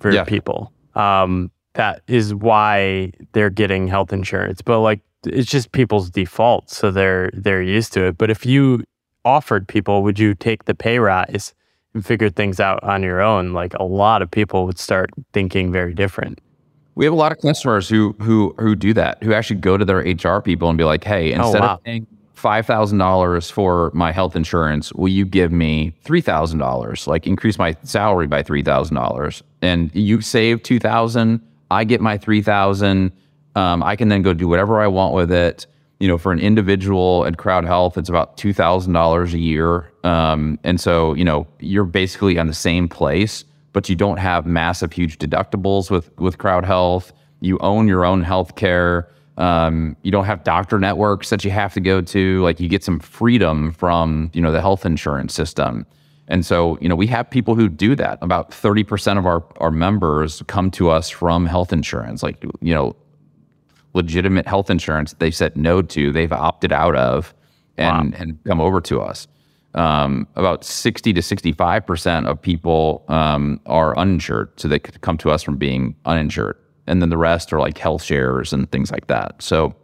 for 0.00 0.10
yeah. 0.10 0.24
people. 0.24 0.72
Um, 0.94 1.50
that 1.74 2.02
is 2.06 2.34
why 2.34 3.12
they're 3.32 3.50
getting 3.50 3.88
health 3.88 4.12
insurance. 4.12 4.62
But 4.62 4.80
like 4.80 5.00
it's 5.24 5.50
just 5.50 5.72
people's 5.72 6.10
default, 6.10 6.70
so 6.70 6.90
they're 6.90 7.30
they're 7.32 7.62
used 7.62 7.92
to 7.94 8.04
it. 8.04 8.18
But 8.18 8.30
if 8.30 8.46
you 8.46 8.84
offered 9.24 9.66
people, 9.66 10.02
would 10.02 10.18
you 10.18 10.34
take 10.34 10.64
the 10.64 10.74
pay 10.74 10.98
rise 10.98 11.54
and 11.94 12.04
figure 12.04 12.30
things 12.30 12.60
out 12.60 12.82
on 12.84 13.02
your 13.02 13.20
own? 13.20 13.52
Like 13.52 13.74
a 13.74 13.84
lot 13.84 14.22
of 14.22 14.30
people 14.30 14.66
would 14.66 14.78
start 14.78 15.10
thinking 15.32 15.72
very 15.72 15.94
different. 15.94 16.38
We 16.98 17.04
have 17.04 17.14
a 17.14 17.16
lot 17.16 17.30
of 17.30 17.38
customers 17.38 17.88
who 17.88 18.16
who 18.20 18.52
who 18.58 18.74
do 18.74 18.92
that, 18.92 19.22
who 19.22 19.32
actually 19.32 19.60
go 19.60 19.76
to 19.76 19.84
their 19.84 19.98
HR 19.98 20.42
people 20.42 20.68
and 20.68 20.76
be 20.76 20.82
like, 20.82 21.04
"Hey, 21.04 21.32
Oh, 21.32 21.44
instead 21.44 21.60
wow. 21.60 21.74
of 21.74 21.84
paying 21.84 22.08
five 22.34 22.66
thousand 22.66 22.98
dollars 22.98 23.48
for 23.48 23.92
my 23.94 24.10
health 24.10 24.34
insurance, 24.34 24.92
will 24.94 25.08
you 25.08 25.24
give 25.24 25.52
me 25.52 25.94
three 26.02 26.20
thousand 26.20 26.58
dollars? 26.58 27.06
Like 27.06 27.24
increase 27.24 27.56
my 27.56 27.76
salary 27.84 28.26
by 28.26 28.42
three 28.42 28.64
thousand 28.64 28.96
dollars, 28.96 29.44
and 29.62 29.94
you 29.94 30.20
save 30.20 30.64
two 30.64 30.80
thousand. 30.80 31.40
I 31.70 31.84
get 31.84 32.00
my 32.00 32.18
three 32.18 32.42
thousand. 32.42 33.12
Um, 33.54 33.80
I 33.84 33.94
can 33.94 34.08
then 34.08 34.22
go 34.22 34.32
do 34.34 34.48
whatever 34.48 34.80
I 34.80 34.88
want 34.88 35.14
with 35.14 35.30
it. 35.30 35.68
You 36.00 36.08
know, 36.08 36.18
for 36.18 36.32
an 36.32 36.40
individual 36.40 37.24
at 37.26 37.38
Crowd 37.38 37.64
Health, 37.64 37.96
it's 37.96 38.08
about 38.08 38.36
two 38.36 38.52
thousand 38.52 38.92
dollars 38.92 39.34
a 39.34 39.38
year, 39.38 39.92
um, 40.02 40.58
and 40.64 40.80
so 40.80 41.14
you 41.14 41.24
know 41.24 41.46
you're 41.60 41.84
basically 41.84 42.40
on 42.40 42.48
the 42.48 42.54
same 42.54 42.88
place 42.88 43.44
but 43.72 43.88
you 43.88 43.96
don't 43.96 44.18
have 44.18 44.46
massive, 44.46 44.92
huge 44.92 45.18
deductibles 45.18 45.90
with 45.90 46.16
with 46.18 46.38
Crowd 46.38 46.64
Health. 46.64 47.12
You 47.40 47.58
own 47.58 47.88
your 47.88 48.04
own 48.04 48.22
health 48.22 48.56
care. 48.56 49.08
Um, 49.36 49.96
you 50.02 50.10
don't 50.10 50.24
have 50.24 50.42
doctor 50.42 50.80
networks 50.80 51.30
that 51.30 51.44
you 51.44 51.52
have 51.52 51.72
to 51.74 51.80
go 51.80 52.00
to. 52.00 52.42
Like 52.42 52.58
you 52.58 52.68
get 52.68 52.82
some 52.82 52.98
freedom 52.98 53.72
from 53.72 54.30
you 54.34 54.40
know 54.40 54.52
the 54.52 54.60
health 54.60 54.84
insurance 54.84 55.34
system. 55.34 55.86
And 56.26 56.44
so 56.44 56.76
you 56.80 56.88
know 56.88 56.96
we 56.96 57.06
have 57.06 57.30
people 57.30 57.54
who 57.54 57.68
do 57.68 57.94
that. 57.96 58.18
About 58.20 58.52
thirty 58.52 58.84
percent 58.84 59.18
of 59.18 59.26
our 59.26 59.44
our 59.58 59.70
members 59.70 60.42
come 60.46 60.70
to 60.72 60.90
us 60.90 61.08
from 61.08 61.46
health 61.46 61.72
insurance. 61.72 62.22
Like 62.22 62.42
you 62.60 62.74
know 62.74 62.96
legitimate 63.94 64.46
health 64.46 64.70
insurance 64.70 65.14
they 65.18 65.30
said 65.30 65.56
no 65.56 65.82
to, 65.82 66.12
they've 66.12 66.32
opted 66.32 66.72
out 66.72 66.96
of, 66.96 67.34
and 67.76 68.14
and 68.14 68.38
come 68.44 68.60
over 68.60 68.80
to 68.82 69.00
us. 69.00 69.28
Um, 69.78 70.26
about 70.34 70.64
sixty 70.64 71.12
to 71.12 71.22
sixty 71.22 71.52
five 71.52 71.86
percent 71.86 72.26
of 72.26 72.42
people 72.42 73.04
um, 73.08 73.60
are 73.66 73.96
uninsured, 73.96 74.48
so 74.56 74.66
they 74.66 74.78
could 74.80 75.00
come 75.00 75.16
to 75.18 75.30
us 75.30 75.42
from 75.42 75.56
being 75.56 75.94
uninsured, 76.04 76.56
and 76.86 77.00
then 77.00 77.10
the 77.10 77.16
rest 77.16 77.52
are 77.52 77.60
like 77.60 77.78
health 77.78 78.02
shares 78.02 78.52
and 78.52 78.70
things 78.72 78.90
like 78.90 79.06
that. 79.06 79.40
So 79.40 79.74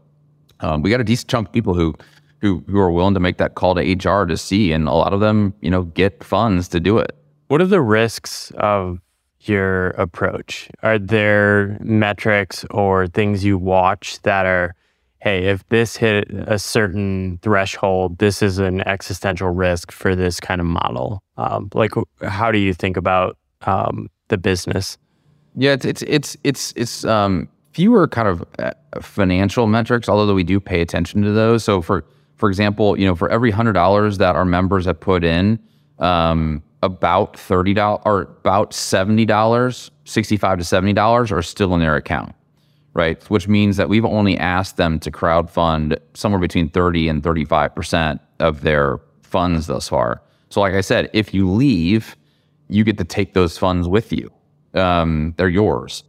um, 0.61 0.82
we 0.82 0.90
got 0.90 1.01
a 1.01 1.05
decent 1.05 1.30
chunk 1.30 1.49
of 1.49 1.53
people 1.53 1.74
who 1.74 1.95
who 2.40 2.64
who 2.66 2.78
are 2.78 2.90
willing 2.90 3.14
to 3.14 3.20
make 3.20 3.38
that 3.38 3.55
call 3.55 3.74
to 3.76 3.80
HR 3.80 4.26
to 4.26 4.36
see, 4.36 4.72
and 4.72 4.88
a 4.88 4.92
lot 4.92 5.12
of 5.12 5.20
them, 5.20 5.55
you 5.61 5.70
know, 5.70 5.84
get 5.84 6.24
funds 6.24 6.68
to 6.68 6.80
do 6.80 6.99
it. 6.99 7.16
What 7.49 7.61
are 7.61 7.66
the 7.66 7.80
risks 7.80 8.51
of 8.57 8.99
your 9.40 9.90
approach? 9.90 10.68
Are 10.82 10.99
there 10.99 11.78
metrics 11.80 12.64
or 12.70 13.07
things 13.07 13.45
you 13.45 13.59
watch 13.59 14.20
that 14.22 14.47
are, 14.47 14.74
hey, 15.25 15.47
if 15.47 15.66
this 15.70 15.97
hit 15.97 16.31
a 16.31 16.59
certain 16.59 17.39
threshold, 17.41 18.18
this 18.18 18.43
is 18.43 18.59
an 18.59 18.87
existential 18.87 19.49
risk 19.49 19.91
for 19.91 20.14
this 20.14 20.39
kind 20.39 20.61
of 20.61 20.66
model? 20.66 21.22
Um, 21.39 21.70
like, 21.72 21.93
how 22.20 22.53
do 22.53 22.59
you 22.59 22.75
think 22.75 22.99
about 22.99 23.39
um, 23.62 24.11
the 24.29 24.37
business? 24.37 24.99
Yeah, 25.57 25.72
it's 25.72 25.87
it's 25.87 26.03
it's 26.03 26.37
it's 26.45 26.72
it's 26.77 27.05
um, 27.07 27.49
fewer 27.72 28.07
kind 28.07 28.29
of 28.29 28.45
uh, 28.59 28.72
financial 29.01 29.66
metrics, 29.66 30.11
although 30.11 30.35
we 30.35 30.45
do 30.45 30.61
pay 30.61 30.83
attention 30.83 31.22
to 31.22 31.33
those. 31.33 31.64
So 31.64 31.81
for 31.81 32.05
for 32.37 32.51
example, 32.51 32.99
you 32.99 33.07
know, 33.07 33.14
for 33.14 33.31
every 33.31 33.51
hundred 33.51 33.72
dollars 33.72 34.18
that 34.18 34.37
our 34.37 34.45
members 34.45 34.85
have 34.85 35.01
put 35.01 35.25
in, 35.25 35.59
um, 36.01 36.62
about 36.83 37.39
thirty 37.39 37.72
dollars 37.72 38.03
or 38.05 38.22
about 38.43 38.75
seventy 38.75 39.25
dollars, 39.25 39.91
sixty-five 40.05 40.59
to 40.59 40.64
seventy 40.64 40.93
dollars, 40.93 41.33
are 41.33 41.41
still 41.41 41.72
in 41.72 41.81
their 41.81 41.97
account, 41.97 42.35
right? 42.95 43.22
Which 43.30 43.47
means 43.49 43.76
that 43.76 43.88
we've 43.88 44.05
only 44.05 44.38
asked 44.38 44.76
them 44.76 44.99
to 45.01 45.11
crowdfund 45.11 45.99
somewhere 46.14 46.40
between 46.40 46.70
thirty 46.70 47.09
and 47.09 47.22
thirty-five 47.22 47.74
percent 47.74 48.20
of 48.40 48.62
their 48.62 49.01
funds 49.22 49.66
thus 49.66 49.88
far. 49.88 50.22
So, 50.49 50.61
like 50.61 50.74
I 50.74 50.80
said, 50.80 51.11
if 51.12 51.34
you 51.34 51.51
leave, 51.51 52.16
you 52.68 52.84
get 52.84 52.97
to 52.99 53.05
take 53.05 53.34
those 53.34 53.59
funds 53.59 53.86
with 53.88 54.12
you. 54.12 54.30
Um, 54.74 55.34
they're 55.36 55.49
yours. 55.49 56.05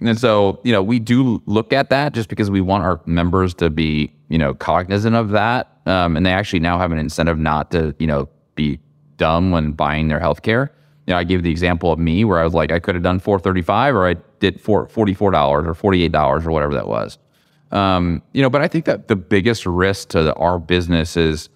And 0.00 0.16
so, 0.16 0.60
you 0.62 0.70
know, 0.70 0.82
we 0.82 1.00
do 1.00 1.42
look 1.46 1.72
at 1.72 1.90
that 1.90 2.12
just 2.12 2.28
because 2.28 2.50
we 2.50 2.60
want 2.60 2.84
our 2.84 3.00
members 3.04 3.52
to 3.54 3.68
be, 3.68 4.14
you 4.28 4.38
know, 4.38 4.54
cognizant 4.54 5.16
of 5.16 5.30
that. 5.30 5.72
Um, 5.86 6.16
and 6.16 6.24
they 6.24 6.32
actually 6.32 6.60
now 6.60 6.78
have 6.78 6.92
an 6.92 6.98
incentive 6.98 7.36
not 7.36 7.72
to, 7.72 7.94
you 7.98 8.06
know, 8.06 8.28
be 8.54 8.78
dumb 9.16 9.50
when 9.50 9.72
buying 9.72 10.06
their 10.06 10.20
healthcare. 10.20 10.70
You 11.08 11.14
know, 11.14 11.20
I 11.20 11.24
gave 11.24 11.42
the 11.42 11.50
example 11.50 11.90
of 11.90 11.98
me 11.98 12.22
where 12.26 12.38
I 12.38 12.44
was 12.44 12.52
like, 12.52 12.70
I 12.70 12.78
could 12.78 12.94
have 12.94 13.02
done 13.02 13.18
435 13.18 13.94
or 13.94 14.06
I 14.06 14.16
did 14.40 14.60
four, 14.60 14.86
$44 14.88 15.22
or 15.22 15.62
$48 15.62 16.46
or 16.46 16.50
whatever 16.50 16.74
that 16.74 16.86
was. 16.86 17.16
Um, 17.70 18.20
you 18.34 18.42
know, 18.42 18.50
but 18.50 18.60
I 18.60 18.68
think 18.68 18.84
that 18.84 19.08
the 19.08 19.16
biggest 19.16 19.64
risk 19.64 20.10
to 20.10 20.22
the, 20.22 20.34
our 20.34 20.58
business 20.58 21.16
is, 21.16 21.48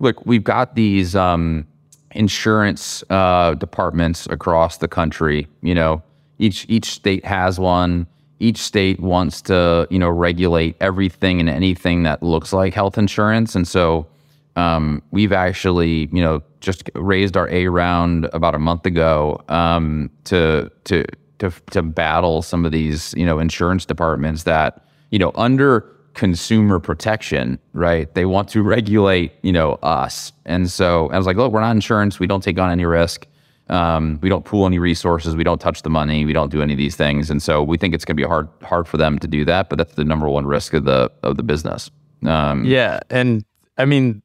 look, 0.00 0.26
we've 0.26 0.42
got 0.42 0.74
these 0.74 1.14
um, 1.14 1.68
insurance 2.16 3.04
uh, 3.08 3.54
departments 3.54 4.26
across 4.26 4.78
the 4.78 4.88
country. 4.88 5.46
You 5.62 5.76
know, 5.76 6.02
each 6.40 6.66
each 6.68 6.86
state 6.86 7.24
has 7.24 7.60
one. 7.60 8.08
Each 8.40 8.58
state 8.58 8.98
wants 8.98 9.40
to, 9.42 9.86
you 9.88 10.00
know, 10.00 10.08
regulate 10.08 10.74
everything 10.80 11.38
and 11.38 11.48
anything 11.48 12.02
that 12.02 12.24
looks 12.24 12.52
like 12.52 12.74
health 12.74 12.98
insurance, 12.98 13.54
and 13.54 13.68
so 13.68 14.08
um, 14.56 15.02
we've 15.10 15.32
actually, 15.32 16.08
you 16.12 16.22
know, 16.22 16.42
just 16.60 16.90
raised 16.94 17.36
our 17.36 17.48
A 17.50 17.68
round 17.68 18.24
about 18.32 18.54
a 18.54 18.58
month 18.58 18.86
ago 18.86 19.40
um, 19.48 20.10
to 20.24 20.70
to 20.84 21.04
to 21.38 21.50
to 21.70 21.82
battle 21.82 22.42
some 22.42 22.64
of 22.64 22.72
these, 22.72 23.14
you 23.14 23.26
know, 23.26 23.38
insurance 23.38 23.84
departments 23.84 24.44
that, 24.44 24.84
you 25.10 25.18
know, 25.18 25.32
under 25.34 25.92
consumer 26.14 26.80
protection, 26.80 27.58
right? 27.74 28.12
They 28.14 28.24
want 28.24 28.48
to 28.48 28.62
regulate, 28.62 29.32
you 29.42 29.52
know, 29.52 29.74
us. 29.82 30.32
And 30.46 30.70
so 30.70 31.10
I 31.10 31.18
was 31.18 31.26
like, 31.26 31.36
look, 31.36 31.52
we're 31.52 31.60
not 31.60 31.72
insurance. 31.72 32.18
We 32.18 32.26
don't 32.26 32.42
take 32.42 32.58
on 32.58 32.70
any 32.70 32.86
risk. 32.86 33.26
Um, 33.68 34.18
we 34.22 34.30
don't 34.30 34.44
pool 34.44 34.64
any 34.64 34.78
resources. 34.78 35.36
We 35.36 35.44
don't 35.44 35.60
touch 35.60 35.82
the 35.82 35.90
money. 35.90 36.24
We 36.24 36.32
don't 36.32 36.50
do 36.50 36.62
any 36.62 36.72
of 36.72 36.78
these 36.78 36.96
things. 36.96 37.30
And 37.30 37.42
so 37.42 37.62
we 37.62 37.76
think 37.76 37.94
it's 37.94 38.04
going 38.04 38.16
to 38.16 38.22
be 38.22 38.26
hard 38.26 38.48
hard 38.62 38.88
for 38.88 38.96
them 38.96 39.18
to 39.18 39.28
do 39.28 39.44
that. 39.44 39.68
But 39.68 39.76
that's 39.76 39.94
the 39.94 40.04
number 40.04 40.28
one 40.28 40.46
risk 40.46 40.72
of 40.72 40.84
the 40.84 41.10
of 41.22 41.36
the 41.36 41.42
business. 41.42 41.90
Um, 42.24 42.64
Yeah, 42.64 43.00
and 43.10 43.44
I 43.76 43.84
mean, 43.84 44.22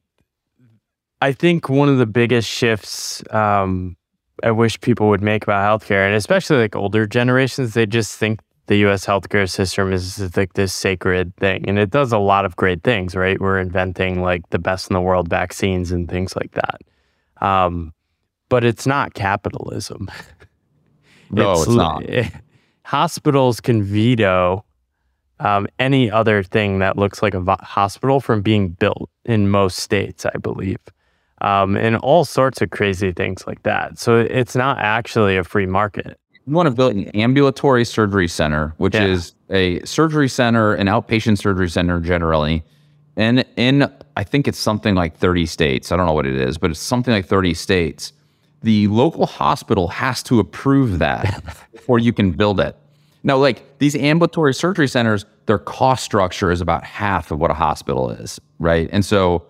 I 1.22 1.32
think 1.32 1.68
one 1.68 1.88
of 1.88 1.98
the 1.98 2.06
biggest 2.06 2.48
shifts 2.48 3.22
um, 3.30 3.96
I 4.42 4.50
wish 4.50 4.80
people 4.80 5.08
would 5.08 5.22
make 5.22 5.44
about 5.44 5.80
healthcare, 5.80 6.04
and 6.04 6.16
especially 6.16 6.56
like 6.56 6.74
older 6.74 7.06
generations, 7.06 7.74
they 7.74 7.86
just 7.86 8.18
think 8.18 8.40
the 8.66 8.76
U.S. 8.78 9.06
healthcare 9.06 9.48
system 9.48 9.92
is 9.92 10.36
like 10.36 10.54
this 10.54 10.72
sacred 10.72 11.36
thing, 11.36 11.64
and 11.68 11.78
it 11.78 11.90
does 11.90 12.10
a 12.10 12.18
lot 12.18 12.44
of 12.44 12.56
great 12.56 12.82
things. 12.82 13.14
Right, 13.14 13.40
we're 13.40 13.60
inventing 13.60 14.20
like 14.20 14.48
the 14.50 14.58
best 14.58 14.90
in 14.90 14.94
the 14.94 15.00
world 15.00 15.28
vaccines 15.28 15.92
and 15.92 16.10
things 16.10 16.34
like 16.34 16.52
that. 16.52 16.80
Um, 17.40 17.92
but 18.48 18.64
it's 18.64 18.86
not 18.86 19.14
capitalism. 19.14 20.10
No, 21.34 21.52
it's 21.52 21.66
not. 21.66 22.04
hospitals 22.84 23.58
can 23.58 23.82
veto 23.82 24.66
um, 25.40 25.66
any 25.78 26.10
other 26.10 26.42
thing 26.42 26.80
that 26.80 26.98
looks 26.98 27.22
like 27.22 27.32
a 27.32 27.40
vo- 27.40 27.56
hospital 27.60 28.20
from 28.20 28.42
being 28.42 28.68
built 28.68 29.08
in 29.24 29.48
most 29.48 29.78
states, 29.78 30.26
I 30.26 30.36
believe, 30.36 30.78
um, 31.42 31.76
and 31.76 31.96
all 31.96 32.24
sorts 32.24 32.62
of 32.62 32.70
crazy 32.70 33.12
things 33.12 33.46
like 33.46 33.62
that. 33.64 33.98
So 33.98 34.18
it's 34.18 34.56
not 34.56 34.78
actually 34.78 35.36
a 35.36 35.44
free 35.44 35.66
market. 35.66 36.18
You 36.46 36.54
want 36.54 36.66
to 36.68 36.74
build 36.74 36.94
an 36.94 37.08
ambulatory 37.10 37.84
surgery 37.84 38.26
center, 38.28 38.74
which 38.78 38.94
Yeah. 38.94 39.04
is 39.04 39.34
a 39.50 39.80
surgery 39.84 40.28
center, 40.28 40.74
an 40.74 40.86
outpatient 40.88 41.38
surgery 41.38 41.68
center 41.68 42.00
generally. 42.00 42.64
And 43.16 43.44
in, 43.56 43.90
I 44.16 44.24
think 44.24 44.48
it's 44.48 44.58
something 44.58 44.94
like 44.94 45.16
30 45.18 45.46
states. 45.46 45.92
I 45.92 45.96
don't 45.96 46.06
know 46.06 46.14
what 46.14 46.26
it 46.26 46.34
is, 46.34 46.58
but 46.58 46.70
it's 46.70 46.80
something 46.80 47.12
like 47.12 47.26
30 47.26 47.54
states. 47.54 48.12
The 48.62 48.86
local 48.88 49.26
hospital 49.26 49.88
has 49.88 50.22
to 50.24 50.40
approve 50.40 50.98
that 51.00 51.42
before 51.72 51.98
you 51.98 52.12
can 52.12 52.30
build 52.32 52.58
it. 52.60 52.76
Now, 53.24 53.36
like 53.36 53.78
these 53.78 53.94
ambulatory 53.94 54.54
surgery 54.54 54.88
centers, 54.88 55.26
their 55.46 55.58
cost 55.58 56.04
structure 56.04 56.50
is 56.50 56.60
about 56.60 56.82
half 56.84 57.30
of 57.30 57.38
what 57.38 57.50
a 57.50 57.54
hospital 57.54 58.10
is, 58.10 58.40
right? 58.58 58.88
And 58.92 59.04
so, 59.04 59.44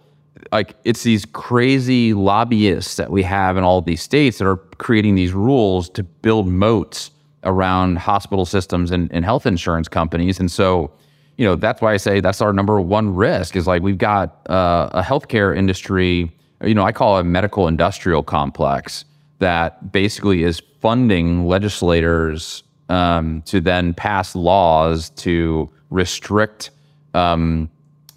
like, 0.50 0.74
it's 0.84 1.02
these 1.02 1.24
crazy 1.24 2.14
lobbyists 2.14 2.96
that 2.96 3.10
we 3.10 3.22
have 3.22 3.56
in 3.56 3.64
all 3.64 3.80
these 3.80 4.02
states 4.02 4.38
that 4.38 4.46
are 4.46 4.56
creating 4.56 5.14
these 5.14 5.32
rules 5.32 5.88
to 5.90 6.02
build 6.02 6.48
moats 6.48 7.10
around 7.44 7.98
hospital 7.98 8.44
systems 8.44 8.90
and, 8.90 9.12
and 9.12 9.24
health 9.24 9.46
insurance 9.46 9.88
companies. 9.88 10.40
And 10.40 10.50
so, 10.50 10.92
you 11.36 11.44
know, 11.44 11.56
that's 11.56 11.80
why 11.80 11.92
I 11.92 11.96
say 11.96 12.20
that's 12.20 12.40
our 12.40 12.52
number 12.52 12.80
one 12.80 13.14
risk 13.14 13.56
is 13.56 13.66
like 13.66 13.82
we've 13.82 13.98
got 13.98 14.48
uh, 14.48 14.90
a 14.92 15.02
healthcare 15.02 15.56
industry, 15.56 16.30
you 16.62 16.74
know, 16.74 16.84
I 16.84 16.92
call 16.92 17.18
it 17.18 17.22
a 17.22 17.24
medical 17.24 17.68
industrial 17.68 18.22
complex 18.22 19.04
that 19.38 19.90
basically 19.90 20.44
is 20.44 20.62
funding 20.80 21.46
legislators 21.46 22.62
um, 22.88 23.42
to 23.42 23.60
then 23.60 23.94
pass 23.94 24.36
laws 24.36 25.10
to 25.10 25.68
restrict 25.90 26.70
um, 27.14 27.70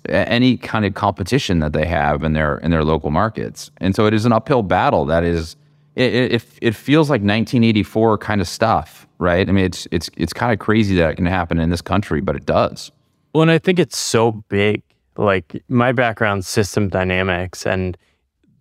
any 0.09 0.57
kind 0.57 0.85
of 0.85 0.93
competition 0.93 1.59
that 1.59 1.73
they 1.73 1.85
have 1.85 2.23
in 2.23 2.33
their 2.33 2.57
in 2.59 2.71
their 2.71 2.83
local 2.83 3.09
markets. 3.11 3.71
And 3.77 3.95
so 3.95 4.05
it 4.05 4.13
is 4.13 4.25
an 4.25 4.31
uphill 4.33 4.63
battle 4.63 5.05
that 5.05 5.23
is 5.23 5.55
it 5.95 6.13
it, 6.33 6.43
it- 6.61 6.75
feels 6.75 7.09
like 7.09 7.21
1984 7.21 8.17
kind 8.17 8.41
of 8.41 8.47
stuff, 8.47 9.07
right? 9.19 9.47
I 9.47 9.51
mean 9.51 9.65
it's 9.65 9.87
it's 9.91 10.09
it's 10.17 10.33
kind 10.33 10.51
of 10.53 10.59
crazy 10.59 10.95
that 10.95 11.11
it 11.11 11.15
can 11.15 11.25
happen 11.25 11.59
in 11.59 11.69
this 11.69 11.81
country, 11.81 12.21
but 12.21 12.35
it 12.35 12.45
does. 12.45 12.91
Well, 13.33 13.41
and 13.43 13.51
I 13.51 13.57
think 13.57 13.79
it's 13.79 13.97
so 13.97 14.31
big. 14.49 14.81
Like 15.17 15.63
my 15.69 15.91
background, 15.93 16.45
system 16.45 16.89
dynamics, 16.89 17.65
and 17.65 17.97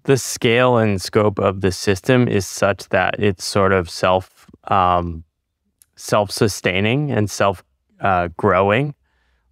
the 0.04 0.16
scale 0.16 0.76
and 0.78 1.00
scope 1.02 1.38
of 1.40 1.62
the 1.62 1.72
system 1.72 2.28
is 2.28 2.46
such 2.46 2.88
that 2.90 3.16
it's 3.18 3.44
sort 3.44 3.72
of 3.72 3.90
self 3.90 4.46
um, 4.68 5.24
self 5.96 6.30
sustaining 6.30 7.10
and 7.10 7.28
self 7.30 7.64
uh, 8.00 8.28
growing, 8.36 8.94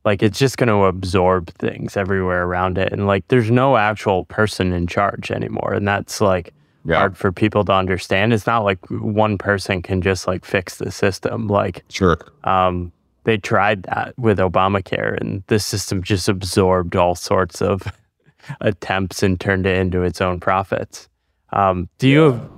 like 0.05 0.23
it's 0.23 0.39
just 0.39 0.57
going 0.57 0.69
to 0.69 0.85
absorb 0.87 1.49
things 1.55 1.97
everywhere 1.97 2.45
around 2.45 2.79
it, 2.79 2.93
and 2.93 3.07
like 3.07 3.27
there's 3.29 3.51
no 3.51 3.77
actual 3.77 4.25
person 4.27 4.73
in 4.73 4.87
charge 4.87 5.31
anymore, 5.31 5.73
and 5.75 5.87
that's 5.87 6.21
like 6.21 6.53
Yeah. 6.85 6.97
hard 6.97 7.17
for 7.17 7.31
people 7.33 7.65
to 7.67 7.73
understand. 7.73 8.33
It's 8.33 8.47
not 8.47 8.65
like 8.65 8.79
one 8.91 9.39
person 9.39 9.83
can 9.83 10.03
just 10.03 10.27
like 10.27 10.45
fix 10.45 10.79
the 10.79 10.91
system. 10.91 11.47
Like 11.49 11.85
Sure. 11.89 12.19
um, 12.45 12.91
they 13.25 13.37
tried 13.39 13.85
that 13.85 14.15
with 14.19 14.39
Obamacare, 14.39 15.17
and 15.21 15.45
the 15.47 15.59
system 15.61 16.03
just 16.03 16.29
absorbed 16.29 16.97
all 16.97 17.15
sorts 17.15 17.63
of 17.63 17.83
attempts 18.61 19.23
and 19.23 19.39
turned 19.41 19.67
it 19.67 19.79
into 19.79 20.03
its 20.03 20.21
own 20.21 20.41
profits. 20.41 21.09
Um, 21.53 21.89
do 21.99 22.09
you 22.09 22.21
have 22.33 22.51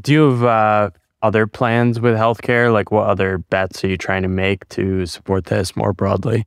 do 0.00 0.12
you 0.12 0.30
have 0.30 0.42
uh, 0.44 0.90
other 1.22 1.46
plans 1.46 2.00
with 2.00 2.14
healthcare? 2.16 2.72
Like, 2.72 2.90
what 2.90 3.06
other 3.08 3.38
bets 3.38 3.84
are 3.84 3.88
you 3.88 3.96
trying 3.96 4.22
to 4.22 4.28
make 4.28 4.68
to 4.70 5.06
support 5.06 5.44
this 5.46 5.76
more 5.76 5.92
broadly? 5.92 6.44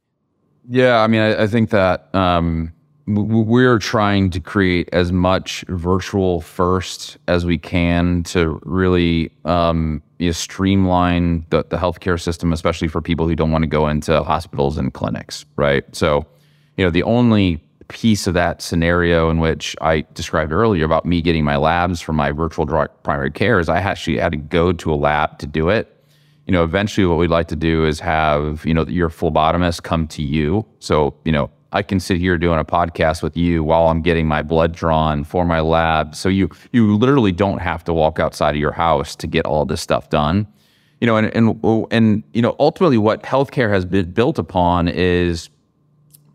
Yeah, 0.67 0.99
I 1.01 1.07
mean, 1.07 1.21
I, 1.21 1.43
I 1.43 1.47
think 1.47 1.69
that 1.69 2.13
um, 2.15 2.73
we're 3.07 3.77
trying 3.77 4.31
to 4.31 4.39
create 4.39 4.89
as 4.91 5.11
much 5.11 5.63
virtual 5.67 6.41
first 6.41 7.17
as 7.27 7.45
we 7.45 7.57
can 7.57 8.23
to 8.23 8.59
really 8.63 9.31
um, 9.45 10.01
you 10.17 10.27
know, 10.27 10.31
streamline 10.31 11.45
the, 11.51 11.63
the 11.69 11.77
healthcare 11.77 12.19
system, 12.19 12.51
especially 12.51 12.87
for 12.87 13.01
people 13.01 13.27
who 13.27 13.35
don't 13.35 13.51
want 13.51 13.61
to 13.61 13.67
go 13.67 13.87
into 13.87 14.23
hospitals 14.23 14.77
and 14.77 14.93
clinics, 14.93 15.45
right? 15.55 15.83
So, 15.95 16.25
you 16.77 16.85
know, 16.85 16.89
the 16.89 17.03
only 17.03 17.61
piece 17.87 18.25
of 18.25 18.33
that 18.33 18.63
scenario 18.63 19.29
in 19.29 19.39
which 19.39 19.75
I 19.81 20.05
described 20.15 20.51
earlier 20.51 20.85
about 20.85 21.05
me 21.05 21.21
getting 21.21 21.43
my 21.43 21.57
labs 21.57 22.01
for 22.01 22.13
my 22.13 22.31
virtual 22.31 22.65
primary 23.03 23.29
care 23.29 23.59
is 23.59 23.69
I 23.69 23.77
actually 23.77 24.17
had 24.17 24.31
to 24.31 24.37
go 24.37 24.73
to 24.73 24.91
a 24.91 24.95
lab 24.95 25.37
to 25.39 25.45
do 25.45 25.69
it 25.69 25.94
you 26.47 26.51
know, 26.51 26.63
eventually 26.63 27.07
what 27.07 27.17
we'd 27.17 27.29
like 27.29 27.47
to 27.47 27.55
do 27.55 27.85
is 27.85 27.99
have, 27.99 28.65
you 28.65 28.73
know, 28.73 28.85
your 28.85 29.09
phlebotomist 29.09 29.83
come 29.83 30.07
to 30.09 30.21
you. 30.21 30.65
So, 30.79 31.15
you 31.25 31.31
know, 31.31 31.49
I 31.71 31.81
can 31.81 31.99
sit 31.99 32.17
here 32.17 32.37
doing 32.37 32.59
a 32.59 32.63
podcast 32.63 33.23
with 33.23 33.35
you 33.35 33.63
while 33.63 33.87
I'm 33.87 34.01
getting 34.01 34.27
my 34.27 34.43
blood 34.43 34.71
drawn 34.71 35.23
for 35.23 35.43
my 35.43 35.59
lab. 35.59 36.15
So 36.15 36.29
you 36.29 36.49
you 36.71 36.95
literally 36.95 37.31
don't 37.31 37.57
have 37.57 37.83
to 37.85 37.93
walk 37.93 38.19
outside 38.19 38.55
of 38.55 38.61
your 38.61 38.71
house 38.71 39.15
to 39.17 39.27
get 39.27 39.45
all 39.45 39.65
this 39.65 39.81
stuff 39.81 40.09
done. 40.09 40.47
You 41.01 41.07
know, 41.07 41.17
and 41.17 41.35
and 41.35 41.87
and 41.91 42.23
you 42.33 42.41
know, 42.41 42.55
ultimately 42.59 42.97
what 42.97 43.23
healthcare 43.23 43.69
has 43.71 43.83
been 43.83 44.11
built 44.11 44.39
upon 44.39 44.87
is 44.87 45.49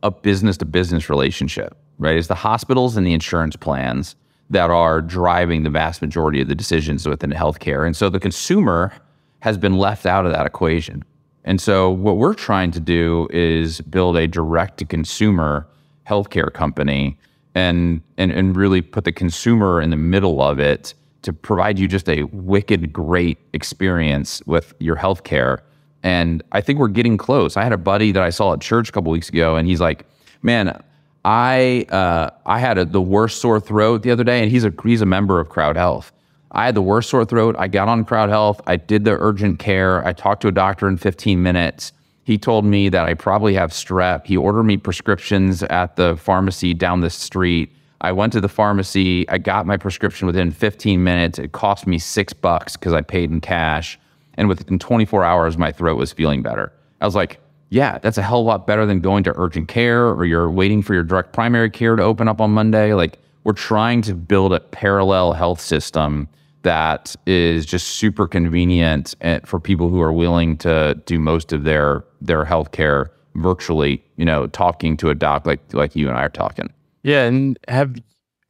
a 0.02 0.10
business 0.10 0.56
to 0.58 0.64
business 0.64 1.08
relationship, 1.08 1.76
right? 1.98 2.16
It's 2.16 2.28
the 2.28 2.34
hospitals 2.34 2.96
and 2.96 3.06
the 3.06 3.12
insurance 3.12 3.56
plans 3.56 4.16
that 4.50 4.68
are 4.68 5.00
driving 5.00 5.62
the 5.62 5.70
vast 5.70 6.02
majority 6.02 6.42
of 6.42 6.48
the 6.48 6.54
decisions 6.54 7.06
within 7.06 7.30
healthcare. 7.30 7.86
And 7.86 7.96
so 7.96 8.10
the 8.10 8.20
consumer 8.20 8.92
has 9.40 9.58
been 9.58 9.76
left 9.76 10.06
out 10.06 10.26
of 10.26 10.32
that 10.32 10.46
equation. 10.46 11.04
And 11.44 11.60
so 11.60 11.90
what 11.90 12.16
we're 12.16 12.34
trying 12.34 12.70
to 12.72 12.80
do 12.80 13.28
is 13.30 13.80
build 13.82 14.16
a 14.16 14.26
direct 14.26 14.78
to 14.78 14.84
consumer 14.84 15.66
healthcare 16.06 16.52
company 16.52 17.18
and, 17.54 18.00
and 18.16 18.30
and 18.30 18.56
really 18.56 18.80
put 18.80 19.04
the 19.04 19.12
consumer 19.12 19.80
in 19.80 19.90
the 19.90 19.96
middle 19.96 20.40
of 20.40 20.60
it 20.60 20.94
to 21.22 21.32
provide 21.32 21.78
you 21.78 21.88
just 21.88 22.08
a 22.08 22.22
wicked 22.24 22.92
great 22.92 23.38
experience 23.52 24.42
with 24.46 24.74
your 24.78 24.96
healthcare. 24.96 25.58
And 26.02 26.42
I 26.52 26.60
think 26.60 26.78
we're 26.78 26.88
getting 26.88 27.16
close. 27.16 27.56
I 27.56 27.62
had 27.62 27.72
a 27.72 27.78
buddy 27.78 28.12
that 28.12 28.22
I 28.22 28.30
saw 28.30 28.54
at 28.54 28.60
church 28.60 28.88
a 28.88 28.92
couple 28.92 29.12
weeks 29.12 29.28
ago, 29.28 29.56
and 29.56 29.68
he's 29.68 29.80
like, 29.80 30.06
"Man, 30.42 30.82
I 31.24 31.86
uh, 31.90 32.30
I 32.46 32.58
had 32.58 32.78
a, 32.78 32.84
the 32.84 33.02
worst 33.02 33.40
sore 33.40 33.60
throat 33.60 34.02
the 34.02 34.10
other 34.10 34.24
day, 34.24 34.42
and 34.42 34.50
he's 34.50 34.64
a 34.64 34.72
he's 34.82 35.02
a 35.02 35.06
member 35.06 35.40
of 35.40 35.48
Crowd 35.48 35.76
Health. 35.76 36.12
I 36.52 36.66
had 36.66 36.74
the 36.74 36.82
worst 36.82 37.10
sore 37.10 37.24
throat. 37.24 37.54
I 37.58 37.68
got 37.68 37.88
on 37.88 38.04
Crowd 38.04 38.28
Health. 38.28 38.60
I 38.66 38.76
did 38.76 39.04
the 39.04 39.12
urgent 39.12 39.58
care. 39.58 40.04
I 40.06 40.12
talked 40.12 40.42
to 40.42 40.48
a 40.48 40.52
doctor 40.52 40.88
in 40.88 40.96
15 40.96 41.42
minutes. 41.42 41.92
He 42.24 42.38
told 42.38 42.64
me 42.64 42.88
that 42.88 43.04
I 43.04 43.14
probably 43.14 43.54
have 43.54 43.70
strep. 43.70 44.26
He 44.26 44.36
ordered 44.36 44.64
me 44.64 44.76
prescriptions 44.76 45.62
at 45.64 45.96
the 45.96 46.16
pharmacy 46.16 46.74
down 46.74 47.00
the 47.00 47.10
street. 47.10 47.72
I 48.00 48.12
went 48.12 48.32
to 48.32 48.40
the 48.40 48.48
pharmacy. 48.48 49.28
I 49.28 49.38
got 49.38 49.66
my 49.66 49.76
prescription 49.76 50.26
within 50.26 50.50
15 50.50 51.02
minutes. 51.02 51.38
It 51.38 51.52
cost 51.52 51.86
me 51.86 51.98
six 51.98 52.32
bucks 52.32 52.76
because 52.76 52.92
I 52.92 53.02
paid 53.02 53.30
in 53.30 53.40
cash. 53.40 53.98
And 54.34 54.48
within 54.48 54.78
24 54.78 55.24
hours, 55.24 55.56
my 55.58 55.70
throat 55.70 55.98
was 55.98 56.12
feeling 56.12 56.42
better. 56.42 56.72
I 57.00 57.04
was 57.04 57.14
like, 57.14 57.40
yeah, 57.68 57.98
that's 57.98 58.18
a 58.18 58.22
hell 58.22 58.40
of 58.40 58.46
a 58.46 58.48
lot 58.48 58.66
better 58.66 58.86
than 58.86 59.00
going 59.00 59.22
to 59.24 59.32
urgent 59.36 59.68
care 59.68 60.08
or 60.08 60.24
you're 60.24 60.50
waiting 60.50 60.82
for 60.82 60.94
your 60.94 61.04
direct 61.04 61.32
primary 61.32 61.70
care 61.70 61.94
to 61.94 62.02
open 62.02 62.26
up 62.26 62.40
on 62.40 62.50
Monday. 62.50 62.94
Like, 62.94 63.18
we're 63.44 63.52
trying 63.52 64.02
to 64.02 64.14
build 64.14 64.52
a 64.52 64.60
parallel 64.60 65.32
health 65.32 65.60
system 65.60 66.28
that 66.62 67.16
is 67.26 67.66
just 67.66 67.88
super 67.88 68.26
convenient 68.26 69.14
eh, 69.20 69.40
for 69.44 69.58
people 69.58 69.88
who 69.88 70.00
are 70.00 70.12
willing 70.12 70.56
to 70.58 71.00
do 71.06 71.18
most 71.18 71.52
of 71.52 71.64
their 71.64 72.04
their 72.20 72.44
healthcare 72.44 73.08
virtually. 73.34 74.02
You 74.16 74.24
know, 74.24 74.46
talking 74.48 74.96
to 74.98 75.10
a 75.10 75.14
doc 75.14 75.46
like 75.46 75.60
like 75.72 75.96
you 75.96 76.08
and 76.08 76.16
I 76.16 76.22
are 76.22 76.28
talking. 76.28 76.72
Yeah, 77.02 77.24
and 77.24 77.58
have 77.68 77.96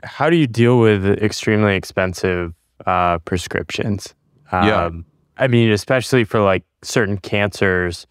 how 0.04 0.30
do 0.30 0.36
you 0.36 0.46
deal 0.46 0.78
with 0.80 1.06
extremely 1.06 1.76
expensive 1.76 2.54
uh, 2.86 3.18
prescriptions? 3.18 4.14
Yeah. 4.52 4.86
Um, 4.86 5.04
I 5.38 5.46
mean, 5.48 5.70
especially 5.70 6.24
for 6.24 6.40
like 6.40 6.64
certain 6.82 7.16
cancers, 7.16 8.06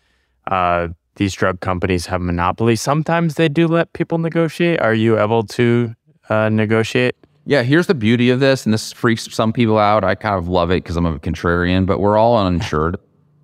uh, 0.48 0.88
these 1.16 1.34
drug 1.34 1.60
companies 1.60 2.06
have 2.06 2.22
monopolies. 2.22 2.82
Sometimes 2.82 3.36
they 3.36 3.50
do 3.50 3.68
let 3.68 3.94
people 3.94 4.18
negotiate. 4.18 4.80
Are 4.80 4.94
you 4.94 5.20
able 5.20 5.44
to 5.44 5.94
uh, 6.30 6.50
negotiate? 6.50 7.16
Yeah, 7.46 7.64
here's 7.64 7.88
the 7.88 7.96
beauty 7.96 8.30
of 8.30 8.40
this, 8.40 8.66
and 8.66 8.74
this 8.74 8.92
freaks 8.92 9.34
some 9.34 9.54
people 9.54 9.80
out. 9.80 10.04
I 10.04 10.16
kind 10.16 10.38
of 10.38 10.48
love 10.48 10.72
it 10.72 10.84
because 10.84 10.98
I'm 10.98 11.06
a 11.06 11.20
contrarian, 11.20 11.86
but 11.86 12.00
we're 12.00 12.18
all 12.18 12.38
uninsured. 12.38 12.98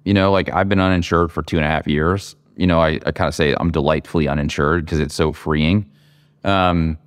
You 0.04 0.14
know, 0.14 0.32
like 0.32 0.50
I've 0.54 0.70
been 0.70 0.80
uninsured 0.80 1.32
for 1.32 1.42
two 1.42 1.58
and 1.58 1.66
a 1.66 1.70
half 1.70 1.88
years. 1.88 2.36
You 2.56 2.68
know, 2.68 2.80
I, 2.80 3.00
I 3.06 3.12
kind 3.12 3.28
of 3.28 3.34
say 3.34 3.56
I'm 3.60 3.72
delightfully 3.72 4.28
uninsured 4.28 4.86
because 4.86 5.00
it's 5.00 5.16
so 5.16 5.34
freeing. 5.34 5.90
Um, 6.44 6.98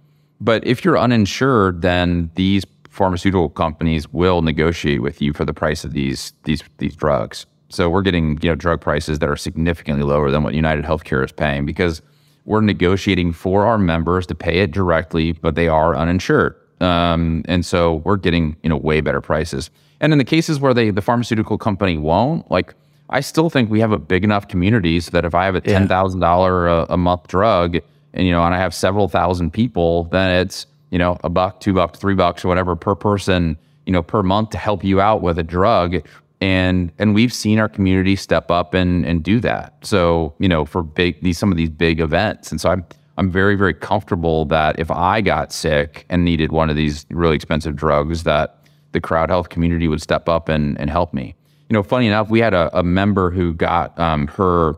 but 0.40 0.66
if 0.66 0.85
you're 0.85 0.98
uninsured, 0.98 1.82
then 1.82 2.31
these 2.35 2.65
pharmaceutical 2.90 3.48
companies 3.48 4.12
will 4.12 4.43
negotiate 4.43 5.01
with 5.01 5.23
you 5.23 5.32
for 5.32 5.44
the 5.44 5.55
price 5.55 5.85
of 5.85 5.93
these 5.93 6.32
these 6.44 6.62
these 6.78 6.97
drugs. 6.97 7.47
So 7.69 7.89
we're 7.89 8.02
getting 8.02 8.39
you 8.43 8.51
know 8.51 8.55
drug 8.55 8.81
prices 8.81 9.20
that 9.20 9.28
are 9.28 9.36
significantly 9.36 10.02
lower 10.02 10.31
than 10.31 10.43
what 10.43 10.55
United 10.55 10.85
Healthcare 10.85 11.24
is 11.24 11.32
paying 11.32 11.65
because 11.65 12.02
we're 12.44 12.60
negotiating 12.62 13.35
for 13.35 13.66
our 13.66 13.78
members 13.78 14.27
to 14.27 14.35
pay 14.35 14.59
it 14.60 14.73
directly, 14.73 15.32
but 15.32 15.55
they 15.55 15.69
are 15.69 15.94
uninsured. 15.94 16.56
Um, 16.81 17.43
and 17.47 17.65
so 17.65 17.97
we're 17.97 18.17
getting 18.17 18.57
you 18.63 18.69
know 18.69 18.77
way 18.77 19.01
better 19.01 19.21
prices. 19.21 19.71
And 20.01 20.13
in 20.13 20.19
the 20.19 20.25
cases 20.25 20.61
where 20.61 20.75
they 20.75 20.91
the 20.91 21.03
pharmaceutical 21.03 21.59
company 21.59 21.99
won't, 21.99 22.51
like 22.51 22.75
I 23.11 23.21
still 23.21 23.51
think 23.51 23.71
we 23.71 23.81
have 23.81 23.93
a 23.93 23.99
big 23.99 24.25
enough 24.25 24.49
community 24.49 25.01
so 25.01 25.11
that 25.13 25.25
if 25.25 25.35
I 25.35 25.45
have 25.45 25.55
a 25.55 25.61
ten 25.61 25.89
thousand 25.89 26.21
dollar 26.21 26.69
a 26.69 26.97
month 26.97 27.29
drug, 27.29 27.79
and 28.15 28.27
you 28.27 28.33
know, 28.33 28.45
and 28.45 28.55
I 28.55 28.59
have 28.59 28.75
several 28.75 29.09
thousand 29.09 29.53
people, 29.53 30.05
then 30.05 30.31
it's 30.31 30.67
you 30.91 30.99
know 30.99 31.19
a 31.25 31.29
buck, 31.29 31.61
two 31.61 31.73
bucks, 31.73 31.99
three 31.99 32.15
bucks, 32.15 32.45
or 32.45 32.49
whatever 32.49 32.77
per 32.77 32.95
person, 32.95 33.57
you 33.87 33.93
know, 33.93 34.03
per 34.03 34.23
month 34.23 34.51
to 34.51 34.59
help 34.59 34.85
you 34.85 35.01
out 35.01 35.23
with 35.23 35.39
a 35.39 35.43
drug. 35.43 36.07
And 36.41 36.93
and 36.99 37.15
we've 37.15 37.33
seen 37.33 37.59
our 37.59 37.69
community 37.69 38.15
step 38.15 38.51
up 38.51 38.75
and 38.75 39.05
and 39.07 39.23
do 39.23 39.41
that. 39.41 39.75
So 39.83 40.35
you 40.39 40.49
know, 40.49 40.65
for 40.65 40.83
big 40.83 41.21
these 41.23 41.39
some 41.39 41.51
of 41.51 41.57
these 41.57 41.71
big 41.71 42.01
events, 42.01 42.51
and 42.51 42.61
so 42.61 42.71
I'm 42.71 42.85
I'm 43.19 43.31
very 43.31 43.57
very 43.57 43.74
comfortable 43.74 44.45
that 44.47 44.78
if 44.78 44.90
I 44.90 45.20
got 45.20 45.53
sick 45.53 46.07
and 46.09 46.24
needed 46.24 46.53
one 46.53 46.70
of 46.70 46.77
these 46.77 47.05
really 47.11 47.35
expensive 47.36 47.77
drugs, 47.77 48.23
that 48.23 48.65
the 48.93 49.01
crowd 49.01 49.28
health 49.28 49.49
community 49.49 49.89
would 49.89 50.01
step 50.01 50.28
up 50.28 50.49
and 50.49 50.78
and 50.81 50.89
help 50.89 51.12
me. 51.12 51.35
You 51.69 51.74
know, 51.74 51.82
funny 51.82 52.07
enough, 52.07 52.31
we 52.31 52.39
had 52.39 52.55
a, 52.55 52.70
a 52.78 52.82
member 52.82 53.31
who 53.31 53.53
got 53.53 53.99
um, 53.99 54.28
her 54.28 54.77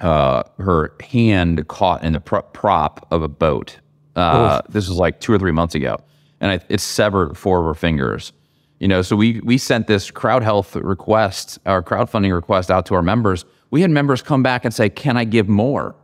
uh, 0.00 0.42
her 0.58 0.94
hand 1.00 1.68
caught 1.68 2.02
in 2.02 2.12
the 2.12 2.20
pro- 2.20 2.42
prop 2.42 3.06
of 3.10 3.22
a 3.22 3.28
boat. 3.28 3.78
Uh, 4.14 4.60
this 4.68 4.88
was 4.88 4.98
like 4.98 5.20
two 5.20 5.32
or 5.32 5.38
three 5.38 5.52
months 5.52 5.74
ago, 5.74 5.98
and 6.40 6.52
I, 6.52 6.60
it 6.68 6.80
severed 6.80 7.36
four 7.38 7.60
of 7.60 7.66
her 7.66 7.74
fingers. 7.74 8.32
You 8.80 8.88
know, 8.88 9.02
so 9.02 9.16
we 9.16 9.40
we 9.40 9.56
sent 9.56 9.86
this 9.86 10.10
crowd 10.10 10.42
health 10.42 10.74
request, 10.76 11.58
our 11.64 11.82
crowdfunding 11.82 12.34
request, 12.34 12.70
out 12.70 12.86
to 12.86 12.94
our 12.94 13.02
members. 13.02 13.44
We 13.70 13.82
had 13.82 13.90
members 13.90 14.20
come 14.20 14.42
back 14.42 14.64
and 14.64 14.74
say, 14.74 14.88
"Can 14.90 15.16
I 15.16 15.24
give 15.24 15.48
more 15.48 15.94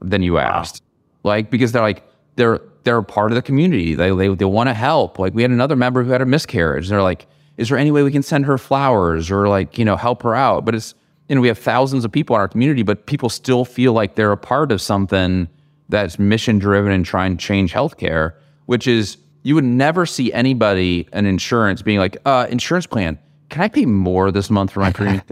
than 0.00 0.22
you 0.22 0.38
asked?" 0.38 0.83
Like 1.24 1.50
because 1.50 1.72
they're 1.72 1.82
like 1.82 2.04
they're 2.36 2.60
they're 2.84 2.98
a 2.98 3.04
part 3.04 3.32
of 3.32 3.36
the 3.36 3.42
community. 3.42 3.94
They 3.94 4.14
they 4.14 4.28
they 4.28 4.44
want 4.44 4.68
to 4.68 4.74
help. 4.74 5.18
Like 5.18 5.34
we 5.34 5.42
had 5.42 5.50
another 5.50 5.74
member 5.74 6.04
who 6.04 6.10
had 6.10 6.22
a 6.22 6.26
miscarriage. 6.26 6.88
They're 6.88 7.02
like, 7.02 7.26
"Is 7.56 7.70
there 7.70 7.78
any 7.78 7.90
way 7.90 8.02
we 8.02 8.12
can 8.12 8.22
send 8.22 8.46
her 8.46 8.58
flowers 8.58 9.30
or 9.30 9.48
like 9.48 9.76
you 9.78 9.84
know 9.84 9.96
help 9.96 10.22
her 10.22 10.34
out?" 10.34 10.64
But 10.64 10.76
it's 10.76 10.94
you 11.28 11.34
know, 11.34 11.40
we 11.40 11.48
have 11.48 11.58
thousands 11.58 12.04
of 12.04 12.12
people 12.12 12.36
in 12.36 12.40
our 12.40 12.48
community, 12.48 12.82
but 12.82 13.06
people 13.06 13.28
still 13.28 13.64
feel 13.64 13.92
like 13.92 14.14
they're 14.14 14.32
a 14.32 14.36
part 14.36 14.70
of 14.70 14.80
something 14.80 15.48
that's 15.88 16.18
mission 16.18 16.58
driven 16.58 16.92
and 16.92 17.04
trying 17.04 17.36
to 17.36 17.44
change 17.44 17.72
healthcare, 17.72 18.34
which 18.66 18.86
is 18.86 19.16
you 19.42 19.54
would 19.54 19.64
never 19.64 20.06
see 20.06 20.32
anybody 20.32 21.08
in 21.12 21.26
insurance 21.26 21.82
being 21.82 21.98
like, 21.98 22.16
uh, 22.24 22.46
insurance 22.50 22.86
plan, 22.86 23.18
can 23.48 23.62
I 23.62 23.68
pay 23.68 23.86
more 23.86 24.30
this 24.30 24.50
month 24.50 24.70
for 24.72 24.80
my 24.80 24.92
premium? 24.92 25.22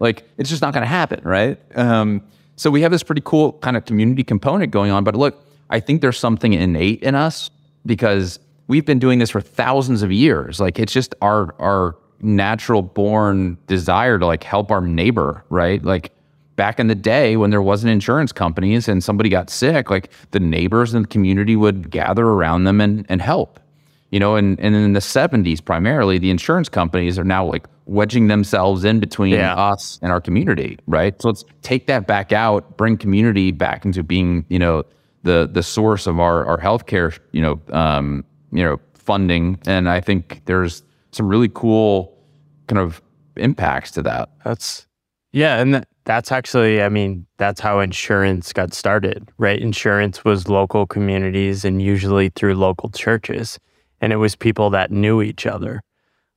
like, 0.00 0.24
it's 0.36 0.50
just 0.50 0.62
not 0.62 0.74
going 0.74 0.82
to 0.82 0.88
happen, 0.88 1.20
right? 1.24 1.58
Um, 1.74 2.22
so 2.58 2.70
we 2.70 2.82
have 2.82 2.90
this 2.90 3.02
pretty 3.02 3.22
cool 3.24 3.52
kind 3.54 3.76
of 3.76 3.86
community 3.86 4.24
component 4.24 4.70
going 4.70 4.90
on. 4.90 5.04
But 5.04 5.16
look, 5.16 5.42
I 5.70 5.80
think 5.80 6.02
there's 6.02 6.18
something 6.18 6.52
innate 6.52 7.02
in 7.02 7.14
us 7.14 7.50
because 7.86 8.38
we've 8.66 8.84
been 8.84 8.98
doing 8.98 9.18
this 9.18 9.30
for 9.30 9.40
thousands 9.40 10.02
of 10.02 10.12
years. 10.12 10.60
Like, 10.60 10.78
it's 10.78 10.92
just 10.92 11.14
our, 11.22 11.54
our, 11.58 11.96
natural 12.20 12.82
born 12.82 13.56
desire 13.66 14.18
to 14.18 14.26
like 14.26 14.42
help 14.42 14.70
our 14.70 14.80
neighbor, 14.80 15.44
right? 15.50 15.82
Like 15.84 16.12
back 16.56 16.80
in 16.80 16.88
the 16.88 16.94
day 16.94 17.36
when 17.36 17.50
there 17.50 17.62
wasn't 17.62 17.92
insurance 17.92 18.32
companies 18.32 18.88
and 18.88 19.02
somebody 19.02 19.28
got 19.28 19.50
sick, 19.50 19.90
like 19.90 20.10
the 20.32 20.40
neighbors 20.40 20.94
in 20.94 21.02
the 21.02 21.08
community 21.08 21.54
would 21.54 21.90
gather 21.90 22.26
around 22.26 22.64
them 22.64 22.80
and, 22.80 23.06
and 23.08 23.22
help. 23.22 23.60
You 24.10 24.18
know, 24.18 24.36
and, 24.36 24.58
and 24.58 24.74
in 24.74 24.94
the 24.94 25.00
70s, 25.00 25.62
primarily, 25.62 26.18
the 26.18 26.30
insurance 26.30 26.68
companies 26.68 27.18
are 27.18 27.24
now 27.24 27.44
like 27.44 27.66
wedging 27.88 28.28
themselves 28.28 28.84
in 28.84 29.00
between 29.00 29.34
Yeah. 29.34 29.54
us 29.54 29.98
and 30.02 30.12
our 30.12 30.20
community, 30.20 30.78
right? 30.86 31.20
So 31.20 31.28
let's 31.28 31.44
take 31.62 31.86
that 31.86 32.06
back 32.06 32.32
out, 32.32 32.76
bring 32.76 32.96
community 32.96 33.50
back 33.50 33.84
into 33.84 34.02
being, 34.02 34.44
you 34.48 34.58
know, 34.58 34.84
the 35.24 35.48
the 35.52 35.62
source 35.62 36.06
of 36.06 36.20
our 36.20 36.46
our 36.46 36.58
healthcare, 36.58 37.18
you 37.32 37.42
know, 37.42 37.60
um, 37.72 38.24
you 38.52 38.62
know, 38.62 38.78
funding. 38.94 39.58
And 39.66 39.88
I 39.88 40.00
think 40.00 40.42
there's 40.44 40.82
some 41.12 41.26
really 41.26 41.48
cool 41.48 42.16
kind 42.66 42.78
of 42.78 43.00
impacts 43.36 43.90
to 43.92 44.02
that. 44.02 44.28
That's 44.44 44.86
yeah, 45.32 45.60
and 45.60 45.74
that, 45.74 45.88
that's 46.04 46.32
actually, 46.32 46.82
I 46.82 46.88
mean, 46.88 47.26
that's 47.36 47.60
how 47.60 47.80
insurance 47.80 48.52
got 48.54 48.72
started, 48.72 49.28
right? 49.36 49.60
Insurance 49.60 50.24
was 50.24 50.48
local 50.48 50.86
communities 50.86 51.64
and 51.66 51.82
usually 51.82 52.30
through 52.30 52.54
local 52.54 52.88
churches, 52.90 53.58
and 54.00 54.12
it 54.12 54.16
was 54.16 54.34
people 54.34 54.70
that 54.70 54.90
knew 54.90 55.20
each 55.22 55.46
other. 55.46 55.80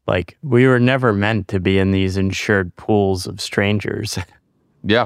Like 0.08 0.38
we 0.42 0.68
were 0.68 0.80
never 0.80 1.14
meant 1.14 1.48
to 1.50 1.60
be 1.60 1.78
in 1.80 1.92
these 1.92 2.18
insured 2.18 2.76
pools 2.76 3.28
of 3.28 3.40
strangers. 3.42 4.18
Yeah. 4.84 5.06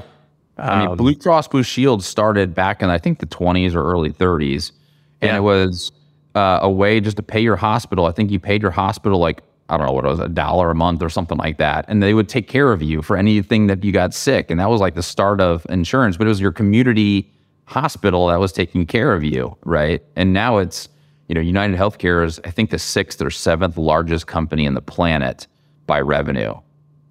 I 0.56 0.78
mean, 0.78 0.88
Um, 0.88 0.96
Blue 0.96 1.14
Cross 1.14 1.48
Blue 1.48 1.62
Shield 1.62 2.02
started 2.02 2.54
back 2.54 2.80
in 2.80 2.88
I 2.88 2.96
think 2.96 3.18
the 3.18 3.26
20s 3.26 3.74
or 3.74 3.82
early 3.84 4.10
30s, 4.10 4.72
and 5.20 5.28
Yeah. 5.32 5.36
it 5.36 5.40
was 5.40 5.92
uh, 6.34 6.60
a 6.62 6.70
way 6.70 6.98
just 6.98 7.18
to 7.18 7.22
pay 7.22 7.40
your 7.40 7.56
hospital. 7.56 8.06
I 8.06 8.12
think 8.12 8.30
you 8.30 8.40
paid 8.40 8.62
your 8.62 8.70
hospital 8.70 9.18
like 9.18 9.42
I 9.68 9.76
don't 9.76 9.86
know 9.86 9.92
what 9.92 10.06
it 10.06 10.08
was, 10.08 10.18
a 10.20 10.28
dollar 10.30 10.70
a 10.70 10.74
month 10.74 11.02
or 11.02 11.10
something 11.10 11.36
like 11.36 11.58
that, 11.58 11.84
and 11.88 12.02
they 12.02 12.14
would 12.14 12.28
take 12.30 12.48
care 12.48 12.72
of 12.72 12.80
you 12.82 13.02
for 13.02 13.18
anything 13.18 13.66
that 13.66 13.84
you 13.84 13.92
got 13.92 14.14
sick, 14.14 14.50
and 14.50 14.58
that 14.58 14.70
was 14.70 14.80
like 14.80 14.94
the 14.94 15.02
start 15.02 15.42
of 15.42 15.66
insurance. 15.68 16.16
But 16.16 16.26
it 16.26 16.30
was 16.30 16.40
your 16.40 16.52
community 16.52 17.30
hospital 17.66 18.28
that 18.28 18.40
was 18.40 18.50
taking 18.52 18.86
care 18.86 19.12
of 19.12 19.22
you, 19.24 19.54
right? 19.66 20.02
And 20.16 20.32
now 20.32 20.56
it's 20.56 20.88
you 21.28 21.34
know 21.34 21.40
United 21.40 21.76
Healthcare 21.78 22.24
is 22.24 22.40
I 22.44 22.50
think 22.50 22.70
the 22.70 22.78
sixth 22.78 23.20
or 23.22 23.30
seventh 23.30 23.76
largest 23.76 24.26
company 24.26 24.64
in 24.64 24.74
the 24.74 24.82
planet 24.82 25.46
by 25.86 26.00
revenue, 26.00 26.54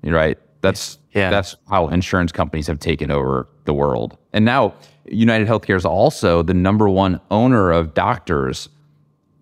right? 0.04 0.38
That's 0.62 0.98
Yeah. 1.14 1.30
that's 1.30 1.56
how 1.70 1.88
insurance 1.90 2.32
companies 2.32 2.68
have 2.68 2.80
taken 2.80 3.12
over 3.12 3.48
the 3.66 3.74
world. 3.74 4.18
And 4.34 4.46
now 4.46 4.74
United 5.06 5.48
Healthcare 5.48 5.76
is 5.78 5.86
also 5.86 6.42
the 6.42 6.54
number 6.54 6.90
one 6.90 7.20
owner 7.32 7.72
of 7.72 7.94
doctors 7.94 8.70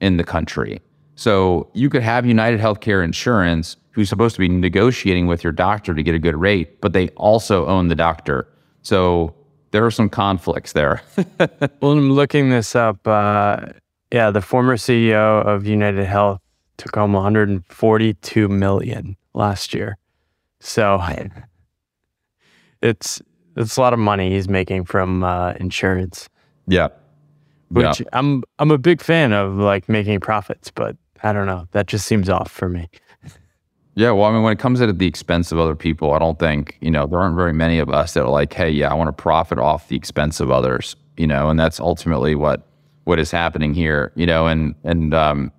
in 0.01 0.17
the 0.17 0.23
country. 0.23 0.81
So 1.15 1.69
you 1.73 1.89
could 1.89 2.01
have 2.03 2.25
United 2.25 2.59
Healthcare 2.59 3.03
Insurance, 3.03 3.77
who's 3.91 4.09
supposed 4.09 4.35
to 4.35 4.39
be 4.39 4.49
negotiating 4.49 5.27
with 5.27 5.43
your 5.43 5.53
doctor 5.53 5.93
to 5.93 6.03
get 6.03 6.15
a 6.15 6.19
good 6.19 6.35
rate, 6.35 6.81
but 6.81 6.93
they 6.93 7.09
also 7.09 7.65
own 7.67 7.87
the 7.87 7.95
doctor. 7.95 8.47
So 8.81 9.33
there 9.71 9.85
are 9.85 9.91
some 9.91 10.09
conflicts 10.09 10.73
there. 10.73 11.01
well, 11.39 11.91
I'm 11.91 12.11
looking 12.11 12.49
this 12.49 12.75
up. 12.75 13.07
Uh, 13.07 13.67
yeah, 14.13 14.29
the 14.29 14.41
former 14.41 14.77
CEO 14.77 15.43
of 15.43 15.65
United 15.65 16.05
Health 16.05 16.39
took 16.77 16.93
home 16.95 17.13
142 17.13 18.47
million 18.47 19.17
last 19.33 19.73
year. 19.73 19.97
So 20.59 21.03
it's 22.81 23.21
it's 23.57 23.75
a 23.75 23.81
lot 23.81 23.93
of 23.93 23.99
money 23.99 24.29
he's 24.29 24.47
making 24.47 24.85
from 24.85 25.23
uh, 25.23 25.53
insurance. 25.53 26.29
yeah. 26.67 26.89
which 27.69 28.03
I'm 28.13 28.43
I'm 28.59 28.69
a 28.69 28.77
big 28.77 29.01
fan 29.01 29.33
of 29.33 29.55
like 29.55 29.89
making 29.89 30.19
profits, 30.19 30.69
but 30.69 30.95
I 31.23 31.33
don't 31.33 31.47
know. 31.47 31.67
That 31.71 31.87
just 31.87 32.05
seems 32.05 32.29
off 32.29 32.51
for 32.51 32.69
me. 32.69 32.89
Yeah, 33.95 34.11
well, 34.11 34.25
I 34.25 34.31
mean, 34.31 34.41
when 34.43 34.53
it 34.53 34.59
comes 34.59 34.81
at 34.81 34.97
the 34.97 35.07
expense 35.07 35.51
of 35.51 35.59
other 35.59 35.75
people, 35.75 36.13
I 36.13 36.19
don't 36.19 36.37
think 36.37 36.77
you 36.81 36.91
know 36.91 37.07
there 37.07 37.19
aren't 37.19 37.35
very 37.35 37.53
many 37.53 37.79
of 37.79 37.89
us 37.89 38.13
that 38.13 38.23
are 38.23 38.29
like, 38.29 38.53
"Hey, 38.53 38.69
yeah, 38.69 38.91
I 38.91 38.93
want 38.93 39.07
to 39.07 39.21
profit 39.21 39.57
off 39.57 39.87
the 39.87 39.95
expense 39.95 40.39
of 40.39 40.51
others," 40.51 40.95
you 41.17 41.25
know, 41.25 41.49
and 41.49 41.59
that's 41.59 41.79
ultimately 41.79 42.35
what 42.35 42.67
what 43.05 43.19
is 43.19 43.31
happening 43.31 43.73
here, 43.73 44.11
you 44.15 44.25
know, 44.25 44.47
and 44.47 44.75
and 44.83 45.13
um, 45.13 45.51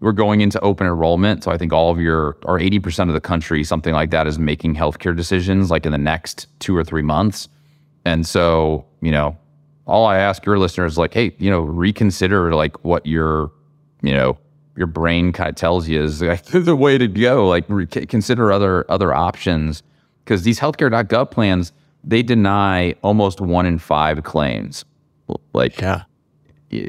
we're 0.00 0.12
going 0.12 0.40
into 0.40 0.60
open 0.60 0.86
enrollment, 0.86 1.44
so 1.44 1.50
I 1.50 1.58
think 1.58 1.72
all 1.72 1.90
of 1.90 2.00
your 2.00 2.36
or 2.44 2.58
eighty 2.58 2.78
percent 2.78 3.10
of 3.10 3.14
the 3.14 3.20
country, 3.20 3.64
something 3.64 3.94
like 3.94 4.10
that, 4.10 4.26
is 4.26 4.38
making 4.38 4.74
healthcare 4.74 5.16
decisions 5.16 5.70
like 5.70 5.86
in 5.86 5.92
the 5.92 5.98
next 5.98 6.46
two 6.60 6.76
or 6.76 6.84
three 6.84 7.02
months, 7.02 7.48
and 8.04 8.26
so 8.26 8.84
you 9.00 9.10
know, 9.10 9.36
all 9.86 10.06
I 10.06 10.18
ask 10.18 10.44
your 10.44 10.58
listeners 10.58 10.98
like, 10.98 11.14
hey, 11.14 11.34
you 11.38 11.50
know, 11.50 11.60
reconsider 11.60 12.54
like 12.54 12.84
what 12.84 13.06
your 13.06 13.50
you 14.02 14.14
know 14.14 14.38
your 14.76 14.86
brain 14.86 15.32
kind 15.32 15.50
of 15.50 15.56
tells 15.56 15.88
you 15.88 16.02
is 16.02 16.22
like 16.22 16.44
the 16.52 16.76
way 16.76 16.98
to 16.98 17.08
go. 17.08 17.48
Like 17.48 17.64
re- 17.68 17.86
consider 17.86 18.52
other 18.52 18.90
other 18.90 19.14
options 19.14 19.82
because 20.24 20.42
these 20.42 20.60
healthcare.gov 20.60 21.30
plans 21.30 21.72
they 22.04 22.22
deny 22.22 22.94
almost 23.02 23.40
one 23.40 23.66
in 23.66 23.78
five 23.78 24.22
claims. 24.22 24.84
Like 25.52 25.80
Yeah. 25.80 26.04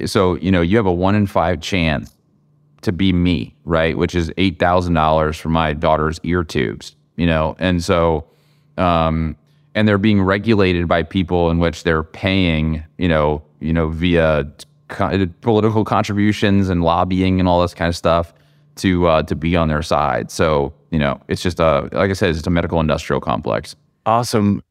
So, 0.05 0.35
you 0.35 0.51
know, 0.51 0.61
you 0.61 0.77
have 0.77 0.85
a 0.85 0.93
one 0.93 1.15
in 1.15 1.27
five 1.27 1.61
chance 1.61 2.15
to 2.81 2.91
be 2.91 3.11
me, 3.13 3.55
right? 3.65 3.97
Which 3.97 4.15
is 4.15 4.31
eight 4.37 4.59
thousand 4.59 4.93
dollars 4.93 5.37
for 5.37 5.49
my 5.49 5.73
daughter's 5.73 6.19
ear 6.23 6.43
tubes. 6.43 6.95
You 7.15 7.25
know, 7.25 7.55
and 7.59 7.83
so 7.83 8.25
um, 8.77 9.35
and 9.75 9.87
they're 9.87 9.97
being 9.97 10.21
regulated 10.21 10.87
by 10.87 11.03
people 11.03 11.49
in 11.49 11.59
which 11.59 11.83
they're 11.83 12.03
paying, 12.03 12.83
you 12.97 13.07
know, 13.07 13.43
you 13.59 13.73
know, 13.73 13.89
via 13.89 14.49
co- 14.87 15.27
political 15.41 15.83
contributions 15.83 16.69
and 16.69 16.83
lobbying 16.83 17.39
and 17.39 17.47
all 17.47 17.61
this 17.61 17.73
kind 17.73 17.89
of 17.89 17.95
stuff 17.95 18.33
to 18.75 19.07
uh, 19.07 19.23
to 19.23 19.35
be 19.35 19.55
on 19.55 19.67
their 19.67 19.81
side. 19.81 20.31
So 20.31 20.73
you 20.91 20.99
know, 20.99 21.21
it's 21.27 21.41
just 21.41 21.59
a 21.59 21.89
like 21.91 22.09
I 22.09 22.13
said, 22.13 22.35
it's 22.35 22.47
a 22.47 22.49
medical 22.49 22.79
industrial 22.79 23.21
complex. 23.21 23.75
Awesome. 24.05 24.63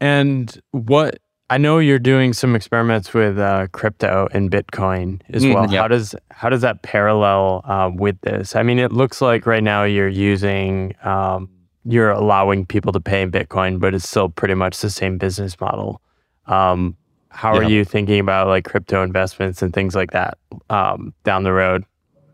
And 0.00 0.60
what 0.72 1.18
I 1.50 1.58
know 1.58 1.80
you're 1.80 1.98
doing 1.98 2.32
some 2.32 2.54
experiments 2.54 3.12
with 3.12 3.36
uh, 3.36 3.66
crypto 3.72 4.28
and 4.32 4.50
Bitcoin 4.52 5.20
as 5.30 5.42
Mm, 5.42 5.54
well. 5.54 5.68
How 5.68 5.88
does 5.88 6.14
how 6.30 6.48
does 6.48 6.60
that 6.60 6.82
parallel 6.82 7.62
uh, 7.64 7.90
with 7.92 8.20
this? 8.20 8.54
I 8.54 8.62
mean, 8.62 8.78
it 8.78 8.92
looks 8.92 9.20
like 9.20 9.46
right 9.46 9.62
now 9.62 9.82
you're 9.82 10.08
using 10.08 10.94
um, 11.02 11.50
you're 11.84 12.10
allowing 12.10 12.66
people 12.66 12.92
to 12.92 13.00
pay 13.00 13.22
in 13.22 13.32
Bitcoin, 13.32 13.80
but 13.80 13.94
it's 13.94 14.08
still 14.08 14.28
pretty 14.28 14.54
much 14.54 14.78
the 14.78 14.90
same 14.90 15.18
business 15.18 15.58
model. 15.60 16.00
Um, 16.46 16.96
how 17.30 17.52
are 17.54 17.64
you 17.64 17.84
thinking 17.84 18.20
about 18.20 18.46
like 18.46 18.64
crypto 18.64 19.02
investments 19.02 19.60
and 19.60 19.72
things 19.74 19.96
like 19.96 20.12
that 20.12 20.38
um, 20.68 21.12
down 21.24 21.42
the 21.42 21.52
road? 21.52 21.84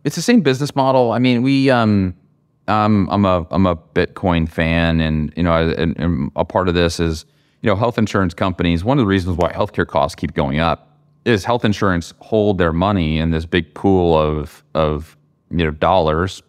It's 0.05 0.17
the 0.17 0.23
same 0.23 0.43
business 0.43 0.77
model. 0.77 1.13
I 1.13 1.19
mean, 1.21 1.43
we 1.43 1.71
um 1.71 2.15
um 2.69 3.09
I'm 3.11 3.25
a 3.25 3.47
I'm 3.51 3.65
a 3.65 3.77
Bitcoin 3.77 4.47
fan 4.47 5.01
and 5.01 5.33
you 5.37 5.43
know 5.43 5.53
I, 5.53 5.63
and, 5.73 5.99
and 5.99 6.31
a 6.37 6.45
part 6.45 6.69
of 6.69 6.75
this 6.75 7.01
is 7.01 7.25
you 7.67 7.73
know 7.73 7.77
health 7.77 7.99
insurance 7.99 8.33
companies 8.33 8.85
one 8.85 8.97
of 8.97 9.03
the 9.03 9.07
reasons 9.07 9.37
why 9.37 9.53
healthcare 9.53 9.87
costs 9.87 10.15
keep 10.15 10.33
going 10.33 10.61
up 10.61 10.97
is 11.25 11.45
health 11.45 11.65
insurance 11.65 12.15
hold 12.21 12.59
their 12.59 12.73
money 12.73 13.19
in 13.19 13.33
this 13.33 13.45
big 13.45 13.75
pool 13.75 14.17
of 14.17 14.63
of 14.75 15.17
you 15.51 15.65
know 15.65 15.73
dollars 15.73 16.43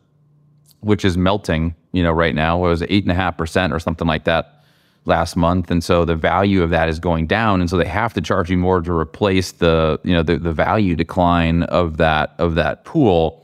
which 0.81 1.03
is 1.03 1.17
melting 1.17 1.75
you 1.91 2.03
know 2.03 2.11
right 2.11 2.35
now. 2.35 2.57
It 2.65 2.69
was 2.69 2.83
eight 2.83 3.03
and 3.03 3.11
a 3.11 3.15
half 3.15 3.37
percent 3.37 3.73
or 3.73 3.79
something 3.79 4.07
like 4.07 4.25
that 4.25 4.63
last 5.05 5.35
month. 5.35 5.71
And 5.71 5.83
so 5.83 6.05
the 6.05 6.15
value 6.15 6.61
of 6.61 6.69
that 6.69 6.89
is 6.89 6.99
going 6.99 7.27
down. 7.27 7.61
And 7.61 7.69
so 7.69 7.77
they 7.77 7.87
have 7.87 8.13
to 8.13 8.21
charge 8.21 8.51
you 8.51 8.57
more 8.57 8.81
to 8.81 8.93
replace 8.93 9.53
the 9.53 9.99
you 10.03 10.13
know 10.13 10.23
the, 10.23 10.37
the 10.37 10.53
value 10.53 10.95
decline 10.95 11.63
of 11.63 11.97
that 11.97 12.35
of 12.37 12.55
that 12.55 12.85
pool. 12.85 13.43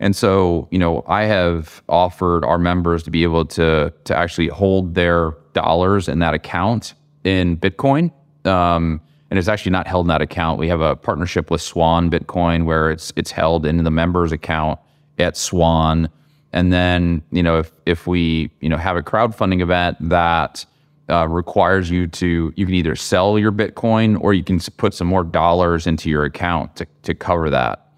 And 0.00 0.14
so 0.14 0.68
you 0.70 0.78
know 0.78 1.04
i 1.06 1.22
have 1.22 1.82
offered 1.88 2.44
our 2.44 2.58
members 2.58 3.02
to 3.04 3.10
be 3.10 3.22
able 3.22 3.44
to 3.46 3.92
to 4.04 4.16
actually 4.16 4.48
hold 4.48 4.94
their 4.94 5.32
dollars 5.54 6.08
in 6.08 6.18
that 6.18 6.34
account 6.34 6.94
in 7.24 7.56
bitcoin 7.56 8.12
um, 8.44 9.00
and 9.30 9.38
it's 9.38 9.48
actually 9.48 9.72
not 9.72 9.86
held 9.86 10.04
in 10.04 10.08
that 10.08 10.22
account 10.22 10.58
we 10.58 10.68
have 10.68 10.80
a 10.80 10.94
partnership 10.94 11.50
with 11.50 11.60
swan 11.60 12.10
bitcoin 12.10 12.64
where 12.64 12.90
it's 12.90 13.12
it's 13.16 13.30
held 13.30 13.66
in 13.66 13.82
the 13.82 13.90
members 13.90 14.32
account 14.32 14.78
at 15.18 15.36
swan 15.36 16.08
and 16.54 16.72
then, 16.72 17.20
you 17.32 17.42
know, 17.42 17.58
if 17.58 17.72
if 17.84 18.06
we, 18.06 18.48
you 18.60 18.68
know, 18.68 18.76
have 18.76 18.96
a 18.96 19.02
crowdfunding 19.02 19.60
event 19.60 19.96
that 20.08 20.64
uh, 21.10 21.26
requires 21.26 21.90
you 21.90 22.06
to, 22.06 22.52
you 22.54 22.64
can 22.64 22.76
either 22.76 22.94
sell 22.94 23.40
your 23.40 23.50
Bitcoin 23.50 24.16
or 24.20 24.32
you 24.34 24.44
can 24.44 24.60
put 24.76 24.94
some 24.94 25.08
more 25.08 25.24
dollars 25.24 25.88
into 25.88 26.08
your 26.08 26.24
account 26.24 26.76
to, 26.76 26.86
to 27.02 27.12
cover 27.12 27.50
that. 27.50 27.88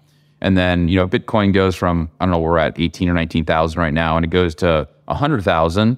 And 0.41 0.57
then, 0.57 0.87
you 0.87 0.97
know, 0.97 1.07
Bitcoin 1.07 1.53
goes 1.53 1.75
from, 1.75 2.09
I 2.19 2.25
don't 2.25 2.31
know, 2.31 2.39
we're 2.39 2.57
at 2.57 2.79
18 2.79 3.07
or 3.07 3.13
19,000 3.13 3.79
right 3.79 3.93
now, 3.93 4.17
and 4.17 4.25
it 4.25 4.29
goes 4.29 4.55
to 4.55 4.87
a 5.07 5.13
100,000. 5.13 5.97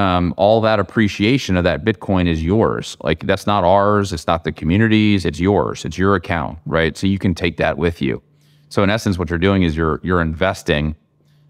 Um, 0.00 0.32
all 0.38 0.62
that 0.62 0.80
appreciation 0.80 1.58
of 1.58 1.64
that 1.64 1.84
Bitcoin 1.84 2.26
is 2.26 2.42
yours. 2.42 2.96
Like 3.02 3.26
that's 3.26 3.46
not 3.46 3.64
ours. 3.64 4.14
It's 4.14 4.26
not 4.26 4.44
the 4.44 4.52
community's. 4.52 5.26
It's 5.26 5.38
yours. 5.38 5.84
It's 5.84 5.98
your 5.98 6.14
account, 6.14 6.58
right? 6.64 6.96
So 6.96 7.06
you 7.06 7.18
can 7.18 7.34
take 7.34 7.58
that 7.58 7.76
with 7.76 8.00
you. 8.00 8.22
So 8.70 8.82
in 8.82 8.88
essence, 8.88 9.18
what 9.18 9.28
you're 9.28 9.38
doing 9.38 9.62
is 9.62 9.76
you're 9.76 10.00
you're 10.02 10.22
investing 10.22 10.96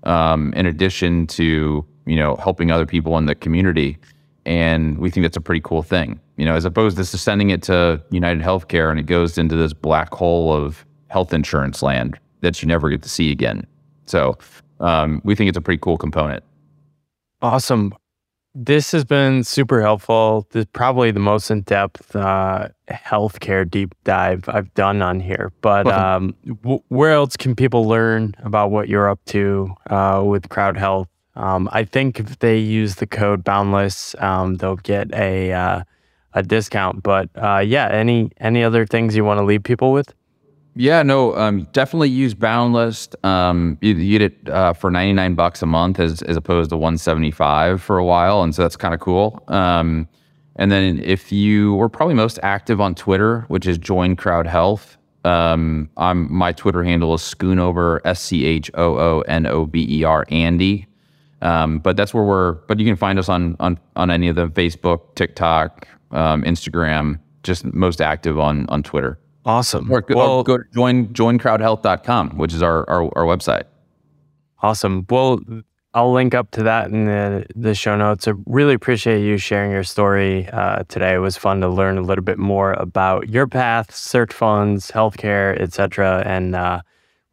um, 0.03 0.53
in 0.55 0.67
addition 0.67 1.29
to 1.29 1.87
you 2.07 2.17
know 2.17 2.35
helping 2.37 2.73
other 2.73 2.87
people 2.87 3.17
in 3.19 3.27
the 3.27 3.37
community, 3.37 3.99
and 4.45 4.99
we 4.99 5.11
think 5.11 5.23
that's 5.23 5.37
a 5.37 5.41
pretty 5.41 5.61
cool 5.63 5.85
thing. 5.85 6.19
You 6.37 6.45
know, 6.45 6.57
as 6.57 6.65
opposed 6.65 6.97
to 6.97 7.05
sending 7.05 7.51
it 7.51 7.63
to 7.65 8.03
United 8.11 8.43
Healthcare 8.43 8.91
and 8.91 8.99
it 8.99 9.07
goes 9.07 9.39
into 9.39 9.55
this 9.55 9.73
black 9.73 10.13
hole 10.13 10.53
of 10.53 10.85
health 11.07 11.33
insurance 11.33 11.85
land 11.85 12.19
that 12.41 12.61
you 12.63 12.67
never 12.67 12.91
get 12.91 13.03
to 13.03 13.09
see 13.09 13.31
again. 13.31 13.65
So 14.07 14.37
um, 14.81 15.21
we 15.23 15.37
think 15.37 15.51
it's 15.51 15.59
a 15.59 15.61
pretty 15.61 15.79
cool 15.79 15.99
component. 15.99 16.43
Awesome. 17.43 17.95
This 18.55 18.91
has 18.91 19.05
been 19.05 19.45
super 19.45 19.81
helpful. 19.81 20.47
This 20.51 20.63
is 20.63 20.71
probably 20.73 21.13
the 21.13 21.21
most 21.21 21.53
in 21.53 21.61
depth 21.63 22.17
uh, 22.17 22.69
healthcare 22.91 23.69
deep 23.69 23.95
dive 24.03 24.49
I've 24.49 24.75
done 24.75 25.03
on 25.03 25.21
here. 25.21 25.53
But 25.61 25.87
um, 25.87 26.35
w- 26.63 26.83
where 26.89 27.13
else 27.13 27.37
can 27.37 27.55
people 27.55 27.87
learn 27.87 28.35
about 28.43 28.73
what 28.73 28.89
you're 28.89 29.09
up 29.09 29.21
to 29.27 29.73
uh, 29.89 30.25
with 30.27 30.49
Crowd 30.49 30.77
Health? 30.77 31.07
Um, 31.37 31.69
I 31.71 31.85
think 31.85 32.19
if 32.19 32.41
they 32.41 32.59
use 32.59 32.97
the 32.97 33.07
code 33.07 33.45
Boundless, 33.45 34.17
um, 34.19 34.57
they'll 34.57 34.77
get 34.77 35.15
a 35.15 35.53
uh, 35.53 35.83
a 36.35 36.43
discount. 36.43 37.05
But 37.05 37.31
uh, 37.37 37.59
yeah, 37.59 37.89
any 37.89 38.33
any 38.39 38.65
other 38.65 38.85
things 38.85 39.15
you 39.15 39.25
want 39.25 39.39
to 39.39 39.45
leave 39.45 39.63
people 39.63 39.93
with? 39.93 40.13
Yeah, 40.77 41.03
no, 41.03 41.37
um, 41.37 41.67
definitely 41.73 42.11
use 42.11 42.33
Boundless. 42.33 43.09
Um, 43.25 43.77
you, 43.81 43.95
get 43.95 44.23
it 44.23 44.49
uh, 44.49 44.73
for 44.73 44.91
99 44.91 45.35
bucks 45.35 45.63
a 45.63 45.67
month 45.67 45.99
as, 45.99 46.23
as 46.23 46.37
opposed 46.37 46.71
to 46.71 46.77
175 46.77 47.83
for 47.83 47.99
a 47.99 48.05
while. 48.05 48.43
And 48.43 48.55
so 48.55 48.63
that's 48.63 48.77
kind 48.77 48.95
of 48.95 49.01
cool. 49.01 49.43
Um, 49.49 50.09
and 50.57 50.71
then 50.71 51.01
if 51.03 51.33
you 51.33 51.75
were 51.75 51.89
probably 51.89 52.15
most 52.15 52.39
active 52.43 52.81
on 52.81 52.95
Twitter, 52.95 53.43
which 53.49 53.67
is 53.67 53.79
Join 53.79 54.15
Crowd 54.17 54.47
Health, 54.47 54.97
um, 55.25 55.91
I'm, 55.97 56.33
my 56.33 56.53
Twitter 56.53 56.83
handle 56.83 57.15
is 57.15 57.21
Schoonover, 57.21 58.01
S 58.05 58.21
C 58.21 58.45
H 58.45 58.71
O 58.75 58.97
O 58.99 59.21
N 59.23 59.47
O 59.47 59.65
V 59.65 59.87
E 60.01 60.05
R, 60.05 60.25
Andy. 60.31 60.87
Um, 61.43 61.79
but 61.79 61.97
that's 61.97 62.15
where 62.15 62.25
we're, 62.25 62.53
but 62.53 62.79
you 62.79 62.87
can 62.87 62.97
find 62.97 63.19
us 63.19 63.29
on, 63.29 63.57
on, 63.61 63.79
on 63.97 64.11
any 64.11 64.29
of 64.29 64.37
the 64.37 64.49
Facebook, 64.49 65.15
TikTok, 65.15 65.89
um, 66.11 66.43
Instagram, 66.43 67.19
just 67.43 67.65
most 67.65 68.01
active 68.01 68.39
on, 68.39 68.67
on 68.69 68.83
Twitter. 68.83 69.19
Awesome. 69.45 69.91
Or 69.91 70.03
go, 70.03 70.15
well, 70.17 70.33
or 70.33 70.45
go 70.45 70.59
to 70.59 70.65
join 70.75 71.09
joincrowdhealth.com, 71.09 72.37
which 72.37 72.53
is 72.53 72.63
our, 72.63 72.89
our, 72.89 73.05
our 73.17 73.25
website. 73.25 73.65
Awesome. 74.63 75.07
Well, 75.09 75.41
I'll 75.93 76.13
link 76.13 76.35
up 76.35 76.51
to 76.53 76.63
that 76.63 76.91
in 76.91 77.07
the, 77.07 77.47
the 77.57 77.75
show 77.75 77.97
notes. 77.97 78.29
I 78.29 78.33
really 78.47 78.75
appreciate 78.75 79.25
you 79.25 79.39
sharing 79.39 79.73
your 79.73 79.83
story 79.83 80.49
uh, 80.49 80.85
today. 80.89 81.15
It 81.15 81.19
was 81.19 81.37
fun 81.37 81.61
to 81.63 81.69
learn 81.69 81.99
a 81.99 82.03
little 82.03 82.23
bit 82.23 82.39
more 82.39 82.75
about 82.75 83.29
your 83.29 83.49
path, 83.49 83.95
search 83.95 84.33
funds, 84.33 84.91
healthcare, 84.91 85.59
etc., 85.61 86.23
and 86.25 86.55
uh, 86.55 86.83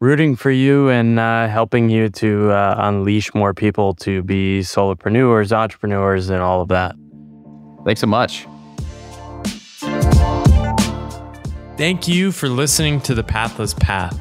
rooting 0.00 0.34
for 0.34 0.50
you 0.50 0.88
and 0.88 1.20
uh, 1.20 1.46
helping 1.46 1.88
you 1.88 2.08
to 2.08 2.50
uh, 2.50 2.74
unleash 2.78 3.32
more 3.34 3.54
people 3.54 3.94
to 3.94 4.22
be 4.22 4.60
solopreneurs, 4.60 5.52
entrepreneurs, 5.52 6.28
and 6.28 6.40
all 6.40 6.60
of 6.60 6.68
that. 6.68 6.96
Thanks 7.84 8.00
so 8.00 8.06
much. 8.08 8.46
Thank 11.78 12.08
you 12.08 12.32
for 12.32 12.48
listening 12.48 13.00
to 13.02 13.14
The 13.14 13.22
Pathless 13.22 13.72
Path. 13.72 14.18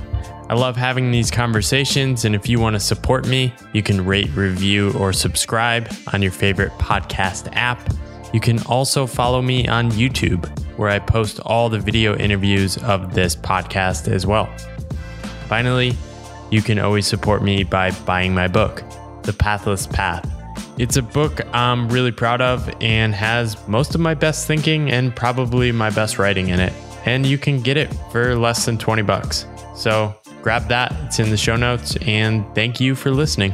I 0.48 0.54
love 0.54 0.76
having 0.76 1.10
these 1.10 1.32
conversations, 1.32 2.24
and 2.24 2.36
if 2.36 2.48
you 2.48 2.60
want 2.60 2.76
to 2.76 2.80
support 2.80 3.28
me, 3.28 3.52
you 3.74 3.82
can 3.82 4.06
rate, 4.06 4.30
review, 4.36 4.92
or 4.92 5.12
subscribe 5.12 5.92
on 6.14 6.22
your 6.22 6.32
favorite 6.32 6.72
podcast 6.74 7.50
app. 7.54 7.82
You 8.32 8.40
can 8.40 8.62
also 8.68 9.08
follow 9.08 9.42
me 9.42 9.68
on 9.68 9.90
YouTube, 9.90 10.48
where 10.78 10.92
I 10.92 11.00
post 11.00 11.40
all 11.48 11.68
the 11.68 11.80
video 11.80 12.16
interviews 12.16 12.78
of 12.84 13.16
this 13.16 13.36
podcast 13.36 14.08
as 14.08 14.28
well. 14.28 14.46
Finally, 15.48 15.98
you 16.52 16.62
can 16.62 16.78
always 16.78 17.08
support 17.08 17.42
me 17.42 17.64
by 17.64 17.90
buying 18.06 18.36
my 18.36 18.48
book, 18.48 18.84
The 19.24 19.34
Pathless 19.34 19.88
Path. 19.88 20.32
It's 20.78 20.98
a 20.98 21.02
book 21.02 21.42
I'm 21.56 21.90
really 21.90 22.12
proud 22.12 22.40
of 22.40 22.72
and 22.82 23.16
has 23.16 23.68
most 23.68 23.96
of 23.96 24.02
my 24.02 24.14
best 24.14 24.46
thinking 24.46 24.92
and 24.92 25.16
probably 25.16 25.72
my 25.72 25.90
best 25.90 26.20
writing 26.20 26.50
in 26.50 26.60
it 26.60 26.74
and 27.08 27.26
you 27.26 27.38
can 27.38 27.62
get 27.62 27.78
it 27.78 27.88
for 28.12 28.36
less 28.36 28.66
than 28.66 28.78
20 28.78 29.02
bucks. 29.02 29.46
So 29.76 30.14
grab 30.42 30.68
that, 30.68 30.94
it's 31.06 31.20
in 31.20 31.30
the 31.30 31.38
show 31.38 31.56
notes, 31.56 31.96
and 32.02 32.46
thank 32.54 32.82
you 32.82 32.96
for 32.96 33.12
listening. 33.12 33.54